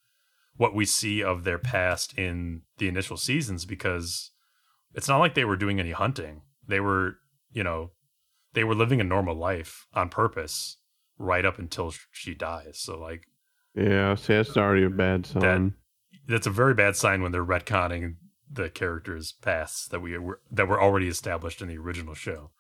what 0.55 0.73
we 0.73 0.85
see 0.85 1.21
of 1.21 1.43
their 1.43 1.59
past 1.59 2.17
in 2.17 2.63
the 2.79 2.87
initial 2.87 3.17
seasons 3.17 3.65
because 3.65 4.31
it's 4.95 5.07
not 5.07 5.19
like 5.19 5.35
they 5.35 5.45
were 5.45 5.57
doing 5.57 5.79
any 5.79 5.91
hunting. 5.91 6.41
They 6.67 6.79
were, 6.79 7.17
you 7.51 7.63
know, 7.63 7.91
they 8.53 8.63
were 8.63 8.73
living 8.73 8.99
a 8.99 9.03
normal 9.03 9.35
life 9.35 9.85
on 9.93 10.09
purpose 10.09 10.77
right 11.17 11.45
up 11.45 11.59
until 11.59 11.93
she 12.11 12.33
dies. 12.33 12.79
So 12.79 12.99
like 12.99 13.23
Yeah, 13.75 14.15
see, 14.15 14.33
that's 14.33 14.55
already 14.57 14.83
a 14.83 14.89
bad 14.89 15.25
sign. 15.25 15.73
that's 16.27 16.47
a 16.47 16.51
very 16.51 16.73
bad 16.73 16.95
sign 16.95 17.21
when 17.21 17.31
they're 17.31 17.45
retconning 17.45 18.15
the 18.51 18.69
characters' 18.69 19.31
pasts 19.33 19.87
that 19.89 19.99
we 20.01 20.17
were 20.17 20.39
that 20.51 20.67
were 20.67 20.81
already 20.81 21.07
established 21.07 21.61
in 21.61 21.67
the 21.67 21.77
original 21.77 22.13
show. 22.13 22.51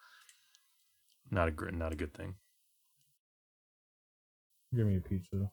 Not 1.31 1.47
a 1.47 1.51
gr- 1.51 1.69
not 1.71 1.93
a 1.93 1.95
good 1.95 2.13
thing. 2.13 2.35
Give 4.75 4.85
me 4.85 4.97
a 4.97 5.01
pizza. 5.01 5.51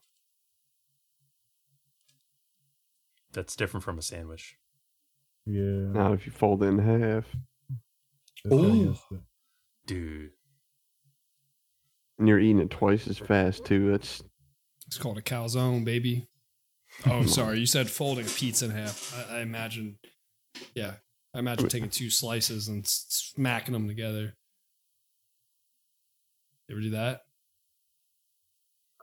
That's 3.32 3.56
different 3.56 3.82
from 3.84 3.98
a 3.98 4.02
sandwich. 4.02 4.56
Yeah. 5.46 5.62
Not 5.92 6.12
if 6.14 6.26
you 6.26 6.32
fold 6.32 6.62
it 6.62 6.66
in 6.66 6.78
half. 6.78 7.26
that's 8.44 8.54
Ooh. 8.54 8.96
Dude, 9.86 10.30
And 12.18 12.28
you're 12.28 12.38
eating 12.38 12.60
it 12.60 12.70
twice 12.70 13.08
as 13.08 13.18
fast 13.18 13.64
too. 13.64 13.90
That's 13.90 14.22
It's 14.86 14.98
called 14.98 15.18
a 15.18 15.22
calzone, 15.22 15.84
baby. 15.84 16.28
Oh, 17.10 17.26
sorry. 17.26 17.58
You 17.58 17.66
said 17.66 17.90
folding 17.90 18.24
a 18.24 18.28
pizza 18.28 18.66
in 18.66 18.70
half. 18.70 19.12
I, 19.28 19.38
I 19.38 19.40
imagine, 19.40 19.98
yeah, 20.76 20.92
I 21.34 21.40
imagine 21.40 21.68
taking 21.68 21.90
two 21.90 22.08
slices 22.08 22.68
and 22.68 22.86
smacking 22.86 23.72
them 23.72 23.88
together. 23.88 24.36
You 26.68 26.76
ever 26.76 26.80
do 26.80 26.90
that? 26.90 27.22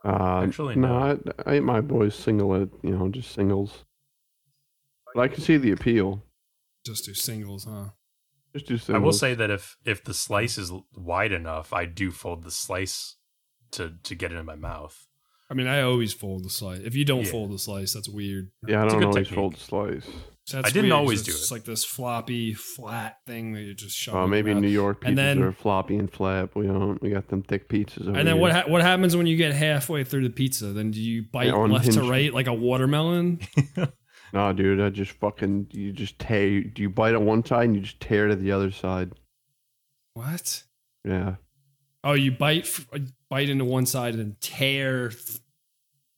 uh 0.04 0.40
Actually, 0.42 0.76
no. 0.76 0.88
no. 0.88 1.22
I, 1.46 1.50
I 1.50 1.54
ate 1.56 1.62
my 1.62 1.82
boys 1.82 2.14
single 2.14 2.54
it, 2.54 2.70
you 2.82 2.96
know, 2.96 3.08
just 3.10 3.32
singles. 3.32 3.84
But 5.14 5.20
I 5.20 5.28
can 5.28 5.42
see 5.42 5.58
the 5.58 5.72
appeal. 5.72 6.22
Just 6.86 7.04
do 7.04 7.12
singles, 7.12 7.64
huh? 7.64 7.90
Just 8.56 8.86
do 8.86 8.94
I 8.94 8.98
will 8.98 9.12
say 9.12 9.34
that 9.34 9.50
if 9.50 9.76
if 9.84 10.04
the 10.04 10.14
slice 10.14 10.58
is 10.58 10.72
wide 10.94 11.32
enough, 11.32 11.72
I 11.72 11.86
do 11.86 12.10
fold 12.10 12.42
the 12.44 12.50
slice 12.50 13.16
to 13.72 13.94
to 14.04 14.14
get 14.14 14.32
it 14.32 14.36
in 14.36 14.44
my 14.46 14.56
mouth. 14.56 15.06
I 15.50 15.54
mean, 15.54 15.66
I 15.66 15.82
always 15.82 16.14
fold 16.14 16.44
the 16.44 16.50
slice. 16.50 16.80
If 16.80 16.94
you 16.94 17.04
don't 17.04 17.24
Yeah. 17.26 17.30
fold 17.30 17.52
the 17.52 17.58
slice, 17.58 17.92
that's 17.92 18.08
weird. 18.08 18.50
Yeah, 18.66 18.80
I 18.80 18.84
It's 18.84 18.94
don't 18.94 19.04
always 19.04 19.26
technique. 19.26 19.34
fold 19.34 19.56
slice. 19.58 20.06
So 20.44 20.56
that's 20.56 20.68
I 20.68 20.70
didn't 20.72 20.84
weird 20.84 20.92
'cause 20.92 20.98
always 20.98 21.18
it's 21.20 21.28
do 21.28 21.32
it. 21.32 21.36
It's 21.36 21.50
like 21.50 21.64
this 21.64 21.84
floppy, 21.84 22.54
flat 22.54 23.16
thing 23.26 23.52
that 23.52 23.60
you 23.60 23.74
just 23.74 23.94
shove. 23.96 24.14
Oh, 24.14 24.26
maybe 24.26 24.52
mouth. 24.54 24.62
New 24.62 24.68
York 24.68 25.02
pizzas 25.02 25.08
And 25.08 25.18
then- 25.18 25.42
are 25.42 25.52
floppy 25.52 25.96
and 25.96 26.10
flat. 26.10 26.56
We 26.56 26.66
don't. 26.66 27.00
We 27.02 27.10
got 27.10 27.28
them 27.28 27.42
thick 27.42 27.68
pizzas. 27.68 28.08
Over 28.08 28.18
And 28.18 28.26
then 28.26 28.34
here. 28.34 28.36
what 28.36 28.52
ha- 28.52 28.64
what 28.66 28.80
happens 28.82 29.14
when 29.14 29.26
you 29.26 29.36
get 29.36 29.52
halfway 29.52 30.04
through 30.04 30.22
the 30.24 30.30
pizza? 30.34 30.72
Then 30.72 30.90
do 30.90 31.00
you 31.00 31.22
bite 31.30 31.46
Yeah, 31.48 31.54
left 31.56 31.92
to 31.92 32.00
right 32.02 32.32
like 32.32 32.46
a 32.48 32.54
watermelon? 32.54 33.40
No, 34.32 34.52
dude, 34.52 34.80
I 34.80 34.88
just 34.90 35.12
fucking 35.12 35.68
you 35.72 35.92
just 35.92 36.18
tear. 36.18 36.62
Do 36.62 36.80
you 36.82 36.88
bite 36.90 37.14
on 37.14 37.26
one 37.26 37.44
side 37.44 37.64
and 37.66 37.74
you 37.76 37.82
just 37.82 38.00
tear 38.00 38.28
to 38.28 38.36
the 38.36 38.52
other 38.52 38.70
side. 38.70 39.12
what? 40.14 40.62
Yeah, 41.04 41.34
Oh, 42.04 42.14
you 42.14 42.32
bite 42.32 42.64
f- 42.64 42.88
uh, 42.92 42.98
bite 43.28 43.48
into 43.48 43.64
one 43.64 43.86
side 43.86 44.14
and 44.14 44.22
then 44.22 44.36
tear 44.40 45.10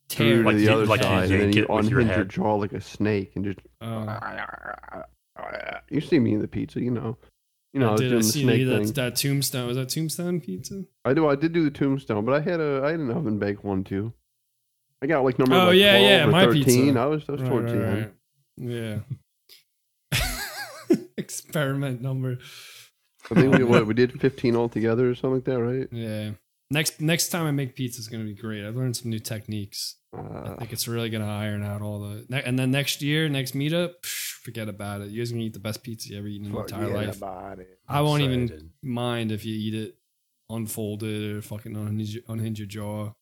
tear. 0.08 0.36
tear 0.36 0.42
Like 0.44 0.54
to 0.54 0.58
the 0.58 0.64
you- 0.64 0.72
other 0.72 0.86
like 0.86 1.00
you 1.00 1.04
side, 1.04 1.30
and 1.30 1.40
then 1.40 1.52
you 1.52 1.62
it 1.64 1.70
with 1.70 1.90
your 1.90 2.00
your 2.02 2.24
jaw 2.24 2.54
like 2.56 2.72
a 2.72 2.80
snake 2.80 3.32
and 3.36 3.44
just. 3.44 3.58
Oh. 3.80 5.02
You 5.90 6.00
see 6.00 6.18
me 6.18 6.34
in 6.34 6.40
the 6.40 6.48
pizza, 6.48 6.80
you 6.80 6.90
know. 6.90 7.18
You 7.72 7.80
know, 7.80 7.90
I 7.90 7.94
I 7.94 7.96
did 7.96 8.12
I 8.12 8.16
the 8.16 8.22
see 8.22 8.42
snake 8.42 8.60
you, 8.60 8.70
thing. 8.70 8.86
that, 8.86 8.94
that 8.94 9.16
tombstone. 9.16 9.66
Was 9.66 9.76
that 9.76 9.88
tombstone 9.88 10.40
pizza? 10.40 10.84
I 11.04 11.12
do. 11.12 11.26
I 11.28 11.34
did 11.34 11.52
do 11.52 11.64
the 11.64 11.70
tombstone, 11.70 12.24
but 12.24 12.32
I 12.34 12.40
had 12.40 12.60
a 12.60 12.82
I 12.84 12.92
had 12.92 13.00
an 13.00 13.10
oven 13.10 13.38
bake 13.38 13.64
one 13.64 13.82
too. 13.84 14.12
I 15.04 15.06
got 15.06 15.22
like 15.22 15.38
number 15.38 15.54
Oh, 15.54 15.66
like 15.66 15.76
yeah, 15.76 15.92
12 15.98 16.04
yeah, 16.10 16.24
or 16.24 16.30
my 16.30 16.44
thirteen. 16.46 16.64
pizza. 16.64 16.98
I 17.00 17.06
was 17.06 17.22
I 17.28 17.32
was 17.32 17.40
Right, 17.42 17.48
towards 17.50 17.72
right, 17.72 17.78
the 17.80 17.86
end. 17.86 18.12
right. 18.58 19.04
Yeah. 20.12 20.98
Experiment 21.16 22.02
number. 22.02 22.38
I 23.30 23.34
think 23.34 23.56
we 23.56 23.64
what 23.64 23.86
we 23.86 23.94
did 23.94 24.20
fifteen 24.20 24.56
altogether 24.56 25.08
or 25.10 25.14
something 25.14 25.34
like 25.36 25.44
that, 25.44 25.58
right? 25.62 25.88
Yeah. 25.92 26.30
Next 26.70 27.00
next 27.00 27.28
time 27.28 27.46
I 27.46 27.50
make 27.52 27.74
pizza 27.74 28.00
is 28.00 28.08
gonna 28.08 28.24
be 28.24 28.34
great. 28.34 28.64
I've 28.66 28.76
learned 28.76 28.96
some 28.96 29.10
new 29.10 29.18
techniques. 29.18 29.96
I 30.12 30.18
Uh, 30.18 30.56
think 30.56 30.72
it's 30.72 30.86
really 30.88 31.10
gonna 31.10 31.26
iron 31.28 31.62
out 31.62 31.82
all 31.82 32.00
the. 32.00 32.26
ne- 32.28 32.42
And 32.42 32.58
then 32.58 32.70
next 32.70 33.02
year, 33.02 33.28
next 33.28 33.54
meetup, 33.54 33.94
psh, 34.02 34.32
forget 34.44 34.68
about 34.68 35.00
it. 35.02 35.10
You 35.10 35.20
guys 35.20 35.30
gonna 35.32 35.44
eat 35.44 35.52
the 35.54 35.58
best 35.60 35.82
pizza 35.82 36.08
you 36.10 36.18
ever 36.18 36.26
eaten 36.26 36.46
in 36.46 36.52
your 36.52 36.62
entire 36.62 36.88
life. 36.88 37.16
about 37.16 37.58
it. 37.60 37.78
I 37.88 38.00
won't 38.00 38.22
even 38.22 38.70
mind 38.82 39.32
if 39.32 39.44
you 39.44 39.54
eat 39.54 39.74
it 39.74 39.96
unfolded 40.50 41.36
or 41.36 41.42
fucking 41.42 41.74
unhinge, 41.76 42.18
unhinge 42.28 42.58
your 42.58 42.68
jaw 42.68 43.12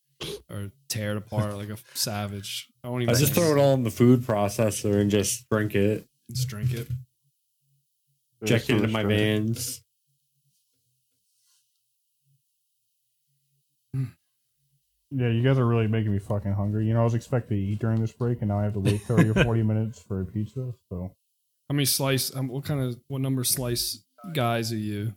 or 0.52 0.70
tear 0.88 1.12
it 1.12 1.16
apart 1.16 1.56
like 1.56 1.70
a 1.70 1.78
savage. 1.94 2.68
I 2.84 2.88
won't 2.88 3.08
I 3.08 3.14
just 3.14 3.34
throw 3.34 3.56
it 3.56 3.58
all 3.58 3.74
in 3.74 3.82
the 3.82 3.90
food 3.90 4.22
processor 4.22 5.00
and 5.00 5.10
just 5.10 5.48
drink 5.50 5.74
it. 5.74 6.06
Just 6.30 6.48
drink 6.48 6.72
it. 6.72 6.88
Inject 8.42 8.70
it 8.70 8.76
into 8.76 8.88
my 8.88 9.04
veins. 9.04 9.82
Yeah, 15.14 15.28
you 15.28 15.42
guys 15.42 15.58
are 15.58 15.66
really 15.66 15.88
making 15.88 16.10
me 16.10 16.18
fucking 16.18 16.52
hungry. 16.52 16.86
You 16.86 16.94
know, 16.94 17.02
I 17.02 17.04
was 17.04 17.12
expecting 17.14 17.58
to 17.58 17.62
eat 17.62 17.80
during 17.80 18.00
this 18.00 18.12
break, 18.12 18.40
and 18.40 18.48
now 18.48 18.58
I 18.58 18.62
have 18.62 18.72
to 18.72 18.80
wait 18.80 19.02
thirty 19.02 19.28
or 19.28 19.34
forty 19.44 19.62
minutes 19.62 20.02
for 20.02 20.22
a 20.22 20.24
pizza. 20.24 20.72
So 20.88 21.12
How 21.68 21.74
many 21.74 21.84
slice? 21.84 22.34
Um, 22.34 22.48
what 22.48 22.64
kind 22.64 22.80
of 22.80 22.98
what 23.08 23.20
number 23.20 23.44
slice 23.44 24.02
guys 24.32 24.72
are 24.72 24.76
you? 24.76 25.12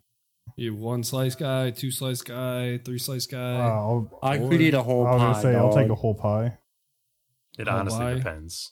You 0.58 0.74
one 0.76 1.04
slice 1.04 1.36
guy, 1.36 1.72
two 1.72 1.92
slice 1.92 2.22
guy, 2.22 2.78
three 2.78 3.00
slice 3.00 3.28
guy. 3.28 3.58
I'll, 3.58 4.10
I 4.24 4.38
could 4.38 4.62
eat 4.62 4.74
a 4.74 4.84
whole 4.84 5.06
I 5.06 5.12
was 5.14 5.20
pie. 5.22 5.28
gonna 5.28 5.42
say 5.42 5.56
I'll 5.56 5.74
take 5.74 5.90
a 5.90 5.96
whole 5.96 6.16
pie. 6.16 6.58
It 7.58 7.68
Oh, 7.68 7.72
honestly 7.72 8.00
why? 8.00 8.14
depends. 8.16 8.72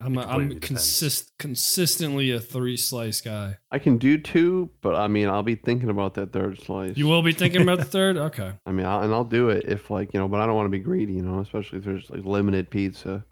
I'm 0.00 0.16
a, 0.16 0.20
it 0.20 0.26
I'm 0.26 0.48
depends. 0.50 0.66
consist 0.68 1.32
consistently 1.40 2.30
a 2.30 2.38
three 2.38 2.76
slice 2.76 3.20
guy. 3.20 3.56
I 3.72 3.80
can 3.80 3.98
do 3.98 4.16
two, 4.18 4.70
but 4.80 4.94
I 4.94 5.08
mean, 5.08 5.28
I'll 5.28 5.42
be 5.42 5.56
thinking 5.56 5.88
about 5.88 6.14
that 6.14 6.32
third 6.32 6.60
slice. 6.62 6.96
You 6.96 7.08
will 7.08 7.22
be 7.22 7.32
thinking 7.32 7.62
about 7.62 7.78
the 7.78 7.84
third. 7.96 8.16
Okay. 8.16 8.52
I 8.64 8.70
mean, 8.70 8.86
I'll, 8.86 9.02
and 9.02 9.12
I'll 9.12 9.24
do 9.24 9.48
it 9.48 9.64
if 9.66 9.90
like 9.90 10.14
you 10.14 10.20
know, 10.20 10.28
but 10.28 10.40
I 10.40 10.46
don't 10.46 10.54
want 10.54 10.66
to 10.66 10.70
be 10.70 10.78
greedy, 10.78 11.14
you 11.14 11.22
know, 11.22 11.40
especially 11.40 11.78
if 11.78 11.84
there's 11.84 12.08
like 12.10 12.24
limited 12.24 12.70
pizza. 12.70 13.24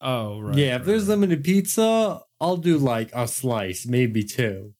Oh 0.00 0.40
right. 0.40 0.56
yeah, 0.56 0.76
if 0.76 0.80
right, 0.80 0.86
there's 0.86 1.02
right. 1.02 1.10
limited 1.18 1.44
pizza, 1.44 2.22
I'll 2.40 2.56
do 2.56 2.78
like 2.78 3.10
a 3.12 3.28
slice, 3.28 3.84
maybe 3.86 4.22
two. 4.24 4.72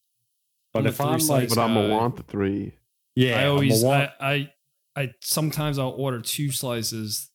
But 0.73 0.81
I'm 0.81 0.87
if 0.87 1.01
I'm 1.01 1.18
like, 1.27 1.49
But 1.49 1.59
I'm 1.59 1.75
gonna 1.75 1.89
want 1.95 2.17
the 2.17 2.22
three. 2.22 2.75
yeah, 3.17 3.41
I 3.41 3.47
always 3.47 3.83
wa- 3.83 4.09
I, 4.21 4.33
I 4.33 4.53
I 4.97 5.14
sometimes 5.21 5.79
I'll 5.79 5.91
order 5.91 6.21
two 6.21 6.51
slices, 6.53 7.30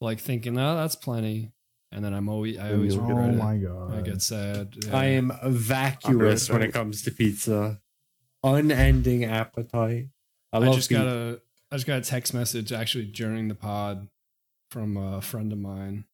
like 0.00 0.20
thinking, 0.20 0.58
oh, 0.58 0.76
that's 0.76 0.94
plenty, 0.96 1.52
and 1.92 2.04
then 2.04 2.12
I'm 2.14 2.28
always 2.28 2.58
I 2.58 2.72
always 2.74 2.94
you'll 2.94 3.04
Oh 3.04 3.08
get 3.08 3.14
regret 3.16 3.34
it. 3.34 3.38
my 3.38 3.56
god! 3.56 3.94
I 3.94 4.00
get 4.02 4.20
sad. 4.22 4.74
yeah. 4.84 4.96
I 4.96 5.04
am 5.06 5.32
vacuous 5.44 6.50
when 6.50 6.62
it 6.62 6.72
comes 6.72 7.02
to 7.02 7.10
pizza. 7.10 7.80
Unending 8.44 9.24
appetite. 9.24 10.08
I 10.52 10.58
I 10.58 10.64
just 10.74 10.88
pizza. 10.90 10.94
got 10.94 11.06
a 11.06 11.40
I 11.72 11.76
just 11.76 11.86
got 11.86 11.98
a 11.98 12.02
text 12.02 12.32
message 12.34 12.72
actually 12.72 13.06
during 13.06 13.48
the 13.48 13.54
pod 13.54 14.08
from 14.70 14.96
a 14.96 15.20
friend 15.20 15.52
of 15.52 15.58
mine, 15.58 16.04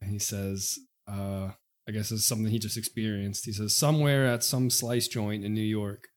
and 0.00 0.10
he 0.10 0.18
says, 0.18 0.78
uh, 1.06 1.50
I 1.88 1.92
guess 1.92 2.12
it's 2.12 2.26
something 2.26 2.50
he 2.50 2.58
just 2.58 2.76
experienced. 2.76 3.44
He 3.44 3.52
says 3.52 3.74
somewhere 3.74 4.26
at 4.26 4.44
some 4.44 4.70
slice 4.70 5.08
joint 5.08 5.44
in 5.44 5.54
New 5.54 5.60
York, 5.60 6.08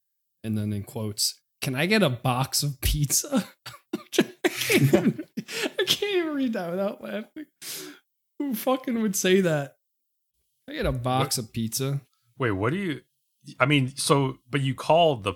and 0.43 0.57
then 0.57 0.71
in 0.73 0.83
quotes, 0.83 1.41
"Can 1.61 1.75
I 1.75 1.85
get 1.85 2.03
a 2.03 2.09
box 2.09 2.63
of 2.63 2.79
pizza?" 2.81 3.47
I, 3.93 3.99
can't 4.11 4.81
even, 4.93 5.23
I 5.53 5.83
can't 5.83 6.15
even 6.15 6.33
read 6.33 6.53
that 6.53 6.71
without 6.71 7.03
laughing. 7.03 7.45
Who 8.39 8.53
fucking 8.53 9.01
would 9.01 9.15
say 9.15 9.41
that? 9.41 9.77
I 10.69 10.73
get 10.73 10.85
a 10.85 10.91
box 10.91 11.37
of 11.37 11.51
pizza. 11.51 12.01
Wait, 12.37 12.51
what 12.51 12.71
do 12.71 12.77
you? 12.77 13.01
I 13.59 13.65
mean, 13.65 13.95
so 13.95 14.37
but 14.49 14.61
you 14.61 14.75
call 14.75 15.17
the 15.17 15.33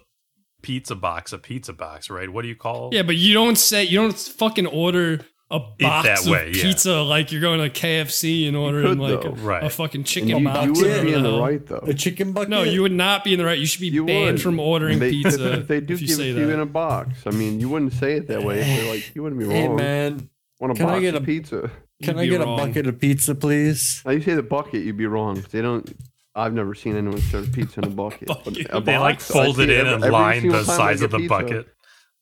pizza 0.61 0.95
box 0.95 1.31
a 1.33 1.37
pizza 1.37 1.73
box, 1.73 2.09
right? 2.09 2.31
What 2.31 2.41
do 2.43 2.47
you 2.47 2.55
call? 2.55 2.89
Yeah, 2.91 3.03
but 3.03 3.15
you 3.15 3.33
don't 3.33 3.57
say 3.57 3.83
you 3.83 3.99
don't 3.99 4.17
fucking 4.17 4.67
order 4.67 5.25
a 5.51 5.59
box 5.59 6.07
that 6.07 6.19
of 6.19 6.27
way, 6.27 6.51
yeah. 6.53 6.61
pizza 6.61 7.01
like 7.01 7.31
you're 7.31 7.41
going 7.41 7.59
to 7.59 7.69
KFC 7.69 8.47
and 8.47 8.55
ordering 8.55 8.85
could, 8.87 8.99
like 8.99 9.21
though. 9.21 9.29
a, 9.29 9.31
Right. 9.33 9.63
a 9.63 9.69
fucking 9.69 9.99
And 10.01 10.05
chicken 10.05 10.29
you, 10.29 10.39
box. 10.43 10.65
you 10.67 10.73
would 10.73 11.01
be 11.03 11.13
in 11.13 11.23
the 11.23 11.31
the 11.31 11.39
right 11.41 11.65
though. 11.65 11.83
a 11.87 11.93
chicken 11.93 12.33
bucket. 12.33 12.49
No, 12.49 12.61
you 12.63 12.81
would 12.83 12.91
not 12.91 13.23
be 13.23 13.33
in 13.33 13.39
the 13.39 13.45
right. 13.45 13.57
You 13.57 13.65
should 13.65 13.81
be 13.81 13.87
You 13.87 14.05
banned 14.05 14.33
would. 14.33 14.41
from 14.41 14.59
ordering 14.59 14.99
they, 15.03 15.09
pizza. 15.11 15.57
they 15.67 15.81
do 15.81 15.95
if 15.95 16.01
you 16.01 16.07
give 16.07 16.17
say 16.17 16.29
it 16.29 16.33
to 16.35 16.39
you 16.41 16.49
in 16.51 16.59
a 16.59 16.65
box. 16.67 17.23
I 17.25 17.31
mean, 17.31 17.59
you 17.59 17.67
wouldn't 17.69 17.93
say 17.93 18.13
it 18.17 18.27
that 18.27 18.43
way. 18.43 18.61
They're 18.61 18.93
like, 18.93 19.15
you 19.15 19.23
wouldn't 19.23 19.39
be 19.39 19.45
wrong. 19.45 19.55
Hey 19.55 19.67
wrong. 19.67 19.75
man, 19.77 20.29
Want 20.59 20.73
a 20.73 20.75
can 20.75 20.85
I 20.85 20.89
box 20.93 21.01
get 21.01 21.15
of 21.15 21.23
a- 21.23 21.25
pizza? 21.25 21.71
can 22.03 22.19
I 22.19 22.27
get 22.27 22.41
wrong. 22.41 22.59
a 22.59 22.65
bucket 22.67 22.87
of 22.87 22.99
pizza, 22.99 23.33
please? 23.35 24.01
Now 24.05 24.11
you 24.11 24.21
say 24.21 24.33
the 24.35 24.43
bucket, 24.43 24.83
you'd 24.85 24.97
be 24.97 25.07
wrong. 25.07 25.43
They 25.51 25.61
don't. 25.61 25.91
I've 26.35 26.53
never 26.53 26.75
seen 26.75 26.95
anyone 26.95 27.19
serve 27.21 27.51
pizza 27.51 27.79
in 27.81 27.85
a 27.85 27.89
bucket. 27.89 28.27
But 28.27 28.45
Bucket. 28.45 28.67
a 28.69 28.79
They 28.81 28.97
like 28.99 29.15
box, 29.17 29.31
I 29.31 29.33
fold 29.45 29.59
it 29.59 29.69
in 29.71 29.87
every- 29.87 29.93
and 30.03 30.11
line 30.13 30.47
the 30.47 30.63
size 30.63 31.01
of 31.01 31.09
the 31.11 31.17
pizza, 31.17 31.27
bucket. 31.29 31.67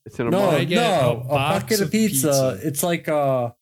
It's 0.07 0.19
in 0.19 0.27
a 0.27 0.29
No, 0.31 0.49
I 0.49 0.59
box. 0.65 0.71
no, 0.71 1.25
a 1.29 1.34
a, 1.34 1.38
bucket 1.59 1.79
of 1.81 1.85
of 1.88 1.91
pizza. 1.91 2.27
pizza. 2.27 2.59
It's 2.67 2.81
like 2.84 3.07
a, 3.07 3.53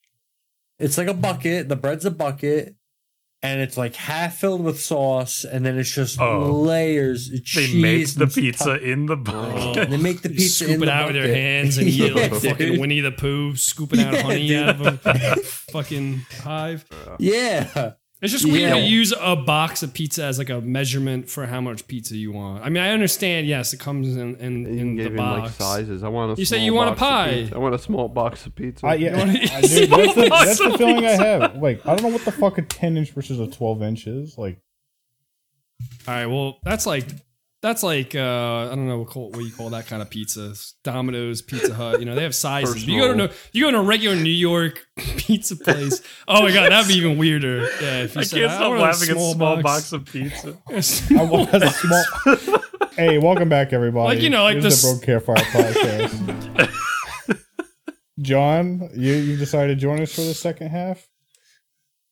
it's 0.79 0.97
like 0.97 1.07
a 1.07 1.13
bucket. 1.13 1.67
The 1.69 1.75
bread's 1.75 2.05
a 2.05 2.11
bucket, 2.11 2.75
and 3.43 3.61
it's 3.61 3.77
like 3.77 3.95
half 3.95 4.37
filled 4.37 4.63
with 4.63 4.79
sauce, 4.79 5.43
and 5.43 5.65
then 5.65 5.77
it's 5.77 5.93
just 5.93 6.19
Oh. 6.19 6.51
layers. 6.51 7.27
Of 7.27 7.33
They 7.33 7.39
cheese 7.39 7.75
make 7.75 8.07
the 8.13 8.27
pizza 8.27 8.63
stuff. 8.63 8.81
in 8.81 9.05
the 9.07 9.13
Oh. 9.13 9.17
bucket. 9.17 9.89
They 9.89 9.97
make 9.97 10.21
the 10.21 10.29
You 10.29 10.35
pizza 10.35 10.63
scoop 10.65 10.69
in 10.75 10.83
it 10.83 10.85
the 10.85 10.91
out 10.91 11.07
with 11.13 11.15
their 11.21 11.33
hands 11.33 11.77
and 11.77 11.87
you 11.91 12.07
get 12.13 12.15
like 12.15 12.31
Yeah, 12.43 12.51
fucking 12.51 12.71
dude. 12.73 12.79
Winnie 12.79 13.01
the 13.01 13.11
Pooh 13.11 13.55
scooping 13.55 13.99
out 14.01 14.13
Yeah, 14.13 14.21
honey 14.23 14.47
dude. 14.47 14.57
out 14.69 14.79
of 14.81 15.05
a 15.05 15.35
fucking 15.71 16.25
hive. 16.43 16.85
Yeah, 17.19 17.93
It's 18.25 18.33
just 18.33 18.45
weird 18.45 18.69
Yeah. 18.69 18.73
to 18.75 18.81
use 18.81 19.13
a 19.17 19.35
box 19.35 19.81
of 19.83 19.93
pizza 19.93 20.25
as 20.25 20.37
like 20.37 20.49
a 20.49 20.59
measurement 20.59 21.29
for 21.29 21.45
how 21.45 21.61
much 21.61 21.87
pizza 21.87 22.17
you 22.17 22.31
want. 22.33 22.63
I 22.65 22.69
mean, 22.69 22.83
I 22.83 22.89
understand. 22.89 23.47
Yes, 23.47 23.71
it 23.73 23.79
comes 23.79 24.15
in 24.17 24.35
in, 24.35 24.61
You 24.63 24.69
in 24.71 24.77
can 24.77 24.95
the 24.97 25.03
give 25.03 25.11
him 25.13 25.17
like 25.19 25.43
box. 25.43 25.55
sizes. 25.55 26.03
I 26.03 26.09
want 26.09 26.37
a. 26.37 26.41
You 26.41 26.45
say 26.45 26.57
small 26.57 26.65
you 26.65 26.73
want 26.73 26.89
a 26.89 26.91
box 26.91 27.01
of 27.01 27.07
pie. 27.07 27.33
pizza. 27.41 27.55
I 27.55 27.57
want 27.59 27.75
a 27.75 27.79
small 27.79 28.07
box 28.09 28.45
of 28.45 28.55
pizza. 28.55 28.85
I, 28.85 28.95
yeah, 28.95 29.17
wanna- 29.17 29.31
I- 29.33 29.35
dude, 29.61 29.89
that's 29.89 30.15
the, 30.15 30.27
that's 30.29 30.57
the 30.57 30.65
Awesome 30.65 30.77
feeling 30.77 31.05
I 31.05 31.11
have. 31.11 31.55
Like, 31.57 31.85
I 31.85 31.95
don't 31.95 32.01
know 32.03 32.09
what 32.09 32.25
the 32.25 32.31
fuck 32.31 32.57
a 32.57 32.61
ten 32.63 32.97
inch 32.97 33.11
versus 33.11 33.39
a 33.39 33.47
twelve 33.47 33.81
inch 33.81 34.07
is. 34.07 34.37
Like, 34.37 34.59
All 36.07 36.13
right, 36.13 36.25
well, 36.25 36.57
that's 36.63 36.85
like 36.85 37.05
that's 37.65 37.81
like 37.81 38.13
uh, 38.13 38.19
I 38.19 38.75
don't 38.75 38.87
know 38.87 38.99
what, 38.99 39.07
call, 39.07 39.31
what 39.31 39.39
you 39.39 39.51
call 39.51 39.71
that 39.71 39.87
kind 39.87 39.99
of 40.01 40.09
pizza. 40.11 40.53
Domino's, 40.83 41.41
Pizza 41.41 41.73
Hut. 41.73 41.99
You 41.99 42.05
know, 42.05 42.13
they 42.13 42.21
have 42.21 42.35
sizes. 42.35 42.83
If 42.83 42.87
you 42.87 42.99
go 43.01 43.07
to 43.07 43.15
no, 43.15 43.29
you 43.53 43.63
go 43.65 43.71
to 43.71 43.79
a 43.79 43.81
regular 43.81 44.15
New 44.15 44.29
York 44.29 44.85
pizza 44.97 45.55
place. 45.55 45.99
Oh 46.27 46.43
my 46.43 46.51
god, 46.53 46.71
that'd 46.71 46.87
be 46.87 46.93
even 46.93 47.17
weirder. 47.17 47.61
Yeah, 47.81 48.03
if 48.03 48.13
you 48.13 48.21
I 48.21 48.23
said, 48.23 48.39
can't 48.39 48.51
stop 48.51 48.69
want 48.69 48.81
laughing 48.81 49.09
at 49.09 49.17
a 49.17 49.31
small 49.31 49.61
box 49.63 49.91
of 49.93 50.05
pizza. 50.05 50.57
I 51.17 51.23
want 51.23 51.53
a 51.55 51.69
small. 51.71 52.03
hey, 52.95 53.17
welcome 53.17 53.49
back, 53.49 53.73
everybody. 53.73 54.15
Like, 54.15 54.23
you 54.23 54.29
know, 54.29 54.43
like 54.43 54.61
This 54.61 54.75
is 54.75 54.81
this- 54.83 54.91
the 54.91 55.05
Broke 55.07 55.25
Campfire 55.25 55.35
podcast. 55.63 56.71
John, 58.21 58.89
you 58.95 59.13
you 59.13 59.37
decided 59.37 59.75
to 59.75 59.81
join 59.81 60.01
us 60.01 60.13
for 60.13 60.21
the 60.21 60.35
second 60.35 60.69
half. 60.69 61.07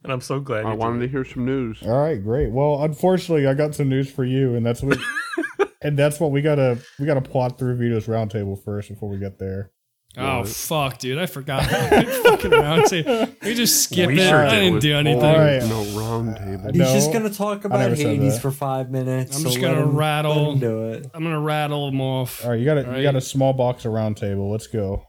And 0.03 0.11
I'm 0.11 0.21
so 0.21 0.39
glad. 0.39 0.65
I 0.65 0.73
you 0.73 0.77
wanted 0.77 0.99
did. 0.99 1.07
to 1.07 1.11
hear 1.11 1.23
some 1.25 1.45
news. 1.45 1.79
All 1.83 1.89
right, 2.01 2.21
great. 2.21 2.51
Well, 2.51 2.83
unfortunately, 2.83 3.47
I 3.47 3.53
got 3.53 3.73
some 3.73 3.87
news 3.89 4.11
for 4.11 4.25
you, 4.25 4.55
and 4.55 4.65
that's 4.65 4.81
what 4.81 4.97
and 5.81 5.97
that's 5.97 6.19
what 6.19 6.31
we 6.31 6.41
gotta 6.41 6.77
we 6.99 7.05
gotta 7.05 7.21
plot 7.21 7.57
through 7.57 7.75
Vito's 7.77 8.07
roundtable 8.07 8.61
first 8.61 8.89
before 8.89 9.09
we 9.09 9.17
get 9.17 9.39
there. 9.39 9.71
Oh 10.15 10.43
fuck, 10.43 10.99
dude! 10.99 11.17
I 11.17 11.25
forgot. 11.25 11.63
fucking 11.65 12.51
round 12.51 12.85
table. 12.85 13.29
We 13.41 13.55
just 13.55 13.81
skipped 13.83 14.11
We 14.13 14.19
it. 14.19 14.27
sure 14.29 14.45
I 14.45 14.49
did. 14.51 14.59
didn't 14.59 14.79
do 14.81 14.95
anything. 14.95 15.23
All 15.23 15.37
right. 15.39 15.63
No 15.63 15.83
round 15.99 16.35
table. 16.35 16.69
He's 16.71 16.75
know. 16.81 16.93
just 16.93 17.11
gonna 17.11 17.31
talk 17.31 17.65
about 17.65 17.97
Hades 17.97 18.37
for 18.39 18.51
five 18.51 18.91
minutes. 18.91 19.35
I'm 19.35 19.41
so 19.41 19.49
just 19.49 19.59
let 19.59 19.73
gonna 19.73 19.87
him- 19.87 19.95
rattle. 19.95 20.35
let 20.35 20.53
him 20.53 20.59
do 20.59 20.89
it. 20.89 21.07
I'm 21.15 21.23
gonna 21.23 21.39
rattle 21.39 21.89
them 21.89 21.99
off. 22.01 22.43
All 22.43 22.51
right, 22.51 22.59
you 22.59 22.65
got 22.65 22.77
a 22.77 22.87
All 22.91 22.97
you 22.97 23.03
got 23.03 23.15
a 23.15 23.21
small 23.21 23.53
box 23.53 23.85
of 23.85 23.93
roundtable. 23.93 24.51
Let's 24.51 24.67
go. 24.67 25.05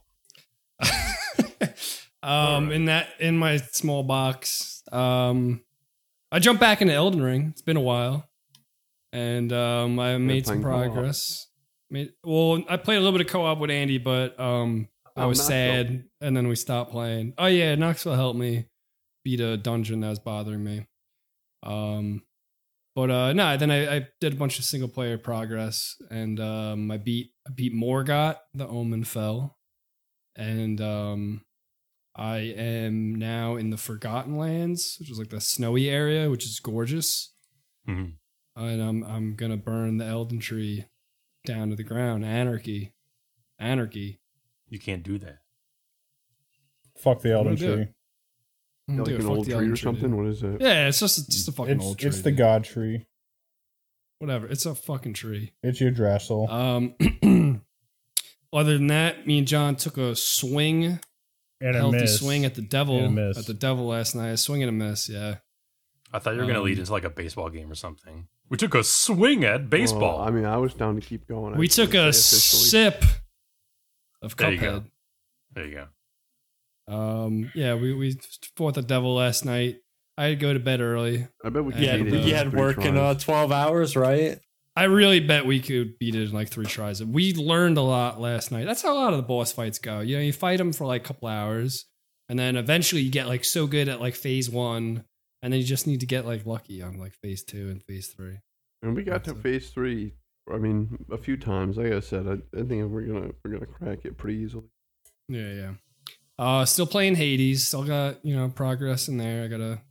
um, 2.23 2.73
in 2.73 2.87
that 2.87 3.09
in 3.21 3.37
my 3.37 3.59
small 3.59 4.03
box, 4.05 4.74
um, 4.93 5.63
I 6.33 6.39
jumped 6.39 6.61
back 6.61 6.83
into 6.83 6.95
Elden 6.95 7.23
Ring. 7.23 7.49
It's 7.51 7.63
been 7.63 7.77
a 7.77 7.81
while, 7.81 8.29
and 9.13 9.53
um, 9.53 9.99
I 9.99 10.19
made 10.19 10.47
some 10.47 10.63
progress. 10.63 11.49
Made, 11.91 12.13
well, 12.25 12.65
I 12.69 12.77
played 12.77 12.97
a 12.97 13.01
little 13.01 13.17
bit 13.17 13.27
of 13.27 13.33
co-op 13.33 13.59
with 13.59 13.71
Andy, 13.71 13.99
but 13.99 14.39
um, 14.41 14.89
I 15.17 15.25
Oh, 15.25 15.29
was 15.29 15.45
sad, 15.45 16.05
and 16.21 16.37
then 16.37 16.49
we 16.49 16.57
stopped 16.57 16.91
playing. 16.91 17.35
Oh 17.39 17.47
yeah, 17.47 17.75
Knoxville 17.77 18.15
helped 18.17 18.39
me 18.39 18.67
beat 19.25 19.41
a 19.41 19.57
dungeon 19.57 20.01
that 20.01 20.09
was 20.09 20.19
bothering 20.19 20.65
me. 20.65 20.87
Um, 21.63 22.23
but 22.97 23.11
uh, 23.11 23.33
no, 23.33 23.57
then 23.57 23.71
I, 23.71 23.97
I 23.97 24.09
did 24.21 24.33
a 24.33 24.37
bunch 24.37 24.59
of 24.59 24.65
single 24.65 24.89
player 24.89 25.19
progress, 25.19 25.97
and 26.11 26.41
um, 26.41 26.91
I 26.91 26.97
beat 26.97 27.31
I 27.47 27.53
beat 27.53 27.75
Morgott, 27.75 28.37
the 28.55 28.67
Omen 28.67 29.05
fell, 29.05 29.57
and 30.37 30.81
um, 30.81 31.43
I 32.17 32.39
am 32.39 33.15
now 33.15 33.57
in 33.57 33.71
the 33.71 33.77
Forbidden 33.77 34.37
Lands, 34.37 34.97
which 35.01 35.11
is 35.11 35.19
like 35.19 35.31
the 35.31 35.41
snowy 35.41 35.89
area, 35.91 36.31
which 36.31 36.45
is 36.45 36.61
gorgeous. 36.61 37.33
Mhm. 37.89 38.15
And 38.57 38.81
I'm 38.83 39.03
I'm 39.05 39.35
gonna 39.35 39.57
burn 39.57 39.97
the 39.99 40.05
Elden 40.07 40.39
Tree 40.39 40.85
down 41.45 41.71
to 41.71 41.77
the 41.77 41.83
ground. 41.83 42.25
Anarchy, 42.25 42.93
anarchy. 43.59 44.21
You 44.69 44.79
can't 44.79 45.03
do 45.03 45.19
that. 45.19 45.39
Fuck 46.97 47.23
the 47.23 47.33
Elden 47.33 47.53
I'm 47.53 47.59
gonna 47.59 47.67
do 47.69 47.75
tree. 47.77 47.87
like 48.89 48.97
gonna 48.97 49.05
do 49.11 49.15
it. 49.17 49.21
an 49.21 49.27
old 49.27 49.45
tree 49.47 49.69
or 49.71 49.77
something. 49.77 50.11
dude. 50.11 50.15
What 50.19 50.27
is 50.27 50.43
it? 50.43 50.61
Yeah, 50.61 50.87
it's 50.89 51.01
just 51.01 51.19
it's 51.19 51.27
just 51.35 51.49
a 51.49 51.53
fucking 51.53 51.77
It's 51.77 51.85
old 51.85 51.99
tree. 51.99 52.09
it's 52.09 52.23
the 52.23 52.31
dude. 52.31 52.39
god 52.39 52.65
tree. 52.65 53.07
Whatever. 54.21 54.47
It's 54.47 54.65
a 54.67 54.75
fucking 54.77 55.15
tree. 55.15 55.53
It's 55.63 55.81
Yggdrasil. 55.81 56.49
Um. 56.49 56.95
other 58.53 58.75
than 58.79 58.87
that, 58.87 59.27
me 59.27 59.39
and 59.39 59.49
John 59.49 59.75
took 59.75 59.99
a 59.99 60.15
swing, 60.15 61.01
and 61.61 61.75
healthy 61.77 62.07
swing 62.07 62.45
at 62.45 62.55
the 62.55 62.63
devil 62.63 62.99
And 62.99 63.19
a 63.19 63.29
miss. 63.29 63.39
at 63.39 63.47
the 63.47 63.55
devil 63.55 63.87
last 63.87 64.15
night. 64.15 64.29
A 64.29 64.37
swing 64.37 64.63
and 64.63 64.69
a 64.69 64.73
miss. 64.73 65.09
Yeah. 65.09 65.37
I 66.13 66.19
thought 66.19 66.35
you 66.35 66.41
were 66.41 66.45
going 66.47 66.55
to 66.57 66.63
lead 66.63 66.75
Um, 66.79 66.81
into 66.81 66.93
like 66.93 67.05
a 67.05 67.11
baseball 67.11 67.49
game 67.51 67.71
or 67.71 67.75
something. 67.75 68.29
We 68.49 68.57
took 68.57 68.75
a 68.75 68.85
swing 68.85 69.43
at 69.45 69.69
baseball. 69.71 70.19
Well, 70.19 70.29
I 70.29 70.31
mean, 70.31 70.45
I 70.45 70.59
was 70.59 70.75
down 70.75 70.95
to 70.97 71.01
keep 71.01 71.27
going. 71.27 71.57
we 71.57 71.67
I'd 71.67 71.71
took 71.73 71.95
a 71.95 72.13
sip 72.13 73.03
of 74.23 74.37
There 74.37 74.53
you 74.53 74.59
go. 74.61 74.67
Cuphead. 74.81 74.85
there 75.55 75.67
you 75.67 75.75
go. 75.75 75.87
Um, 76.95 77.51
yeah, 77.55 77.75
we 77.75 77.95
we 77.95 78.19
fought 78.57 78.75
the 78.75 78.83
devil 78.83 79.15
last 79.15 79.45
night. 79.45 79.77
I 80.19 80.25
had 80.25 80.29
to 80.31 80.37
go 80.37 80.53
to 80.53 80.61
bed 80.61 80.81
early. 80.81 81.27
I 81.43 81.49
bet 81.49 81.65
we 81.65 81.73
Yeah, 81.75 81.97
Yeah, 81.97 82.03
beat 82.03 82.11
but 82.11 82.19
it 82.21 82.27
you 82.27 82.35
had 82.35 82.51
three 82.51 82.61
work 82.61 82.77
in 82.79 82.95
tries. 82.95 83.17
uh, 83.17 83.19
twelve 83.19 83.51
hours, 83.51 83.97
right? 83.97 84.39
I 84.77 84.85
really 84.85 85.21
bet 85.21 85.47
we 85.47 85.61
could 85.61 85.99
beat 85.99 86.17
it 86.17 86.29
in 86.29 86.33
like 86.33 86.49
three 86.49 86.67
tries. 86.67 87.03
We 87.03 87.33
learned 87.33 87.79
a 87.79 87.83
lot 87.83 88.21
last 88.21 88.51
night. 88.51 88.67
That's 88.67 88.83
how 88.83 88.93
a 88.93 88.99
lot 88.99 89.13
of 89.13 89.19
the 89.19 89.23
boss 89.23 89.53
fights 89.53 89.79
go. 89.79 90.01
You 90.01 90.17
know, 90.17 90.23
you 90.23 90.33
fight 90.33 90.59
them 90.59 90.73
for 90.73 90.85
like 90.85 91.05
a 91.05 91.07
couple 91.07 91.29
hours, 91.29 91.87
and 92.29 92.39
then 92.39 92.57
eventually 92.57 93.03
you 93.03 93.11
get 93.11 93.29
like 93.29 93.45
so 93.45 93.69
good 93.69 93.89
at 93.89 94.01
like 94.01 94.17
phase 94.17 94.51
one, 94.51 95.05
and 95.43 95.53
then 95.53 95.61
you 95.61 95.67
just 95.67 95.87
need 95.87 96.01
to 96.01 96.07
get 96.07 96.27
like 96.27 96.45
lucky 96.45 96.83
on 96.83 96.99
like 96.99 97.15
phase 97.23 97.45
two 97.45 97.69
and 97.71 97.83
phase 97.85 98.09
three. 98.09 98.39
And 98.83 98.97
we 98.97 99.05
got 99.05 99.25
to 99.25 99.31
it. 99.31 99.39
phase 99.39 99.71
three. 99.71 100.15
I 100.53 100.59
mean, 100.59 100.99
a 101.11 101.19
few 101.19 101.37
times. 101.37 101.77
Like 101.77 101.93
I 101.93 102.01
said, 102.01 102.27
I, 102.27 102.59
I 102.59 102.65
think 102.65 102.91
we're 102.91 103.03
gonna 103.03 103.31
we're 103.45 103.53
gonna 103.53 103.67
crack 103.67 104.05
it 104.05 104.19
pretty 104.19 104.39
easily. 104.39 104.65
Yeah, 105.29 105.53
yeah. 105.53 105.73
Uh, 106.37 106.65
still 106.65 106.87
playing 106.87 107.15
Hades. 107.15 107.69
Still 107.69 107.85
got 107.85 108.25
you 108.25 108.35
know 108.35 108.49
progress 108.49 109.07
in 109.07 109.19
there. 109.19 109.45
I 109.45 109.47
gotta 109.47 109.83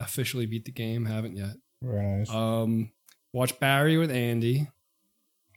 officially 0.00 0.46
beat 0.46 0.64
the 0.64 0.72
game. 0.72 1.04
Haven't 1.04 1.36
yet. 1.36 1.56
Right. 1.82 2.24
Um, 2.30 2.91
watch 3.32 3.58
Barry 3.60 3.96
with 3.98 4.10
Andy. 4.10 4.68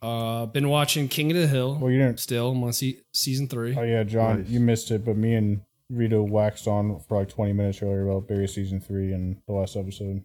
Uh, 0.01 0.45
been 0.45 0.69
watching 0.69 1.07
King 1.07 1.31
of 1.31 1.37
the 1.37 1.47
Hill. 1.47 1.77
well, 1.81 1.89
you 1.89 1.97
didn't. 1.97 2.19
Still, 2.19 2.51
I'm 2.51 2.63
on 2.63 2.73
se- 2.73 2.99
season 3.13 3.47
three. 3.47 3.75
Oh 3.77 3.81
yeah, 3.83 4.03
John, 4.03 4.41
Nice. 4.41 4.49
you 4.49 4.59
missed 4.59 4.91
it, 4.91 5.03
but 5.03 5.17
me 5.17 5.33
and 5.35 5.61
Vito 5.89 6.21
waxed 6.21 6.67
on 6.67 6.99
for 7.07 7.17
like 7.19 7.29
20 7.29 7.53
minutes 7.53 7.81
earlier 7.81 8.07
about 8.07 8.27
Barry 8.27 8.47
season 8.47 8.79
three 8.79 9.13
and 9.13 9.37
the 9.47 9.53
last 9.53 9.75
episode. 9.75 10.23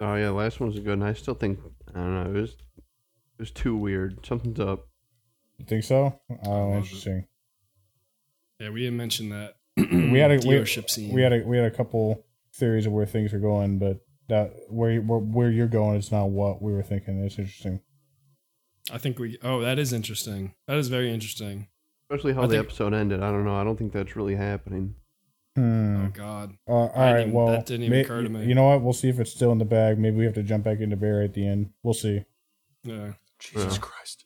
Oh 0.00 0.14
yeah, 0.16 0.30
last 0.30 0.58
one 0.60 0.68
was 0.70 0.78
good. 0.80 0.94
And 0.94 1.04
I 1.04 1.12
still 1.12 1.34
think 1.34 1.58
I 1.94 1.98
don't 1.98 2.14
know. 2.24 2.38
It 2.38 2.40
was 2.42 2.50
it 2.50 3.40
was 3.40 3.50
too 3.50 3.76
weird. 3.76 4.24
Something's 4.26 4.58
up. 4.60 4.88
You 5.58 5.64
think 5.66 5.84
so? 5.84 6.18
Oh, 6.44 6.68
love 6.68 6.76
interesting. 6.78 7.26
Yeah, 8.58 8.70
we 8.70 8.80
didn't 8.80 8.96
mention 8.96 9.28
that. 9.30 9.54
We 9.76 10.18
had 10.18 10.30
a 10.30 10.34
we, 10.36 10.40
dealership 10.54 10.88
scene. 10.90 11.12
we 11.14 11.20
had 11.22 11.32
a 11.32 11.42
we 11.46 11.56
had 11.58 11.66
a 11.66 11.74
couple 11.76 12.24
theories 12.54 12.86
of 12.86 12.92
where 12.92 13.06
things 13.06 13.32
were 13.32 13.38
going, 13.38 13.78
but 13.78 13.98
that 14.28 14.52
where 14.68 14.90
you- 14.90 15.02
where, 15.02 15.18
where 15.20 15.50
you're 15.50 15.66
going 15.68 15.96
is 15.98 16.10
not 16.12 16.26
what 16.30 16.60
we 16.62 16.72
were 16.72 16.82
thinking. 16.82 17.22
It's 17.24 17.38
interesting. 17.38 17.80
I 18.90 18.98
think 18.98 19.18
we. 19.18 19.38
Oh, 19.42 19.60
that 19.60 19.78
is 19.78 19.92
interesting. 19.92 20.54
That 20.68 20.76
is 20.76 20.88
very 20.88 21.12
interesting. 21.12 21.68
Especially 22.10 22.34
how 22.34 22.42
I 22.42 22.46
the 22.46 22.54
think- 22.56 22.66
episode 22.66 22.94
ended. 22.94 23.22
I 23.22 23.30
don't 23.30 23.44
know. 23.44 23.56
I 23.56 23.64
don't 23.64 23.76
think 23.76 23.92
that's 23.92 24.14
really 24.16 24.36
happening. 24.36 24.94
Hmm. 25.56 26.06
Oh 26.06 26.08
God. 26.10 26.52
Uh, 26.68 26.72
all 26.72 26.92
I 26.94 27.12
right. 27.14 27.32
Well, 27.32 27.46
that 27.48 27.66
didn't 27.66 27.84
even 27.84 27.96
may- 27.98 28.02
occur 28.04 28.22
to 28.22 28.28
me. 28.28 28.44
You 28.44 28.54
know 28.54 28.64
what? 28.64 28.82
We'll 28.82 28.92
see 28.92 29.08
if 29.08 29.18
it's 29.18 29.30
still 29.32 29.50
in 29.52 29.58
the 29.58 29.64
bag. 29.64 29.98
Maybe 29.98 30.16
we 30.16 30.24
have 30.24 30.34
to 30.34 30.42
jump 30.42 30.64
back 30.64 30.80
into 30.80 30.96
Barry 30.96 31.24
at 31.24 31.34
the 31.34 31.46
end. 31.46 31.70
We'll 31.82 31.94
see. 31.94 32.24
Yeah. 32.84 33.12
Jesus 33.38 33.74
Yeah. 33.74 33.80
Christ. 33.80 34.24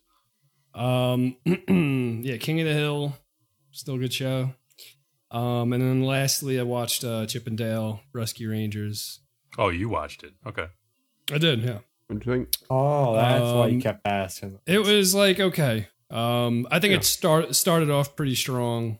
Um. 0.74 1.36
yeah, 2.24 2.36
King 2.36 2.60
of 2.60 2.66
the 2.66 2.74
Hill. 2.74 3.16
Still 3.70 3.94
a 3.94 3.98
good 3.98 4.12
show. 4.12 4.52
Um, 5.31 5.72
and 5.72 5.81
then 5.82 6.02
lastly, 6.02 6.59
I 6.59 6.64
watched 6.64 7.05
uh, 7.05 7.24
Chip 7.27 7.47
'n 7.47 7.55
Dale 7.56 8.01
Rescue 8.12 8.51
Rangers. 8.51 9.20
Oh, 9.59 9.68
you 9.68 9.89
watched 9.89 10.22
it. 10.22 10.32
Okay. 10.47 10.66
I 11.32 11.39
did. 11.39 11.62
Yeah. 11.62 11.78
What 12.06 12.20
do 12.20 12.31
you 12.31 12.36
think? 12.39 12.48
Oh, 12.68 13.14
that's 13.14 13.40
why 13.55 13.66
you 13.68 13.74
Um, 13.77 13.81
kept 13.82 14.06
asking. 14.06 14.59
It 14.66 14.81
was 14.81 15.14
like 15.14 15.39
okay. 15.40 15.89
Um, 16.10 16.66
I 16.70 16.81
think 16.81 16.90
Yeah. 16.93 16.98
it 16.98 17.05
start 17.05 17.55
started 17.55 17.89
off 17.90 18.16
pretty 18.16 18.35
strong. 18.35 18.98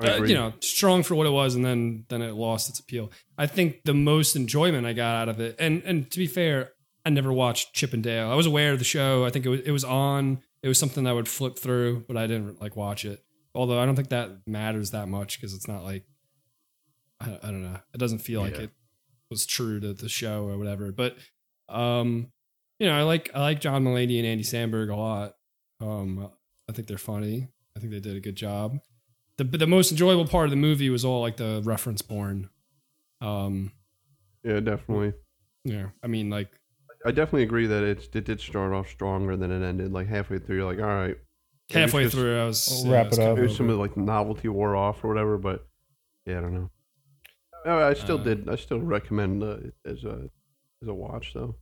I 0.00 0.08
Uh, 0.08 0.14
agree. 0.16 0.30
you 0.30 0.34
know, 0.34 0.54
strong 0.60 1.02
for 1.02 1.14
what 1.14 1.26
it 1.26 1.30
was, 1.30 1.54
and 1.54 1.64
then 1.64 2.06
then 2.08 2.22
it 2.22 2.32
lost 2.32 2.68
its 2.70 2.80
appeal. 2.80 3.12
I 3.38 3.46
think 3.46 3.82
the 3.84 3.94
most 3.94 4.34
enjoyment 4.34 4.86
I 4.86 4.92
got 4.94 5.14
out 5.22 5.28
of 5.28 5.38
it, 5.40 5.54
and 5.58 5.82
and 5.84 6.10
to 6.10 6.18
be 6.18 6.26
fair, 6.26 6.72
I 7.06 7.10
never 7.10 7.32
watched 7.32 7.74
Chip 7.74 7.92
'n 7.94 8.02
Dale. 8.02 8.28
I 8.28 8.34
was 8.34 8.46
aware 8.46 8.72
of 8.72 8.78
the 8.78 8.84
show. 8.84 9.24
I 9.24 9.30
think 9.30 9.46
it 9.46 9.48
was 9.50 9.60
it 9.60 9.70
was 9.70 9.84
on. 9.84 10.42
It 10.62 10.68
was 10.68 10.78
something 10.78 11.06
I 11.06 11.12
would 11.12 11.28
flip 11.28 11.58
through, 11.58 12.04
but 12.08 12.16
I 12.16 12.26
didn't 12.26 12.60
like 12.60 12.74
watch 12.76 13.04
it. 13.04 13.22
Although 13.54 13.78
I 13.78 13.86
don't 13.86 13.94
think 13.96 14.08
that 14.08 14.46
matters 14.46 14.90
that 14.90 15.06
much 15.08 15.38
because 15.38 15.54
it's 15.54 15.68
not 15.68 15.84
like 15.84 16.04
I, 17.20 17.38
I 17.42 17.46
don't 17.50 17.62
know. 17.62 17.78
It 17.94 17.98
doesn't 17.98 18.20
feel 18.20 18.40
like 18.40 18.54
it 18.58 18.70
was 19.30 19.46
true 19.46 19.80
to 19.80 19.92
the 19.94 20.08
show 20.08 20.44
or 20.48 20.58
whatever. 20.58 20.92
But 20.92 21.16
um, 21.68 22.28
you 22.78 22.86
know, 22.86 22.94
I 22.98 23.02
like 23.02 23.30
I 23.34 23.40
like 23.40 23.60
John 23.60 23.84
Mulaney 23.84 24.18
and 24.18 24.26
Andy 24.26 24.44
Samberg 24.44 24.90
a 24.92 24.96
lot. 24.96 25.34
Um, 25.80 26.30
I 26.68 26.72
think 26.72 26.88
they're 26.88 26.98
funny. 26.98 27.48
I 27.76 27.80
think 27.80 27.92
they 27.92 28.00
did 28.00 28.16
a 28.16 28.20
good 28.20 28.36
job. 28.36 28.78
The 29.36 29.44
the 29.44 29.66
most 29.66 29.90
enjoyable 29.92 30.26
part 30.26 30.44
of 30.46 30.50
the 30.50 30.56
movie 30.56 30.90
was 30.90 31.04
all 31.04 31.20
like 31.20 31.36
the 31.36 31.62
reference 31.64 32.02
porn. 32.02 32.50
Um, 33.20 33.72
Yeah, 34.44 34.60
definitely. 34.60 35.12
Yeah, 35.64 35.88
I 36.02 36.06
mean, 36.06 36.30
like, 36.30 36.48
I 37.04 37.10
definitely 37.10 37.42
agree 37.42 37.66
that 37.66 37.82
it 37.82 38.08
it 38.14 38.24
did 38.24 38.40
start 38.40 38.72
off 38.72 38.88
stronger 38.88 39.36
than 39.36 39.50
it 39.50 39.66
ended. 39.66 39.92
Like 39.92 40.08
halfway 40.08 40.38
through, 40.38 40.56
you're 40.56 40.64
like, 40.66 40.78
all 40.80 40.86
right, 40.86 41.16
halfway 41.70 42.04
just- 42.04 42.14
through, 42.16 42.40
I 42.40 42.46
was 42.46 42.68
We'll 42.82 42.92
yeah, 42.92 42.96
wrap 42.98 43.06
I 43.06 43.08
was 43.10 43.18
it 43.18 43.22
up. 43.22 43.26
kinda 43.28 43.42
Maybe 43.42 43.54
some 43.54 43.68
of 43.70 43.76
it. 43.76 43.78
like 43.78 43.96
novelty 43.96 44.48
wore 44.48 44.74
off 44.76 45.04
or 45.04 45.08
whatever, 45.08 45.36
but 45.38 45.66
yeah, 46.26 46.38
I 46.38 46.40
don't 46.40 46.54
know. 46.54 46.70
No, 47.66 47.78
I 47.78 47.94
still 47.94 48.18
Uh, 48.20 48.24
did. 48.24 48.48
I 48.48 48.56
still 48.56 48.80
recommend 48.80 49.42
uh, 49.42 49.56
as 49.84 50.04
a 50.04 50.28
as 50.82 50.88
a 50.88 50.94
watch 50.94 51.32
though. 51.34 51.56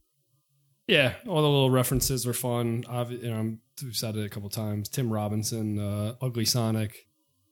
Yeah, 0.86 1.14
all 1.26 1.42
the 1.42 1.48
little 1.48 1.70
references 1.70 2.24
were 2.26 2.32
fun. 2.32 2.84
Obvi- 2.84 3.22
you 3.22 3.30
know, 3.30 3.56
we've 3.82 3.94
said 3.96 4.16
it 4.16 4.24
a 4.24 4.28
couple 4.28 4.48
times. 4.48 4.88
Tim 4.88 5.12
Robinson, 5.12 5.78
uh, 5.78 6.14
Ugly 6.22 6.46
Sonic, 6.46 6.96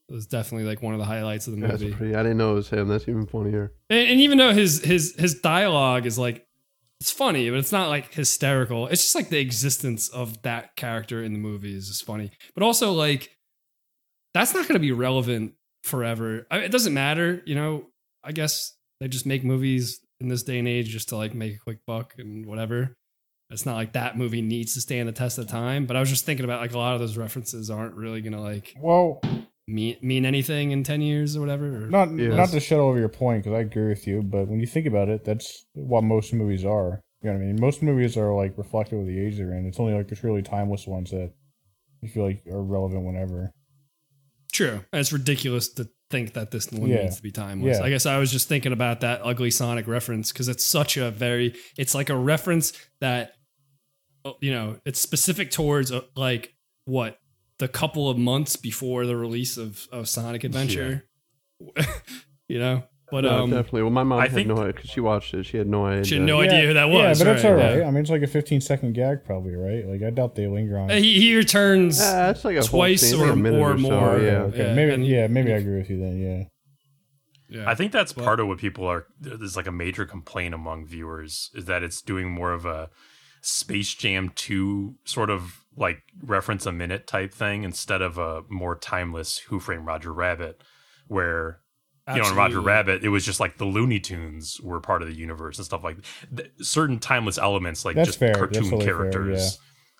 was 0.09 0.27
definitely 0.27 0.66
like 0.66 0.81
one 0.81 0.94
of 0.94 0.98
the 1.01 1.05
highlights 1.05 1.47
of 1.47 1.52
the 1.52 1.59
movie. 1.66 1.93
pretty. 1.93 2.14
I 2.14 2.23
didn't 2.23 2.39
know 2.39 2.52
it 2.52 2.55
was 2.55 2.70
him. 2.70 2.89
That's 2.89 3.09
even 3.09 3.27
funnier. 3.27 3.73
and, 3.90 4.09
and 4.09 4.20
even 4.20 4.39
though 4.39 4.52
his 4.55 4.82
his 4.85 5.14
his 5.18 5.35
dialogue 5.40 6.06
is 6.06 6.18
like 6.18 6.47
it's 7.01 7.10
funny, 7.10 7.51
but 7.51 7.59
it's 7.59 7.73
not 7.73 7.90
like 7.90 8.14
hysterical. 8.14 8.86
It's 8.86 9.02
just 9.02 9.14
like 9.14 9.28
the 9.28 9.39
existence 9.39 10.09
of 10.09 10.40
that 10.43 10.77
character 10.77 11.23
in 11.23 11.35
the 11.35 11.39
movie 11.39 11.74
is 11.77 11.89
just 11.89 12.05
funny. 12.06 12.31
But 12.55 12.62
also 12.62 12.93
like 12.93 13.36
that's 14.32 14.55
not 14.55 14.62
going 14.62 14.74
to 14.74 14.81
be 14.81 14.93
relevant 14.93 15.55
forever. 15.82 16.47
I 16.51 16.60
it 16.60 16.70
doesn't 16.73 16.94
matter, 16.94 17.43
you 17.44 17.55
know. 17.55 17.86
I 18.26 18.32
guess 18.32 18.72
they 19.00 19.08
just 19.08 19.26
make 19.26 19.44
movies 19.44 20.00
in 20.20 20.28
this 20.28 20.42
day 20.42 20.58
and 20.58 20.66
age 20.68 20.88
just 20.88 21.08
to 21.10 21.16
like 21.16 21.34
make 21.34 21.54
a 21.56 21.58
quick 21.58 21.78
buck 21.86 22.14
and 22.18 22.44
whatever. 22.46 22.94
It's 23.50 23.64
not 23.64 23.76
like 23.76 23.92
that 23.92 24.18
movie 24.18 24.42
needs 24.42 24.74
to 24.74 24.80
stand 24.80 25.08
the 25.08 25.12
test 25.12 25.38
of 25.38 25.46
time. 25.46 25.86
But 25.86 25.96
I 25.96 26.00
was 26.00 26.08
just 26.10 26.24
thinking 26.24 26.44
about 26.44 26.60
like 26.60 26.72
a 26.72 26.78
lot 26.78 26.94
of 26.94 27.00
those 27.00 27.16
references 27.16 27.70
aren't 27.70 27.94
really 27.94 28.20
going 28.20 28.32
to 28.32 28.40
like 28.40 28.74
Well, 28.80 29.20
mean 29.68 29.96
mean 30.02 30.24
anything 30.24 30.72
in 30.72 30.82
ten 30.82 31.00
years 31.00 31.36
or 31.36 31.40
whatever. 31.40 31.66
or- 31.84 31.88
not 31.90 32.10
Yeah. 32.16 32.28
not 32.34 32.48
to 32.50 32.60
shut 32.60 32.80
over 32.80 32.98
your 32.98 33.08
point 33.08 33.44
because 33.44 33.56
I 33.56 33.60
agree 33.60 33.88
with 33.88 34.06
you, 34.06 34.22
but 34.22 34.48
when 34.48 34.58
you 34.60 34.66
think 34.66 34.86
about 34.86 35.08
it, 35.08 35.24
that's 35.24 35.64
what 35.74 36.02
most 36.02 36.32
movies 36.32 36.64
are. 36.64 37.00
You 37.22 37.30
know 37.30 37.38
what 37.38 37.44
I 37.44 37.46
mean? 37.46 37.60
Most 37.60 37.82
movies 37.82 38.16
are 38.16 38.34
like 38.34 38.56
reflective 38.58 38.98
of 39.00 39.06
the 39.06 39.18
age 39.18 39.36
they're 39.36 39.52
in. 39.54 39.66
It's 39.66 39.78
only 39.80 39.94
like 39.94 40.08
the 40.08 40.16
truly 40.16 40.42
timeless 40.42 40.86
ones 40.86 41.10
that 41.12 41.32
you 42.02 42.08
feel 42.08 42.24
like 42.24 42.42
are 42.50 42.62
relevant 42.62 43.04
whenever. 43.04 43.52
True. 44.52 44.84
And 44.92 45.00
it's 45.00 45.12
ridiculous 45.12 45.68
to 45.74 45.88
think 46.10 46.34
that 46.34 46.50
this 46.50 46.70
one 46.70 46.90
Yeah. 46.90 47.02
needs 47.02 47.16
to 47.16 47.22
be 47.22 47.32
timeless. 47.32 47.78
Yeah. 47.78 47.84
I 47.84 47.90
guess 47.90 48.06
I 48.06 48.18
was 48.18 48.30
just 48.30 48.48
thinking 48.48 48.72
about 48.72 49.00
that 49.00 49.20
ugly 49.24 49.50
Sonic 49.50 49.86
reference 49.88 50.32
because 50.32 50.48
it's 50.48 50.64
such 50.64 50.96
a 50.96 51.10
very, 51.10 51.54
it's 51.76 51.94
like 51.94 52.10
a 52.10 52.16
reference 52.16 52.72
that, 53.00 53.32
uh, 54.24 54.32
you 54.40 54.52
know, 54.52 54.78
it's 54.84 55.00
specific 55.00 55.50
towards 55.50 55.90
uh, 55.90 56.02
like 56.14 56.54
what 56.84 57.18
the 57.58 57.68
couple 57.68 58.08
of 58.08 58.18
months 58.18 58.54
before 58.56 59.06
the 59.06 59.16
release 59.16 59.56
of, 59.56 59.88
of 59.90 60.08
Sonic 60.08 60.44
Adventure, 60.44 61.04
you 62.48 62.58
know? 62.58 62.84
But 63.10 63.20
no, 63.22 63.44
um, 63.44 63.50
definitely. 63.50 63.82
Well, 63.82 63.92
my 63.92 64.02
mom 64.02 64.18
I 64.18 64.22
had 64.22 64.32
think- 64.32 64.48
no 64.48 64.56
idea 64.58 64.72
because 64.72 64.90
she 64.90 64.98
watched 65.00 65.32
it. 65.32 65.44
She 65.46 65.56
had 65.58 65.68
no 65.68 65.86
idea. 65.86 66.04
she 66.04 66.14
had 66.16 66.24
no 66.24 66.40
idea 66.40 66.66
who 66.66 66.74
that 66.74 66.86
was. 66.88 67.18
Yeah, 67.20 67.24
but 67.24 67.30
that's 67.32 67.44
right, 67.44 67.50
all 67.50 67.56
right. 67.56 67.78
yeah. 67.78 67.86
I 67.86 67.90
mean, 67.92 68.00
it's 68.02 68.10
like 68.10 68.22
a 68.22 68.26
15 68.26 68.60
second 68.60 68.94
gag, 68.94 69.24
probably, 69.24 69.54
right? 69.54 69.86
Like 69.86 70.02
I 70.02 70.10
doubt 70.10 70.34
they 70.34 70.48
linger 70.48 70.76
on. 70.78 70.90
Uh, 70.90 70.94
it. 70.94 71.02
He, 71.04 71.20
he 71.20 71.36
returns. 71.36 72.00
Yeah, 72.00 72.30
it's 72.30 72.44
like 72.44 72.56
a 72.56 72.60
whole 72.60 72.68
Twice 72.80 73.02
scene, 73.02 73.20
like 73.20 73.28
or- 73.28 73.32
a 73.32 73.36
minute 73.36 73.60
or 73.60 73.74
or, 73.74 73.78
so, 73.78 73.82
more. 73.82 74.18
Yeah. 74.18 74.30
okay, 74.42 74.58
yeah, 74.68 74.74
maybe 74.74 74.92
and- 74.92 75.06
yeah, 75.06 75.26
maybe 75.28 75.52
I 75.52 75.56
agree 75.58 75.76
with 75.78 75.88
you 75.88 75.98
then. 76.00 76.48
Yeah, 77.48 77.58
yeah. 77.60 77.70
I 77.70 77.76
think 77.76 77.92
that's 77.92 78.12
But- 78.12 78.24
part 78.24 78.40
of 78.40 78.48
what 78.48 78.58
people 78.58 78.86
are. 78.86 79.06
There's 79.20 79.56
like 79.56 79.68
a 79.68 79.72
major 79.72 80.04
complaint 80.04 80.54
among 80.54 80.86
viewers 80.86 81.50
is 81.54 81.66
that 81.66 81.82
it's 81.84 82.02
doing 82.02 82.30
more 82.30 82.52
of 82.52 82.66
a 82.66 82.90
Space 83.42 83.94
Jam 83.94 84.32
2 84.34 84.96
sort 85.04 85.30
of 85.30 85.60
like 85.76 85.98
reference 86.20 86.66
a 86.66 86.72
minute 86.72 87.06
type 87.06 87.32
thing 87.32 87.62
instead 87.62 88.02
of 88.02 88.18
a 88.18 88.42
more 88.48 88.74
timeless 88.74 89.38
Who 89.48 89.60
Framed 89.60 89.86
Roger 89.86 90.12
Rabbit, 90.12 90.60
where 91.06 91.60
you 92.14 92.22
know 92.22 92.28
in 92.28 92.36
Roger 92.36 92.60
Rabbit 92.60 93.02
it 93.04 93.08
was 93.08 93.24
just 93.24 93.40
like 93.40 93.58
the 93.58 93.64
Looney 93.64 93.98
Tunes 94.00 94.60
were 94.60 94.80
part 94.80 95.02
of 95.02 95.08
the 95.08 95.14
universe 95.14 95.58
and 95.58 95.64
stuff 95.64 95.82
like 95.82 95.96
th- 96.36 96.50
certain 96.60 96.98
timeless 96.98 97.38
elements 97.38 97.84
like 97.84 97.96
That's 97.96 98.08
just 98.08 98.18
fair. 98.18 98.28
That's 98.28 98.38
cartoon 98.38 98.62
totally 98.64 98.84
fair, 98.84 98.94
characters. 98.96 99.58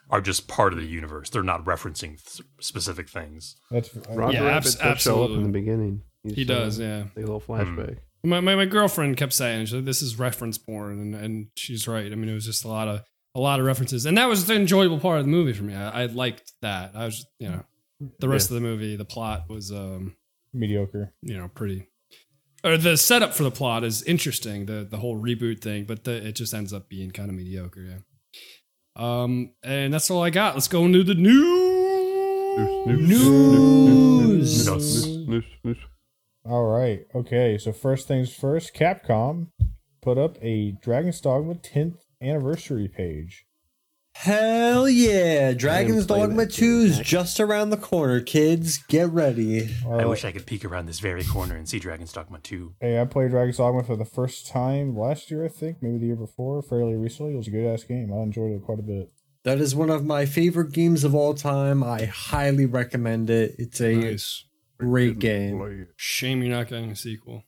Are 0.09 0.21
just 0.21 0.47
part 0.47 0.73
of 0.73 0.79
the 0.79 0.87
universe. 0.87 1.31
They're 1.31 1.43
not 1.43 1.65
referencing 1.65 2.23
th- 2.23 2.47
specific 2.61 3.09
things. 3.09 3.57
that's 3.73 3.91
Roger 4.09 4.37
Yeah, 4.37 4.45
Rabbit 4.45 4.67
abs- 4.67 4.75
does 4.77 5.03
show 5.03 5.25
up 5.25 5.31
in 5.31 5.43
the 5.43 5.49
beginning. 5.49 6.03
He's, 6.23 6.35
He 6.37 6.45
does, 6.45 6.79
yeah. 6.79 6.99
Like 7.17 7.17
a 7.17 7.21
little 7.21 7.41
flashback. 7.41 7.99
My, 8.23 8.39
my 8.39 8.55
my 8.55 8.67
girlfriend 8.67 9.17
kept 9.17 9.33
saying 9.33 9.67
she's 9.67 9.75
like, 9.75 9.85
this 9.85 10.03
is 10.03 10.17
reference 10.17 10.59
porn, 10.59 11.01
and, 11.01 11.15
and 11.17 11.47
she's 11.57 11.89
right. 11.89 12.11
I 12.11 12.15
mean, 12.15 12.29
it 12.29 12.35
was 12.35 12.47
just 12.47 12.65
a 12.65 12.69
lot 12.69 12.87
of 12.87 13.03
a 13.35 13.41
lot 13.41 13.59
of 13.59 13.67
references, 13.67 14.07
and 14.07 14.17
that 14.17 14.27
was 14.29 14.47
the 14.47 14.55
enjoyable 14.55 15.01
part 15.01 15.19
of 15.19 15.25
the 15.25 15.31
movie 15.31 15.53
for 15.53 15.65
me. 15.65 15.75
I, 15.75 16.03
I 16.03 16.07
liked 16.07 16.53
that. 16.63 16.93
I 16.95 17.05
was, 17.05 17.27
you 17.41 17.49
know, 17.49 17.65
the 18.21 18.29
rest 18.29 18.49
of 18.51 18.55
the 18.55 18.61
movie, 18.61 18.95
the 18.95 19.05
plot 19.05 19.47
was, 19.49 19.73
um, 19.73 20.15
mediocre. 20.55 21.13
you 21.23 21.37
know, 21.37 21.49
pretty. 21.49 21.89
Or 22.67 22.77
the 22.77 22.97
setup 22.97 23.33
for 23.33 23.45
the 23.45 23.53
plot 23.53 23.85
is 23.85 24.03
interesting, 24.03 24.67
the 24.67 24.85
the 24.85 24.97
whole 24.97 25.17
reboot 25.17 25.61
thing, 25.61 25.85
but 25.85 26.03
the, 26.03 26.27
it 26.27 26.33
just 26.33 26.53
ends 26.53 26.73
up 26.73 26.89
being 26.89 27.13
kind 27.13 27.31
of 27.31 27.37
mediocre. 27.37 27.81
Yeah. 27.81 27.99
Um, 28.97 29.53
and 29.63 29.95
that's 29.95 30.11
all 30.11 30.25
I 30.25 30.31
got. 30.31 30.55
Let's 30.55 30.67
go 30.67 30.85
into 30.85 31.05
the 31.05 31.15
news. 31.15 32.87
News. 32.87 34.67
News, 34.67 35.45
news. 35.65 35.77
All 36.45 36.65
right. 36.65 37.07
Okay. 37.15 37.57
So 37.57 37.71
first 37.71 38.09
things 38.09 38.35
first, 38.35 38.75
Capcom 38.75 39.49
put 40.03 40.19
up 40.19 40.37
a 40.43 40.73
Dragon's 40.83 41.21
Dogma 41.21 41.55
10th 41.55 41.99
anniversary 42.21 42.89
page. 42.89 43.46
Hell 44.19 44.89
yeah! 44.89 45.53
Dragon's 45.53 46.07
Dogma 46.07 46.47
2 46.47 46.65
is 46.81 46.99
just 46.99 47.39
around 47.39 47.71
the 47.71 47.77
corner, 47.77 48.21
kids. 48.21 48.79
Get 48.89 49.09
ready. 49.11 49.69
All 49.85 49.93
I 49.93 49.97
right. 49.99 50.09
wish 50.09 50.25
I 50.25 50.33
could 50.33 50.47
peek 50.47 50.65
around 50.65 50.87
this 50.87 50.99
very 51.01 51.23
corner 51.23 51.55
and 51.55 51.69
see 51.69 51.79
Dragon's 51.79 52.13
Dogma 52.13 52.39
2. 52.41 52.75
Hey, 52.81 53.01
I 53.01 53.05
played 53.05 53.31
Dragon's 53.31 53.59
Dogma 53.59 53.85
for 53.85 53.95
the 53.95 54.05
first 54.05 54.49
time 54.49 54.97
last 54.97 55.31
year, 55.31 55.45
I 55.45 55.49
think, 55.49 55.79
maybe 55.81 55.99
the 55.99 56.07
year 56.07 56.17
before, 56.17 56.61
fairly 56.63 56.95
recently. 56.95 57.35
It 57.35 57.37
was 57.37 57.47
a 57.47 57.51
good 57.51 57.67
ass 57.73 57.85
game. 57.85 58.13
I 58.13 58.23
enjoyed 58.23 58.53
it 58.53 58.63
quite 58.65 58.79
a 58.81 58.83
bit. 58.83 59.13
That 59.45 59.61
is 59.61 59.75
one 59.77 59.91
of 59.91 60.05
my 60.05 60.27
favorite 60.27 60.73
games 60.73 61.05
of 61.05 61.15
all 61.15 61.35
time. 61.35 61.85
I 61.85 62.07
highly 62.07 62.67
recommend 62.67 63.31
it. 63.31 63.55
It's 63.59 63.81
a 63.81 63.95
Nice. 63.95 64.45
great 64.79 65.21
game. 65.21 65.59
Play. 65.59 65.85
Shame 65.97 66.43
you're 66.43 66.51
not 66.57 66.69
getting 66.69 66.91
a 66.91 66.97
sequel. 66.97 67.45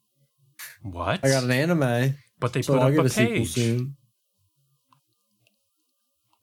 What? 0.83 1.25
I 1.25 1.29
got 1.29 1.43
an 1.45 1.51
anime, 1.51 2.15
but 2.39 2.53
they 2.53 2.63
so 2.63 2.75
put 2.75 2.83
I'll 2.83 2.89
up 2.89 2.95
get 2.95 3.03
a 3.03 3.07
a 3.07 3.09
sequel 3.11 3.35
page. 3.39 3.49
soon. 3.53 3.97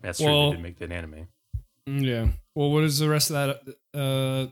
That's 0.06 0.20
true. 0.20 0.28
Well- 0.28 0.50
they 0.52 0.56
did 0.58 0.64
make 0.64 0.80
that 0.80 0.92
anime. 0.92 1.28
Mm, 1.90 2.04
Yeah. 2.06 2.28
Well, 2.56 2.72
what 2.72 2.84
is 2.84 3.00
the 3.00 3.10
rest 3.10 3.30
of 3.32 3.34
that? 3.36 3.76
Uh, 3.94 4.48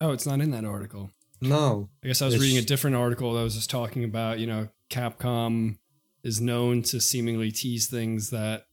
oh, 0.00 0.12
it's 0.12 0.26
not 0.26 0.40
in 0.40 0.50
that 0.52 0.64
article. 0.64 1.10
No. 1.40 1.88
I 2.04 2.08
guess 2.08 2.22
I 2.22 2.26
was 2.26 2.38
reading 2.38 2.58
a 2.58 2.62
different 2.62 2.96
article 2.96 3.32
that 3.34 3.42
was 3.42 3.54
just 3.54 3.70
talking 3.70 4.04
about, 4.04 4.38
you 4.38 4.46
know, 4.46 4.68
Capcom 4.90 5.78
is 6.22 6.40
known 6.40 6.82
to 6.82 7.00
seemingly 7.00 7.50
tease 7.50 7.86
things 7.88 8.30
that 8.30 8.66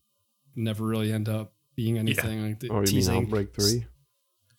never 0.56 0.86
really 0.86 1.11
end 1.14 1.28
up 1.30 1.53
being 1.76 1.98
anything. 1.98 2.44
Like 2.45 2.60
the 2.60 2.69
Oh, 2.69 2.74
you 2.76 2.80
mean 2.80 2.86
teasing, 2.88 3.24
Outbreak 3.24 3.53
3? 3.56 3.86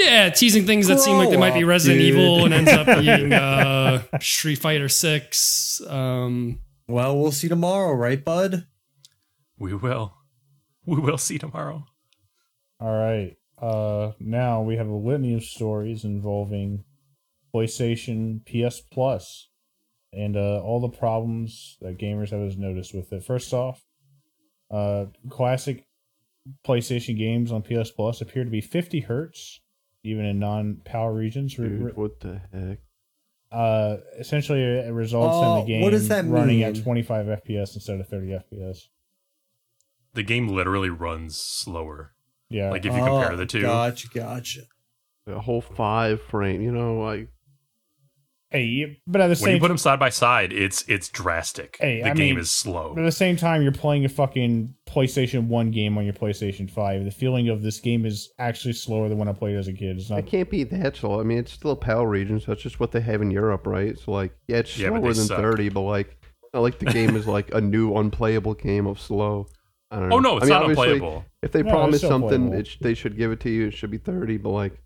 yeah, 0.00 0.30
teasing 0.30 0.64
things 0.66 0.86
that 0.88 1.00
seem 1.00 1.16
like 1.16 1.28
they 1.28 1.36
Grow 1.36 1.40
might 1.40 1.54
be 1.54 1.64
Resident 1.64 2.00
dude. 2.00 2.14
Evil 2.18 2.44
and 2.44 2.54
ends 2.54 2.70
up 2.72 2.86
being 3.00 3.32
uh, 3.34 4.02
Street 4.20 4.56
Fighter 4.58 4.88
Six. 4.88 5.80
Um, 5.86 6.60
Well, 6.88 7.18
we'll 7.18 7.32
see 7.32 7.48
tomorrow, 7.48 7.92
right, 7.94 8.24
bud? 8.24 8.66
We 9.58 9.74
will. 9.74 10.14
We 10.94 11.00
will 11.00 11.18
see 11.18 11.38
tomorrow. 11.38 11.84
All 12.80 12.96
right. 12.98 13.36
Uh, 13.60 14.12
now 14.20 14.62
we 14.62 14.76
have 14.76 14.88
a 14.88 14.94
litany 14.94 15.34
of 15.34 15.44
stories 15.44 16.04
involving 16.04 16.84
PlayStation 17.54 18.40
PS 18.46 18.80
Plus 18.80 19.48
and 20.12 20.36
uh, 20.36 20.60
all 20.62 20.80
the 20.80 20.88
problems 20.96 21.76
that 21.82 21.98
gamers 21.98 22.30
have 22.30 22.56
noticed 22.58 22.94
with 22.94 23.12
it. 23.12 23.24
First 23.24 23.52
off, 23.52 23.84
uh, 24.70 25.06
classic 25.28 25.86
PlayStation 26.66 27.18
games 27.18 27.52
on 27.52 27.62
PS 27.62 27.90
Plus 27.90 28.20
appear 28.20 28.44
to 28.44 28.50
be 28.50 28.60
50 28.60 29.00
hertz, 29.00 29.60
even 30.04 30.24
in 30.24 30.38
non-PAL 30.38 31.08
regions. 31.08 31.54
Dude, 31.54 31.96
what 31.96 32.20
the 32.20 32.40
heck? 32.52 32.78
uh, 33.52 33.96
essentially, 34.18 34.62
it 34.62 34.92
results 34.92 35.36
Uh, 35.36 35.50
in 35.50 35.60
the 35.60 35.66
game 35.66 35.82
what 35.82 35.90
does 35.90 36.08
that 36.08 36.24
running 36.26 36.62
at 36.62 36.76
25 36.76 37.26
FPS 37.26 37.74
instead 37.74 38.00
of 38.00 38.08
30 38.08 38.28
FPS. 38.52 38.88
The 40.14 40.22
game 40.22 40.48
literally 40.48 40.90
runs 40.90 41.36
slower. 41.36 42.12
Yeah. 42.48 42.70
Like 42.70 42.86
if 42.86 42.92
you 42.92 42.98
compare 42.98 43.32
Oh, 43.32 43.36
the 43.36 43.46
two. 43.46 43.62
Gotcha, 43.62 44.08
gotcha. 44.08 44.60
A 45.26 45.38
whole 45.40 45.60
five 45.60 46.22
frame, 46.22 46.62
you 46.62 46.72
know, 46.72 46.98
like 46.98 47.28
hey, 48.50 48.98
but 49.06 49.20
at 49.20 49.28
the 49.28 49.36
same 49.36 49.42
When 49.42 49.48
same 49.48 49.54
you 49.56 49.60
put 49.60 49.68
them 49.68 49.76
side 49.76 49.98
by 49.98 50.08
side, 50.08 50.52
it's 50.54 50.82
it's 50.88 51.08
drastic. 51.10 51.76
Hey, 51.80 52.00
the 52.02 52.08
I 52.10 52.14
game 52.14 52.36
mean, 52.36 52.38
is 52.38 52.50
slow. 52.50 52.94
But 52.94 53.02
at 53.02 53.04
the 53.04 53.12
same 53.12 53.36
time, 53.36 53.62
you're 53.62 53.72
playing 53.72 54.04
a 54.06 54.08
fucking 54.08 54.74
PlayStation 54.86 55.48
1 55.48 55.70
game 55.70 55.98
on 55.98 56.04
your 56.04 56.14
PlayStation 56.14 56.70
5. 56.70 57.04
The 57.04 57.10
feeling 57.10 57.50
of 57.50 57.62
this 57.62 57.78
game 57.80 58.06
is 58.06 58.30
actually 58.38 58.72
slower 58.72 59.08
than 59.10 59.18
when 59.18 59.28
I 59.28 59.32
played 59.34 59.54
it 59.54 59.58
as 59.58 59.68
a 59.68 59.74
kid. 59.74 59.98
It's 59.98 60.08
not. 60.08 60.20
it 60.20 60.26
can't 60.26 60.48
be 60.48 60.64
that 60.64 60.96
slow. 60.96 61.20
I 61.20 61.24
mean, 61.24 61.38
it's 61.38 61.52
still 61.52 61.72
a 61.72 61.76
PAL 61.76 62.06
region, 62.06 62.40
so 62.40 62.52
it's 62.52 62.62
just 62.62 62.80
what 62.80 62.92
they 62.92 63.00
have 63.02 63.20
in 63.20 63.30
Europe, 63.30 63.66
right? 63.66 63.98
So 63.98 64.12
like, 64.12 64.32
yeah, 64.46 64.58
it's 64.58 64.72
slower 64.72 65.00
they 65.00 65.08
than 65.08 65.26
suck. 65.26 65.38
thirty, 65.38 65.68
but 65.68 65.82
like, 65.82 66.16
not 66.54 66.60
like 66.60 66.78
the 66.78 66.86
game 66.86 67.16
is 67.16 67.26
like 67.26 67.52
a 67.52 67.60
new 67.60 67.94
unplayable 67.96 68.54
game 68.54 68.86
of 68.86 68.98
slow. 68.98 69.46
I 69.90 69.98
don't 70.00 70.08
know. 70.10 70.16
oh 70.16 70.20
no, 70.20 70.36
it's 70.36 70.44
I 70.44 70.46
mean, 70.46 70.52
not 70.54 70.62
obviously, 70.62 70.92
unplayable. 70.94 71.24
If 71.42 71.52
they 71.52 71.62
No, 71.62 71.70
promise 71.70 72.00
something, 72.02 72.52
it 72.52 72.66
sh- 72.66 72.76
they 72.80 72.94
should 72.94 73.16
give 73.16 73.32
it 73.32 73.40
to 73.40 73.50
you. 73.50 73.68
It 73.68 73.74
should 73.74 73.90
be 73.90 73.98
thirty, 73.98 74.36
but 74.36 74.50
like, 74.50 74.82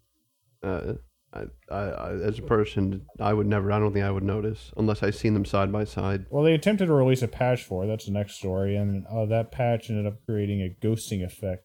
uh, 0.63 0.95
I, 1.33 1.45
I, 1.71 1.77
I, 1.79 2.11
as 2.13 2.39
a 2.39 2.43
person, 2.43 3.07
I 3.19 3.33
would 3.33 3.47
never. 3.47 3.73
I 3.73 3.79
don't 3.81 3.93
think 3.93 4.05
I 4.05 4.11
would 4.11 4.23
notice 4.23 4.71
unless 4.77 5.03
I 5.03 5.11
seen 5.11 5.35
them 5.35 5.45
side 5.45 5.73
by 5.73 5.85
side. 5.85 6.27
Well, 6.31 6.45
they 6.45 6.55
attempted 6.55 6.87
to 6.87 6.93
release 6.93 7.23
a 7.23 7.29
patch 7.29 7.65
for 7.65 7.85
it. 7.85 7.89
That's 7.89 8.05
the 8.07 8.13
next 8.13 8.35
story, 8.35 8.77
and 8.77 9.05
uh, 9.07 9.27
that 9.27 9.51
patch 9.51 9.91
ended 9.91 10.07
up 10.07 10.19
creating 10.25 10.61
a 10.61 10.87
ghosting 10.87 11.25
effect, 11.25 11.65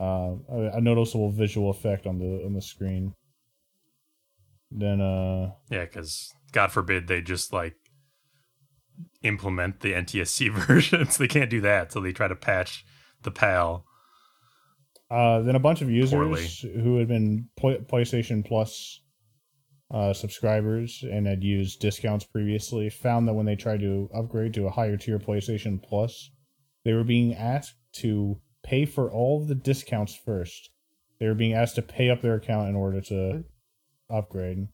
uh, 0.00 0.36
a, 0.48 0.70
a 0.76 0.80
noticeable 0.80 1.32
visual 1.32 1.68
effect 1.68 2.06
on 2.06 2.18
the 2.18 2.42
on 2.46 2.54
the 2.54 2.62
screen. 2.62 3.14
Then, 4.70 5.00
uh, 5.00 5.50
Yeah, 5.68 5.84
because 5.84 6.32
God 6.52 6.70
forbid 6.70 7.08
they 7.08 7.22
just 7.22 7.52
like 7.52 7.74
implement 9.22 9.80
the 9.80 9.92
NTSC 9.92 10.50
versions. 10.66 11.18
they 11.18 11.28
can't 11.28 11.50
do 11.50 11.60
that, 11.62 11.92
so 11.92 12.00
they 12.00 12.12
try 12.12 12.28
to 12.28 12.36
patch 12.36 12.84
the 13.22 13.30
PAL. 13.30 13.84
Uh, 15.10 15.40
then 15.40 15.56
a 15.56 15.60
bunch 15.60 15.82
of 15.82 15.90
users 15.90 16.12
Poorly. 16.12 16.46
who 16.80 16.98
had 16.98 17.08
been 17.08 17.48
PlayStation 17.58 18.46
Plus 18.46 19.00
uh, 19.92 20.12
subscribers 20.12 21.02
and 21.10 21.26
had 21.26 21.42
used 21.42 21.80
discounts 21.80 22.24
previously 22.24 22.88
found 22.88 23.26
that 23.26 23.34
when 23.34 23.46
they 23.46 23.56
tried 23.56 23.80
to 23.80 24.08
upgrade 24.14 24.54
to 24.54 24.66
a 24.66 24.70
higher 24.70 24.96
tier 24.96 25.18
PlayStation 25.18 25.82
Plus, 25.82 26.30
they 26.84 26.92
were 26.92 27.04
being 27.04 27.34
asked 27.34 27.74
to 27.92 28.40
pay 28.62 28.84
for 28.84 29.10
all 29.10 29.42
of 29.42 29.48
the 29.48 29.54
discounts 29.54 30.14
first. 30.14 30.70
They 31.18 31.26
were 31.26 31.34
being 31.34 31.54
asked 31.54 31.74
to 31.74 31.82
pay 31.82 32.08
up 32.08 32.22
their 32.22 32.36
account 32.36 32.68
in 32.68 32.76
order 32.76 33.00
to 33.02 33.44
upgrade. 34.08 34.68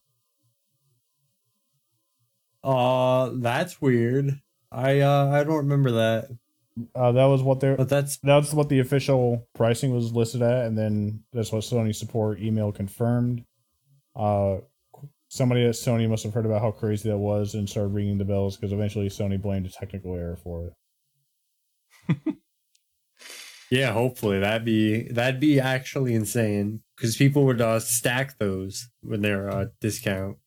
Uh, 2.66 3.30
that's 3.36 3.80
weird. 3.80 4.40
I 4.72 5.00
uh, 5.00 5.28
I 5.30 5.44
don't 5.44 5.56
remember 5.58 5.92
that, 5.92 6.30
Uh, 6.94 7.12
that 7.12 7.26
was 7.26 7.42
what 7.42 7.60
their 7.60 7.76
but 7.76 7.88
that's 7.88 8.18
that's 8.18 8.52
what 8.54 8.68
the 8.68 8.80
official 8.80 9.46
pricing 9.54 9.94
was 9.94 10.12
listed 10.12 10.42
at, 10.42 10.66
and 10.66 10.76
then 10.78 11.24
that's 11.32 11.52
what 11.52 11.62
Sony 11.64 11.94
support 11.94 12.40
email 12.40 12.72
confirmed. 12.72 13.44
Uh, 14.16 14.58
somebody 15.28 15.64
at 15.66 15.74
Sony 15.74 16.08
must 16.08 16.24
have 16.24 16.34
heard 16.34 16.46
about 16.46 16.62
how 16.62 16.72
crazy 16.72 17.08
that 17.10 17.18
was 17.18 17.54
and 17.54 17.68
started 17.70 17.94
ringing 17.94 18.18
the 18.18 18.24
bells 18.24 18.56
because 18.56 18.72
eventually 18.72 19.08
Sony 19.08 19.40
blamed 19.40 19.66
a 19.66 19.70
technical 19.70 20.14
error 20.16 20.36
for 20.36 20.72
it. 22.08 22.16
yeah. 23.70 23.92
Hopefully 23.92 24.40
that'd 24.40 24.64
be 24.64 25.04
that'd 25.12 25.40
be 25.40 25.60
actually 25.60 26.14
insane 26.14 26.82
because 26.96 27.16
people 27.16 27.44
would 27.46 27.60
uh, 27.60 27.80
stack 27.80 28.38
those 28.38 28.88
when 29.02 29.22
they're 29.22 29.50
uh, 29.50 29.66
discount, 29.80 30.38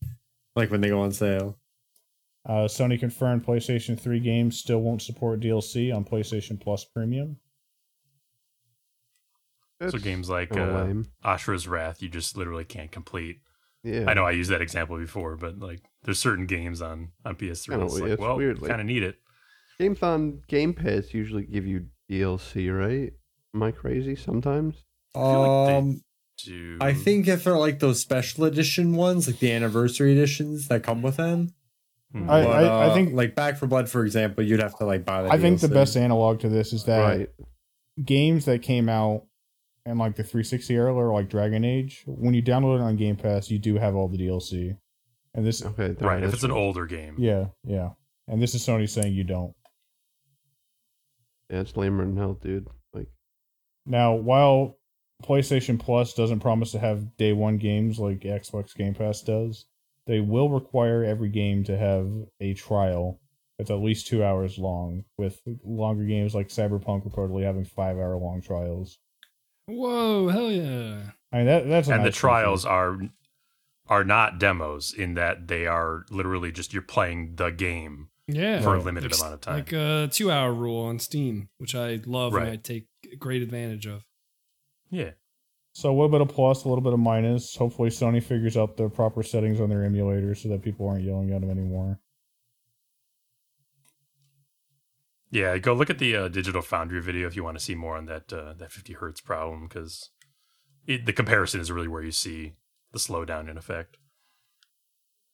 like 0.56 0.72
when 0.72 0.82
they 0.82 0.90
go 0.90 1.02
on 1.02 1.12
sale. 1.12 1.58
Uh, 2.50 2.68
Sony 2.68 3.00
confirmed 3.00 3.46
PlayStation 3.46 4.00
3 4.00 4.20
games 4.20 4.58
still 4.58 4.80
won't 4.82 5.04
support 5.04 5.40
DLC 5.40 5.96
on 5.96 6.04
PlayStation 6.04 6.60
Plus 6.60 6.84
Premium. 6.84 7.38
so 9.88 10.00
games 10.00 10.30
like 10.30 10.50
kinda 10.50 10.76
uh, 10.78 10.84
lame. 10.84 11.08
Asura's 11.24 11.68
Wrath, 11.68 12.02
you 12.02 12.10
just 12.10 12.36
literally 12.36 12.66
can't 12.66 12.92
complete. 12.92 13.38
Yeah, 13.84 14.06
I 14.08 14.14
know 14.16 14.26
I 14.26 14.32
used 14.32 14.50
that 14.50 14.62
example 14.62 14.98
before, 14.98 15.38
but 15.38 15.60
like 15.60 15.82
there's 16.04 16.20
certain 16.20 16.48
games 16.48 16.82
on 16.82 17.10
on 17.24 17.36
PS3. 17.36 17.70
Kinda 17.70 17.86
It's 17.86 17.94
weird. 17.94 18.04
like, 18.04 18.12
It's 18.14 18.20
well, 18.22 18.36
weird, 18.38 18.62
like- 18.62 18.70
kind 18.70 18.82
of 18.82 18.88
need 18.88 19.04
it. 19.04 19.16
Games 19.78 20.02
on 20.04 20.42
Game 20.48 20.74
Pass 20.74 21.14
usually 21.14 21.46
give 21.46 21.66
you 21.68 21.86
DLC, 22.10 22.70
right? 22.76 23.14
Am 23.54 23.64
I 23.64 23.72
crazy? 23.72 24.16
Sometimes. 24.16 24.84
feel 25.14 25.22
like 25.22 25.74
Um, 25.84 26.02
I 26.82 26.94
think 26.94 27.28
if 27.28 27.44
they're 27.44 27.58
like 27.58 27.80
those 27.80 28.02
special 28.02 28.44
edition 28.46 28.96
ones, 28.96 29.28
like 29.28 29.40
the 29.40 29.52
anniversary 29.52 30.12
editions 30.14 30.68
that 30.68 30.84
come 30.84 31.02
with 31.02 31.18
them. 31.18 31.54
Hmm. 32.12 32.30
I- 32.30 32.44
but, 32.44 32.64
uh, 32.66 32.94
think- 32.94 33.14
like 33.14 33.36
Back 33.36 33.58
4 33.58 33.68
Blood, 33.68 33.90
for 33.90 34.04
example, 34.04 34.44
you'd 34.44 34.62
have 34.62 34.78
to 34.80 34.86
like 34.86 35.06
buy 35.06 35.24
that. 35.24 35.32
I 35.32 35.38
think 35.38 35.60
the 35.60 35.68
best 35.68 35.96
analog 35.96 36.40
to 36.42 36.50
this 36.50 36.74
is 36.74 36.86
that 36.86 37.00
right. 37.02 37.30
games 38.04 38.46
that 38.46 38.62
came 38.62 38.90
out 38.90 39.26
in 39.86 39.98
like 39.98 40.16
the 40.16 40.24
360 40.24 40.74
era 40.76 40.94
or 40.94 41.14
like 41.14 41.30
Dragon 41.30 41.64
Age, 41.64 42.04
when 42.08 42.34
you 42.34 42.42
download 42.44 42.78
it 42.80 42.82
on 42.82 42.96
Game 42.96 43.16
Pass, 43.16 43.50
you 43.52 43.60
do 43.60 43.76
have 43.76 43.96
all 43.96 44.08
the 44.08 44.18
DLC. 44.18 44.76
And 45.36 45.46
this, 45.46 45.64
Okay. 45.64 45.96
right. 46.02 46.24
If 46.24 46.34
it's 46.34 46.44
an 46.44 46.52
older 46.52 46.86
game, 46.88 47.16
yeah, 47.20 47.48
yeah. 47.64 47.90
And 48.28 48.42
this 48.42 48.56
is 48.56 48.66
Sony 48.66 48.90
saying 48.90 49.14
you 49.14 49.24
don't. 49.24 49.54
Yeah, 51.50 51.62
it's 51.62 51.76
lamer 51.78 52.06
than 52.06 52.18
hell, 52.18 52.34
dude. 52.36 52.68
Like, 52.94 53.08
Now, 53.86 54.16
while 54.16 54.78
PlayStation 55.24 55.80
Plus 55.80 56.14
doesn't 56.14 56.40
promise 56.40 56.72
to 56.72 56.80
have 56.80 57.18
day 57.18 57.34
one 57.34 57.58
games 57.58 58.00
like 58.00 58.20
Xbox 58.22 58.76
Game 58.76 58.94
Pass 58.94 59.22
does, 59.22 59.66
they 60.10 60.20
will 60.20 60.50
require 60.50 61.04
every 61.06 61.30
game 61.30 61.64
to 61.66 61.78
have 61.78 62.12
a 62.42 62.54
trial 62.56 63.20
that's 63.58 63.70
at 63.72 63.80
least 63.80 64.08
two 64.08 64.24
hours 64.24 64.58
long, 64.58 65.04
with 65.18 65.40
longer 65.64 66.04
games 66.04 66.34
like 66.36 66.48
Cyberpunk 66.50 67.06
reportedly 67.10 67.44
having 67.44 67.64
five 67.66 67.96
hour 67.98 68.18
long 68.18 68.42
trials. 68.42 68.98
Whoa, 69.68 70.30
hell 70.30 70.52
yeah. 70.52 71.12
I 71.32 71.38
mean, 71.38 71.46
that, 71.46 71.68
that's 71.68 71.88
a 71.88 71.92
and 71.94 72.02
the 72.02 72.06
nice 72.06 72.14
feature. 72.16 72.20
trials 72.22 72.66
are 72.66 72.98
are 73.88 74.04
not 74.04 74.40
demos 74.40 74.94
in 74.94 75.14
that 75.16 75.48
they 75.48 75.66
are 75.68 76.06
literally 76.10 76.52
just 76.52 76.74
you're 76.74 76.82
playing 76.82 77.36
the 77.36 77.50
game 77.50 78.10
Yeah. 78.28 78.62
for 78.62 78.76
a 78.76 78.80
limited 78.82 79.12
Like- 79.12 79.20
amount 79.20 79.34
of 79.36 79.42
time. 79.42 79.56
Like 79.56 79.74
a 79.74 80.10
two 80.12 80.32
hour 80.32 80.54
rule 80.54 80.86
on 80.86 81.00
Steam, 81.00 81.50
which 81.58 81.76
I 81.76 82.00
love 82.06 82.34
and 82.36 82.48
I 82.50 82.56
take 82.56 82.88
great 83.20 83.42
advantage 83.42 83.86
of. 83.88 84.04
yeah. 84.90 85.12
So 85.74 85.90
a 85.90 85.94
little 85.94 86.10
bit 86.10 86.22
of 86.22 86.30
plus, 86.30 86.66
a 86.66 86.68
little 86.70 86.84
bit 86.84 86.94
of 86.94 87.00
minus. 87.00 87.56
Hopefully, 87.56 87.90
Sony 87.90 88.22
figures 88.22 88.58
out 88.58 88.76
the 88.76 88.90
proper 88.90 89.24
settings 89.24 89.62
on 89.62 89.70
their 89.70 89.84
emulator 89.84 90.36
so 90.36 90.50
that 90.50 90.62
people 90.62 90.88
aren't 90.88 91.04
yelling 91.04 91.32
at 91.32 91.42
them 91.42 91.50
anymore. 91.50 92.00
Yeah, 95.32 95.58
go 95.60 95.74
look 95.74 95.92
at 95.92 96.00
the 96.00 96.16
uh, 96.16 96.28
Digital 96.28 96.62
Foundry 96.64 97.02
video 97.02 97.28
if 97.28 97.36
you 97.36 97.44
want 97.44 97.58
to 97.58 97.64
see 97.64 97.76
more 97.76 97.96
on 97.96 98.06
that 98.08 98.34
uh, 98.34 98.54
that 98.58 98.72
50 98.72 98.94
hertz 98.94 99.22
problem 99.22 99.68
because 99.68 100.10
the 100.86 101.14
comparison 101.14 101.62
is 101.62 101.72
really 101.72 101.88
where 101.88 102.02
you 102.02 102.12
see 102.12 102.54
the 102.92 103.00
slowdown 103.00 103.48
in 103.50 103.58
effect. 103.58 103.98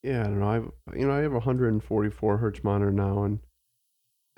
yeah, 0.02 0.20
I 0.20 0.24
don't 0.24 0.40
know. 0.40 0.72
I 0.92 0.96
you 0.96 1.06
know 1.06 1.14
I 1.14 1.20
have 1.20 1.32
a 1.32 1.36
144 1.36 2.36
hertz 2.38 2.62
monitor 2.62 2.92
now, 2.92 3.24
and 3.24 3.40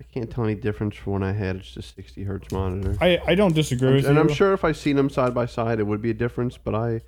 I 0.01 0.05
can't 0.05 0.31
tell 0.31 0.45
any 0.45 0.55
difference 0.55 0.95
from 0.97 1.15
when 1.15 1.23
I 1.25 1.33
had 1.33 1.61
just 1.62 1.77
a 1.77 1.83
60 1.83 2.23
hertz 2.23 2.53
monitor. 2.53 2.97
I, 3.01 3.19
I 3.27 3.35
don't 3.35 3.55
disagree 3.55 3.89
with 3.95 4.05
and 4.07 4.15
you. 4.15 4.20
And 4.20 4.31
I'm 4.31 4.35
sure 4.35 4.53
if 4.53 4.65
I 4.65 4.73
seen 4.73 4.95
them 4.97 5.11
side 5.11 5.35
by 5.35 5.47
side, 5.47 5.81
it 5.81 5.87
would 5.87 6.01
be 6.01 6.11
a 6.11 6.15
difference. 6.15 6.57
But 6.57 6.75
I, 6.77 7.01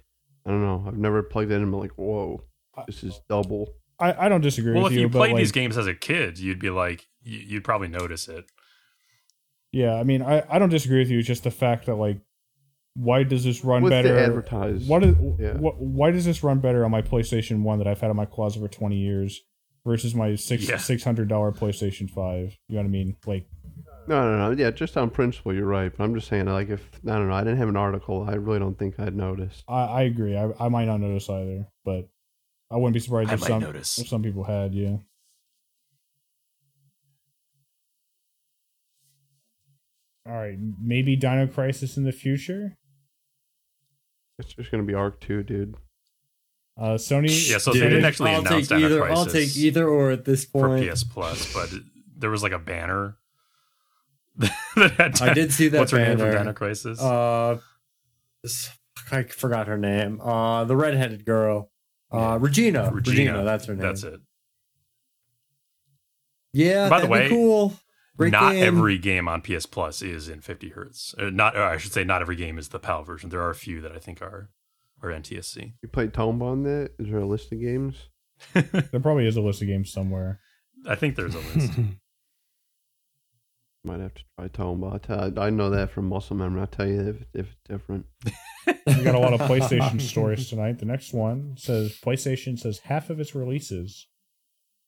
I 0.45 0.51
don't 0.51 0.63
know. 0.63 0.85
I've 0.87 0.99
never 0.99 1.23
plugged 1.23 1.51
it 1.53 1.55
in 1.55 1.63
and 1.63 1.71
been 1.71 1.81
like, 1.81 1.93
whoa, 1.97 2.43
this 2.89 3.05
is 3.05 3.21
double. 3.29 3.69
I, 4.01 4.27
I 4.27 4.29
don't 4.29 4.41
disagree 4.41 4.73
Well, 4.75 4.85
with 4.85 4.93
you. 4.93 5.01
Well, 5.01 5.07
if 5.09 5.13
you. 5.13 5.19
you 5.19 5.21
played 5.21 5.33
like, 5.35 5.41
these 5.43 5.53
games 5.53 5.77
as 5.79 5.87
a 5.87 5.95
kid, 5.95 6.39
you'd 6.39 6.59
be 6.59 6.71
like, 6.71 7.07
you- 7.23 7.39
you'd 7.39 7.65
probably 7.65 7.89
notice 7.89 8.27
it. 8.29 8.47
Yeah, 9.73 9.95
I 9.95 10.03
mean, 10.03 10.21
I, 10.23 10.43
I 10.51 10.59
don't 10.59 10.69
disagree 10.71 10.99
with 10.99 11.11
you. 11.11 11.19
It's 11.21 11.29
just 11.29 11.45
the 11.45 11.51
fact 11.53 11.87
that 11.87 11.95
like, 11.95 12.19
why 12.95 13.23
does 13.23 13.45
this 13.45 13.65
run 13.65 13.83
With 13.83 13.91
better? 13.93 14.13
the 14.15 14.21
advertised. 14.21 14.89
What 14.89 15.05
is 15.05 15.15
Yeah. 15.39 15.53
what? 15.53 15.81
Why 15.81 16.11
does 16.11 16.25
this 16.25 16.43
run 16.43 16.59
better 16.59 16.85
on 16.85 16.91
my 16.91 17.03
PlayStation 17.03 17.63
One 17.63 17.79
that 17.79 17.87
I've 17.87 18.01
had 18.01 18.11
in 18.11 18.17
my 18.17 18.25
closet 18.27 18.61
for 18.61 18.67
twenty 18.69 18.97
years 18.97 19.41
versus 19.87 20.15
my 20.15 20.35
six 20.35 20.69
Yeah. 20.69 20.77
six 20.79 21.03
hundred 21.05 21.29
dollar 21.29 21.53
PlayStation 21.53 22.09
Five? 22.11 22.57
You 22.69 22.77
know 22.77 22.83
what 22.83 22.87
I 22.87 22.91
mean? 22.91 23.17
Like, 23.27 23.47
No, 24.09 24.23
no, 24.31 24.51
no. 24.51 24.57
Yeah, 24.57 24.71
just 24.71 24.97
on 24.97 25.11
principle, 25.11 25.55
you're 25.55 25.67
right. 25.67 25.93
But 25.97 26.03
I'm 26.05 26.15
just 26.15 26.29
saying, 26.29 26.47
like, 26.47 26.69
if 26.69 26.81
I 27.07 27.13
don't 27.13 27.29
know, 27.29 27.35
I 27.35 27.45
didn't 27.45 27.59
have 27.59 27.69
an 27.69 27.77
article, 27.77 28.27
I 28.29 28.35
really 28.35 28.59
don't 28.59 28.79
think 28.79 28.99
I'd 28.99 29.15
notice. 29.17 29.63
I, 29.69 29.81
I 29.85 30.03
agree. 30.03 30.37
I, 30.37 30.51
I 30.59 30.69
might 30.69 30.87
not 30.87 30.99
notice 31.01 31.29
either, 31.31 31.67
but 31.85 32.09
I 32.71 32.77
wouldn't 32.77 32.95
be 32.95 33.01
surprised 33.01 33.31
I 33.31 33.35
if 33.35 33.41
some 33.43 33.61
notice. 33.63 33.99
if 33.99 34.09
some 34.09 34.23
people 34.23 34.45
had. 34.45 34.75
Yeah. 34.75 34.97
All 40.27 40.35
right, 40.37 40.59
maybe 40.81 41.17
Dino 41.17 41.47
Crisis 41.47 41.97
in 41.97 42.05
the 42.05 42.13
future. 42.13 42.77
It's 44.39 44.53
just 44.55 44.71
gonna 44.71 44.83
be 44.85 44.95
Arc 44.95 45.21
Two, 45.21 45.43
dude. 45.43 45.75
Uh, 46.81 46.95
Sony. 46.95 47.51
Yeah, 47.51 47.59
so 47.59 47.73
Dude, 47.75 47.83
they 47.83 47.89
didn't 47.91 48.07
actually 48.07 48.31
I'll 48.31 48.41
announce 48.41 48.69
take 48.69 48.79
Dino 48.79 48.87
either. 48.89 49.01
Crisis 49.03 49.19
I'll 49.19 49.27
take 49.27 49.57
either 49.59 49.87
or 49.87 50.11
at 50.11 50.25
this 50.25 50.47
point 50.47 50.83
for 50.87 50.91
PS 50.95 51.05
Plus, 51.05 51.53
but 51.53 51.69
there 52.17 52.31
was 52.31 52.43
like 52.43 52.53
a 52.53 52.59
banner 52.59 53.17
that 54.37 54.51
had 54.97 55.21
I 55.21 55.35
did 55.35 55.53
see 55.53 55.69
that 55.69 55.79
What's 55.79 55.93
her 55.93 55.99
name 55.99 56.17
from 56.17 56.29
banner. 56.31 56.39
Dino 56.39 56.53
Crisis? 56.55 56.99
Uh, 57.01 57.59
s- 58.45 58.71
I 59.13 59.25
forgot 59.25 59.67
her 59.67 59.77
name. 59.77 60.21
Uh, 60.23 60.65
the 60.65 60.75
redheaded 60.77 61.25
girl. 61.27 61.71
Uh, 62.11 62.39
Regina. 62.41 62.91
Regina. 62.91 63.45
That's 63.45 63.67
her 63.67 63.75
name. 63.75 63.83
That's 63.83 64.03
it. 64.03 64.21
Yeah. 66.53 66.89
By 66.89 67.01
the 67.01 67.07
way, 67.07 67.29
cool. 67.29 67.75
Great 68.17 68.33
not 68.33 68.53
game. 68.53 68.65
every 68.65 68.99
game 68.99 69.29
on 69.29 69.41
PS 69.43 69.67
Plus 69.67 70.03
is 70.03 70.29
in 70.29 70.41
50 70.41 70.71
hertz. 70.71 71.15
Uh, 71.19 71.31
not, 71.31 71.57
or 71.57 71.63
I 71.63 71.77
should 71.77 71.93
say, 71.93 72.05
not 72.05 72.21
every 72.23 72.37
game 72.37 72.59
is 72.59 72.69
the 72.69 72.79
PAL 72.79 73.03
version. 73.05 73.31
There 73.31 73.41
are 73.43 73.51
a 73.51 73.55
few 73.55 73.81
that 73.81 73.93
I 73.93 73.99
think 73.99 74.21
are 74.21 74.51
are 75.03 75.11
NTSC. 75.11 75.75
You 75.83 75.89
played 75.89 76.15
Tomb 76.15 76.43
on 76.43 76.63
that? 76.65 76.93
Is 76.99 77.09
there 77.09 77.19
a 77.19 77.27
list 77.27 77.53
of 77.53 77.61
games? 77.61 78.09
There 78.55 79.01
probably 79.01 79.27
is 79.27 79.37
a 79.37 79.41
list 79.43 79.61
of 79.63 79.69
games 79.69 79.93
somewhere. 79.93 80.41
I 80.87 80.95
think 80.95 81.15
there's 81.15 81.35
a 81.35 81.39
list. 81.39 81.73
Might 83.85 84.01
have 84.01 84.15
to 84.15 84.23
try 84.37 84.49
Tomb. 84.49 84.85
I'll 84.85 85.39
I 85.39 85.51
know 85.51 85.71
that 85.71 85.91
from 85.91 86.09
muscle 86.09 86.37
memory. 86.37 86.61
I'll 86.61 86.67
tell 86.67 86.87
you 86.87 87.01
if, 87.01 87.17
if 87.35 87.47
it's 87.53 87.57
different. 87.69 88.07
We 88.87 89.03
got 89.05 89.15
a 89.15 89.19
lot 89.19 89.33
of 89.33 89.41
PlayStation 89.41 90.01
stories 90.01 90.49
tonight. 90.49 90.79
The 90.81 90.85
next 90.85 91.15
one 91.15 91.55
says 91.57 91.99
PlayStation 92.05 92.59
says 92.59 92.81
half 92.85 93.09
of 93.09 93.19
its 93.19 93.35
releases 93.35 94.07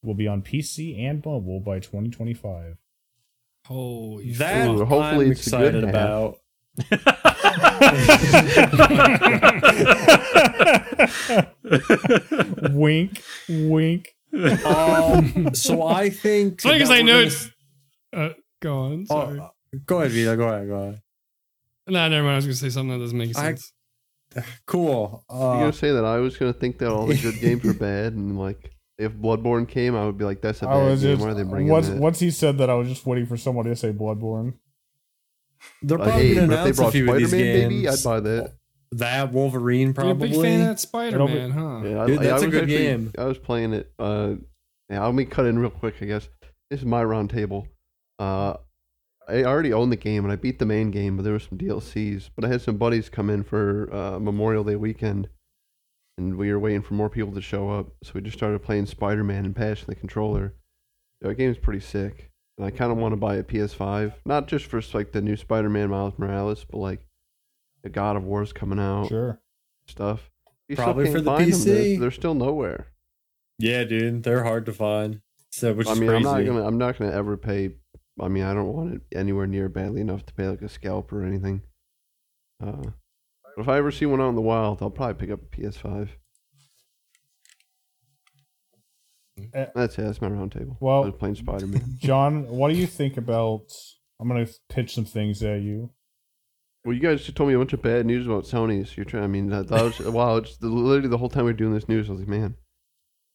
will 0.02 0.14
be 0.14 0.28
on 0.28 0.42
PC 0.42 0.98
and 0.98 1.24
mobile 1.24 1.60
by 1.60 1.78
2025. 1.78 2.76
Holy 3.66 4.32
That 4.34 4.68
Ooh, 4.68 4.84
hopefully 4.84 5.26
I'm 5.26 5.32
it's 5.32 5.46
a 5.46 5.50
good 5.50 5.74
excited 5.74 5.84
half. 5.84 5.94
about. 5.94 6.36
wink, 12.72 13.22
wink. 13.48 14.08
Um, 14.64 15.54
so 15.54 15.86
I 15.86 16.10
think. 16.10 16.54
It's 16.54 16.62
funny 16.64 16.78
because 16.78 16.88
that 16.88 16.94
I 16.94 17.00
we're 17.00 17.06
know 17.06 17.12
gonna 17.14 17.26
it's. 17.26 17.50
Uh, 18.12 18.28
go 18.60 18.78
on. 18.78 19.06
Sorry. 19.06 19.40
Oh, 19.40 19.50
go 19.86 20.00
ahead, 20.00 20.10
Vito. 20.12 20.36
Go 20.36 20.48
ahead. 20.48 20.68
Go 20.68 20.74
ahead. 20.74 21.00
nah, 21.88 22.08
never 22.08 22.22
mind. 22.24 22.34
I 22.34 22.36
was 22.36 22.44
gonna 22.46 22.54
say 22.54 22.70
something 22.70 22.98
that 22.98 23.04
doesn't 23.04 23.18
make 23.18 23.36
I- 23.36 23.54
sense. 23.54 23.72
Cool. 24.66 25.24
You 25.30 25.36
Uh, 25.36 25.58
gonna 25.60 25.72
say 25.74 25.92
that 25.92 26.04
I 26.06 26.16
was 26.18 26.36
gonna 26.38 26.52
think 26.54 26.78
that 26.78 26.88
all 26.90 27.06
the 27.06 27.16
good 27.18 27.38
games 27.40 27.64
were 27.64 27.74
bad, 27.74 28.14
and 28.14 28.38
like 28.38 28.72
if 28.98 29.12
Bloodborne 29.12 29.68
came, 29.68 29.94
I 29.94 30.06
would 30.06 30.16
be 30.16 30.24
like, 30.24 30.40
"That's 30.40 30.62
a 30.62 30.68
I 30.68 30.72
bad 30.74 30.86
was 30.90 31.02
game. 31.02 31.16
just 31.16 31.22
Why 31.26 31.32
are 31.32 31.34
they 31.34 31.42
bringing 31.42 31.70
once 31.70 31.88
that?" 31.88 31.98
once 32.00 32.18
he 32.18 32.30
said 32.30 32.56
that, 32.58 32.70
I 32.70 32.74
was 32.74 32.88
just 32.88 33.04
waiting 33.04 33.26
for 33.26 33.36
somebody 33.36 33.68
to 33.68 33.76
say 33.76 33.92
Bloodborne. 33.92 34.54
They're 35.82 35.98
Like, 35.98 36.08
probably 36.08 36.28
hey, 36.28 36.34
gonna 36.34 36.46
but 36.48 36.52
if 36.52 36.58
they 36.58 36.62
announce 36.64 36.78
a 36.78 36.80
brought 36.82 36.92
few 36.92 37.10
of 37.12 37.18
these 37.18 37.28
Spider-Man, 37.28 37.68
baby, 37.68 37.82
games. 37.82 38.06
I'd 38.06 38.08
buy 38.08 38.20
that. 38.20 38.52
That 38.92 39.32
Wolverine 39.32 39.94
probably. 39.94 40.08
You're 40.08 40.12
a 40.12 40.18
probably. 40.18 40.28
big 40.28 40.42
fan 40.52 40.60
of 40.60 40.66
that 40.68 40.80
Spider 40.80 41.18
Man, 41.26 41.50
huh? 41.50 41.80
Yeah, 41.84 42.02
I, 42.02 42.06
Dude, 42.06 42.18
I- 42.18 42.22
that's 42.24 42.42
I 42.42 42.44
a 42.44 42.48
was 42.48 42.54
good 42.54 42.62
actually- 42.64 42.76
game. 42.78 43.12
I 43.18 43.24
was 43.24 43.38
playing 43.38 43.72
it. 43.72 43.92
Uh, 43.98 44.34
yeah, 44.90 45.04
let 45.06 45.14
me 45.14 45.24
cut 45.24 45.46
in 45.46 45.58
real 45.58 45.70
quick. 45.70 45.94
I 46.02 46.04
guess 46.04 46.28
this 46.70 46.80
is 46.80 46.86
my 46.86 47.02
round 47.02 47.30
table. 47.30 47.66
Uh, 48.18 48.54
I 49.28 49.44
already 49.44 49.72
own 49.72 49.88
the 49.90 49.96
game 49.96 50.24
and 50.24 50.32
I 50.32 50.36
beat 50.36 50.58
the 50.58 50.66
main 50.66 50.90
game, 50.90 51.16
but 51.16 51.22
there 51.22 51.32
were 51.32 51.38
some 51.38 51.56
DLCs. 51.56 52.28
But 52.36 52.44
I 52.44 52.48
had 52.48 52.60
some 52.60 52.76
buddies 52.76 53.08
come 53.08 53.30
in 53.30 53.44
for 53.44 53.88
uh, 53.94 54.18
Memorial 54.18 54.64
Day 54.64 54.76
weekend, 54.76 55.28
and 56.18 56.36
we 56.36 56.50
were 56.52 56.58
waiting 56.58 56.82
for 56.82 56.94
more 56.94 57.08
people 57.08 57.32
to 57.32 57.40
show 57.40 57.70
up. 57.70 57.86
So 58.02 58.12
we 58.14 58.20
just 58.20 58.36
started 58.36 58.62
playing 58.62 58.86
Spider 58.86 59.24
Man 59.24 59.46
and 59.46 59.56
passing 59.56 59.86
the 59.86 59.94
controller. 59.94 60.54
That 61.22 61.34
game's 61.38 61.56
pretty 61.56 61.80
sick, 61.80 62.30
and 62.58 62.66
I 62.66 62.70
kind 62.70 62.92
of 62.92 62.98
want 62.98 63.12
to 63.12 63.16
buy 63.16 63.36
a 63.36 63.42
PS5, 63.42 64.14
not 64.24 64.46
just 64.48 64.66
for 64.66 64.80
like 64.94 65.12
the 65.12 65.20
new 65.22 65.36
Spider 65.36 65.68
Man 65.70 65.90
Miles 65.90 66.14
Morales, 66.18 66.64
but 66.68 66.78
like 66.78 67.00
the 67.82 67.88
God 67.88 68.16
of 68.16 68.24
War's 68.24 68.52
coming 68.52 68.78
out 68.78 69.08
Sure. 69.08 69.40
stuff. 69.86 70.30
You 70.68 70.76
Probably 70.76 71.06
for 71.10 71.20
the 71.20 71.30
them. 71.36 71.38
They're- 71.38 71.46
PC. 71.48 72.00
they're 72.00 72.10
still 72.10 72.34
nowhere. 72.34 72.88
Yeah, 73.58 73.84
dude, 73.84 74.22
they're 74.22 74.44
hard 74.44 74.66
to 74.66 74.72
find. 74.72 75.20
So, 75.50 75.72
which 75.74 75.86
I 75.86 75.92
is 75.92 76.00
mean. 76.00 76.10
I'm 76.10 76.22
not 76.22 76.44
gonna, 76.44 76.66
I'm 76.66 76.78
not 76.78 76.98
gonna 76.98 77.12
ever 77.12 77.36
pay. 77.36 77.74
I 78.20 78.28
mean, 78.28 78.42
I 78.44 78.54
don't 78.54 78.72
want 78.72 78.94
it 78.94 79.02
anywhere 79.16 79.46
near 79.46 79.68
badly 79.68 80.00
enough 80.00 80.24
to 80.26 80.34
pay 80.34 80.48
like 80.48 80.62
a 80.62 80.68
scalp 80.68 81.12
or 81.12 81.24
anything. 81.24 81.62
Uh, 82.62 82.82
but 83.56 83.58
if 83.62 83.68
I 83.68 83.76
ever 83.78 83.90
see 83.90 84.06
one 84.06 84.20
out 84.20 84.28
in 84.30 84.34
the 84.34 84.40
wild, 84.40 84.80
I'll 84.82 84.90
probably 84.90 85.14
pick 85.14 85.30
up 85.30 85.40
a 85.42 85.46
PS5. 85.56 86.08
Eh. 89.54 89.66
That's 89.74 89.98
it. 89.98 90.02
That's 90.02 90.20
my 90.20 90.28
round 90.28 90.52
table. 90.52 90.76
Well- 90.80 91.02
I 91.02 91.06
was 91.06 91.14
playing 91.18 91.36
Spider 91.36 91.66
Man. 91.66 91.82
John, 91.98 92.46
what 92.48 92.70
do 92.70 92.76
you 92.76 92.86
think 92.86 93.16
about? 93.16 93.64
I'm 94.20 94.28
gonna 94.28 94.46
pitch 94.68 94.94
some 94.94 95.04
things 95.04 95.42
at 95.42 95.62
you. 95.62 95.90
well, 96.84 96.94
you 96.94 97.00
guys 97.00 97.24
just 97.24 97.36
told 97.36 97.48
me 97.48 97.54
a 97.54 97.58
bunch 97.58 97.72
of 97.72 97.82
bad 97.82 98.06
news 98.06 98.26
about 98.26 98.44
Sony. 98.44 98.86
So 98.86 98.92
you're 98.96 99.04
trying. 99.04 99.24
I 99.24 99.28
mean, 99.28 99.48
that, 99.48 99.68
that 99.68 99.82
was 99.82 99.98
wow. 100.00 100.36
It's 100.36 100.56
the, 100.58 100.68
literally 100.68 101.08
the 101.08 101.18
whole 101.18 101.28
time 101.28 101.44
we 101.46 101.50
are 101.50 101.54
doing 101.54 101.74
this 101.74 101.88
news. 101.88 102.08
I 102.08 102.12
was 102.12 102.20
like, 102.20 102.28
man, 102.28 102.54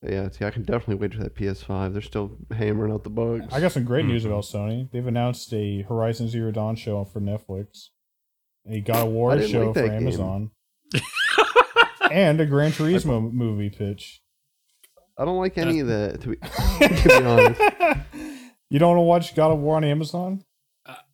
yeah. 0.01 0.29
See, 0.29 0.45
I 0.45 0.51
can 0.51 0.63
definitely 0.63 0.95
wait 0.95 1.13
for 1.13 1.23
that 1.23 1.35
PS5. 1.35 1.91
They're 1.93 2.01
still 2.01 2.37
hammering 2.51 2.93
out 2.93 3.03
the 3.03 3.09
bugs. 3.09 3.51
I 3.51 3.59
got 3.59 3.71
some 3.73 3.83
great 3.83 4.05
news 4.05 4.23
Mhm. 4.23 4.27
about 4.27 4.43
Sony. 4.43 4.89
They've 4.91 5.05
announced 5.07 5.51
a 5.53 5.81
Horizon 5.81 6.29
Zero 6.29 6.51
Dawn 6.51 6.75
show 6.77 7.03
for 7.03 7.19
Netflix, 7.19 7.87
a 8.69 8.79
God 8.79 9.07
of 9.07 9.11
War 9.13 9.41
show 9.41 9.65
like 9.71 9.73
for 9.75 9.87
game. 9.89 9.91
Amazon, 10.03 10.51
and 12.11 12.39
a 12.39 12.45
Gran 12.45 12.71
Turismo 12.71 13.31
movie 13.31 13.69
pitch. 13.69 14.21
I 15.19 15.25
don't 15.25 15.37
like 15.37 15.57
any 15.57 15.79
of 15.79 15.87
that. 15.87 16.21
To 16.21 16.29
be, 16.29 16.35
to 16.97 17.03
be 17.07 17.13
honest. 17.25 17.61
You 18.69 18.79
don't 18.79 18.89
want 18.89 18.97
to 18.97 19.03
watch 19.03 19.33
God 19.35 19.51
of 19.53 19.59
War 19.59 19.77
on 19.77 19.85
Amazon? 19.85 20.43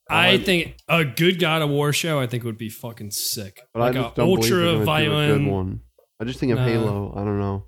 I 0.10 0.40
think 0.40 0.76
a 0.90 1.06
good 1.06 1.38
God 1.40 1.62
of 1.62 1.70
War 1.70 1.94
show, 1.94 2.20
I 2.20 2.26
think 2.26 2.44
would 2.46 2.58
be 2.58 2.70
fucking 2.70 3.12
sick. 3.12 3.62
But 3.74 3.80
like 3.82 3.96
I 3.96 4.00
a 4.00 4.04
just 4.04 4.16
don't 4.16 4.26
believe 4.26 4.50
they're 4.50 4.52
ultra 4.52 4.66
gonna 4.66 4.72
do 4.72 4.76
a 4.76 4.80
good 4.80 4.86
violent. 4.86 5.52
one. 5.52 5.80
I 6.20 6.24
just 6.26 6.40
think 6.40 6.52
of 6.52 6.58
Nah. 6.58 6.66
Halo. 6.66 7.14
I 7.16 7.20
don't 7.24 7.40
know. 7.40 7.66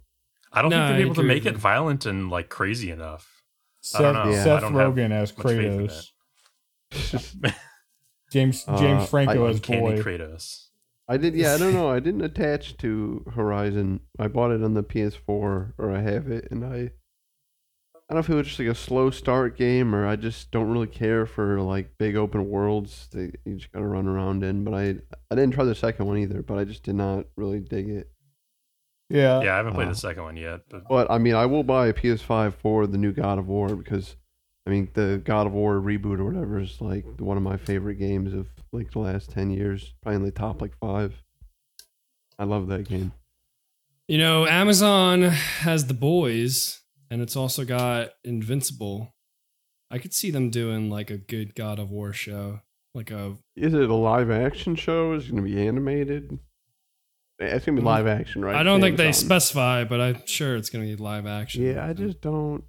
I 0.51 0.61
don't 0.63 0.71
No, 0.71 0.77
think 0.77 0.85
I 0.85 0.91
they're 0.93 1.01
able 1.01 1.13
to 1.15 1.21
agree 1.21 1.27
make 1.35 1.43
with 1.43 1.53
it 1.53 1.57
you. 1.57 1.59
violent 1.61 2.05
and 2.07 2.29
like 2.31 2.49
crazy 2.49 2.89
enough. 2.89 3.27
I 3.27 3.79
Seth, 3.81 4.01
don't 4.01 4.13
know. 4.15 4.31
Yeah. 4.31 4.43
Seth 4.43 4.57
I 4.57 4.59
don't 4.61 4.73
have 4.73 4.93
Rogen 4.95 5.11
as 5.11 5.37
much 5.37 5.47
faith 5.47 5.59
in 5.59 5.87
Kratos. 5.87 7.53
James 8.31 8.65
Uh, 8.67 8.77
James 8.79 9.07
Franco 9.09 9.45
I- 9.45 9.49
as 9.49 9.55
Uncanny 9.57 9.79
boy. 9.81 10.01
Kratos. 10.01 10.64
I 11.07 11.17
did. 11.17 11.35
Yeah, 11.35 11.53
I 11.53 11.57
don't 11.57 11.73
know. 11.75 11.89
I 11.89 11.99
didn't 11.99 12.21
attach 12.21 12.77
to 12.77 13.23
Horizon. 13.33 14.01
I 14.17 14.27
bought 14.27 14.51
it 14.51 14.63
on 14.63 14.73
the 14.73 14.83
PS4, 14.83 15.23
or 15.27 15.91
I 15.91 16.01
have 16.01 16.27
it, 16.27 16.49
and 16.51 16.65
I. 16.65 16.91
I 18.07 18.13
don't 18.13 18.17
know 18.17 18.19
if 18.19 18.29
it 18.29 18.35
was 18.35 18.47
just 18.47 18.59
like 18.59 18.67
a 18.67 18.75
slow 18.75 19.09
start 19.09 19.57
game, 19.57 19.95
or 19.95 20.05
I 20.05 20.15
just 20.15 20.51
don't 20.51 20.69
really 20.69 20.85
care 20.85 21.25
for 21.25 21.59
like 21.59 21.97
big 21.97 22.15
open 22.15 22.47
worlds 22.47 23.07
that 23.13 23.35
you 23.45 23.55
just 23.55 23.71
gotta 23.71 23.87
run 23.87 24.07
around 24.07 24.43
in. 24.43 24.63
But 24.63 24.75
I, 24.75 24.95
I 25.31 25.35
didn't 25.35 25.51
try 25.55 25.63
the 25.63 25.73
second 25.73 26.05
one 26.05 26.19
either. 26.19 26.43
But 26.43 26.59
I 26.59 26.65
just 26.65 26.83
did 26.83 26.93
not 26.93 27.25
really 27.35 27.59
dig 27.59 27.89
it. 27.89 28.11
Yeah, 29.09 29.41
Yeah, 29.41 29.53
I 29.53 29.57
haven't 29.57 29.73
played 29.73 29.87
uh, 29.87 29.91
the 29.91 29.97
second 29.97 30.23
one 30.23 30.37
yet, 30.37 30.61
but 30.69 30.87
But 30.87 31.09
I 31.11 31.17
mean, 31.17 31.35
I 31.35 31.45
will 31.45 31.63
buy 31.63 31.87
a 31.87 31.93
PS5 31.93 32.53
for 32.55 32.87
the 32.87 32.97
new 32.97 33.11
God 33.11 33.37
of 33.37 33.47
War 33.47 33.75
because, 33.75 34.15
I 34.65 34.71
mean, 34.71 34.89
the 34.93 35.21
God 35.23 35.47
of 35.47 35.53
War 35.53 35.79
reboot 35.79 36.19
or 36.19 36.25
whatever 36.25 36.59
is 36.59 36.81
like 36.81 37.05
one 37.19 37.37
of 37.37 37.43
my 37.43 37.57
favorite 37.57 37.95
games 37.95 38.33
of 38.33 38.47
like 38.71 38.91
the 38.91 38.99
last 38.99 39.31
ten 39.31 39.49
years. 39.51 39.93
Probably 40.01 40.17
in 40.17 40.25
the 40.25 40.31
top 40.31 40.61
like 40.61 40.77
five. 40.79 41.13
I 42.37 42.43
love 42.43 42.67
that 42.67 42.87
game. 42.87 43.13
You 44.07 44.17
know, 44.17 44.45
Amazon 44.45 45.23
has 45.23 45.87
the 45.87 45.93
boys, 45.93 46.81
and 47.09 47.21
it's 47.21 47.35
also 47.35 47.65
got 47.65 48.11
Invincible. 48.23 49.15
I 49.89 49.97
could 49.97 50.13
see 50.13 50.31
them 50.31 50.49
doing 50.49 50.89
like 50.89 51.09
a 51.09 51.17
good 51.17 51.55
God 51.55 51.79
of 51.79 51.89
War 51.89 52.13
show, 52.13 52.61
like 52.93 53.11
a 53.11 53.37
Is 53.55 53.73
it 53.73 53.89
a 53.89 53.95
live 53.95 54.29
action 54.29 54.75
show? 54.75 55.13
Is 55.13 55.25
it 55.25 55.31
going 55.31 55.43
to 55.43 55.49
be 55.49 55.65
animated? 55.67 56.39
It's 57.39 57.65
going 57.65 57.75
to 57.75 57.81
be 57.81 57.85
live 57.85 58.07
action, 58.07 58.43
right? 58.43 58.55
I 58.55 58.63
don't 58.63 58.79
think 58.79 58.97
they 58.97 59.11
specify, 59.11 59.83
but 59.83 59.99
I'm 59.99 60.25
sure 60.25 60.55
it's 60.55 60.69
going 60.69 60.87
to 60.87 60.95
be 60.95 61.01
live 61.01 61.25
action. 61.25 61.63
Yeah, 61.63 61.85
I 61.85 61.93
just 61.93 62.21
don't. 62.21 62.63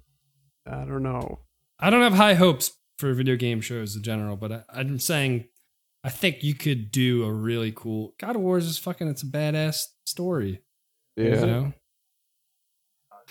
I 0.65 0.83
don't 0.85 1.03
know. 1.03 1.39
I 1.79 1.89
don't 1.89 2.01
have 2.01 2.15
high 2.15 2.33
hopes 2.33 2.73
for 2.97 3.13
video 3.13 3.35
game 3.35 3.61
shows 3.61 3.95
in 3.95 4.03
general, 4.03 4.35
but 4.35 4.51
I, 4.51 4.63
I'm 4.73 4.99
saying 4.99 5.47
I 6.07 6.09
think 6.09 6.43
you 6.43 6.53
could 6.55 6.91
do 6.91 7.23
a 7.25 7.31
really 7.31 7.71
cool 7.75 8.13
God 8.19 8.35
of 8.35 8.41
War 8.41 8.57
is 8.57 8.67
just 8.67 8.81
fucking 8.81 9.07
it's 9.07 9.23
a 9.23 9.27
badass 9.27 9.83
story. 10.05 10.61
Yeah, 11.15 11.25
You 11.41 11.45
know? 11.47 11.73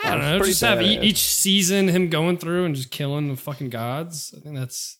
I 0.05 0.11
don't 0.11 0.21
know. 0.21 0.37
pretty 0.39 0.53
Just 0.53 0.61
have 0.63 0.83
e- 0.83 1.01
each 1.01 1.19
season 1.23 1.89
him 1.89 2.11
going 2.11 2.37
through 2.39 2.65
and 2.67 2.75
just 2.75 2.91
killing 2.91 3.29
the 3.29 3.37
fucking 3.37 3.71
gods. 3.71 4.35
I 4.37 4.41
think 4.41 4.57
that's 4.57 4.99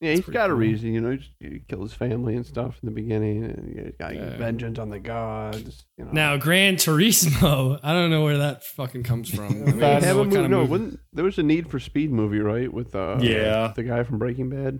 yeah, 0.00 0.12
he's 0.14 0.20
got 0.26 0.48
a 0.50 0.54
reason. 0.54 0.94
You 0.94 1.00
know, 1.00 1.10
he, 1.10 1.16
just, 1.16 1.30
he 1.40 1.58
killed 1.68 1.82
his 1.82 1.92
family 1.92 2.36
and 2.36 2.46
stuff 2.46 2.78
in 2.80 2.86
the 2.86 2.92
beginning. 2.94 3.42
And 3.44 3.84
he's 3.86 3.94
got 3.98 4.14
Yeah. 4.14 4.36
vengeance 4.36 4.78
on 4.78 4.90
the 4.90 5.00
gods. 5.00 5.84
You 5.96 6.04
know. 6.04 6.12
now 6.12 6.36
Gran 6.36 6.76
Turismo. 6.76 7.80
I 7.82 7.92
don't 7.92 8.10
know 8.10 8.22
where 8.22 8.38
that 8.38 8.62
fucking 8.62 9.02
comes 9.02 9.28
from. 9.34 9.46
I 9.66 9.72
mean, 9.72 9.82
I 9.82 10.00
have 10.04 10.14
a 10.14 10.18
what 10.18 10.24
movie, 10.28 10.36
kind 10.36 10.44
of 10.44 10.50
no, 10.52 10.66
movie- 10.68 10.98
there 11.12 11.24
was 11.24 11.36
a 11.38 11.42
Need 11.42 11.68
for 11.68 11.80
Speed 11.80 12.12
movie, 12.12 12.38
right? 12.38 12.72
With 12.72 12.94
uh, 12.94 13.18
Yeah. 13.20 13.72
the 13.74 13.82
guy 13.82 14.04
from 14.04 14.18
Breaking 14.18 14.50
Bad. 14.50 14.78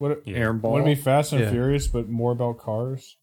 Would 0.00 0.22
yeah. 0.26 0.36
Aaron 0.38 0.60
Paul. 0.60 0.72
would 0.72 0.82
it 0.82 0.84
be 0.86 0.94
Fast 0.96 1.32
and 1.32 1.40
Yeah. 1.42 1.50
Furious, 1.50 1.86
but 1.86 2.08
more 2.08 2.32
about 2.32 2.58
cars? 2.58 3.16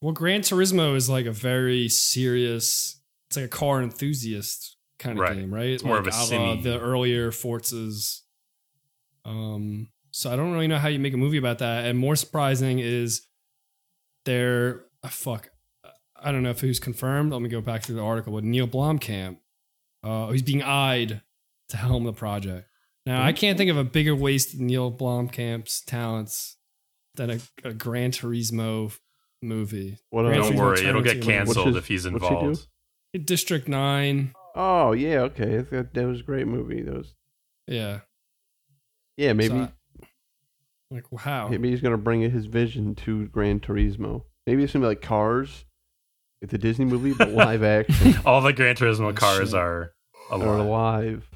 Well, 0.00 0.12
Gran 0.12 0.40
Turismo 0.40 0.94
is 0.96 1.08
like 1.08 1.26
a 1.26 1.32
very 1.32 1.88
serious. 1.88 3.00
It's 3.28 3.36
like 3.36 3.46
a 3.46 3.48
car 3.48 3.82
enthusiast 3.82 4.76
kind 4.98 5.18
of 5.18 5.22
Right. 5.22 5.36
game, 5.36 5.52
right? 5.54 5.68
It's 5.68 5.84
more 5.84 5.98
of 5.98 6.04
Like 6.06 6.14
a 6.14 6.16
la 6.18 6.22
simi- 6.24 6.62
the 6.62 6.78
earlier 6.80 7.30
Forzas. 7.30 8.20
Um, 9.24 9.88
so 10.10 10.30
I 10.32 10.36
don't 10.36 10.52
really 10.52 10.66
know 10.68 10.78
how 10.78 10.88
you 10.88 10.98
make 10.98 11.14
a 11.14 11.16
movie 11.18 11.38
about 11.38 11.58
that. 11.60 11.86
And 11.86 11.98
more 11.98 12.16
surprising 12.16 12.78
is 12.80 13.26
there. 14.24 14.84
Uh, 15.02 15.08
fuck, 15.08 15.50
I 16.16 16.30
don't 16.32 16.42
know 16.42 16.50
if 16.50 16.60
who's 16.60 16.78
confirmed. 16.80 17.32
Let 17.32 17.40
me 17.42 17.48
go 17.48 17.60
back 17.60 17.82
to 17.84 17.92
the 17.92 18.02
article. 18.02 18.32
But 18.34 18.44
Neil 18.44 18.68
Blomkamp, 18.68 19.38
uh, 20.02 20.30
he's 20.30 20.42
being 20.42 20.62
eyed 20.62 21.22
to 21.70 21.76
helm 21.76 22.04
the 22.04 22.12
project. 22.12 22.68
Now 23.06 23.22
I 23.22 23.32
can't 23.32 23.58
think 23.58 23.70
of 23.70 23.76
a 23.76 23.84
bigger 23.84 24.14
waste 24.14 24.54
of 24.54 24.60
Neil 24.60 24.90
Blomkamp's 24.92 25.80
talents 25.82 26.56
than 27.16 27.30
a, 27.30 27.38
a 27.64 27.72
Gran 27.74 28.10
Turismo 28.12 28.96
movie. 29.42 29.98
What 30.10 30.22
Gran? 30.22 30.40
Don't 30.40 30.52
Turismo 30.52 30.58
worry, 30.58 30.86
it'll 30.86 31.02
get 31.02 31.18
Tarantino. 31.18 31.22
canceled 31.24 31.56
What's 31.56 31.66
his- 31.68 31.76
if 31.76 31.86
he's 31.88 32.04
what's 32.10 32.24
he 32.24 32.30
do? 32.30 32.36
involved. 32.38 32.66
District 33.24 33.68
Nine. 33.68 34.32
Oh 34.54 34.92
yeah, 34.92 35.20
okay. 35.22 35.58
That, 35.70 35.92
that 35.94 36.06
was 36.06 36.20
a 36.20 36.22
great 36.22 36.46
movie. 36.46 36.82
That 36.82 36.94
was 36.94 37.14
Yeah. 37.66 38.00
yeah. 39.16 39.32
Maybe 39.32 39.54
So 39.54 39.60
I- 40.02 40.06
like 40.90 41.10
wow. 41.10 41.48
maybe 41.48 41.70
he's 41.70 41.80
gonna 41.80 41.96
bring 41.98 42.20
his 42.22 42.46
vision 42.46 42.94
to 42.96 43.26
Gran 43.28 43.60
Turismo. 43.60 44.24
Maybe 44.46 44.62
it's 44.62 44.72
gonna 44.72 44.84
be 44.84 44.88
like 44.88 45.02
Cars, 45.02 45.64
like 46.42 46.50
the 46.50 46.58
Disney 46.58 46.84
movie, 46.84 47.12
but 47.14 47.30
live 47.32 47.62
action 47.62 48.14
All 48.26 48.40
the 48.42 48.52
Gran 48.52 48.76
Turismo 48.76 49.10
Oh, 49.10 49.12
cars 49.12 49.50
shit. 49.50 49.58
are 49.58 49.92
or 50.30 50.58
alive. 50.58 50.66
live, 50.68 51.30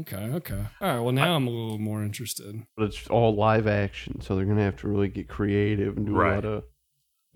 Okay. 0.00 0.16
Okay. 0.16 0.64
All 0.80 0.88
right. 0.88 1.00
Well, 1.00 1.12
now 1.12 1.34
I'm 1.36 1.46
a 1.46 1.50
little 1.50 1.78
more 1.78 2.02
interested. 2.02 2.62
but 2.76 2.84
it's 2.86 3.06
all 3.08 3.34
live 3.34 3.66
action. 3.66 4.20
So 4.20 4.36
they're 4.36 4.44
gonna 4.44 4.62
have 4.62 4.76
to 4.78 4.88
really 4.88 5.08
get 5.08 5.28
creative 5.28 5.96
and 5.96 6.06
do 6.06 6.16
a 6.16 6.22
lot 6.22 6.44
of 6.44 6.64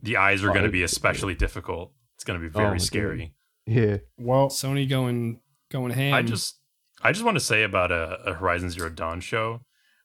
The 0.03 0.17
eyes 0.17 0.43
are 0.45 0.49
going 0.49 0.65
to 0.65 0.71
be 0.71 0.83
especially 0.83 1.35
difficult. 1.35 1.93
It's 2.17 2.25
going 2.25 2.41
to 2.41 2.49
be 2.49 2.53
Oh, 2.55 2.59
very 2.59 2.79
dude. 2.79 2.87
scary. 2.87 3.35
yeah. 3.67 3.99
Well, 4.19 4.49
Sony 4.49 4.89
going 4.89 5.41
going 5.71 5.93
ham. 5.93 6.15
I 6.15 6.23
just 6.23 6.59
I 7.03 7.13
just 7.13 7.25
want 7.25 7.37
to 7.37 7.45
say 7.45 7.63
about 7.63 7.91
a, 7.93 8.19
a 8.27 8.35
Horizon 8.35 8.71
Zero 8.71 8.91
Dawn 8.91 9.21
show. 9.21 9.61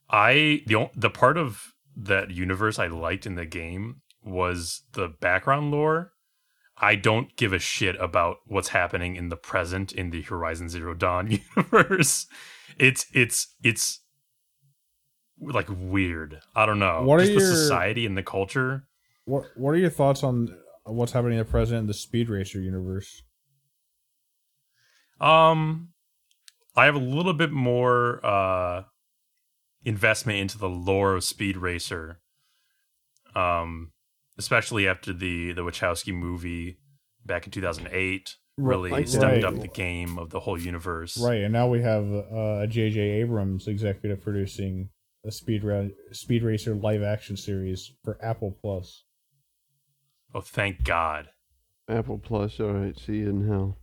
I 0.10 0.64
the 0.68 0.76
on- 0.76 0.90
the 0.96 1.10
part 1.10 1.38
of 1.38 1.74
that 1.96 2.32
universe 2.32 2.80
I 2.80 2.88
liked 2.88 3.26
in 3.26 3.36
the 3.36 3.46
game 3.46 4.02
was 4.24 4.84
the 4.94 5.08
background 5.08 5.72
lore. 5.72 6.14
I 6.80 6.96
don't 6.96 7.36
give 7.36 7.54
a 7.54 7.60
shit 7.60 7.96
about 8.00 8.38
what's 8.46 8.70
happening 8.70 9.16
in 9.16 9.30
the 9.30 9.36
present 9.36 9.92
in 9.92 10.12
the 10.12 10.22
Horizon 10.22 10.70
Zero 10.70 10.94
Dawn 10.94 11.32
universe. 11.56 12.28
It's 12.78 13.08
it's 13.14 13.56
it's 13.64 14.02
like 15.42 15.68
weird. 15.70 16.40
I 16.56 16.66
don't 16.66 16.80
know. 16.80 17.04
What 17.04 17.20
are 17.20 17.26
the 17.26 17.32
your- 17.34 17.42
society 17.42 18.06
and 18.06 18.16
the 18.18 18.24
culture. 18.24 18.88
What 19.26 19.46
What 19.56 19.72
are 19.72 19.78
your 19.78 19.90
thoughts 19.90 20.24
on 20.24 20.56
what's 20.86 21.12
happening 21.12 21.40
at 21.40 21.50
present 21.50 21.80
in 21.80 21.88
the 21.88 21.94
Speed 21.94 22.30
Racer 22.30 22.62
universe? 22.62 23.24
Um, 25.20 25.90
I 26.76 26.86
have 26.86 26.96
a 26.96 27.00
little 27.00 27.34
bit 27.34 27.52
more 27.52 28.24
uh 28.26 28.84
investment 29.84 30.40
into 30.40 30.58
the 30.58 30.70
lore 30.70 31.16
of 31.16 31.24
Speed 31.24 31.58
Racer. 31.58 32.20
Um, 33.36 33.92
especially 34.38 34.88
after 34.88 35.14
the 35.14 35.52
the 35.54 35.62
Wachowski 35.64 36.14
movie 36.14 36.78
back 37.26 37.46
in 37.46 37.52
2008 37.52 38.36
really 38.58 38.92
Right. 38.92 39.08
stepped 39.08 39.44
up 39.44 39.60
the 39.60 39.68
game 39.68 40.18
of 40.18 40.30
the 40.32 40.40
whole 40.40 40.60
universe. 40.60 41.18
Right, 41.18 41.42
and 41.42 41.54
now 41.54 41.68
we 41.68 41.82
have 41.84 42.06
uh, 42.12 42.62
a 42.64 42.68
J.J. 42.68 43.00
Abrams 43.00 43.68
executive 43.68 44.22
producing 44.22 44.90
a 45.26 45.32
Speed 45.32 45.64
Ra- 45.64 45.90
Speed 46.12 46.42
Racer 46.44 46.74
live 46.74 47.04
action 47.04 47.38
series 47.38 47.92
for 48.04 48.18
Apple 48.24 48.58
Plus. 48.62 49.04
Oh, 50.34 50.42
thank 50.42 50.84
God. 50.84 51.30
Apple 51.90 52.18
Plus. 52.18 52.60
All 52.60 52.72
right. 52.74 52.98
See 52.98 53.18
you 53.18 53.30
in 53.30 53.48
hell. 53.48 53.78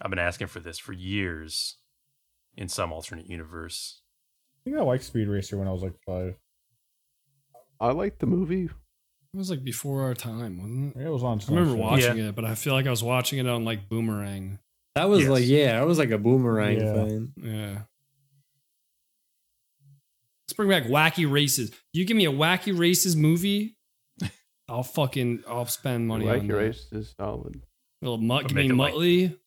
I've 0.00 0.10
been 0.10 0.18
asking 0.18 0.46
for 0.48 0.60
this 0.60 0.78
for 0.78 0.92
years 0.92 1.78
in 2.56 2.68
some 2.68 2.92
alternate 2.92 3.26
universe. 3.28 4.02
I 4.60 4.70
think 4.70 4.76
I 4.76 4.82
liked 4.82 5.04
Speed 5.04 5.26
Racer 5.28 5.56
when 5.56 5.66
I 5.68 5.72
was 5.72 5.82
like 5.82 5.94
five. 6.06 6.36
I 7.80 7.90
liked 7.90 8.20
the 8.20 8.26
movie. 8.26 8.68
It 9.34 9.38
was 9.38 9.48
like 9.50 9.64
before 9.64 10.02
our 10.02 10.14
time, 10.14 10.58
wasn't 10.58 10.96
it? 10.96 11.06
It 11.06 11.08
was 11.08 11.22
on. 11.22 11.40
I 11.40 11.44
remember 11.48 11.70
some 11.70 11.78
show. 11.78 11.82
watching 11.82 12.18
it, 12.18 12.34
but 12.34 12.44
I 12.44 12.54
feel 12.54 12.74
like 12.74 12.86
I 12.86 12.90
was 12.90 13.02
watching 13.02 13.38
it 13.38 13.46
on 13.48 13.64
like 13.64 13.88
Boomerang. 13.88 14.58
That 14.94 15.08
was 15.08 15.20
Yes. 15.22 15.28
like 15.30 15.44
yeah, 15.46 15.78
that 15.80 15.86
was 15.86 15.98
like 15.98 16.10
a 16.10 16.18
boomerang 16.18 16.78
Yeah. 16.80 16.92
thing. 16.92 17.32
Yeah. 17.42 17.78
Let's 20.44 20.52
bring 20.54 20.68
back 20.68 20.84
wacky 20.84 21.30
races. 21.30 21.72
You 21.94 22.04
give 22.04 22.16
me 22.16 22.26
a 22.26 22.32
wacky 22.32 22.78
races 22.78 23.16
movie, 23.16 23.76
I'll 24.68 24.82
fucking 24.82 25.44
I'll 25.48 25.64
spend 25.64 26.06
money 26.06 26.26
like 26.26 26.40
on 26.40 26.46
your 26.46 26.58
that. 26.58 26.64
race 26.66 26.86
is 26.92 27.14
solid. 27.18 27.62
Little 28.02 28.18
Mut, 28.18 28.42
But 28.42 28.48
give 28.48 28.56
me 28.56 28.66
it 28.68 28.74
like- 28.74 28.94
Muttley. 28.94 29.38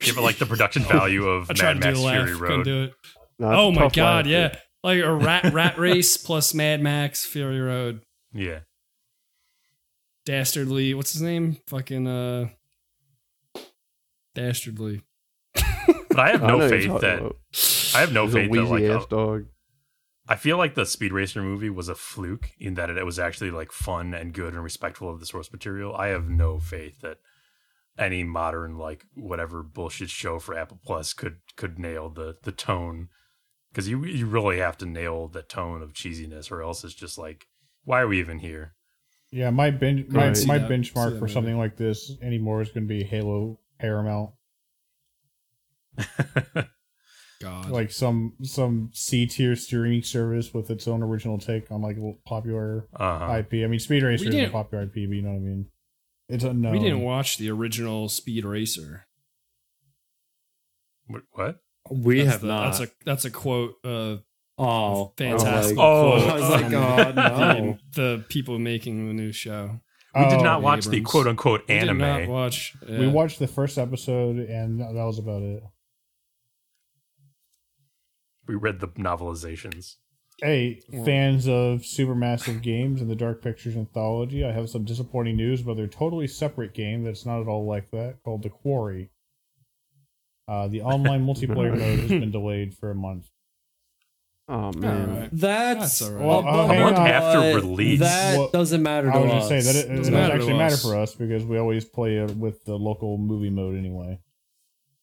Give 0.00 0.16
it 0.16 0.22
like 0.22 0.38
the 0.38 0.46
production 0.46 0.82
value 0.90 1.26
of 1.26 1.50
I 1.50 1.54
Mad 1.62 1.80
Max 1.80 1.98
do 1.98 2.04
a 2.04 2.06
laugh, 2.06 2.26
Fury 2.28 2.40
Road. 2.40 2.64
do 2.64 2.82
it. 2.84 2.94
No, 3.38 3.46
oh 3.52 3.72
my 3.72 3.88
god, 3.88 4.24
laugh, 4.24 4.26
yeah, 4.26 4.48
dude. 4.48 4.58
like 4.82 4.98
a 5.02 5.12
rat 5.12 5.52
rat 5.52 5.78
race 5.78 6.16
plus 6.16 6.54
Mad 6.54 6.80
Max 6.80 7.26
Fury 7.26 7.60
Road. 7.60 8.00
Yeah. 8.32 8.60
Dastardly, 10.24 10.94
what's 10.94 11.12
his 11.12 11.22
name? 11.22 11.58
Fucking 11.66 12.06
uh, 12.06 12.48
Dastardly. 14.34 15.02
But 16.08 16.18
I 16.18 16.30
have 16.30 16.42
no 16.42 16.60
you're 16.60 16.68
faith 16.68 17.00
that 17.00 17.18
about. 17.18 17.36
I 17.94 18.00
have 18.00 18.12
no 18.12 18.26
He's 18.26 18.34
a 18.34 18.38
faith 18.38 18.44
that 18.44 18.50
wheezy 18.50 18.70
like 18.70 18.84
ass 18.84 19.04
a- 19.04 19.08
dog. 19.08 19.46
I 20.26 20.36
feel 20.36 20.56
like 20.56 20.74
the 20.74 20.86
Speed 20.86 21.12
Racer 21.12 21.42
movie 21.42 21.68
was 21.68 21.90
a 21.90 21.94
fluke 21.94 22.50
in 22.58 22.74
that 22.74 22.88
it 22.88 23.04
was 23.04 23.18
actually 23.18 23.50
like 23.50 23.72
fun 23.72 24.14
and 24.14 24.32
good 24.32 24.54
and 24.54 24.64
respectful 24.64 25.10
of 25.10 25.20
the 25.20 25.26
source 25.26 25.52
material. 25.52 25.94
I 25.94 26.06
have 26.08 26.28
no 26.28 26.58
faith 26.58 27.00
that 27.02 27.18
any 27.98 28.24
modern 28.24 28.78
like 28.78 29.04
whatever 29.14 29.62
bullshit 29.62 30.08
show 30.10 30.38
for 30.38 30.56
Apple 30.56 30.80
Plus 30.82 31.12
could 31.12 31.38
could 31.56 31.78
nail 31.78 32.08
the 32.08 32.36
the 32.42 32.52
tone 32.52 33.08
because 33.70 33.88
you 33.88 34.04
you 34.04 34.26
really 34.26 34.58
have 34.58 34.78
to 34.78 34.86
nail 34.86 35.28
the 35.28 35.42
tone 35.42 35.82
of 35.82 35.92
cheesiness 35.92 36.50
or 36.50 36.62
else 36.62 36.84
it's 36.84 36.94
just 36.94 37.18
like 37.18 37.46
why 37.84 38.00
are 38.00 38.08
we 38.08 38.18
even 38.18 38.38
here? 38.38 38.74
Yeah, 39.34 39.50
my 39.50 39.70
bench 39.70 40.06
my, 40.10 40.26
Right. 40.28 40.36
See 40.36 40.46
my 40.46 40.58
that- 40.58 40.70
benchmark 40.70 41.18
for 41.18 41.26
something 41.26 41.58
like 41.58 41.76
this 41.76 42.12
anymore 42.22 42.62
is 42.62 42.68
going 42.70 42.84
to 42.84 42.88
be 42.88 43.02
Halo 43.02 43.58
Paramount, 43.80 44.30
God, 47.42 47.68
like 47.70 47.90
some 47.90 48.34
some 48.42 48.90
C 48.92 49.26
tier 49.26 49.56
streaming 49.56 50.02
service 50.02 50.54
with 50.54 50.70
its 50.70 50.86
own 50.88 51.02
original 51.02 51.38
take 51.38 51.70
on 51.70 51.82
like 51.82 51.96
popular 52.24 52.86
Uh-huh. 52.94 53.34
IP. 53.38 53.64
I 53.64 53.66
mean, 53.66 53.80
Speed 53.80 54.02
Racer 54.04 54.28
is 54.28 54.34
a 54.34 54.48
popular 54.50 54.84
IP, 54.84 54.92
but 54.94 55.00
you 55.16 55.22
know 55.22 55.30
what 55.30 55.36
I 55.36 55.40
mean. 55.40 55.66
It's 56.28 56.44
unknown. 56.44 56.72
we 56.72 56.78
didn't 56.78 57.02
watch 57.02 57.36
the 57.36 57.50
original 57.50 58.08
Speed 58.08 58.44
Racer. 58.44 59.06
What? 61.32 61.56
We 61.90 62.18
That's 62.22 62.30
have 62.32 62.40
the- 62.40 62.46
not. 62.46 62.64
That's 62.64 62.80
a 62.80 62.88
that's 63.04 63.24
a 63.26 63.30
quote. 63.30 63.74
Uh, 63.84 64.18
oh, 64.58 65.12
fantastic. 65.16 65.76
Oh, 65.78 66.18
quote 66.18 66.30
I 66.30 66.34
was 66.34 66.50
like, 66.50 66.64
oh, 66.72 67.12
the, 67.12 67.12
no. 67.60 67.78
the 67.94 68.24
people 68.28 68.58
making 68.58 69.08
the 69.08 69.14
new 69.14 69.32
show. 69.32 69.80
We 70.16 70.24
did 70.28 70.38
Oh, 70.40 70.42
not 70.44 70.62
watch 70.62 70.84
the 70.86 71.00
quote 71.00 71.26
unquote 71.26 71.62
We 71.68 71.74
did 71.78 71.92
not 71.94 72.20
anime. 72.20 72.30
watch. 72.30 72.76
We 72.88 73.08
watched 73.08 73.40
the 73.40 73.48
first 73.48 73.78
episode, 73.78 74.36
and 74.36 74.80
that 74.80 74.92
was 74.94 75.18
about 75.18 75.42
it. 75.42 75.62
We 78.46 78.54
read 78.54 78.80
the 78.80 78.88
novelizations. 78.88 79.96
Hey, 80.42 80.80
fans 81.04 81.46
of 81.48 81.80
Supermassive 81.82 82.60
Games 82.60 83.00
and 83.00 83.08
the 83.08 83.14
Dark 83.14 83.40
Pictures 83.40 83.76
anthology, 83.76 84.44
I 84.44 84.52
have 84.52 84.68
some 84.68 84.84
disappointing 84.84 85.36
news 85.36 85.60
about 85.62 85.76
their 85.76 85.86
totally 85.86 86.26
separate 86.26 86.74
game 86.74 87.04
that's 87.04 87.24
not 87.24 87.40
at 87.40 87.46
all 87.46 87.66
like 87.66 87.90
that 87.92 88.16
called 88.24 88.42
The 88.42 88.50
Quarry. 88.50 89.10
Uh, 90.46 90.68
the 90.68 90.82
online 90.82 91.24
multiplayer 91.24 91.70
mode 91.78 92.00
has 92.00 92.08
been 92.10 92.32
delayed 92.32 92.74
for 92.76 92.90
a 92.90 92.94
month. 92.94 93.28
Oh 94.46 94.72
man. 94.72 95.08
Alright. 95.10 95.30
That's, 95.32 95.80
That's 95.98 96.02
all 96.02 96.10
right. 96.12 96.24
Well, 96.26 96.38
a 96.38 96.40
uh, 96.40 96.42
bummer, 96.66 96.74
hang 96.74 96.82
on. 96.82 97.06
After 97.06 97.38
but 97.38 97.62
release. 97.62 98.00
That 98.00 98.38
Well, 98.38 98.50
doesn't 98.50 98.82
matter 98.82 99.10
to 99.10 99.16
I 99.16 99.18
was 99.20 99.30
us. 99.32 99.48
just 99.48 99.48
saying 99.48 99.64
that 99.64 99.76
it, 99.76 99.78
it 99.78 99.96
Doesn't 99.96 99.96
doesn't 99.96 100.14
matter 100.14 100.28
to 100.28 100.34
actually 100.34 100.58
matter 100.58 100.74
us. 100.74 100.82
for 100.82 100.96
us 100.96 101.14
because 101.14 101.44
we 101.44 101.58
always 101.58 101.84
play 101.86 102.18
it 102.18 102.36
with 102.36 102.64
the 102.64 102.74
local 102.76 103.16
movie 103.16 103.48
mode 103.50 103.76
anyway. 103.78 104.20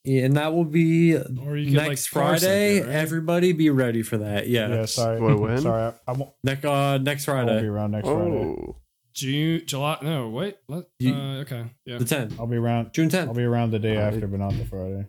Yeah, 0.04 0.24
and 0.24 0.36
that 0.36 0.52
will 0.52 0.64
be 0.64 1.16
Or 1.16 1.56
you 1.56 1.70
could, 1.70 1.76
like, 1.78 1.88
next 1.90 2.12
parse 2.12 2.40
Friday. 2.42 2.78
it, 2.78 2.86
right? 2.86 2.94
Everybody 2.94 3.52
be 3.52 3.70
ready 3.70 4.02
for 4.02 4.18
that. 4.18 4.48
Yeah. 4.48 4.68
Yeah, 4.68 4.84
sorry. 4.86 5.18
Do 5.20 5.46
I? 5.46 5.56
Sorry, 5.60 5.82
I, 5.82 6.10
I 6.10 6.12
won't, 6.12 6.32
Next, 6.42 6.64
uh, 6.64 6.98
next 6.98 7.24
Friday. 7.24 7.50
I 7.50 7.54
won't 7.54 7.62
be 7.62 7.68
around 7.68 7.90
next 7.92 8.08
Friday. 8.08 8.30
Oh, 8.30 8.76
June, 9.12 9.62
July. 9.66 9.98
No, 10.02 10.28
wait. 10.30 10.56
Let, 10.68 10.84
You- 10.98 11.14
uh, 11.14 11.40
okay. 11.42 11.66
Yeah. 11.84 11.98
the 11.98 12.04
10th, 12.04 12.38
I'll 12.38 12.46
be 12.48 12.56
around. 12.56 12.92
June 12.94 13.10
I'll 13.14 13.34
be 13.34 13.42
around 13.42 13.70
the 13.72 13.78
day 13.78 13.96
Alright. 13.96 14.14
after, 14.14 14.26
but 14.26 14.40
not 14.40 14.52
the 14.56 14.64
Friday. 14.64 15.06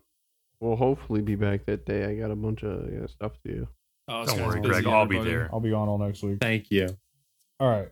we'll 0.59 0.75
hopefully 0.75 1.21
be 1.21 1.35
back 1.35 1.65
that 1.65 1.85
day. 1.85 2.03
I 2.05 2.15
got 2.15 2.29
a 2.31 2.35
bunch 2.35 2.63
of 2.63 2.91
yeah, 2.91 3.05
stuff 3.07 3.31
to 3.45 3.51
do. 3.51 3.67
Oh, 4.07 4.25
Don't 4.25 4.45
worry, 4.45 4.61
Greg. 4.61 4.85
I'll 4.85 5.05
be 5.05 5.15
everybody. 5.17 5.29
there. 5.31 5.49
I'll 5.53 5.59
be 5.59 5.71
on 5.73 5.87
all 5.87 5.97
next 5.97 6.21
week. 6.23 6.39
Thank 6.41 6.69
you. 6.71 6.89
All 7.59 7.69
right. 7.69 7.89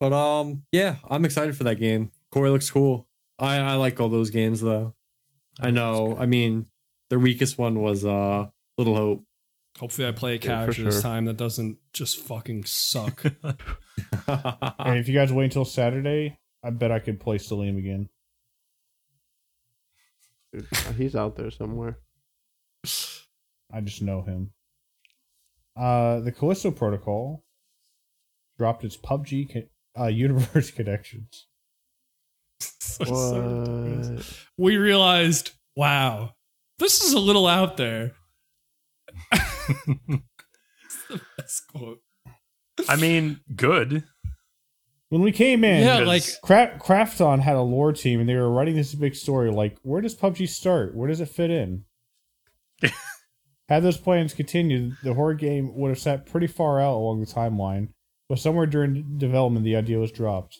But 0.00 0.12
um, 0.12 0.62
yeah, 0.70 0.96
I'm 1.08 1.24
excited 1.24 1.56
for 1.56 1.64
that 1.64 1.76
game. 1.76 2.12
Quarry 2.30 2.50
looks 2.50 2.70
cool. 2.70 3.08
I 3.38 3.56
I 3.58 3.74
like 3.74 4.00
all 4.00 4.08
those 4.08 4.30
games 4.30 4.60
though. 4.60 4.94
I 5.60 5.70
know. 5.70 6.16
I 6.18 6.26
mean, 6.26 6.66
their 7.10 7.18
weakest 7.18 7.58
one 7.58 7.80
was 7.80 8.04
uh 8.04 8.46
Little 8.76 8.94
Hope. 8.94 9.24
Hopefully, 9.80 10.06
I 10.08 10.12
play 10.12 10.32
a 10.32 10.34
Yeah, 10.34 10.40
for 10.40 10.46
character 10.72 10.84
this 10.84 11.02
time 11.02 11.24
that 11.24 11.36
doesn't 11.36 11.78
just 11.92 12.18
fucking 12.18 12.64
suck. 12.64 13.24
And 14.28 14.98
if 14.98 15.08
you 15.08 15.14
guys 15.14 15.32
wait 15.32 15.44
until 15.44 15.64
Saturday, 15.64 16.38
I 16.62 16.70
bet 16.70 16.92
I 16.92 16.98
could 17.00 17.18
play 17.18 17.38
Salim 17.38 17.76
again. 17.78 18.08
Dude, 20.52 20.66
he's 20.96 21.16
out 21.16 21.34
there 21.36 21.50
somewhere. 21.50 21.98
I 23.72 23.80
just 23.82 24.02
know 24.02 24.22
him. 24.22 24.50
Uh, 25.76 26.20
the 26.20 26.32
Callisto 26.32 26.70
Protocol 26.70 27.44
dropped 28.58 28.84
its 28.84 28.96
PUBG 28.96 29.52
co- 29.52 30.02
uh, 30.04 30.06
universe 30.08 30.70
connections. 30.70 31.46
So- 32.60 33.04
so- 33.04 34.14
What? 34.16 34.32
we 34.56 34.76
realized, 34.76 35.52
wow, 35.76 36.34
this 36.78 37.02
is 37.02 37.12
a 37.12 37.20
little 37.20 37.46
out 37.46 37.76
there. 37.76 38.12
the 39.32 40.20
best 41.36 41.62
quote. 41.72 42.00
I 42.88 42.96
mean, 42.96 43.40
good. 43.54 44.04
When 45.10 45.22
we 45.22 45.32
came 45.32 45.64
in, 45.64 45.82
Yeah, 45.84 46.00
like 46.04 46.22
Cra- 46.42 46.78
Krafton 46.78 47.40
had 47.40 47.56
a 47.56 47.62
lore 47.62 47.92
team, 47.92 48.20
and 48.20 48.28
they 48.28 48.34
were 48.36 48.50
writing 48.50 48.76
this 48.76 48.94
big 48.94 49.14
story. 49.14 49.50
Like, 49.50 49.78
where 49.82 50.00
does 50.02 50.14
PUBG 50.14 50.48
start? 50.48 50.94
Where 50.94 51.08
does 51.08 51.20
it 51.20 51.28
fit 51.30 51.50
in? 51.50 51.84
Had 53.68 53.82
those 53.82 53.98
plans 53.98 54.32
continued, 54.32 54.96
the 55.02 55.12
horror 55.14 55.34
game 55.34 55.74
would 55.76 55.88
have 55.90 55.98
sat 55.98 56.24
pretty 56.26 56.46
far 56.46 56.80
out 56.80 56.94
along 56.96 57.20
the 57.20 57.26
timeline. 57.26 57.88
But 58.28 58.38
somewhere 58.38 58.66
during 58.66 59.18
development, 59.18 59.64
the 59.64 59.76
idea 59.76 59.98
was 59.98 60.10
dropped. 60.12 60.58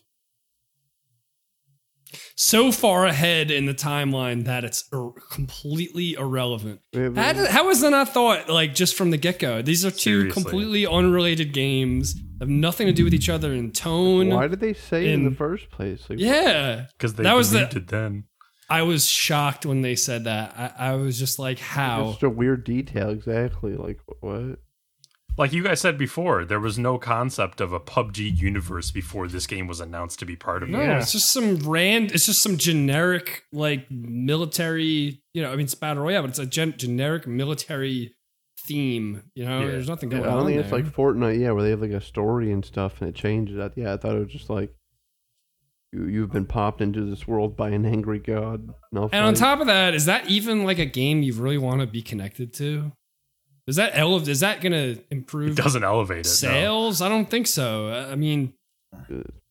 so 2.36 2.72
far 2.72 3.04
ahead 3.04 3.50
in 3.50 3.66
the 3.66 3.74
timeline 3.74 4.44
that 4.44 4.64
it's 4.64 4.84
ir- 4.92 5.10
completely 5.30 6.14
irrelevant. 6.14 6.80
We 6.94 7.02
How, 7.14 7.32
did- 7.34 7.48
how 7.50 7.66
was 7.66 7.80
that 7.82 7.90
not 7.90 8.08
thought 8.14 8.48
like 8.48 8.74
just 8.74 8.94
from 8.94 9.10
the 9.10 9.16
get 9.18 9.38
go? 9.38 9.60
These 9.60 9.84
are 9.84 9.90
two 9.90 9.98
Seriously. 10.20 10.42
completely 10.42 10.86
unrelated 10.86 11.52
games, 11.52 12.14
have 12.40 12.48
nothing 12.48 12.86
to 12.86 12.92
do 12.94 13.04
with 13.04 13.12
each 13.12 13.28
other 13.28 13.52
in 13.52 13.72
tone. 13.72 14.28
Why 14.30 14.46
did 14.48 14.60
they 14.60 14.72
say 14.72 15.12
in, 15.12 15.24
the 15.28 15.36
first 15.36 15.70
place? 15.70 16.08
Like, 16.08 16.18
Yeah, 16.18 16.86
Because 16.96 17.14
they 17.14 17.24
That 17.24 17.34
was 17.36 17.50
the- 17.50 17.58
believed 17.58 17.76
it 17.76 17.88
then. 17.88 18.24
I 18.70 18.82
was 18.82 19.08
shocked 19.08 19.64
when 19.64 19.80
they 19.82 19.96
said 19.96 20.24
that. 20.24 20.54
I, 20.78 20.90
I 20.90 20.94
was 20.96 21.18
just 21.18 21.38
like, 21.38 21.58
how? 21.58 22.10
Just 22.10 22.22
a 22.22 22.28
weird 22.30 22.64
detail, 22.64 23.08
exactly. 23.10 23.74
Like 23.76 23.98
what? 24.20 24.58
like 25.38 25.52
you 25.52 25.62
guys 25.62 25.80
said 25.80 25.96
before, 25.96 26.44
there 26.44 26.58
was 26.60 26.78
no 26.78 26.98
concept 26.98 27.60
of 27.60 27.72
a 27.72 27.78
PUBG 27.80 28.36
universe 28.38 28.90
before 28.90 29.28
this 29.28 29.46
game 29.46 29.68
was 29.68 29.78
announced 29.80 30.18
to 30.18 30.26
be 30.26 30.34
part 30.36 30.62
of 30.64 30.68
No, 30.68 30.80
it. 30.80 30.84
Yeah. 30.84 30.98
it's 30.98 31.12
just 31.12 31.30
some 31.30 31.56
rand. 31.58 32.10
It's 32.12 32.26
just 32.26 32.42
some 32.42 32.56
generic 32.58 33.44
like 33.52 33.88
military. 33.90 35.22
You 35.32 35.42
know, 35.42 35.48
I 35.52 35.56
mean, 35.56 35.64
it's 35.64 35.74
battle 35.74 36.02
royale, 36.02 36.22
but 36.22 36.30
it's 36.30 36.38
a 36.38 36.46
gen- 36.46 36.74
generic 36.76 37.26
military 37.26 38.14
theme. 38.66 39.22
You 39.34 39.44
know, 39.44 39.60
Yeah. 39.60 39.66
there's 39.68 39.88
nothing 39.88 40.10
Yeah, 40.10 40.18
going 40.18 40.30
I 40.30 40.34
don't 40.34 40.44
think 40.46 40.56
there. 40.56 40.64
it's 40.64 40.72
like 40.72 40.94
Fortnite, 40.94 41.40
yeah, 41.40 41.52
where 41.52 41.62
they 41.62 41.70
have 41.70 41.80
like 41.80 41.92
a 41.92 42.00
story 42.00 42.50
and 42.52 42.64
stuff, 42.64 43.00
and 43.00 43.08
it 43.08 43.14
changes. 43.14 43.56
Yeah, 43.76 43.94
I 43.94 43.96
thought 43.96 44.16
it 44.16 44.18
was 44.24 44.32
just 44.32 44.50
like 44.50 44.74
you 45.92 46.04
you've 46.06 46.32
been 46.32 46.46
popped 46.46 46.80
into 46.80 47.04
this 47.04 47.26
world 47.26 47.56
by 47.56 47.70
an 47.70 47.84
angry 47.86 48.18
god. 48.18 48.68
No, 48.92 49.08
and 49.12 49.24
on 49.24 49.34
top 49.34 49.60
of 49.60 49.66
that, 49.68 49.94
is 49.94 50.04
that 50.06 50.28
even 50.28 50.64
like 50.64 50.78
a 50.78 50.86
game 50.86 51.22
you 51.22 51.32
really 51.34 51.58
want 51.58 51.80
to 51.80 51.86
be 51.86 52.02
connected 52.02 52.52
to? 52.54 52.92
Is 53.66 53.76
that 53.76 53.92
ele- 53.94 54.26
Is 54.28 54.40
that 54.40 54.60
going 54.62 54.72
to 54.72 54.92
It 55.00 55.06
improve 55.10 55.54
doesn't 55.56 55.84
elevate 55.84 56.20
it. 56.20 56.28
no. 56.28 56.32
sales? 56.32 57.02
I 57.02 57.08
don't 57.08 57.28
think 57.30 57.46
so. 57.46 57.88
I 57.88 58.12
I 58.12 58.14
mean, 58.16 58.54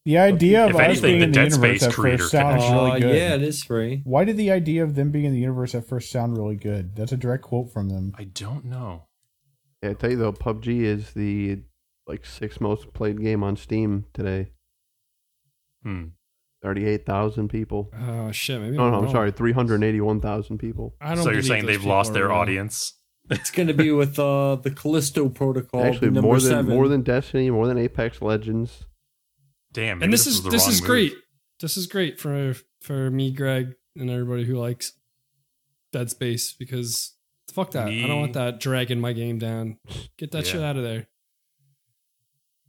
The 0.06 0.18
idea 0.18 0.64
of 0.64 0.70
If 0.72 0.76
us 0.78 0.82
anything, 0.82 1.02
being 1.04 1.20
the 1.20 1.24
in 1.26 1.32
the 1.32 1.36
Dead 1.36 1.52
universe 1.52 1.80
Space 1.80 1.84
at 1.84 1.94
creator 1.94 2.18
first 2.20 2.32
sounds 2.32 2.64
could- 2.64 2.72
really 2.74 2.92
Uh, 2.92 3.00
good. 3.00 3.16
yeah, 3.16 3.36
it 3.36 3.42
is 3.44 3.64
free. 3.64 4.02
Why 4.06 4.24
did 4.24 4.38
the 4.38 4.50
idea 4.52 4.84
of 4.84 4.96
them 4.96 5.12
being 5.12 5.26
in 5.26 5.34
the 5.34 5.40
universe 5.40 5.76
at 5.76 5.86
first 5.88 6.10
sound 6.12 6.38
really 6.38 6.56
good? 6.56 6.96
That's 6.96 7.12
a 7.12 7.18
direct 7.18 7.44
quote 7.44 7.72
from 7.74 7.90
them. 7.90 8.14
I 8.18 8.24
don't 8.24 8.66
know. 8.66 9.04
Yeah, 9.84 9.90
I 9.92 9.94
tell 9.94 10.10
you 10.12 10.18
though, 10.18 10.34
PUBG 10.34 10.82
is 10.82 11.12
the 11.12 11.60
like 12.08 12.26
sixth 12.26 12.60
most 12.62 12.94
played 12.94 13.22
game 13.22 13.44
on 13.44 13.56
Steam 13.58 14.06
today. 14.14 14.48
Hmm. 15.84 16.06
Thirty-eight 16.64 17.06
thousand 17.06 17.50
people. 17.50 17.92
oh 18.00 18.32
shit, 18.32 18.60
maybe. 18.60 18.76
No, 18.78 18.90
no. 18.90 18.98
I'm 19.00 19.12
sorry, 19.12 19.32
three 19.32 19.52
hundred 19.52 19.84
eighty-one 19.84 20.20
thousand 20.22 20.58
people. 20.58 20.96
I 21.00 21.14
don't. 21.16 21.24
So 21.24 21.32
you're 21.32 21.42
saying 21.44 21.66
they've 21.68 21.84
lost 21.86 22.14
their 22.14 22.28
real. 22.30 22.38
audience? 22.38 22.94
It's 23.30 23.52
going 23.52 23.68
to 23.68 23.74
be 23.74 23.92
with 23.92 24.18
uh, 24.18 24.56
the 24.56 24.72
Callisto 24.72 25.28
Protocol. 25.30 25.84
Actually, 25.84 26.12
more 26.12 26.40
than 26.40 26.50
seven. 26.50 26.74
more 26.74 26.88
than 26.88 27.02
Destiny, 27.04 27.50
more 27.52 27.68
than 27.68 27.78
Apex 27.78 28.22
Legends. 28.22 28.86
Damn. 29.74 30.00
maybe 30.00 30.06
and 30.06 30.14
this, 30.14 30.26
was 30.26 30.36
is 30.38 30.44
the 30.44 30.50
this 30.50 30.64
wrong 30.64 30.72
is 30.72 30.82
move. 30.82 30.88
great. 30.88 31.14
This 31.60 31.78
is 31.78 31.88
great 31.88 32.20
for 32.20 32.56
for 32.82 33.12
me, 33.12 33.32
Greg, 33.32 33.74
and 33.96 34.10
everybody 34.10 34.46
who 34.46 34.56
likes 34.56 34.94
Dead 35.92 36.10
Space 36.10 36.54
because 36.54 37.16
fuck 37.54 37.72
that. 37.72 37.90
I 37.90 38.08
don't 38.08 38.20
want 38.22 38.34
that 38.34 38.60
dragging 38.60 39.00
my 39.02 39.14
game 39.14 39.38
down. 39.40 39.78
Get 40.18 40.32
that 40.32 40.46
Yeah. 40.46 40.52
shit 40.54 40.62
out 40.64 40.78
of 40.78 40.84
there. 40.84 41.08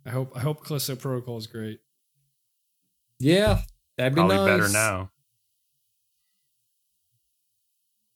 I 0.04 0.10
hope 0.10 0.32
I 0.36 0.40
hope 0.40 0.64
Callisto 0.64 0.96
Protocol 0.96 1.38
is 1.38 1.46
great. 1.46 1.78
Yeah, 3.20 3.60
that'd 3.98 4.14
be 4.14 4.20
Probably 4.20 4.36
nice. 4.36 4.46
better 4.46 4.68
now. 4.72 5.10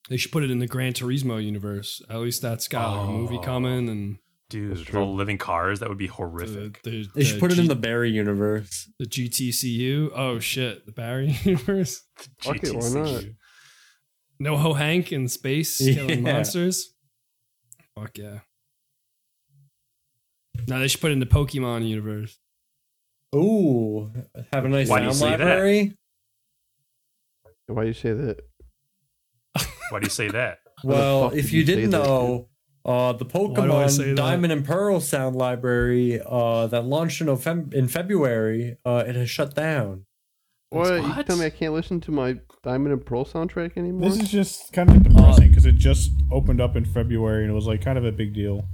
They 0.08 0.16
should 0.16 0.32
put 0.32 0.42
it 0.42 0.50
in 0.50 0.58
the 0.58 0.66
Gran 0.66 0.92
Turismo 0.92 1.42
universe. 1.42 2.02
At 2.10 2.18
least 2.20 2.42
that's 2.42 2.68
got 2.68 3.04
a 3.04 3.06
movie 3.10 3.36
Oh. 3.38 3.40
coming 3.42 3.88
and 3.88 4.18
Dude, 4.50 4.70
That's 4.72 4.80
with 4.80 4.88
true. 4.88 5.00
all 5.00 5.06
the 5.06 5.16
living 5.16 5.38
cars, 5.38 5.80
that 5.80 5.88
would 5.88 5.96
be 5.96 6.08
the, 6.08 6.12
horrific. 6.12 6.82
the, 6.82 7.06
They 7.14 7.24
should 7.24 7.36
the 7.36 7.40
put 7.40 7.52
it 7.52 7.58
in 7.58 7.68
the 7.68 7.74
Barry 7.74 8.10
universe. 8.10 8.86
the 8.98 9.06
GTCU. 9.06 10.10
Oh 10.14 10.40
shit, 10.40 10.84
the 10.84 10.92
Barry 10.92 11.34
universe. 11.44 12.02
Fuck 12.40 12.62
it, 12.62 12.74
why 12.74 12.88
not? 12.90 13.24
No 14.38 14.58
Ho 14.58 14.74
Hank 14.74 15.10
in 15.10 15.28
space 15.28 15.80
Yeah. 15.80 15.94
killing 15.94 16.22
monsters. 16.22 16.92
Fuck 17.98 18.18
yeah. 18.18 18.40
Now 20.68 20.80
they 20.80 20.88
should 20.88 21.00
put 21.00 21.12
it 21.12 21.14
in 21.14 21.20
the 21.20 21.24
Pokemon 21.26 21.88
universe. 21.88 22.38
Ooh, 23.34 24.10
have 24.52 24.64
a 24.64 24.68
nice 24.68 24.88
Why 24.88 25.00
do 25.00 25.06
you 25.06 25.12
sound 25.12 25.16
say 25.32 25.36
that? 25.36 25.40
library. 25.40 25.96
Why 27.66 27.82
do 27.82 27.88
you 27.88 27.94
say 27.94 28.12
that? 28.12 28.40
Why 29.90 30.00
do 30.00 30.04
you 30.06 30.10
say 30.10 30.28
that? 30.28 30.58
Well, 30.84 31.30
if 31.30 31.52
you 31.52 31.60
you 31.60 31.64
didn't 31.64 31.90
that, 31.90 32.02
know, 32.02 32.48
uh, 32.84 33.12
the 33.12 33.24
do 33.24 33.30
I 33.30 33.38
Pokemon 33.38 33.96
that? 33.98 34.16
Diamond 34.16 34.52
and 34.52 34.64
Pearl 34.64 34.98
sound 34.98 35.36
library 35.36 36.20
uh, 36.26 36.66
that 36.66 36.84
launched 36.84 37.20
in, 37.20 37.28
Novem- 37.28 37.72
in 37.72 37.86
February, 37.86 38.78
uh, 38.84 39.04
it 39.06 39.14
has 39.14 39.30
shut 39.30 39.54
down. 39.54 40.06
What? 40.70 40.94
You 40.94 41.02
what? 41.08 41.24
tell 41.24 41.36
me 41.36 41.44
I 41.46 41.50
can't 41.50 41.72
listen 41.72 42.00
to 42.00 42.10
my 42.10 42.40
Diamond 42.64 42.94
and 42.94 43.06
Pearl 43.06 43.24
soundtrack 43.24 43.76
anymore? 43.76 44.10
This 44.10 44.18
is 44.20 44.28
just 44.28 44.72
kind 44.72 44.90
of 44.90 45.04
depressing 45.04 45.50
because 45.50 45.66
it 45.66 45.76
just 45.76 46.10
opened 46.32 46.60
up 46.60 46.74
in 46.74 46.84
February 46.84 47.42
and 47.44 47.52
it 47.52 47.54
was 47.54 47.66
like 47.68 47.80
kind 47.80 47.96
of 47.96 48.04
a 48.04 48.10
big 48.10 48.34
deal. 48.34 48.64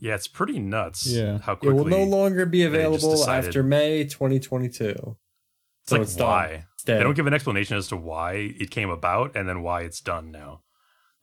Yeah, 0.00 0.14
it's 0.14 0.28
pretty 0.28 0.58
nuts. 0.58 1.06
Yeah. 1.06 1.38
How 1.38 1.54
It 1.54 1.62
will 1.72 1.84
no 1.84 2.02
longer 2.04 2.46
be 2.46 2.62
available 2.64 3.28
after 3.28 3.62
May 3.62 4.04
2022. 4.04 4.84
It's 4.88 4.96
So 5.86 5.96
like 5.96 6.02
it's 6.02 6.16
done. 6.16 6.26
why? 6.28 6.64
It's. 6.74 6.82
They 6.84 6.98
don't 7.00 7.14
give 7.14 7.26
an 7.26 7.34
explanation 7.34 7.76
as 7.76 7.88
to 7.88 7.96
why 7.96 8.34
it 8.58 8.70
came 8.70 8.90
about 8.90 9.34
and 9.36 9.48
then 9.48 9.62
why 9.62 9.82
it's 9.82 10.00
done 10.00 10.30
now. 10.30 10.62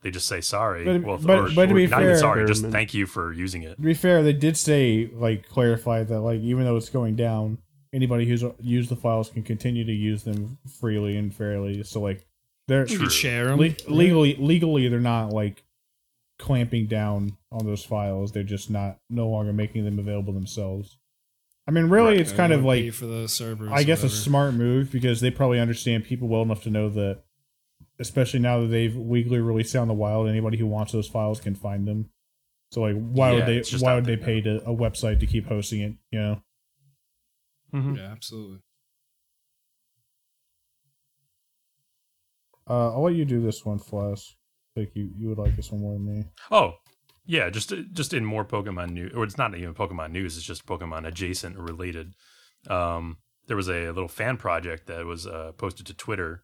They 0.01 0.11
just 0.11 0.27
say 0.27 0.41
sorry. 0.41 0.83
But- 0.83 1.03
well, 1.03 1.17
but- 1.17 1.39
or, 1.39 1.49
but 1.55 1.67
to 1.67 1.71
or 1.73 1.75
be 1.75 1.87
not 1.87 2.03
even 2.03 2.17
sorry, 2.17 2.45
just 2.45 2.65
thank 2.65 2.93
you 2.93 3.05
for 3.05 3.31
using 3.31 3.63
it. 3.63 3.75
To 3.75 3.81
be 3.81 3.93
fair, 3.93 4.21
they 4.23 4.33
did 4.33 4.57
say 4.57 5.09
like 5.13 5.47
clarify 5.47 6.03
that 6.03 6.19
like 6.19 6.39
even 6.41 6.65
though 6.65 6.75
it's 6.77 6.89
going 6.89 7.15
down, 7.15 7.59
anybody 7.93 8.25
who's 8.25 8.43
uh, 8.43 8.51
used 8.59 8.89
the 8.89 8.95
files 8.97 9.29
can 9.29 9.43
continue 9.43 9.85
to 9.85 9.93
use 9.93 10.23
them 10.23 10.57
freely 10.79 11.15
and 11.15 11.33
fairly. 11.33 11.83
So 11.83 12.01
like 12.01 12.25
they're 12.67 12.85
You 12.87 12.97
True. 12.97 13.09
share 13.09 13.45
them. 13.45 13.59
le- 13.59 13.75
legally 13.87 14.35
legally 14.35 14.87
they're 14.89 14.99
not 14.99 15.31
like 15.31 15.63
clamping 16.39 16.87
down 16.87 17.37
on 17.53 17.65
those 17.65 17.83
files. 17.85 18.31
They're 18.31 18.43
just 18.43 18.69
not 18.69 18.97
no 19.09 19.27
longer 19.29 19.53
making 19.53 19.85
them 19.85 19.99
available 19.99 20.33
themselves. 20.33 20.97
I 21.67 21.71
mean, 21.71 21.85
really, 21.85 22.11
Right. 22.13 22.19
it's 22.19 22.33
kind 22.33 22.51
of 22.51 22.65
like 22.65 22.91
for 22.93 23.05
the 23.05 23.29
servers. 23.29 23.71
I 23.71 23.83
guess 23.83 24.03
a 24.03 24.09
smart 24.09 24.53
move 24.53 24.91
because 24.91 25.21
they 25.21 25.31
probably 25.31 25.59
understand 25.59 26.03
people 26.03 26.27
well 26.27 26.41
enough 26.41 26.63
to 26.63 26.69
know 26.69 26.89
that, 26.89 27.23
especially 27.99 28.39
now 28.41 28.59
that 28.61 28.67
they've 28.67 28.95
legally 28.95 29.39
released 29.39 29.73
it 29.75 29.77
on 29.77 29.87
the 29.87 29.93
wild, 29.93 30.27
anybody 30.27 30.57
who 30.57 30.67
wants 30.67 30.91
those 30.91 31.07
files 31.07 31.39
can 31.39 31.55
find 31.55 31.87
them. 31.87 32.09
So 32.71 32.81
like, 32.81 32.95
why 32.97 33.29
Yeah, 33.29 33.35
would 33.35 33.45
they? 33.65 33.77
Why 33.77 33.95
would 33.95 34.05
they 34.05 34.17
pay 34.17 34.41
to 34.41 34.57
a 34.63 34.75
website 34.75 35.19
to 35.21 35.27
keep 35.27 35.45
hosting 35.45 35.81
it? 35.81 35.93
You 36.11 36.19
know. 36.19 36.43
Mhm. 37.73 37.97
Yeah, 37.97 38.11
absolutely. 38.11 38.59
Uh, 42.69 42.93
I'll 42.93 43.03
let 43.03 43.15
you 43.15 43.25
do 43.25 43.41
this 43.41 43.65
one, 43.65 43.79
Flash. 43.79 44.35
Like 44.75 44.91
you, 44.95 45.09
you 45.17 45.29
would 45.29 45.37
like 45.37 45.55
this 45.55 45.71
one 45.71 45.81
more 45.81 45.93
than 45.93 46.05
me. 46.05 46.25
Oh, 46.49 46.73
yeah, 47.25 47.49
just 47.49 47.73
just 47.91 48.13
in 48.13 48.25
more 48.25 48.45
Pokemon 48.45 48.91
news, 48.91 49.13
or 49.15 49.23
it's 49.23 49.37
not 49.37 49.55
even 49.55 49.73
Pokemon 49.73 50.11
news. 50.11 50.37
It's 50.37 50.45
just 50.45 50.65
Pokemon 50.65 51.07
adjacent 51.07 51.57
or 51.57 51.63
related. 51.63 52.13
Um, 52.69 53.17
there 53.47 53.57
was 53.57 53.69
a 53.69 53.87
little 53.91 54.07
fan 54.07 54.37
project 54.37 54.87
that 54.87 55.05
was 55.05 55.27
uh, 55.27 55.51
posted 55.57 55.85
to 55.87 55.93
Twitter 55.93 56.43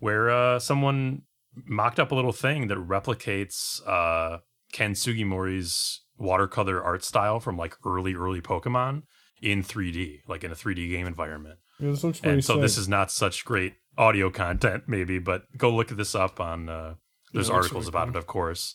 where 0.00 0.30
uh, 0.30 0.58
someone 0.58 1.22
mocked 1.66 1.98
up 2.00 2.12
a 2.12 2.14
little 2.14 2.32
thing 2.32 2.68
that 2.68 2.78
replicates 2.78 3.80
uh, 3.86 4.38
Ken 4.72 4.94
Sugimori's 4.94 6.02
watercolor 6.16 6.82
art 6.82 7.04
style 7.04 7.40
from 7.40 7.56
like 7.56 7.74
early 7.86 8.14
early 8.14 8.40
Pokemon 8.40 9.02
in 9.40 9.62
3D, 9.62 10.20
like 10.26 10.42
in 10.44 10.50
a 10.50 10.54
3D 10.56 10.90
game 10.90 11.06
environment. 11.06 11.58
Yeah, 11.78 11.90
this 11.90 12.02
looks 12.02 12.20
And 12.22 12.44
so 12.44 12.54
sick. 12.54 12.62
this 12.62 12.76
is 12.76 12.88
not 12.88 13.10
such 13.12 13.44
great 13.44 13.74
audio 13.96 14.30
content, 14.30 14.84
maybe, 14.88 15.18
but 15.20 15.42
go 15.56 15.70
look 15.74 15.88
this 15.88 16.14
up 16.14 16.40
on. 16.40 16.68
Uh, 16.68 16.94
there's 17.32 17.48
Yeah, 17.48 17.54
articles 17.56 17.84
really 17.86 17.88
about 17.90 18.06
cool. 18.08 18.16
it, 18.16 18.18
of 18.18 18.26
course. 18.26 18.74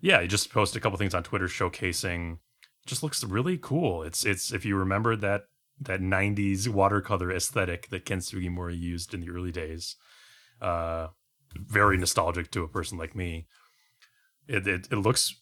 Yeah, 0.00 0.22
he 0.22 0.28
just 0.28 0.52
posted 0.52 0.78
a 0.78 0.80
couple 0.80 0.98
things 0.98 1.14
on 1.14 1.22
Twitter 1.22 1.46
showcasing. 1.46 2.38
Just 2.86 3.02
looks 3.02 3.22
really 3.22 3.58
cool. 3.58 4.02
It's 4.02 4.24
it's 4.24 4.52
if 4.52 4.64
you 4.64 4.76
remember 4.76 5.16
that 5.16 5.42
that 5.80 6.00
'90s 6.00 6.68
watercolor 6.68 7.30
aesthetic 7.30 7.88
that 7.90 8.04
Ken 8.04 8.18
Sugimori 8.18 8.78
used 8.78 9.14
in 9.14 9.20
the 9.20 9.30
early 9.30 9.52
days, 9.52 9.96
uh, 10.60 11.08
very 11.54 11.96
nostalgic 11.98 12.50
to 12.52 12.62
a 12.62 12.68
person 12.68 12.98
like 12.98 13.14
me. 13.14 13.46
It 14.48 14.66
it, 14.66 14.88
it 14.90 14.96
looks 14.96 15.34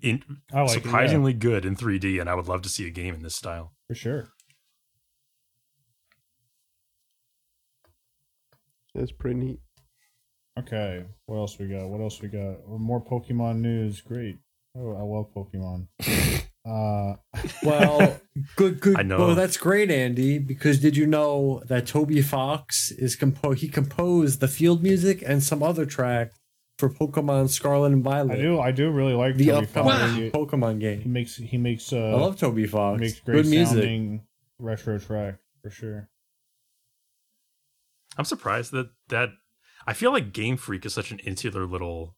in, 0.00 0.22
I 0.52 0.62
like 0.62 0.70
it, 0.70 0.74
yeah, 0.76 0.82
surprisingly 0.82 1.32
good 1.32 1.64
in 1.64 1.74
3D, 1.74 2.20
and 2.20 2.30
I 2.30 2.34
would 2.34 2.46
love 2.46 2.62
to 2.62 2.68
see 2.68 2.86
a 2.86 2.90
game 2.90 3.14
in 3.14 3.22
this 3.22 3.34
style. 3.34 3.72
for 3.88 3.94
sure. 3.94 4.28
That's 8.94 9.12
pretty 9.12 9.38
neat. 9.38 9.60
Okay, 10.58 11.04
what 11.26 11.36
else 11.36 11.58
we 11.58 11.66
got? 11.68 11.88
What 11.88 12.00
else 12.00 12.20
we 12.20 12.28
got? 12.28 12.66
More 12.68 13.04
Pokemon 13.04 13.60
news. 13.60 14.00
Great. 14.00 14.38
Oh, 14.76 14.92
I 14.92 15.02
love 15.02 15.32
Pokemon. 15.34 15.88
uh, 16.64 17.16
Well, 17.62 18.20
good, 18.56 18.80
good. 18.80 18.98
I 18.98 19.02
know. 19.02 19.18
Well, 19.18 19.34
that's 19.34 19.56
great, 19.56 19.90
Andy. 19.90 20.38
Because 20.38 20.80
did 20.80 20.96
you 20.96 21.06
know 21.06 21.62
that 21.66 21.86
Toby 21.86 22.22
Fox 22.22 22.90
is 22.92 23.14
compo? 23.16 23.52
He 23.52 23.68
composed 23.68 24.40
the 24.40 24.48
field 24.48 24.82
music 24.82 25.22
and 25.26 25.42
some 25.42 25.62
other 25.62 25.86
track 25.86 26.32
for 26.78 26.88
Pokemon 26.88 27.50
Scarlet 27.50 27.92
and 27.92 28.04
Violet. 28.04 28.38
I 28.38 28.42
do, 28.42 28.60
I 28.60 28.70
do 28.70 28.90
really 28.90 29.14
like 29.14 29.36
the 29.36 29.46
Toby 29.46 29.66
Fox. 29.66 29.88
upcoming 29.94 30.22
He, 30.22 30.30
Pokemon 30.30 30.80
game. 30.80 31.00
he 31.00 31.08
makes, 31.08 31.36
he 31.36 31.56
makes, 31.58 31.92
uh, 31.92 31.96
I 31.96 32.14
love 32.20 32.38
Toby 32.38 32.62
he 32.62 32.68
Fox. 32.68 33.00
makes 33.00 33.18
great 33.20 33.34
Good 33.42 33.46
music. 33.46 33.74
sounding 33.78 34.22
retro 34.60 34.98
track 34.98 35.36
for 35.62 35.70
sure. 35.70 36.08
I'm 38.16 38.24
surprised 38.24 38.72
that 38.72 38.90
that 39.08 39.30
I 39.88 39.94
feel 39.94 40.12
like 40.12 40.32
Game 40.34 40.56
Freak 40.58 40.84
is 40.84 40.92
such 40.92 41.10
an 41.10 41.18
insular 41.20 41.64
little 41.66 42.14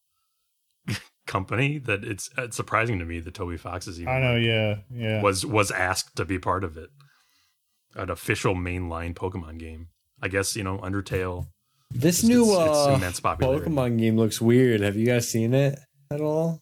company 1.26 1.78
that 1.78 2.04
it's 2.04 2.28
it's 2.36 2.56
surprising 2.56 2.98
to 2.98 3.04
me 3.04 3.20
that 3.20 3.34
Toby 3.34 3.56
Fox 3.56 3.86
is 3.86 4.00
even 4.00 4.12
I 4.12 4.20
know, 4.20 4.36
yeah, 4.36 4.78
yeah. 4.90 5.22
was 5.22 5.46
was 5.46 5.70
asked 5.70 6.16
to 6.16 6.24
be 6.24 6.38
part 6.38 6.64
of 6.64 6.76
it. 6.76 6.90
An 7.94 8.10
official 8.10 8.54
mainline 8.54 9.14
Pokemon 9.14 9.58
game. 9.58 9.88
I 10.22 10.28
guess, 10.28 10.54
you 10.56 10.62
know, 10.64 10.78
Undertale. 10.78 11.46
This 11.90 12.22
It's- 12.22 12.24
new 12.24 12.44
it's- 12.52 12.68
it's 12.68 12.86
uh, 12.88 12.92
immense. 12.96 13.20
Pokemon 13.20 13.98
game 13.98 14.16
looks 14.16 14.40
weird. 14.40 14.80
Have 14.80 14.96
you 14.96 15.06
guys 15.06 15.28
seen 15.28 15.54
it 15.54 15.78
at 16.10 16.20
all? 16.20 16.60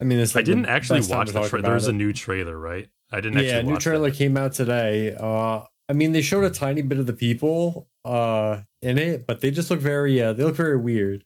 I 0.00 0.04
mean, 0.04 0.18
it's 0.18 0.34
I 0.34 0.40
like 0.40 0.46
the 0.46 0.52
didn't 0.52 0.66
actually 0.66 1.00
watch 1.02 1.28
the 1.28 1.32
trailer. 1.48 1.58
about 1.60 1.68
There's 1.70 1.86
a 1.86 1.92
new 1.92 2.12
trailer, 2.12 2.58
right? 2.58 2.88
I 3.12 3.20
didn't 3.20 3.38
yeah, 3.44 3.50
actually 3.50 3.62
new 3.64 3.72
watch 3.74 3.82
trailer 3.84 4.10
that. 4.10 4.16
came 4.16 4.36
out 4.36 4.52
today. 4.52 5.14
Uh, 5.18 5.62
I 5.88 5.92
mean, 5.92 6.12
they 6.12 6.22
showed 6.22 6.44
a 6.44 6.50
tiny 6.50 6.82
bit 6.82 6.98
of 6.98 7.06
the 7.06 7.12
people 7.12 7.88
uh 8.04 8.62
in 8.84 8.98
it, 8.98 9.26
but 9.26 9.40
they 9.40 9.50
just 9.50 9.70
look 9.70 9.80
very 9.80 10.20
uh, 10.20 10.32
they 10.32 10.44
look 10.44 10.54
very 10.56 10.76
weird, 10.76 11.24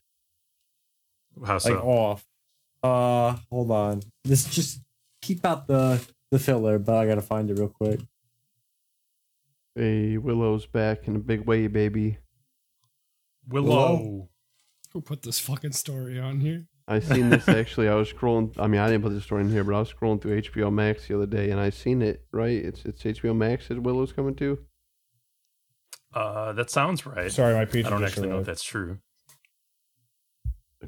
How 1.45 1.59
so? 1.59 1.75
like 1.75 1.85
off. 1.85 2.25
Uh, 2.83 3.37
hold 3.51 3.71
on. 3.71 4.03
This 4.25 4.45
just 4.49 4.81
keep 5.21 5.45
out 5.45 5.67
the 5.67 6.01
the 6.31 6.39
filler, 6.39 6.79
but 6.79 6.95
I 6.95 7.07
gotta 7.07 7.23
find 7.23 7.51
it 7.51 7.59
real 7.59 7.69
quick. 7.69 8.01
Hey, 9.75 10.17
Willow's 10.17 10.67
back 10.67 11.07
in 11.07 11.17
a 11.17 11.21
big 11.21 11.47
way, 11.47 11.67
baby. 11.67 12.19
Willow. 13.49 14.29
Who 14.93 15.01
put 15.01 15.23
this 15.23 15.39
fucking 15.39 15.73
story 15.73 16.19
on 16.19 16.41
here? 16.41 16.67
I 16.87 17.01
seen 17.01 17.29
this 17.29 17.49
actually. 17.49 17.89
I 17.89 17.95
was 17.95 18.13
scrolling. 18.13 18.55
I 18.59 18.67
mean, 18.67 18.81
I 18.81 18.89
didn't 18.89 19.03
put 19.03 19.13
the 19.13 19.21
story 19.21 19.43
in 19.43 19.51
here, 19.51 19.65
but 19.65 19.75
I 19.75 19.81
was 19.81 19.93
scrolling 19.93 20.21
through 20.23 20.41
HBO 20.43 20.73
Max 20.73 21.07
the 21.07 21.17
other 21.17 21.27
day, 21.27 21.51
and 21.51 21.61
I 21.61 21.71
seen 21.71 22.03
it. 22.03 22.25
Right, 22.33 22.57
it's 22.65 22.85
it's 22.85 23.03
HBO 23.03 23.37
Max 23.37 23.69
that 23.69 23.83
Willow's 23.83 24.13
coming 24.13 24.35
to. 24.37 24.59
Uh, 26.19 26.53
that 26.55 26.69
sounds 26.71 27.07
right. 27.07 27.31
Sorry, 27.31 27.55
my 27.55 27.65
pizza 27.65 27.89
I 27.89 27.91
don't 27.91 28.01
just 28.01 28.13
actually 28.15 28.29
know 28.31 28.39
if 28.41 28.47
that's 28.47 28.63
true. 28.63 28.99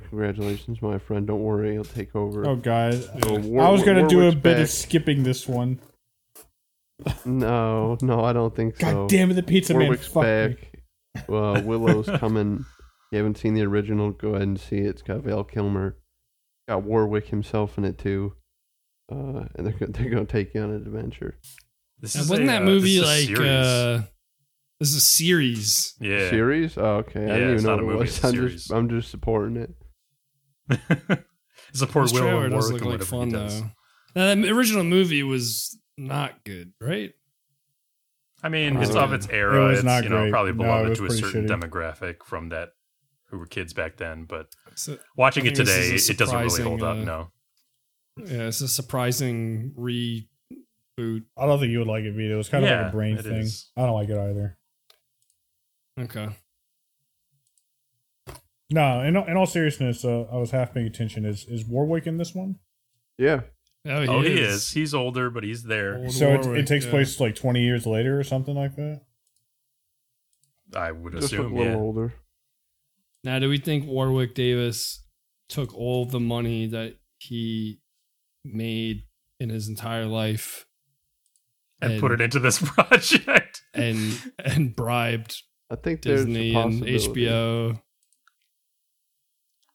Congratulations, 0.09 0.81
my 0.83 0.99
friend. 0.99 1.27
Don't 1.27 1.43
worry, 1.43 1.73
he'll 1.73 1.85
take 1.85 2.15
over. 2.15 2.47
Oh 2.47 2.57
god, 2.57 2.95
Oh, 3.27 3.39
War- 3.41 3.63
I 3.65 3.71
was 3.71 3.83
gonna 3.83 4.09
do 4.09 4.27
a 4.29 4.33
bit 4.33 4.43
back. 4.43 4.59
of 4.61 4.71
skipping 4.71 5.23
this 5.25 5.49
one. 5.49 5.81
No, 7.25 7.97
no, 8.03 8.23
I 8.25 8.33
don't 8.33 8.55
think 8.55 8.79
God 8.79 8.89
so. 8.91 8.95
God 9.03 9.09
damn 9.11 9.31
it, 9.31 9.35
the 9.35 9.43
pizza 9.43 9.73
man 9.73 9.83
Warwick's 9.85 10.07
fucked 10.07 10.27
me. 10.27 10.49
back. 10.49 11.29
Uh, 11.29 11.63
Willow's 11.65 12.07
coming. 12.19 12.65
You 13.11 13.19
haven't 13.19 13.39
seen 13.39 13.55
the 13.55 13.63
original? 13.63 14.11
Go 14.13 14.31
ahead 14.31 14.43
and 14.43 14.61
see 14.61 14.79
it. 14.79 14.87
It's 14.87 15.03
got 15.03 15.21
Val 15.23 15.43
Kilmer. 15.43 15.97
Got 16.69 16.85
Warwick 16.85 17.27
himself 17.29 17.77
in 17.79 17.85
it 17.85 17.99
too. 17.99 18.35
Uh, 19.11 19.47
and 19.57 19.67
they're 19.67 19.73
gonna, 19.73 19.91
they're 19.93 20.11
gonna 20.11 20.25
take 20.25 20.55
you 20.55 20.61
on 20.63 20.71
an 20.71 20.77
adventure. 20.77 21.37
This 21.99 22.15
Now, 22.15 22.21
is 22.23 22.31
wasn't 22.31 22.49
a, 22.49 22.53
that 22.53 22.63
uh, 22.63 22.67
movie 22.67 22.99
this 23.01 23.09
is 23.09 23.29
a 23.29 23.35
like 23.35 23.41
uh 23.41 24.03
this 24.81 24.89
is 24.91 24.97
a 24.97 25.01
series. 25.01 25.95
yeah? 26.01 26.31
Series? 26.31 26.77
Oh, 26.79 26.97
okay. 26.97 27.21
Yeah, 27.27 27.35
I 27.35 27.39
didn't 27.39 27.53
even 27.53 27.65
know 27.65 27.71
not 27.77 27.83
a 27.83 27.87
what 27.87 27.95
it 27.95 27.99
was. 27.99 28.09
it's 28.17 28.25
a 28.25 28.27
I'm 28.29 28.33
series. 28.35 28.53
just 28.55 28.73
I'm 28.73 28.89
just 28.89 29.11
supporting 29.11 29.57
it. 29.57 29.75
Support 31.73 32.07
This 32.07 32.13
Willow 32.15 32.27
trailer 32.27 32.45
and 32.47 32.55
does 32.55 32.73
look 32.73 32.85
like 32.85 33.03
fun 33.03 33.29
though. 33.29 33.71
Now, 34.17 34.35
the 34.35 34.51
original 34.51 34.83
movie 34.83 35.23
was 35.23 35.79
not 35.97 36.43
good, 36.45 36.73
right? 36.81 37.13
I 38.43 38.49
mean, 38.49 38.77
it's 38.79 38.95
of 38.95 39.13
its 39.13 39.29
era. 39.29 39.67
it 39.67 39.69
was 39.69 39.79
it's 39.79 39.85
not 39.85 40.03
you 40.03 40.11
know 40.11 40.23
great. 40.23 40.31
probably 40.33 40.53
No, 40.53 40.59
beloved 40.65 40.89
was 40.89 40.99
to 40.99 41.05
a 41.07 41.11
certain 41.31 41.47
shitty. 41.47 41.61
demographic 41.71 42.25
from 42.25 42.49
that 42.49 42.71
who 43.27 43.39
were 43.39 43.47
kids 43.47 43.73
back 43.73 43.99
then. 43.99 44.25
But 44.25 44.47
So, 44.75 44.99
watching 45.17 45.47
it 45.47 45.55
today, 45.55 45.91
it 45.95 46.17
doesn't 46.19 46.37
really 46.37 46.49
surprising, 46.49 46.65
hold 46.65 46.83
up. 46.83 46.97
uh, 46.97 47.05
No. 47.05 47.31
yeah, 48.17 48.49
it's 48.49 48.61
a 48.63 48.69
surprising 48.69 49.73
reboot. 49.79 51.23
I 51.39 51.47
don't 51.47 51.61
think 51.61 51.71
you 51.71 51.79
would 51.81 51.87
like 51.89 52.05
it, 52.05 52.13
Vito. 52.15 52.35
It 52.35 52.37
was 52.39 52.49
kind 52.49 52.65
of 52.65 52.71
like 52.71 52.89
a 52.89 52.91
brain 52.91 53.19
thing. 53.19 53.33
is. 53.35 53.71
I 53.77 53.83
don't 53.83 53.95
like 53.95 54.09
it 54.09 54.19
either. 54.19 54.57
Okay. 56.01 56.29
No, 58.73 59.03
in, 59.03 59.17
in 59.17 59.37
all 59.37 59.47
seriousness, 59.47 60.05
uh, 60.05 60.27
I 60.33 60.37
was 60.37 60.53
half 60.53 60.73
paying 60.73 60.87
attention. 60.87 61.25
Is 61.25 61.45
is 61.49 61.65
Warwick 61.65 62.07
in 62.07 62.19
this 62.19 62.35
one? 62.35 62.57
Yeah. 63.19 63.41
Oh, 63.87 64.03
he, 64.03 64.09
oh, 64.09 64.21
is. 64.21 64.27
he 64.27 64.39
is. 64.41 64.71
He's 64.71 64.95
older, 64.95 65.31
but 65.31 65.43
he's 65.43 65.65
there. 65.65 65.97
Old 65.97 66.13
so 66.13 66.29
it, 66.29 66.43
Warwick, 66.43 66.61
it 66.61 66.67
takes 66.67 66.85
yeah. 66.85 66.91
place 66.93 67.19
like 67.19 67.35
twenty 67.35 67.63
years 67.65 67.87
later 67.87 68.19
or 68.19 68.23
something 68.23 68.55
like 68.55 68.77
that. 68.77 69.01
I 70.77 70.93
would 70.93 71.15
Just 71.15 71.33
look 71.33 71.51
a 71.51 71.55
little 71.55 71.65
Yeah. 71.65 71.75
older. 71.77 72.15
Now, 73.25 73.39
do 73.41 73.49
we 73.49 73.59
think 73.59 73.87
Warwick 73.87 74.35
Davis 74.35 75.05
took 75.49 75.75
all 75.75 76.05
the 76.05 76.21
money 76.21 76.67
that 76.69 76.95
he 77.19 77.81
made 78.45 79.03
in 79.41 79.51
his 79.51 79.69
entire 79.69 80.07
life 80.07 80.65
And, 81.83 82.01
put 82.01 82.13
it 82.13 82.21
into 82.21 82.39
this 82.39 82.59
project. 82.65 83.63
and 83.75 84.33
and 84.39 84.77
bribed 84.77 85.43
I 85.71 85.77
think 85.77 86.03
there's 86.03 86.25
Disney 86.25 86.55
a 86.55 86.59
and. 86.59 86.83
HBO? 86.83 87.81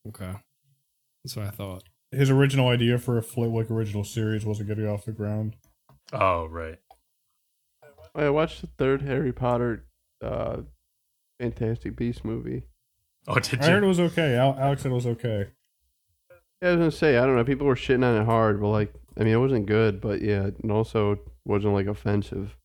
Okay, 0.08 0.34
that's 1.24 1.36
what 1.36 1.48
I 1.48 1.52
thought. 1.52 1.84
His 2.12 2.30
original 2.30 2.68
idea 2.68 2.98
for 2.98 3.18
a 3.18 3.24
Flitwick 3.24 3.72
original 3.72 4.04
series 4.04 4.46
wasn't 4.46 4.70
getting 4.70 4.88
off 4.88 5.06
the 5.06 5.12
ground. 5.12 5.56
Oh, 6.14 6.46
right. 6.46 6.78
I 8.14 8.30
watched 8.30 8.62
the 8.62 8.68
third 8.78 9.02
Harry 9.02 9.34
Potter 9.34 9.86
uh, 10.22 10.58
Fantastic 11.40 11.96
Beast 11.96 12.24
movie. 12.24 12.64
Oh, 13.28 13.36
did 13.36 13.54
you? 13.54 13.60
I 13.62 13.66
heard 13.72 13.84
it 13.84 13.88
was 13.88 14.00
okay. 14.00 14.36
Al- 14.36 14.58
Alex 14.58 14.84
said 14.84 14.92
it 14.92 14.96
was 14.96 15.08
okay. 15.08 15.48
Yeah, 16.62 16.70
I 16.70 16.72
was 16.72 16.78
gonna 16.78 16.92
say 16.92 17.18
I 17.18 17.26
don't 17.26 17.36
know. 17.36 17.44
People 17.44 17.68
were 17.68 17.76
shitting 17.76 18.06
on 18.06 18.22
it 18.22 18.26
hard, 18.26 18.62
but 18.62 18.70
like 18.70 18.94
I 19.18 19.24
mean, 19.24 19.34
it 19.34 19.38
wasn't 19.38 19.66
good, 19.66 20.00
but 20.00 20.22
yeah, 20.22 20.50
and 20.62 20.72
also 20.72 21.20
wasn't 21.44 21.74
like 21.74 21.88
offensive. 21.88 22.56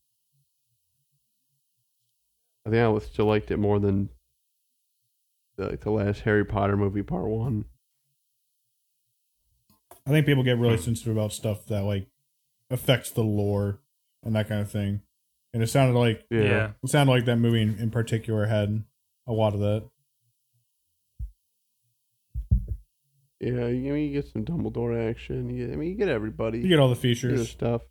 I 2.65 2.69
think 2.69 2.81
I 2.81 2.87
would 2.87 3.03
still 3.03 3.25
liked 3.25 3.49
it 3.51 3.57
more 3.57 3.79
than 3.79 4.09
the, 5.57 5.69
like 5.69 5.81
the 5.81 5.91
last 5.91 6.21
Harry 6.21 6.45
Potter 6.45 6.77
movie, 6.77 7.01
Part 7.03 7.25
One. 7.27 7.65
I 10.05 10.09
think 10.11 10.25
people 10.25 10.43
get 10.43 10.57
really 10.57 10.77
sensitive 10.77 11.15
about 11.15 11.31
stuff 11.33 11.65
that 11.67 11.83
like 11.83 12.07
affects 12.69 13.11
the 13.11 13.21
lore 13.23 13.79
and 14.23 14.35
that 14.35 14.47
kind 14.47 14.61
of 14.61 14.69
thing. 14.71 15.01
And 15.53 15.61
it 15.61 15.67
sounded 15.67 15.97
like 15.99 16.25
Yeah, 16.29 16.41
Yeah. 16.41 16.71
it 16.83 16.89
sounded 16.89 17.11
like 17.11 17.25
that 17.25 17.35
movie 17.37 17.61
in, 17.61 17.77
in 17.77 17.91
particular 17.91 18.45
had 18.45 18.83
a 19.27 19.33
lot 19.33 19.53
of 19.53 19.59
that. 19.59 19.83
yeah. 23.39 23.67
You, 23.67 23.93
you 23.95 24.13
get 24.21 24.31
some 24.31 24.45
Dumbledore 24.45 25.09
action. 25.09 25.49
You 25.49 25.65
get, 25.67 25.73
I 25.73 25.77
mean, 25.77 25.89
you 25.89 25.95
get 25.95 26.09
everybody. 26.09 26.59
You 26.59 26.67
get 26.69 26.79
all 26.79 26.93
the 26.93 26.95
You 27.07 27.13
get 27.15 27.21
the 27.21 27.27
features. 27.37 27.49
stuff. 27.49 27.81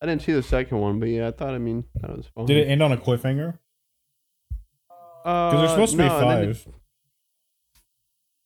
I 0.00 0.06
didn't 0.06 0.22
see 0.22 0.32
the 0.32 0.42
second 0.42 0.78
one, 0.78 1.00
but 1.00 1.08
yeah, 1.08 1.26
I 1.28 1.30
thought. 1.32 1.54
I 1.54 1.58
mean, 1.58 1.84
that 2.00 2.16
was 2.16 2.26
fun. 2.26 2.46
Did 2.46 2.56
it 2.58 2.68
end 2.70 2.82
on 2.82 2.92
a 2.92 2.96
cliffhanger? 2.96 3.58
Because 5.28 5.52
Because 5.52 5.60
there's 5.60 5.70
uh, 5.70 5.74
supposed 5.74 5.92
to 5.92 5.98
be 5.98 6.08
five. 6.08 6.68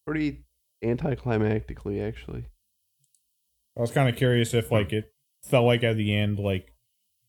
Pretty 0.07 0.45
anticlimactically, 0.85 2.07
actually. 2.07 2.47
I 3.77 3.81
was 3.81 3.93
kind 3.93 4.09
of 4.09 4.17
curious 4.17 4.53
if 4.53 4.71
like 4.73 4.93
it 4.93 5.13
felt 5.45 5.65
like 5.67 5.83
at 5.85 5.97
the 5.97 6.15
end 6.15 6.39
like 6.39 6.73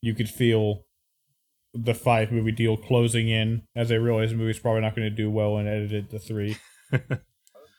you 0.01 0.13
could 0.13 0.29
feel 0.29 0.83
the 1.73 1.93
five 1.93 2.31
movie 2.31 2.51
deal 2.51 2.77
closing 2.77 3.29
in 3.29 3.63
as 3.75 3.89
they 3.89 3.97
realized 3.97 4.33
the 4.33 4.37
movie's 4.37 4.59
probably 4.59 4.81
not 4.81 4.95
going 4.95 5.09
to 5.09 5.15
do 5.15 5.29
well 5.31 5.57
and 5.57 5.67
edited 5.67 6.09
the 6.09 6.19
three. 6.19 6.57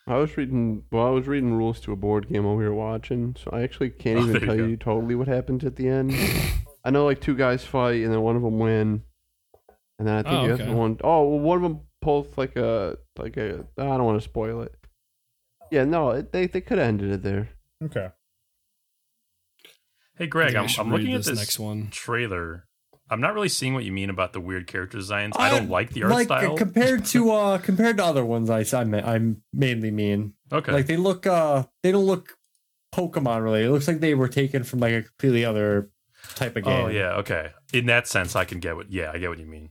I 0.06 0.16
was 0.16 0.36
reading. 0.36 0.84
Well, 0.92 1.06
I 1.06 1.10
was 1.10 1.26
reading 1.26 1.54
rules 1.54 1.80
to 1.80 1.92
a 1.92 1.96
board 1.96 2.28
game 2.28 2.44
while 2.44 2.56
we 2.56 2.64
were 2.64 2.74
watching, 2.74 3.36
so 3.42 3.50
I 3.52 3.62
actually 3.62 3.90
can't 3.90 4.18
Oh, 4.20 4.22
even 4.28 4.32
there 4.32 4.40
you 4.40 4.46
tell 4.46 4.56
go. 4.56 4.64
you 4.66 4.76
totally 4.76 5.14
what 5.14 5.28
happens 5.28 5.64
at 5.64 5.76
the 5.76 5.88
end. 5.88 6.14
I 6.84 6.90
know 6.90 7.04
like 7.04 7.20
two 7.20 7.34
guys 7.36 7.64
fight 7.64 8.02
and 8.02 8.12
then 8.12 8.20
one 8.20 8.36
of 8.36 8.42
them 8.42 8.58
win, 8.58 9.02
and 9.98 10.08
then 10.08 10.14
I 10.16 10.22
think 10.22 10.34
Oh, 10.34 10.46
the 10.48 10.52
okay. 10.54 10.62
other 10.64 10.74
one 10.76 10.98
oh 11.04 11.28
well, 11.28 11.38
one 11.40 11.56
of 11.58 11.62
them 11.62 11.80
pulls 12.00 12.36
like 12.36 12.56
a 12.56 12.96
like 13.18 13.36
a. 13.36 13.64
I 13.78 13.82
don't 13.84 14.04
want 14.04 14.20
to 14.20 14.24
spoil 14.28 14.62
it. 14.62 14.74
Yeah, 15.70 15.84
no, 15.84 16.10
it, 16.10 16.32
they 16.32 16.46
they 16.46 16.60
could 16.60 16.78
have 16.78 16.88
ended 16.88 17.10
it 17.12 17.22
there. 17.22 17.48
Okay. 17.82 18.10
Hey, 20.16 20.26
Greg, 20.28 20.54
I 20.54 20.62
I'm, 20.62 20.68
I'm 20.78 20.90
looking 20.92 21.08
read 21.08 21.16
at 21.16 21.24
this 21.24 21.38
next 21.38 21.58
one. 21.58 21.88
trailer. 21.90 22.66
I'm 23.10 23.20
not 23.20 23.34
really 23.34 23.48
seeing 23.48 23.74
what 23.74 23.84
you 23.84 23.92
mean 23.92 24.08
about 24.10 24.32
the 24.32 24.40
weird 24.40 24.66
character 24.66 24.96
designs. 24.96 25.34
I 25.38 25.50
don't 25.50 25.68
like 25.68 25.90
the 25.90 26.04
art 26.04 26.12
like 26.12 26.26
style. 26.26 26.56
compared 26.56 27.04
to 27.06 27.30
uh 27.32 27.58
compared 27.58 27.96
to 27.98 28.04
other 28.04 28.24
ones. 28.24 28.48
I 28.48 28.64
I, 28.72 28.84
me- 28.84 29.00
I 29.02 29.20
mainly 29.52 29.90
mean 29.90 30.34
okay. 30.52 30.72
like 30.72 30.86
they 30.86 30.96
look 30.96 31.26
uh 31.26 31.64
they 31.82 31.92
don't 31.92 32.06
look 32.06 32.36
Pokemon 32.94 33.42
related. 33.42 33.66
It 33.68 33.72
looks 33.72 33.88
like 33.88 34.00
they 34.00 34.14
were 34.14 34.28
taken 34.28 34.62
from 34.64 34.78
like 34.80 34.92
a 34.92 35.02
completely 35.02 35.44
other 35.44 35.90
type 36.36 36.56
of 36.56 36.64
game. 36.64 36.84
oh 36.86 36.88
yeah. 36.88 37.16
Okay. 37.16 37.50
In 37.72 37.86
that 37.86 38.06
sense, 38.06 38.36
I 38.36 38.44
can 38.44 38.60
get 38.60 38.76
what. 38.76 38.90
Yeah, 38.90 39.10
I 39.12 39.18
get 39.18 39.28
what 39.28 39.38
you 39.38 39.46
mean. 39.46 39.70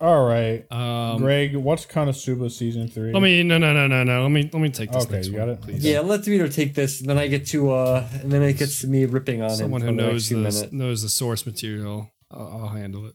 All 0.00 0.24
right. 0.24 0.64
Um, 0.72 1.18
Greg, 1.18 1.54
what's 1.56 1.84
Konosuba 1.84 2.50
season 2.50 2.88
three? 2.88 3.12
Let 3.12 3.22
me 3.22 3.42
no 3.42 3.58
no 3.58 3.72
no 3.74 3.86
no 3.86 4.02
no. 4.02 4.22
Let 4.22 4.30
me 4.30 4.48
let 4.50 4.60
me 4.62 4.70
take 4.70 4.90
this 4.90 5.04
Okay, 5.04 5.16
next 5.16 5.26
you 5.28 5.34
one, 5.34 5.40
got 5.46 5.48
it? 5.50 5.60
please. 5.60 5.84
Yeah, 5.84 6.00
let 6.00 6.24
Vito 6.24 6.48
take 6.48 6.74
this, 6.74 7.00
and 7.00 7.10
then 7.10 7.18
I 7.18 7.26
get 7.26 7.46
to 7.48 7.70
uh, 7.72 8.08
and 8.22 8.32
then 8.32 8.42
it 8.42 8.54
gets 8.56 8.80
to 8.80 8.86
me 8.86 9.04
ripping 9.04 9.42
on 9.42 9.50
Someone 9.50 9.82
who 9.82 9.88
for 9.88 9.92
the 9.92 10.02
knows 10.02 10.28
the 10.30 10.36
minutes. 10.36 10.72
knows 10.72 11.02
the 11.02 11.10
source 11.10 11.44
material. 11.44 12.10
I'll, 12.30 12.60
I'll 12.62 12.68
handle 12.68 13.06
it. 13.06 13.14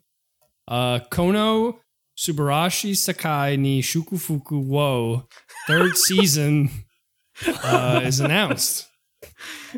Uh, 0.68 1.00
Kono 1.12 1.80
Subarashii 2.18 2.92
Sekai 2.94 3.58
ni 3.58 3.82
Shukufuku 3.82 4.64
wo 4.68 5.28
third 5.68 5.98
season 5.98 6.70
uh, 7.64 8.02
is 8.04 8.20
announced. 8.20 8.86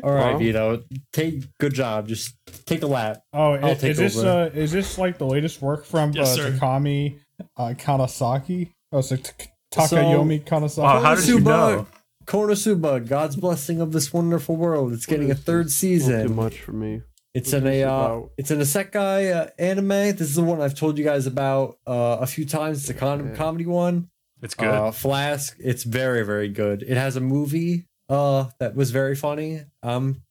All 0.02 0.12
right, 0.12 0.32
Wow. 0.32 0.38
Vito, 0.38 0.84
take 1.12 1.44
good 1.58 1.74
job. 1.74 2.08
Just 2.08 2.34
take 2.66 2.82
a 2.82 2.86
lap. 2.86 3.22
oh, 3.32 3.52
I'll 3.54 3.66
is, 3.72 3.80
take 3.80 3.90
is 3.92 3.96
this 3.98 4.18
uh, 4.18 4.50
is 4.54 4.72
this 4.72 4.98
like 4.98 5.18
the 5.18 5.26
latest 5.26 5.60
work 5.62 5.84
from 5.84 6.12
Yes, 6.12 6.38
uh. 6.38 6.50
Takami 6.50 7.18
uh, 7.56 7.74
Kanasaki? 7.76 8.72
Oh, 8.92 9.00
so 9.00 9.16
T- 9.16 9.32
Takaomi 9.72 10.44
Kanasaki. 10.44 10.82
Wow, 10.82 11.00
how 11.00 11.14
did 11.14 11.26
you 11.28 11.40
know? 11.40 11.86
Konosuba, 12.26 13.06
God's 13.08 13.36
blessing 13.36 13.80
of 13.80 13.92
this 13.92 14.12
wonderful 14.12 14.54
world. 14.56 14.92
It's 14.92 15.06
getting 15.06 15.30
a 15.30 15.34
third 15.34 15.70
season. 15.70 16.28
too 16.28 16.34
much 16.34 16.60
for 16.60 16.72
me. 16.72 17.00
It's 17.34 17.52
What's 17.52 17.64
in 17.64 17.66
a 17.66 17.84
uh, 17.84 18.20
it's 18.36 18.50
an 18.50 18.58
isekai 18.60 19.34
uh, 19.34 19.50
anime. 19.58 19.88
This 19.88 20.20
is 20.22 20.34
the 20.34 20.42
one 20.42 20.60
I've 20.60 20.74
told 20.74 20.98
you 20.98 21.04
guys 21.04 21.26
about 21.26 21.78
uh, 21.86 22.18
a 22.20 22.26
few 22.26 22.44
times. 22.44 22.80
It's 22.80 22.90
a 22.90 22.94
con- 22.94 23.28
Yeah. 23.30 23.34
comedy 23.34 23.64
one. 23.66 24.08
It's 24.42 24.54
good. 24.54 24.68
Uh, 24.68 24.90
Flask. 24.90 25.56
It's 25.58 25.84
very 25.84 26.24
very 26.24 26.48
good. 26.48 26.82
It 26.82 26.96
has 26.96 27.16
a 27.16 27.20
movie 27.20 27.86
uh, 28.08 28.46
that 28.58 28.74
was 28.74 28.90
very 28.90 29.14
funny. 29.16 29.62
Um, 29.82 30.22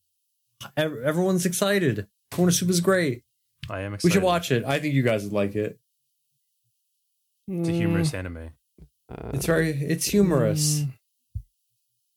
ev- 0.76 0.98
everyone's 1.04 1.45
excited. 1.45 2.08
Konosuba 2.34 2.70
is 2.70 2.82
great. 2.82 3.24
I 3.70 3.82
am 3.82 3.98
We 4.04 4.10
should 4.10 4.24
watch 4.24 4.52
it. 4.52 4.64
I 4.66 4.80
think 4.80 4.94
you 4.94 5.04
guys 5.04 5.24
would 5.24 5.34
like 5.34 5.56
it. 5.56 5.80
It's 7.49 7.70
a 7.70 7.72
humorous 7.72 8.14
anime. 8.14 8.49
Uh, 9.10 9.32
It's 9.34 9.45
very, 9.45 9.70
it's 9.72 10.06
humorous. 10.06 10.82
Mm, 10.82 10.90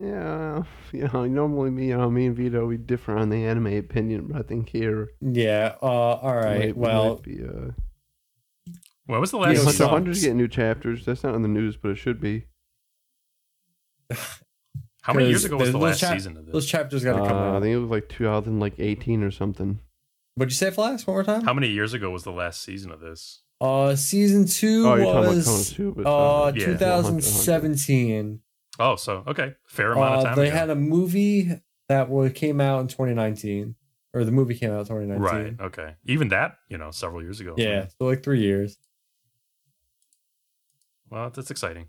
yeah, 0.00 0.62
you 0.92 1.08
know, 1.12 1.26
normally 1.26 1.70
me, 1.70 1.88
you 1.88 1.96
know, 1.96 2.10
me 2.10 2.26
and 2.26 2.36
Vito 2.36 2.66
we 2.66 2.76
differ 2.78 3.16
on 3.16 3.28
the 3.28 3.44
anime 3.44 3.66
opinion, 3.78 4.28
but 4.28 4.38
I 4.38 4.42
think 4.42 4.70
here, 4.70 5.10
Yeah. 5.20 5.74
Uh, 5.82 5.86
all 5.86 6.32
we 6.32 6.38
right. 6.38 6.58
might- 6.58 6.76
well, 6.76 7.14
might 7.14 7.22
be, 7.22 7.44
uh, 7.44 7.70
When 9.06 9.20
was 9.20 9.30
the 9.30 9.36
last 9.38 9.48
know, 9.56 9.60
Hunter 9.62 9.70
season? 9.70 9.72
sucks. 9.72 9.90
Hunter's 9.92 10.20
getting 10.22 10.36
new 10.38 10.48
chapters. 10.48 11.04
That's 11.04 11.22
not 11.22 11.34
in 11.34 11.42
the 11.42 11.48
news, 11.48 11.76
but 11.76 11.90
it 11.90 11.96
should 11.96 12.20
be. 12.20 12.46
How 15.12 15.18
many 15.18 15.28
years 15.28 15.44
ago 15.44 15.56
was 15.56 15.72
the 15.72 15.78
last 15.78 16.00
chap- 16.00 16.12
season 16.14 16.36
of 16.36 16.46
this? 16.46 16.52
those 16.52 16.62
this? 16.64 16.70
chapters 16.70 17.04
got 17.04 17.20
to 17.20 17.26
come 17.28 17.36
Uh, 17.36 17.40
I 17.52 17.56
out. 17.56 17.62
think 17.62 17.74
it 17.74 17.78
was 17.78 17.90
like 17.90 18.08
2018 18.08 19.22
or 19.22 19.30
something. 19.30 19.80
What'd 20.36 20.52
you 20.52 20.56
say, 20.56 20.70
Flash? 20.70 21.06
One 21.06 21.14
more 21.16 21.24
time. 21.24 21.42
How 21.42 21.52
many 21.52 21.68
years 21.68 21.92
ago 21.94 22.10
was 22.10 22.22
the 22.24 22.30
last 22.32 22.62
season 22.62 22.90
of 22.92 23.00
this? 23.00 23.42
Uh, 23.60 23.94
season 23.96 24.46
two 24.46 24.88
Oh, 24.88 24.94
you're 24.94 25.04
talking 25.04 25.18
about 25.20 25.34
was 25.34 25.46
Konosuba. 25.74 26.06
uh. 26.48 26.52
Yeah. 26.56 26.64
2017. 26.66 28.40
Oh, 28.78 28.96
so 28.96 29.24
okay, 29.26 29.54
fair 29.66 29.92
amount 29.92 30.14
of 30.14 30.20
Uh, 30.20 30.24
time. 30.28 30.36
they 30.36 30.48
ago. 30.48 30.56
had 30.56 30.70
a 30.70 30.74
movie 30.74 31.50
that 31.88 32.08
wa- 32.08 32.30
came 32.34 32.60
out 32.60 32.80
in 32.80 32.86
2019, 32.88 33.74
or 34.14 34.24
the 34.24 34.32
movie 34.32 34.54
came 34.54 34.70
out 34.70 34.80
in 34.80 34.86
2019. 34.86 35.20
right. 35.58 35.60
Okay, 35.60 35.94
even 36.06 36.28
that, 36.28 36.56
you 36.68 36.78
know, 36.78 36.90
several 36.90 37.20
years 37.22 37.40
ago. 37.40 37.54
Yeah, 37.58 37.88
so 37.88 38.06
like 38.06 38.22
three 38.22 38.40
years. 38.40 38.78
Well, 41.10 41.30
that's 41.30 41.50
exciting. 41.50 41.88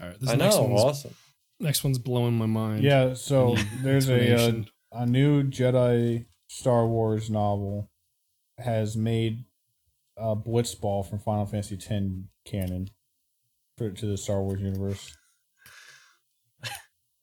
All 0.00 0.08
right, 0.08 0.20
this 0.20 0.28
I 0.30 0.34
next 0.34 0.56
know, 0.56 0.62
one's 0.64 0.82
awesome. 0.82 1.14
Next 1.60 1.84
one's 1.84 1.98
blowing 1.98 2.34
my 2.34 2.46
mind. 2.46 2.82
Yeah, 2.82 3.14
so 3.14 3.56
there's 3.82 4.08
a 4.08 4.14
uh, 4.14 4.16
explanation. 4.16 4.66
a 4.92 5.06
new 5.06 5.42
Jedi 5.44 6.26
Star 6.48 6.86
Wars 6.86 7.30
novel 7.30 7.90
has 8.58 8.96
made 8.96 9.44
uh, 10.16 10.34
Blitzball 10.34 11.08
from 11.08 11.18
Final 11.18 11.46
Fantasy 11.46 11.74
X 11.74 11.88
canon 12.44 12.90
for, 13.76 13.90
to 13.90 14.06
the 14.06 14.16
Star 14.16 14.42
Wars 14.42 14.60
universe. 14.60 15.16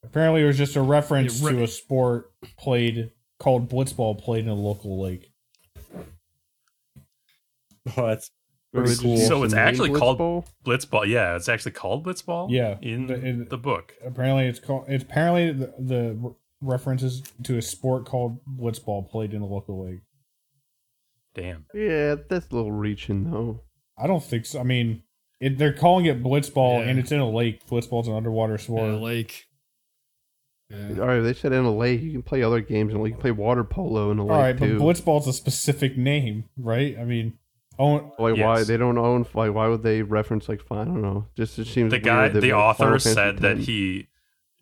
Apparently, 0.04 0.42
it 0.42 0.46
was 0.46 0.58
just 0.58 0.76
a 0.76 0.82
reference 0.82 1.40
Yeah, 1.40 1.48
re- 1.48 1.54
to 1.56 1.62
a 1.62 1.68
sport 1.68 2.32
played 2.58 3.10
called 3.38 3.70
Blitzball 3.70 4.22
played 4.22 4.44
in 4.44 4.50
a 4.50 4.54
local 4.54 5.00
lake. 5.00 5.32
Oh, 7.96 8.06
that's 8.06 8.30
Or 8.74 8.82
pretty 8.82 8.96
they 8.96 9.02
cool. 9.02 9.16
So 9.18 9.42
it's 9.44 9.52
name 9.52 9.62
actually 9.62 9.90
called- 9.92 10.18
Blitzball? 10.18 10.46
Blitzball. 10.64 11.06
Yeah, 11.06 11.36
it's 11.36 11.48
actually 11.48 11.72
called 11.72 12.06
Blitzball. 12.06 12.50
Yeah, 12.50 12.78
in 12.80 13.06
the- 13.06 13.46
the, 13.48 13.58
book. 13.58 13.92
Apparently, 14.04 14.46
it's 14.46 14.58
called. 14.58 14.86
It's 14.88 15.04
apparently 15.04 15.52
the, 15.52 15.74
the 15.78 16.34
references 16.62 17.22
to 17.44 17.58
a 17.58 17.62
sport 17.62 18.06
called 18.06 18.38
Blitzball 18.46 19.10
played 19.10 19.34
in 19.34 19.42
a 19.42 19.46
local 19.46 19.84
lake. 19.84 20.00
Damn. 21.34 21.66
Yeah, 21.74 22.16
that's 22.28 22.50
a 22.50 22.54
little 22.54 22.72
reaching 22.72 23.30
though. 23.30 23.62
I 23.98 24.06
don't 24.06 24.22
think 24.22 24.46
so. 24.46 24.60
I 24.60 24.62
mean, 24.62 25.02
it, 25.40 25.58
they're 25.58 25.72
calling 25.72 26.06
it 26.06 26.22
Blitzball, 26.22 26.80
Yeah. 26.80 26.88
and 26.90 26.98
it's 26.98 27.12
in 27.12 27.20
a 27.20 27.28
lake. 27.28 27.66
Blitzball's 27.66 28.08
an 28.08 28.14
underwater 28.14 28.54
Yeah, 28.54 28.58
sport. 28.58 29.00
lake. 29.00 29.44
Yeah. 30.70 31.00
All 31.00 31.06
right, 31.06 31.20
they 31.20 31.34
said 31.34 31.52
in 31.52 31.64
a 31.64 31.74
lake. 31.74 32.00
You 32.00 32.12
can 32.12 32.22
play 32.22 32.42
other 32.42 32.60
games, 32.60 32.94
and 32.94 33.04
you 33.04 33.12
can 33.12 33.20
play 33.20 33.30
water 33.30 33.64
polo 33.64 34.10
in 34.10 34.18
a 34.18 34.22
lake 34.24 34.30
All 34.32 34.38
right, 34.38 34.58
too. 34.58 34.78
but 34.78 34.84
Blitzball's 34.84 35.26
a 35.26 35.32
specific 35.32 35.98
name, 35.98 36.44
right? 36.56 36.96
I 36.98 37.04
mean, 37.04 37.38
oh, 37.78 38.14
like 38.18 38.36
why 38.36 38.64
they 38.64 38.76
don't 38.76 38.98
own? 38.98 39.26
Like 39.34 39.52
why 39.52 39.68
would 39.68 39.82
they 39.82 40.02
reference 40.02 40.48
like 40.48 40.62
I 40.70 40.84
don't 40.84 41.02
know? 41.02 41.26
Just 41.36 41.58
it 41.58 41.66
seems 41.66 41.90
The 41.90 41.98
guy, 41.98 42.28
the 42.28 42.40
Final 42.40 42.60
author 42.60 42.98
said 42.98 43.38
that 43.38 43.58
he 43.58 44.08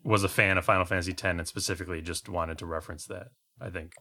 was 0.03 0.23
a 0.23 0.29
fan 0.29 0.57
of 0.57 0.65
Final 0.65 0.85
Fantasy 0.85 1.11
X 1.11 1.23
and 1.23 1.47
specifically 1.47 2.01
just 2.01 2.27
wanted 2.29 2.57
to 2.59 2.65
reference 2.65 3.05
that. 3.07 3.27
I 3.59 3.69
think. 3.69 3.93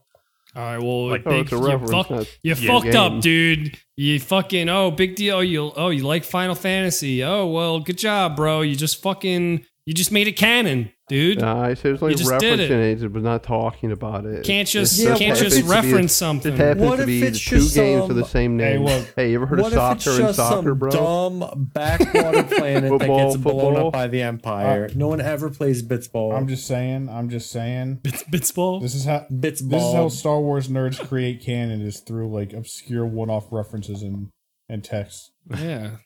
All 0.57 0.63
right, 0.63 0.79
well, 0.79 1.09
Like, 1.09 1.23
Oh, 1.27 1.31
big, 1.31 1.43
it's 1.43 1.53
a 1.53 1.57
you, 1.57 1.67
reference, 1.67 1.91
fuck, 1.91 2.27
you 2.43 2.55
Yeah, 2.55 2.81
fucked 2.81 2.95
up, 2.97 3.21
dude. 3.21 3.79
You 3.95 4.19
fucking 4.19 4.69
oh, 4.69 4.91
big 4.91 5.15
deal. 5.15 5.45
You 5.45 5.71
oh, 5.77 5.91
you 5.91 6.05
like 6.05 6.25
Final 6.25 6.55
Fantasy? 6.55 7.23
Oh 7.23 7.47
well, 7.47 7.79
good 7.81 7.99
job, 7.99 8.37
bro. 8.37 8.63
You 8.63 8.75
just 8.75 9.01
fucking 9.01 9.65
you 9.87 9.95
just 9.95 10.13
made 10.13 10.29
it 10.29 10.33
canon, 10.37 10.93
dude. 11.09 11.41
Nah, 11.41 11.63
I 11.63 11.75
said 11.75 11.95
it's 11.95 12.03
like 12.03 12.13
You 12.13 12.19
just 12.19 12.39
did 12.39 12.61
referencing 12.71 13.03
it. 13.03 13.13
but 13.13 13.23
not 13.23 13.43
talking 13.43 13.91
about 13.91 14.27
it. 14.27 14.45
can't 14.45 14.69
just 14.69 15.01
Yeah, 15.01 15.17
can't 15.17 15.37
just 15.39 15.57
to 15.57 15.63
be 15.65 15.69
a- 15.69 15.71
reference 15.71 16.13
It 16.13 16.17
something. 16.17 16.57
happens 16.57 16.83
What 16.87 16.97
to 16.97 17.03
if 17.03 17.07
be 17.07 17.21
the 17.23 17.27
it's 17.29 17.45
two 17.45 17.57
just 17.59 17.75
games 17.75 18.07
with 18.07 18.17
the 18.19 18.23
some- 18.25 18.31
same 18.31 18.59
Hey, 18.59 18.75
name. 18.77 18.85
look, 18.85 19.13
Hey, 19.17 19.31
you 19.31 19.37
ever 19.37 19.47
heard 19.47 19.59
of 19.59 19.65
what 19.65 19.73
if 19.73 19.79
it's 19.97 20.05
soccer 20.05 20.17
and 20.17 20.27
just 20.29 20.37
soccer, 20.37 20.69
some 20.71 20.79
bro? 20.79 20.91
dumb 20.91 21.71
backwater 21.75 22.43
planet 22.55 22.83
that 22.83 22.89
Football, 22.91 23.31
gets 23.33 23.37
blown 23.43 23.77
up 23.87 23.93
by 23.93 24.07
the 24.07 24.23
Empire? 24.23 24.85
Uh, 24.91 24.93
no 24.95 25.09
one 25.09 25.21
ever 25.21 25.51
plays 25.51 25.83
Blitzball. 25.83 26.37
I'm 26.37 26.47
just 26.47 26.67
saying. 26.67 27.09
I'm 27.09 27.31
just 27.31 27.51
saying. 27.51 28.01
Bits, 28.03 28.23
Bitsball. 28.25 28.83
This 28.83 28.95
is 28.95 29.07
how 29.07 29.27
Blitzball. 29.33 29.71
this 29.71 29.83
is 29.83 29.95
how 29.95 30.09
Star 30.09 30.41
Wars 30.41 30.69
nerds 30.69 30.99
create 31.09 31.43
canon 31.45 31.81
is 31.81 32.01
through 32.01 32.31
like 32.33 32.53
obscure 32.53 33.07
one-off 33.07 33.47
references 33.51 34.03
and 34.03 34.29
and 34.69 34.85
text. 34.85 35.33
Yeah. 35.59 35.97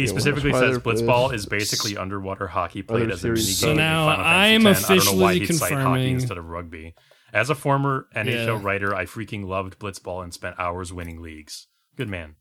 He 0.00 0.06
Yeah, 0.06 0.10
specifically 0.12 0.52
says 0.52 0.78
Blitzball 0.78 1.32
is 1.34 1.46
basically 1.46 1.96
underwater 1.96 2.46
hockey 2.48 2.82
played 2.82 3.10
as 3.10 3.24
a 3.24 3.28
mini 3.28 3.36
game. 3.40 3.44
So 3.54 3.70
in 3.72 3.76
now 3.76 4.06
Final 4.06 4.24
I 4.24 4.32
Fantasy 4.32 4.54
am 4.54 4.66
X. 4.66 4.84
I 4.90 4.96
don't 4.96 5.04
know 5.18 5.22
why 5.22 5.32
officially 5.32 5.46
he'd 5.46 5.54
cite 5.58 5.72
hockey 5.72 6.10
instead 6.10 6.38
of 6.38 6.44
rugby. 6.46 6.94
As 7.32 7.48
a 7.50 7.54
former 7.54 8.06
NHL 8.16 8.46
Yeah. 8.46 8.60
writer, 8.62 8.94
I 8.94 9.04
freaking 9.04 9.46
loved 9.46 9.78
Blitzball 9.78 10.22
and 10.24 10.34
spent 10.34 10.56
hours 10.58 10.92
winning 10.92 11.22
leagues. 11.22 11.68
Good 11.96 12.08
man. 12.08 12.36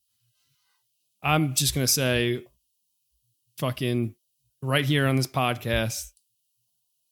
I'm 1.21 1.53
just 1.53 1.73
gonna 1.75 1.85
say, 1.87 2.43
fucking 3.57 4.15
right 4.61 4.85
here 4.85 5.05
on 5.07 5.15
this 5.15 5.27
podcast, 5.27 5.97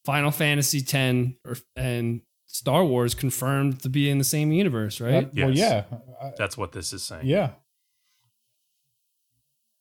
Final 0.04 0.30
Fantasy 0.30 0.78
X 0.78 1.28
or, 1.44 1.56
and 1.76 2.22
Star 2.46 2.84
Wars 2.84 3.14
confirmed 3.14 3.80
to 3.82 3.88
be 3.90 4.08
in 4.08 4.16
the 4.18 4.24
same 4.24 4.50
universe, 4.52 5.00
right? 5.00 5.26
Uh, 5.26 5.30
Well, 5.36 5.50
yeah, 5.50 5.84
I- 6.22 6.32
That's 6.38 6.56
what 6.56 6.72
this 6.72 6.92
is 6.94 7.02
saying. 7.02 7.26
yeah. 7.26 7.50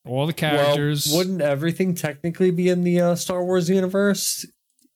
All 0.07 0.25
the 0.27 0.33
Well, 0.41 0.51
characters. 0.51 1.11
wouldn't 1.13 1.41
everything 1.41 1.93
technically 1.95 2.51
be 2.51 2.69
in 2.69 2.83
the 2.83 2.99
uh, 3.01 3.15
Star 3.15 3.43
Wars 3.43 3.69
universe? 3.69 4.45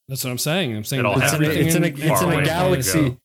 that's 0.07 0.23
what 0.23 0.31
I'm 0.31 0.37
saying. 0.37 0.75
I'm 0.75 0.83
saying 0.83 0.99
It 1.01 1.05
all 1.05 1.13
it's 1.13 1.31
happened 1.31 1.43
everything 1.45 1.67
It's 1.67 1.75
in 1.75 1.83
a, 1.83 1.87
it's 1.87 2.21
in 2.21 2.29
a 2.31 2.43
galaxy, 2.43 3.17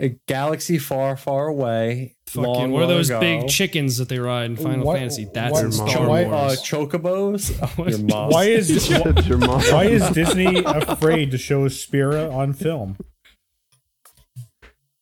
a 0.00 0.08
galaxy 0.28 0.78
far, 0.78 1.16
far 1.16 1.48
away. 1.48 2.14
Fucking, 2.28 2.42
long, 2.44 2.70
what 2.70 2.82
are 2.84 2.86
those 2.86 3.10
ago. 3.10 3.18
big 3.20 3.48
chickens 3.48 3.96
that 3.96 4.08
they 4.08 4.18
ride 4.20 4.50
in 4.50 4.56
Final 4.56 4.84
Why- 4.86 4.98
Fantasy? 4.98 5.28
That's 5.34 5.52
why- 5.54 5.62
in 5.62 5.72
Star 5.72 6.06
why- 6.08 6.24
Wars. 6.24 6.58
Uh, 6.58 6.62
chocobos. 6.62 7.88
Your 7.90 7.98
mom. 7.98 8.30
Why 8.30 8.44
is 8.44 8.88
That's 8.88 9.72
why 9.72 9.84
is 9.86 10.08
Disney 10.10 10.62
afraid 10.64 11.30
to 11.32 11.38
show 11.38 11.66
Spira 11.68 12.28
on 12.30 12.52
film? 12.52 12.96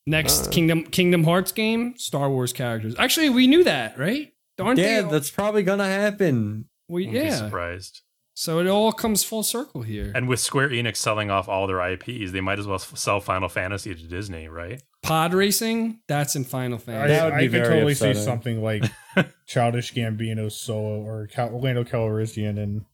Next 0.07 0.47
Uh, 0.47 0.51
Kingdom 0.51 0.85
Kingdom 0.85 1.25
Hearts 1.25 1.51
game, 1.53 1.99
Star 1.99 2.31
Wars 2.31 2.53
characters. 2.53 2.95
Actually, 2.99 3.29
we 3.31 3.47
knew 3.49 3.65
that, 3.65 3.99
right? 3.99 4.33
Aren't 4.59 4.79
yeah, 4.79 5.03
they? 5.03 5.11
that's 5.11 5.31
probably 5.31 5.63
gonna 5.63 5.85
happen. 5.85 6.67
we, 6.89 7.07
Wouldn't 7.07 7.23
be 7.23 7.29
yeah. 7.29 7.37
surprised. 7.37 8.03
So 8.39 8.59
it 8.59 8.67
all 8.67 8.93
comes 8.93 9.25
full 9.25 9.43
circle 9.43 9.81
here. 9.81 10.13
And 10.15 10.29
with 10.29 10.41
Square 10.41 10.69
Enix 10.69 10.97
selling 10.97 11.31
off 11.31 11.49
all 11.49 11.67
their 11.67 11.81
IPs, 11.81 12.33
they 12.33 12.43
might 12.43 12.59
as 12.59 12.67
well 12.67 12.79
sell 12.79 13.19
Final 13.19 13.49
Fantasy 13.49 13.95
to 13.95 14.03
Disney, 14.03 14.47
right? 14.47 14.83
Pod 15.03 15.33
racing, 15.33 16.01
that's 16.07 16.37
in 16.37 16.45
Final 16.45 16.77
I, 16.77 16.81
Fantasy. 16.81 17.15
That 17.15 17.25
would 17.25 17.33
I 17.33 17.39
be 17.39 17.45
could 17.45 17.53
very 17.53 17.69
totally 17.69 17.95
see 17.95 18.13
something 18.13 18.63
like 18.63 18.85
Childish 19.47 19.95
Gambino 19.95 20.53
solo 20.53 21.01
or 21.01 21.29
Cal- 21.29 21.49
Orlando 21.49 21.83
Calrissian 21.83 22.59
and 22.63 22.85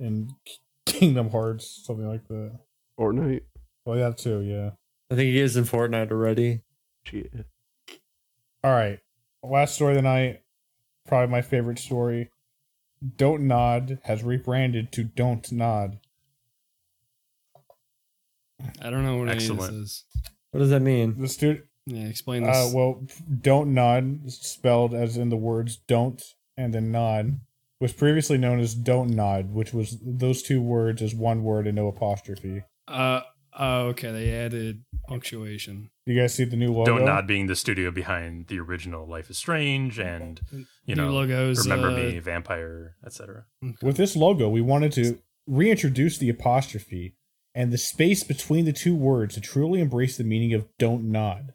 in 0.00 0.34
Kingdom 0.84 1.30
Hearts, 1.30 1.84
something 1.84 2.08
like 2.08 2.26
that. 2.26 2.58
Fortnite. 2.98 3.42
Well, 3.84 3.98
yeah, 3.98 4.10
too. 4.10 4.40
Yeah. 4.40 4.70
I 5.12 5.14
think 5.14 5.28
he 5.28 5.38
is 5.38 5.56
in 5.56 5.64
Fortnite 5.64 6.10
already. 6.10 6.62
Shit. 7.04 7.32
All 8.64 8.72
right. 8.72 8.98
Last 9.44 9.76
story 9.76 9.92
of 9.92 9.96
the 9.96 10.02
night. 10.02 10.42
Probably 11.08 11.30
my 11.32 11.42
favorite 11.42 11.78
story. 11.78 12.30
Dontnod 13.16 13.98
has 14.04 14.22
rebranded 14.22 14.92
to 14.92 15.04
Don't 15.04 15.50
Nod. 15.50 15.98
I 18.82 18.90
don't 18.90 19.04
know 19.04 19.16
what 19.16 19.28
Excellent. 19.28 19.60
any 19.62 19.68
of 19.68 19.74
this 19.74 19.90
is. 19.90 20.04
What 20.50 20.60
does 20.60 20.70
that 20.70 20.80
mean? 20.80 21.20
The 21.20 21.28
stu- 21.28 21.62
Yeah, 21.86 22.06
explain 22.06 22.42
this. 22.44 22.56
uh, 22.56 22.70
well, 22.74 23.06
Don't 23.40 23.72
Nod, 23.72 24.30
spelled 24.30 24.94
as 24.94 25.16
in 25.16 25.28
the 25.30 25.36
words 25.36 25.76
don't 25.86 26.22
and 26.56 26.74
then 26.74 26.90
nod, 26.90 27.40
was 27.80 27.92
previously 27.92 28.36
known 28.36 28.58
as 28.58 28.74
Dontnod, 28.74 29.52
which 29.52 29.72
was 29.72 29.96
those 30.02 30.42
two 30.42 30.60
words 30.60 31.00
as 31.00 31.14
one 31.14 31.44
word 31.44 31.68
and 31.68 31.76
no 31.76 31.86
apostrophe. 31.86 32.64
Uh, 32.88 33.20
oh, 33.58 33.86
okay. 33.88 34.10
They 34.12 34.32
added 34.32 34.84
punctuation. 35.06 35.90
You 36.06 36.18
guys 36.18 36.34
see 36.34 36.44
the 36.44 36.56
new 36.56 36.72
logo? 36.72 36.96
Don't 36.96 37.04
Nod 37.04 37.26
being 37.26 37.46
the 37.46 37.56
studio 37.56 37.90
behind 37.90 38.46
the 38.46 38.58
original 38.58 39.06
Life 39.06 39.30
is 39.30 39.38
Strange 39.38 39.98
and 39.98 40.40
you 40.86 40.94
New 40.94 41.02
know 41.02 41.10
logos. 41.10 41.68
Remember 41.68 41.88
uh, 41.88 41.96
Me, 41.96 42.18
Vampire, 42.18 42.96
etc. 43.04 43.44
With 43.82 43.96
this 43.96 44.16
logo, 44.16 44.48
we 44.48 44.60
wanted 44.60 44.92
to 44.92 45.18
reintroduce 45.46 46.18
the 46.18 46.28
apostrophe 46.28 47.14
and 47.54 47.72
the 47.72 47.78
space 47.78 48.22
between 48.22 48.64
the 48.64 48.72
two 48.72 48.94
words 48.94 49.34
to 49.34 49.40
truly 49.40 49.80
embrace 49.80 50.16
the 50.16 50.24
meaning 50.24 50.54
of 50.54 50.66
don't 50.78 51.04
nod. 51.04 51.54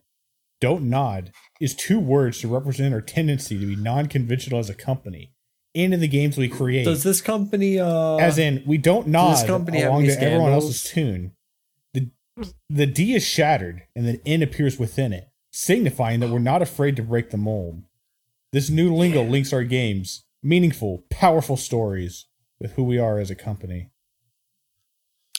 Don't 0.59 0.83
nod 0.83 1.31
is 1.59 1.75
two 1.75 1.99
words 1.99 2.39
to 2.39 2.47
represent 2.47 2.93
our 2.93 3.01
tendency 3.01 3.59
to 3.59 3.65
be 3.65 3.75
non 3.75 4.07
conventional 4.07 4.59
as 4.59 4.69
a 4.69 4.73
company 4.73 5.33
and 5.75 5.93
in 5.93 5.99
the 5.99 6.07
games 6.07 6.37
we 6.37 6.47
create. 6.47 6.85
Does 6.85 7.03
this 7.03 7.21
company 7.21 7.79
uh 7.79 8.17
as 8.17 8.37
in, 8.37 8.63
we 8.65 8.77
don't 8.77 9.07
nod 9.07 9.33
this 9.33 9.43
company 9.43 9.81
along 9.81 10.03
to 10.05 10.21
everyone 10.21 10.51
else's 10.51 10.83
tune. 10.83 11.31
The 12.35 12.53
The 12.69 12.85
D 12.85 13.13
is 13.15 13.23
shattered, 13.25 13.83
and 13.95 14.07
the 14.07 14.21
N 14.25 14.41
appears 14.41 14.79
within 14.79 15.13
it, 15.13 15.29
signifying 15.51 16.19
that 16.21 16.29
we're 16.29 16.39
not 16.39 16.61
afraid 16.61 16.95
to 16.95 17.03
break 17.03 17.29
the 17.29 17.37
mold. 17.37 17.83
This 18.51 18.69
new 18.69 18.93
lingo 18.93 19.23
links 19.23 19.51
our 19.53 19.63
games, 19.63 20.25
meaningful, 20.41 21.05
powerful 21.09 21.57
stories, 21.57 22.25
with 22.59 22.73
who 22.73 22.83
we 22.83 22.97
are 22.97 23.19
as 23.19 23.29
a 23.29 23.35
company. 23.35 23.89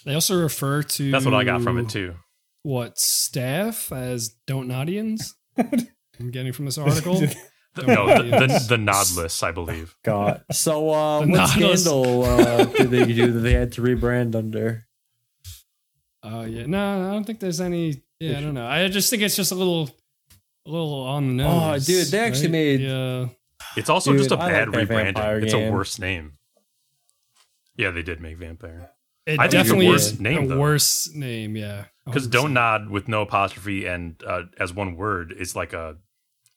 They 0.04 0.14
also 0.14 0.40
refer 0.40 0.82
to 0.82 1.10
That's 1.10 1.24
what 1.24 1.34
I 1.34 1.44
got 1.44 1.62
from 1.62 1.78
it 1.78 1.88
too. 1.88 2.14
What 2.62 2.98
staff 2.98 3.90
as 3.92 4.36
don't 4.46 4.68
nodians? 4.68 5.34
I'm 5.56 6.30
getting 6.30 6.52
from 6.52 6.66
this 6.66 6.78
article. 6.78 7.22
The- 7.76 7.88
no, 7.88 8.06
the, 8.06 8.22
the, 8.22 8.66
the 8.68 8.76
nodless, 8.76 9.42
I 9.42 9.50
believe. 9.50 9.96
God. 10.04 10.44
So, 10.52 10.90
uh, 10.90 11.18
what 11.18 11.28
Nautilus. 11.28 11.82
scandal 11.82 12.22
uh, 12.22 12.64
did 12.66 12.90
they 12.90 13.04
do 13.12 13.32
that 13.32 13.40
they 13.40 13.54
had 13.54 13.72
to 13.72 13.82
rebrand 13.82 14.36
under? 14.36 14.86
Uh, 16.24 16.42
yeah, 16.48 16.64
no, 16.66 17.09
I 17.09 17.12
don't 17.12 17.24
think 17.24 17.40
there's 17.40 17.60
any. 17.60 18.02
Yeah, 18.18 18.38
I 18.38 18.40
don't 18.40 18.55
know. 18.55 18.66
I 18.66 18.88
just 18.88 19.10
think 19.10 19.22
it's 19.22 19.36
just 19.36 19.52
a 19.52 19.55
little, 19.55 19.90
a 20.66 20.70
little 20.70 20.94
on 21.02 21.28
the 21.28 21.34
nose. 21.44 21.88
Oh, 21.88 21.92
dude, 21.92 22.06
they 22.09 22.20
actually 22.20 22.48
made- 22.48 22.80
Yeah, 22.80 23.28
It's 23.76 23.90
also 23.90 24.12
Dude, 24.12 24.20
just 24.20 24.30
a 24.32 24.38
I 24.38 24.51
bad 24.51 24.68
like 24.68 24.88
that 24.88 24.94
vampire 25.05 25.40
rebranding. 25.40 25.44
It's 25.44 25.52
a 25.55 25.70
worse 25.70 25.98
name. 25.98 26.38
Yeah, 27.76 27.90
they 27.90 28.02
did 28.02 28.20
make 28.20 28.38
Vampire. 28.38 28.90
it 29.26 29.38
I 29.40 29.48
think 29.48 29.55
a 29.55 29.64
definitely 29.64 29.88
worse 29.88 30.12
is 30.12 30.20
name, 30.20 30.44
a 30.44 30.46
though. 30.46 30.59
worse 30.60 31.12
name. 31.14 31.56
Yeah, 31.56 31.86
Because 32.06 32.26
Don't 32.28 32.52
Nod 32.55 32.88
with 32.88 33.09
no 33.09 33.22
apostrophe 33.22 33.84
and 33.86 34.22
uh, 34.26 34.42
as 34.59 34.72
one 34.72 34.96
word 34.96 35.34
is 35.36 35.56
like 35.56 35.72
a 35.72 35.96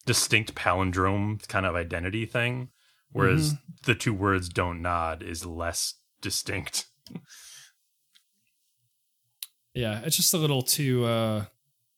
distinct 0.06 0.54
palindrome 0.56 1.46
kind 1.48 1.66
of 1.66 1.76
identity 1.76 2.26
thing. 2.26 2.70
Whereas 3.12 3.54
Mm-hmm. 3.54 3.62
the 3.86 3.96
two 3.96 4.14
words 4.14 4.48
Don't 4.48 4.82
Nod 4.82 5.24
is 5.24 5.46
less 5.46 5.96
distinct. 6.22 6.86
Yeah, 9.78 10.02
it's 10.04 10.16
just 10.16 10.34
a 10.34 10.38
little 10.38 10.62
too. 10.62 11.06
uh 11.06 11.46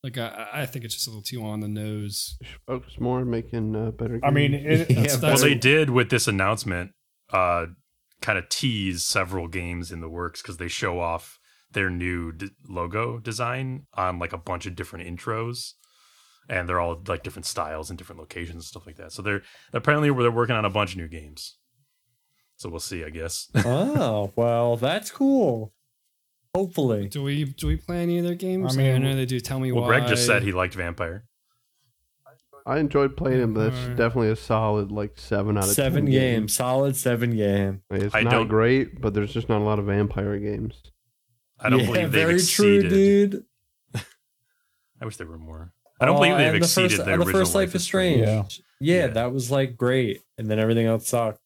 Like 0.04 0.18
I, 0.18 0.48
I 0.54 0.66
think 0.66 0.86
it's 0.86 0.94
just 0.94 1.08
a 1.08 1.10
little 1.10 1.24
too 1.24 1.44
on 1.44 1.60
the 1.62 1.68
nose. 1.68 2.38
They 2.42 2.48
focus 2.68 3.00
more 3.00 3.20
on 3.20 3.30
making 3.30 3.76
uh, 3.76 3.92
better. 3.92 4.14
Games. 4.20 4.24
I 4.24 4.32
mean, 4.32 4.54
it, 4.54 4.90
Yeah, 4.90 5.02
That's, 5.02 5.18
but- 5.18 5.34
Well, 5.34 5.38
they 5.42 5.56
did 5.56 5.90
with 5.90 6.10
this 6.10 6.28
announcement, 6.28 6.92
uh, 7.32 7.68
kind 8.22 8.38
of 8.38 8.50
tease 8.50 9.04
several 9.04 9.48
games 9.48 9.92
in 9.92 10.02
the 10.02 10.10
works 10.10 10.42
because 10.42 10.58
they 10.58 10.68
show 10.68 11.00
off 11.00 11.40
their 11.72 11.90
new 11.90 12.32
d- 12.34 12.50
logo 12.68 13.20
design 13.20 13.86
on 13.94 14.20
like 14.20 14.34
a 14.34 14.38
bunch 14.38 14.66
of 14.66 14.76
different 14.76 15.06
intros, 15.08 15.74
and 16.50 16.68
they're 16.68 16.80
all 16.82 17.02
like 17.08 17.24
different 17.24 17.46
styles 17.46 17.90
and 17.90 17.98
different 17.98 18.20
locations 18.20 18.56
and 18.56 18.64
stuff 18.64 18.86
like 18.88 18.98
that. 18.98 19.12
So 19.14 19.22
they're 19.22 19.44
apparently 19.72 20.10
they're 20.10 20.32
working 20.32 20.56
on 20.56 20.66
a 20.66 20.70
bunch 20.70 20.92
of 20.94 20.98
new 20.98 21.08
games. 21.08 21.58
So 22.58 22.68
we'll 22.70 22.80
see, 22.82 23.06
I 23.06 23.10
guess. 23.10 23.48
oh, 23.56 24.34
well, 24.36 24.76
that's 24.76 25.12
cool. 25.12 25.74
Hopefully. 26.56 27.08
Do 27.10 27.24
we 27.24 27.46
do 27.46 27.68
we 27.68 27.76
play 27.78 28.02
any 28.02 28.18
of 28.18 28.26
their 28.26 28.36
games? 28.36 28.76
I 28.76 28.82
mean, 28.82 28.96
I, 28.96 28.98
know 28.98 29.16
they 29.16 29.26
do. 29.26 29.40
Tell 29.40 29.60
me 29.60 29.72
well, 29.72 29.84
why. 29.84 30.00
Greg 30.00 30.08
just 30.08 30.26
said 30.26 30.44
he 30.44 30.52
liked 30.52 30.74
Vampire. 30.74 31.26
I 32.66 32.78
enjoyed 32.80 33.16
playing 33.18 33.40
him, 33.42 33.54
but 33.54 33.68
it's 33.68 33.78
Alright. 33.78 33.98
definitely 33.98 34.30
a 34.32 34.36
solid 34.36 34.92
like 34.92 35.14
seven 35.18 35.58
out 35.58 35.64
of 35.64 35.70
Seven 35.72 36.06
10 36.06 36.12
games. 36.12 36.54
Solid 36.56 36.96
seven 36.96 37.36
game. 37.36 37.82
Like, 37.90 38.02
it's 38.04 38.16
I 38.16 38.22
not 38.22 38.32
don't- 38.32 38.48
great, 38.48 39.00
but 39.02 39.14
there's 39.14 39.34
just 39.34 39.50
not 39.50 39.62
a 39.62 39.64
lot 39.64 39.80
of 39.80 39.86
vampire 39.86 40.38
games. 40.38 40.82
I 41.60 41.70
don't 41.70 41.80
yeah, 41.80 41.86
believe 41.88 42.02
they've 42.12 42.12
very 42.12 42.34
exceeded. 42.36 42.90
true, 42.90 42.90
dude. 42.90 43.46
I 45.02 45.06
wish 45.06 45.18
there 45.18 45.28
were 45.28 45.38
more. 45.38 45.72
I 46.00 46.06
don't 46.06 46.16
Oh, 46.16 46.20
believe 46.20 46.38
they've 46.38 46.48
and 46.48 46.56
the 46.56 46.66
exceeded 46.66 46.92
first, 46.92 47.06
the 47.06 47.12
and 47.12 47.22
the 47.22 47.26
original 47.26 47.42
first 47.42 47.56
Life 47.56 47.76
is 47.76 47.84
Strange. 47.84 48.22
Yeah. 48.22 48.44
Yeah. 48.80 48.98
Yeah. 49.02 49.08
that 49.08 49.32
was 49.34 49.50
like 49.50 49.76
great, 49.76 50.22
and 50.38 50.48
then 50.50 50.60
everything 50.60 50.86
else 50.86 51.08
sucked. 51.08 51.40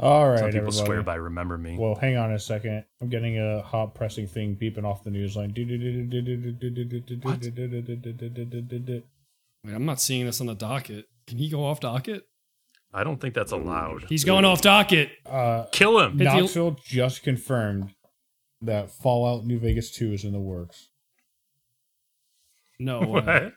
All 0.00 0.30
right, 0.30 0.38
Some 0.38 0.48
people 0.50 0.68
everybody. 0.68 0.86
swear 0.86 1.02
by 1.02 1.14
"Remember 1.16 1.56
Me." 1.58 1.76
Well, 1.78 1.94
hang 1.94 2.16
on 2.16 2.32
a 2.32 2.38
second. 2.38 2.84
I'm 3.00 3.08
getting 3.08 3.38
a 3.38 3.62
hot 3.62 3.94
pressing 3.94 4.26
thing 4.26 4.56
beeping 4.56 4.84
off 4.84 5.04
the 5.04 5.10
news 5.10 5.36
line. 5.36 5.52
Wait, 9.64 9.74
I'm 9.74 9.84
not 9.84 10.00
seeing 10.00 10.26
this 10.26 10.40
on 10.40 10.46
the 10.46 10.54
docket. 10.54 11.06
Can 11.26 11.38
he 11.38 11.48
go 11.50 11.64
off 11.64 11.80
docket? 11.80 12.26
I 12.92 13.04
don't 13.04 13.20
think 13.20 13.34
that's 13.34 13.52
allowed. 13.52 14.04
He's 14.08 14.24
going 14.24 14.44
off 14.44 14.62
docket. 14.62 15.10
Uh, 15.24 15.64
Kill 15.70 16.00
him. 16.00 16.18
Hit 16.18 16.24
Knoxville 16.24 16.76
just 16.84 17.22
confirmed 17.22 17.94
that 18.62 18.90
Fallout 18.90 19.44
New 19.44 19.58
Vegas 19.60 19.90
2 19.92 20.12
is 20.12 20.24
in 20.24 20.32
the 20.32 20.40
works. 20.40 20.88
No 22.78 23.00
way. 23.06 23.22
What? 23.22 23.52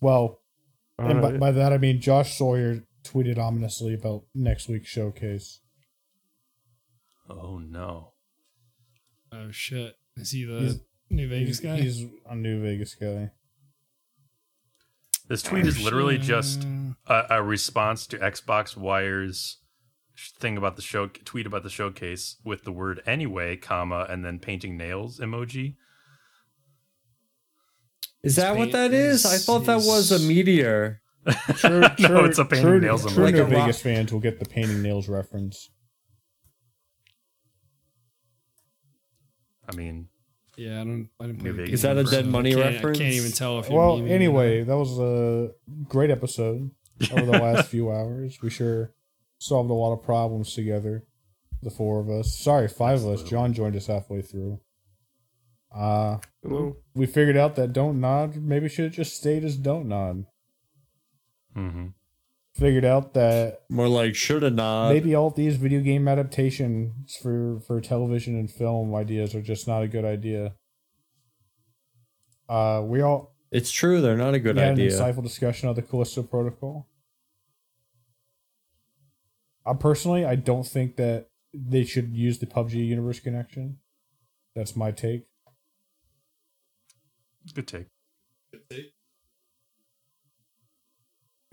Well, 0.00 0.40
and 0.98 1.20
by, 1.22 1.36
by 1.36 1.52
that 1.52 1.72
I 1.72 1.78
mean 1.78 2.00
Josh 2.00 2.36
Sawyer 2.36 2.82
tweeted 3.04 3.38
ominously 3.38 3.94
about 3.94 4.22
next 4.34 4.68
week's 4.68 4.88
showcase. 4.88 5.60
Oh 7.28 7.58
no. 7.58 8.12
Oh 9.32 9.50
shit! 9.50 9.94
Is 10.16 10.30
he 10.32 10.44
the 10.44 10.60
He's- 10.60 10.80
New 11.10 11.28
Vegas 11.28 11.58
He's, 11.58 11.60
guy? 11.60 11.76
he's 11.80 12.04
a 12.28 12.34
New 12.34 12.62
Vegas 12.62 12.94
guy. 12.94 13.30
This 15.28 15.42
tweet 15.42 15.66
is 15.66 15.82
literally 15.82 16.16
Shit. 16.16 16.26
just 16.26 16.66
a, 17.06 17.24
a 17.36 17.42
response 17.42 18.06
to 18.08 18.18
Xbox 18.18 18.76
Wire's 18.76 19.58
thing 20.40 20.56
about 20.58 20.76
the 20.76 20.82
show 20.82 21.06
tweet 21.08 21.46
about 21.46 21.62
the 21.62 21.70
showcase 21.70 22.36
with 22.44 22.64
the 22.64 22.72
word 22.72 23.00
anyway, 23.06 23.56
comma, 23.56 24.06
and 24.08 24.24
then 24.24 24.38
painting 24.38 24.76
nails 24.76 25.18
emoji. 25.20 25.76
Is 28.22 28.36
that 28.36 28.56
what 28.56 28.72
that 28.72 28.92
is? 28.92 29.26
I 29.26 29.36
thought 29.38 29.64
that 29.66 29.78
was 29.82 30.12
a 30.12 30.18
meteor. 30.18 31.01
True, 31.56 31.80
No, 32.00 32.24
it's 32.24 32.38
a 32.38 32.44
painting 32.44 32.66
true, 32.66 32.80
nails 32.80 33.06
True 33.12 33.24
Like 33.24 33.34
New 33.34 33.40
a 33.42 33.44
rock- 33.44 33.52
Vegas 33.52 33.80
fans 33.80 34.12
will 34.12 34.20
get 34.20 34.38
the 34.40 34.44
painting 34.44 34.82
nails 34.82 35.08
reference. 35.08 35.70
I 39.68 39.74
mean, 39.76 40.08
Yeah, 40.56 40.80
I 40.80 40.84
don't. 40.84 41.08
I 41.20 41.26
didn't 41.26 41.38
play 41.40 41.50
New 41.50 41.56
the 41.56 41.62
Vegas. 41.64 41.74
Is 41.74 41.82
that 41.82 41.96
a 41.96 42.04
Dead 42.04 42.26
Money 42.26 42.54
can't, 42.54 42.74
reference? 42.74 42.98
I 42.98 43.02
can't 43.02 43.14
even 43.14 43.32
tell 43.32 43.58
if 43.60 43.68
you're 43.68 43.78
Well, 43.78 43.98
anyway, 44.06 44.58
not. 44.60 44.66
that 44.68 44.76
was 44.76 44.98
a 44.98 45.50
great 45.88 46.10
episode 46.10 46.70
over 47.12 47.24
the 47.26 47.38
last 47.38 47.68
few 47.68 47.90
hours. 47.90 48.38
We 48.42 48.50
sure 48.50 48.92
solved 49.38 49.70
a 49.70 49.74
lot 49.74 49.92
of 49.92 50.02
problems 50.02 50.52
together, 50.54 51.04
the 51.62 51.70
four 51.70 52.00
of 52.00 52.10
us. 52.10 52.36
Sorry, 52.36 52.68
five 52.68 53.02
of 53.02 53.08
us. 53.08 53.22
John 53.22 53.52
joined 53.52 53.76
us 53.76 53.86
halfway 53.86 54.22
through. 54.22 54.60
Uh 55.74 56.18
Hello. 56.42 56.76
we 56.94 57.06
figured 57.06 57.36
out 57.36 57.56
that 57.56 57.72
Don't 57.72 57.98
Nod 57.98 58.36
maybe 58.36 58.68
should 58.68 58.84
have 58.86 58.92
just 58.92 59.16
stayed 59.16 59.42
as 59.42 59.56
Dontnod. 59.56 60.26
Hmm 61.54 61.88
Figured 62.54 62.84
out 62.84 63.14
that 63.14 63.60
More 63.70 63.88
like 63.88 64.14
shoulda 64.14 64.50
not. 64.50 64.90
maybe 64.92 65.14
all 65.14 65.30
these 65.30 65.56
video 65.56 65.80
game 65.80 66.06
adaptations 66.06 67.16
for 67.16 67.60
for 67.66 67.80
television 67.80 68.38
and 68.38 68.50
film 68.50 68.94
ideas 68.94 69.34
are 69.34 69.40
just 69.40 69.66
not 69.66 69.82
a 69.82 69.88
good 69.88 70.04
idea. 70.04 70.54
Uh, 72.48 72.82
we 72.84 73.00
all 73.00 73.34
It's 73.50 73.70
true. 73.70 74.02
They're 74.02 74.18
not 74.18 74.34
a 74.34 74.38
good 74.38 74.56
we 74.56 74.62
had 74.62 74.72
idea. 74.72 74.86
an 74.86 74.92
insightful 75.14 75.22
discussion 75.22 75.68
of 75.70 75.76
the 75.76 75.82
Callisto 75.82 76.22
Protocol. 76.22 76.88
I 79.64 79.72
personally, 79.74 80.24
I 80.26 80.34
don't 80.34 80.66
think 80.66 80.96
that 80.96 81.28
they 81.54 81.84
should 81.84 82.14
use 82.16 82.38
the 82.38 82.46
PUBG 82.46 82.74
universe 82.86 83.20
connection. 83.20 83.78
That's 84.54 84.76
my 84.76 84.90
take. 84.90 85.26
good 87.54 87.66
take. 87.66 87.86
Good 88.52 88.68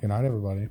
night, 0.08 0.26
everybody. 0.26 0.68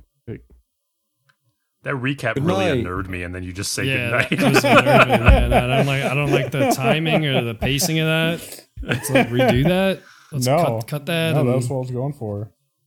That 1.83 1.93
recap 1.95 2.33
Good 2.33 2.43
really 2.43 2.65
night. 2.65 2.79
unnerved 2.79 3.09
me, 3.09 3.23
and 3.23 3.33
then 3.33 3.43
you 3.43 3.53
just 3.53 3.71
say 3.71 3.85
yeah, 3.85 4.27
good 4.27 4.39
night. 4.41 4.53
was 4.53 4.63
unnerving. 4.65 5.23
I 5.53 5.67
don't 5.77 5.85
like. 5.85 6.03
I 6.03 6.13
don't 6.13 6.31
like 6.31 6.51
the 6.51 6.71
timing 6.71 7.25
or 7.25 7.41
the 7.41 7.55
pacing 7.55 7.99
of 7.99 8.07
that. 8.07 8.65
Let's 8.81 9.09
like 9.09 9.29
redo 9.29 9.63
that. 9.65 10.01
Let's 10.33 10.45
No. 10.45 10.57
cut, 10.57 10.87
cut 10.87 11.05
that. 11.05 11.35
no, 11.35 11.39
and- 11.41 11.49
that's 11.53 11.69
what 11.69 11.77
I 11.77 11.79
was 11.79 11.91
going 11.91 12.11
for. 12.13 12.51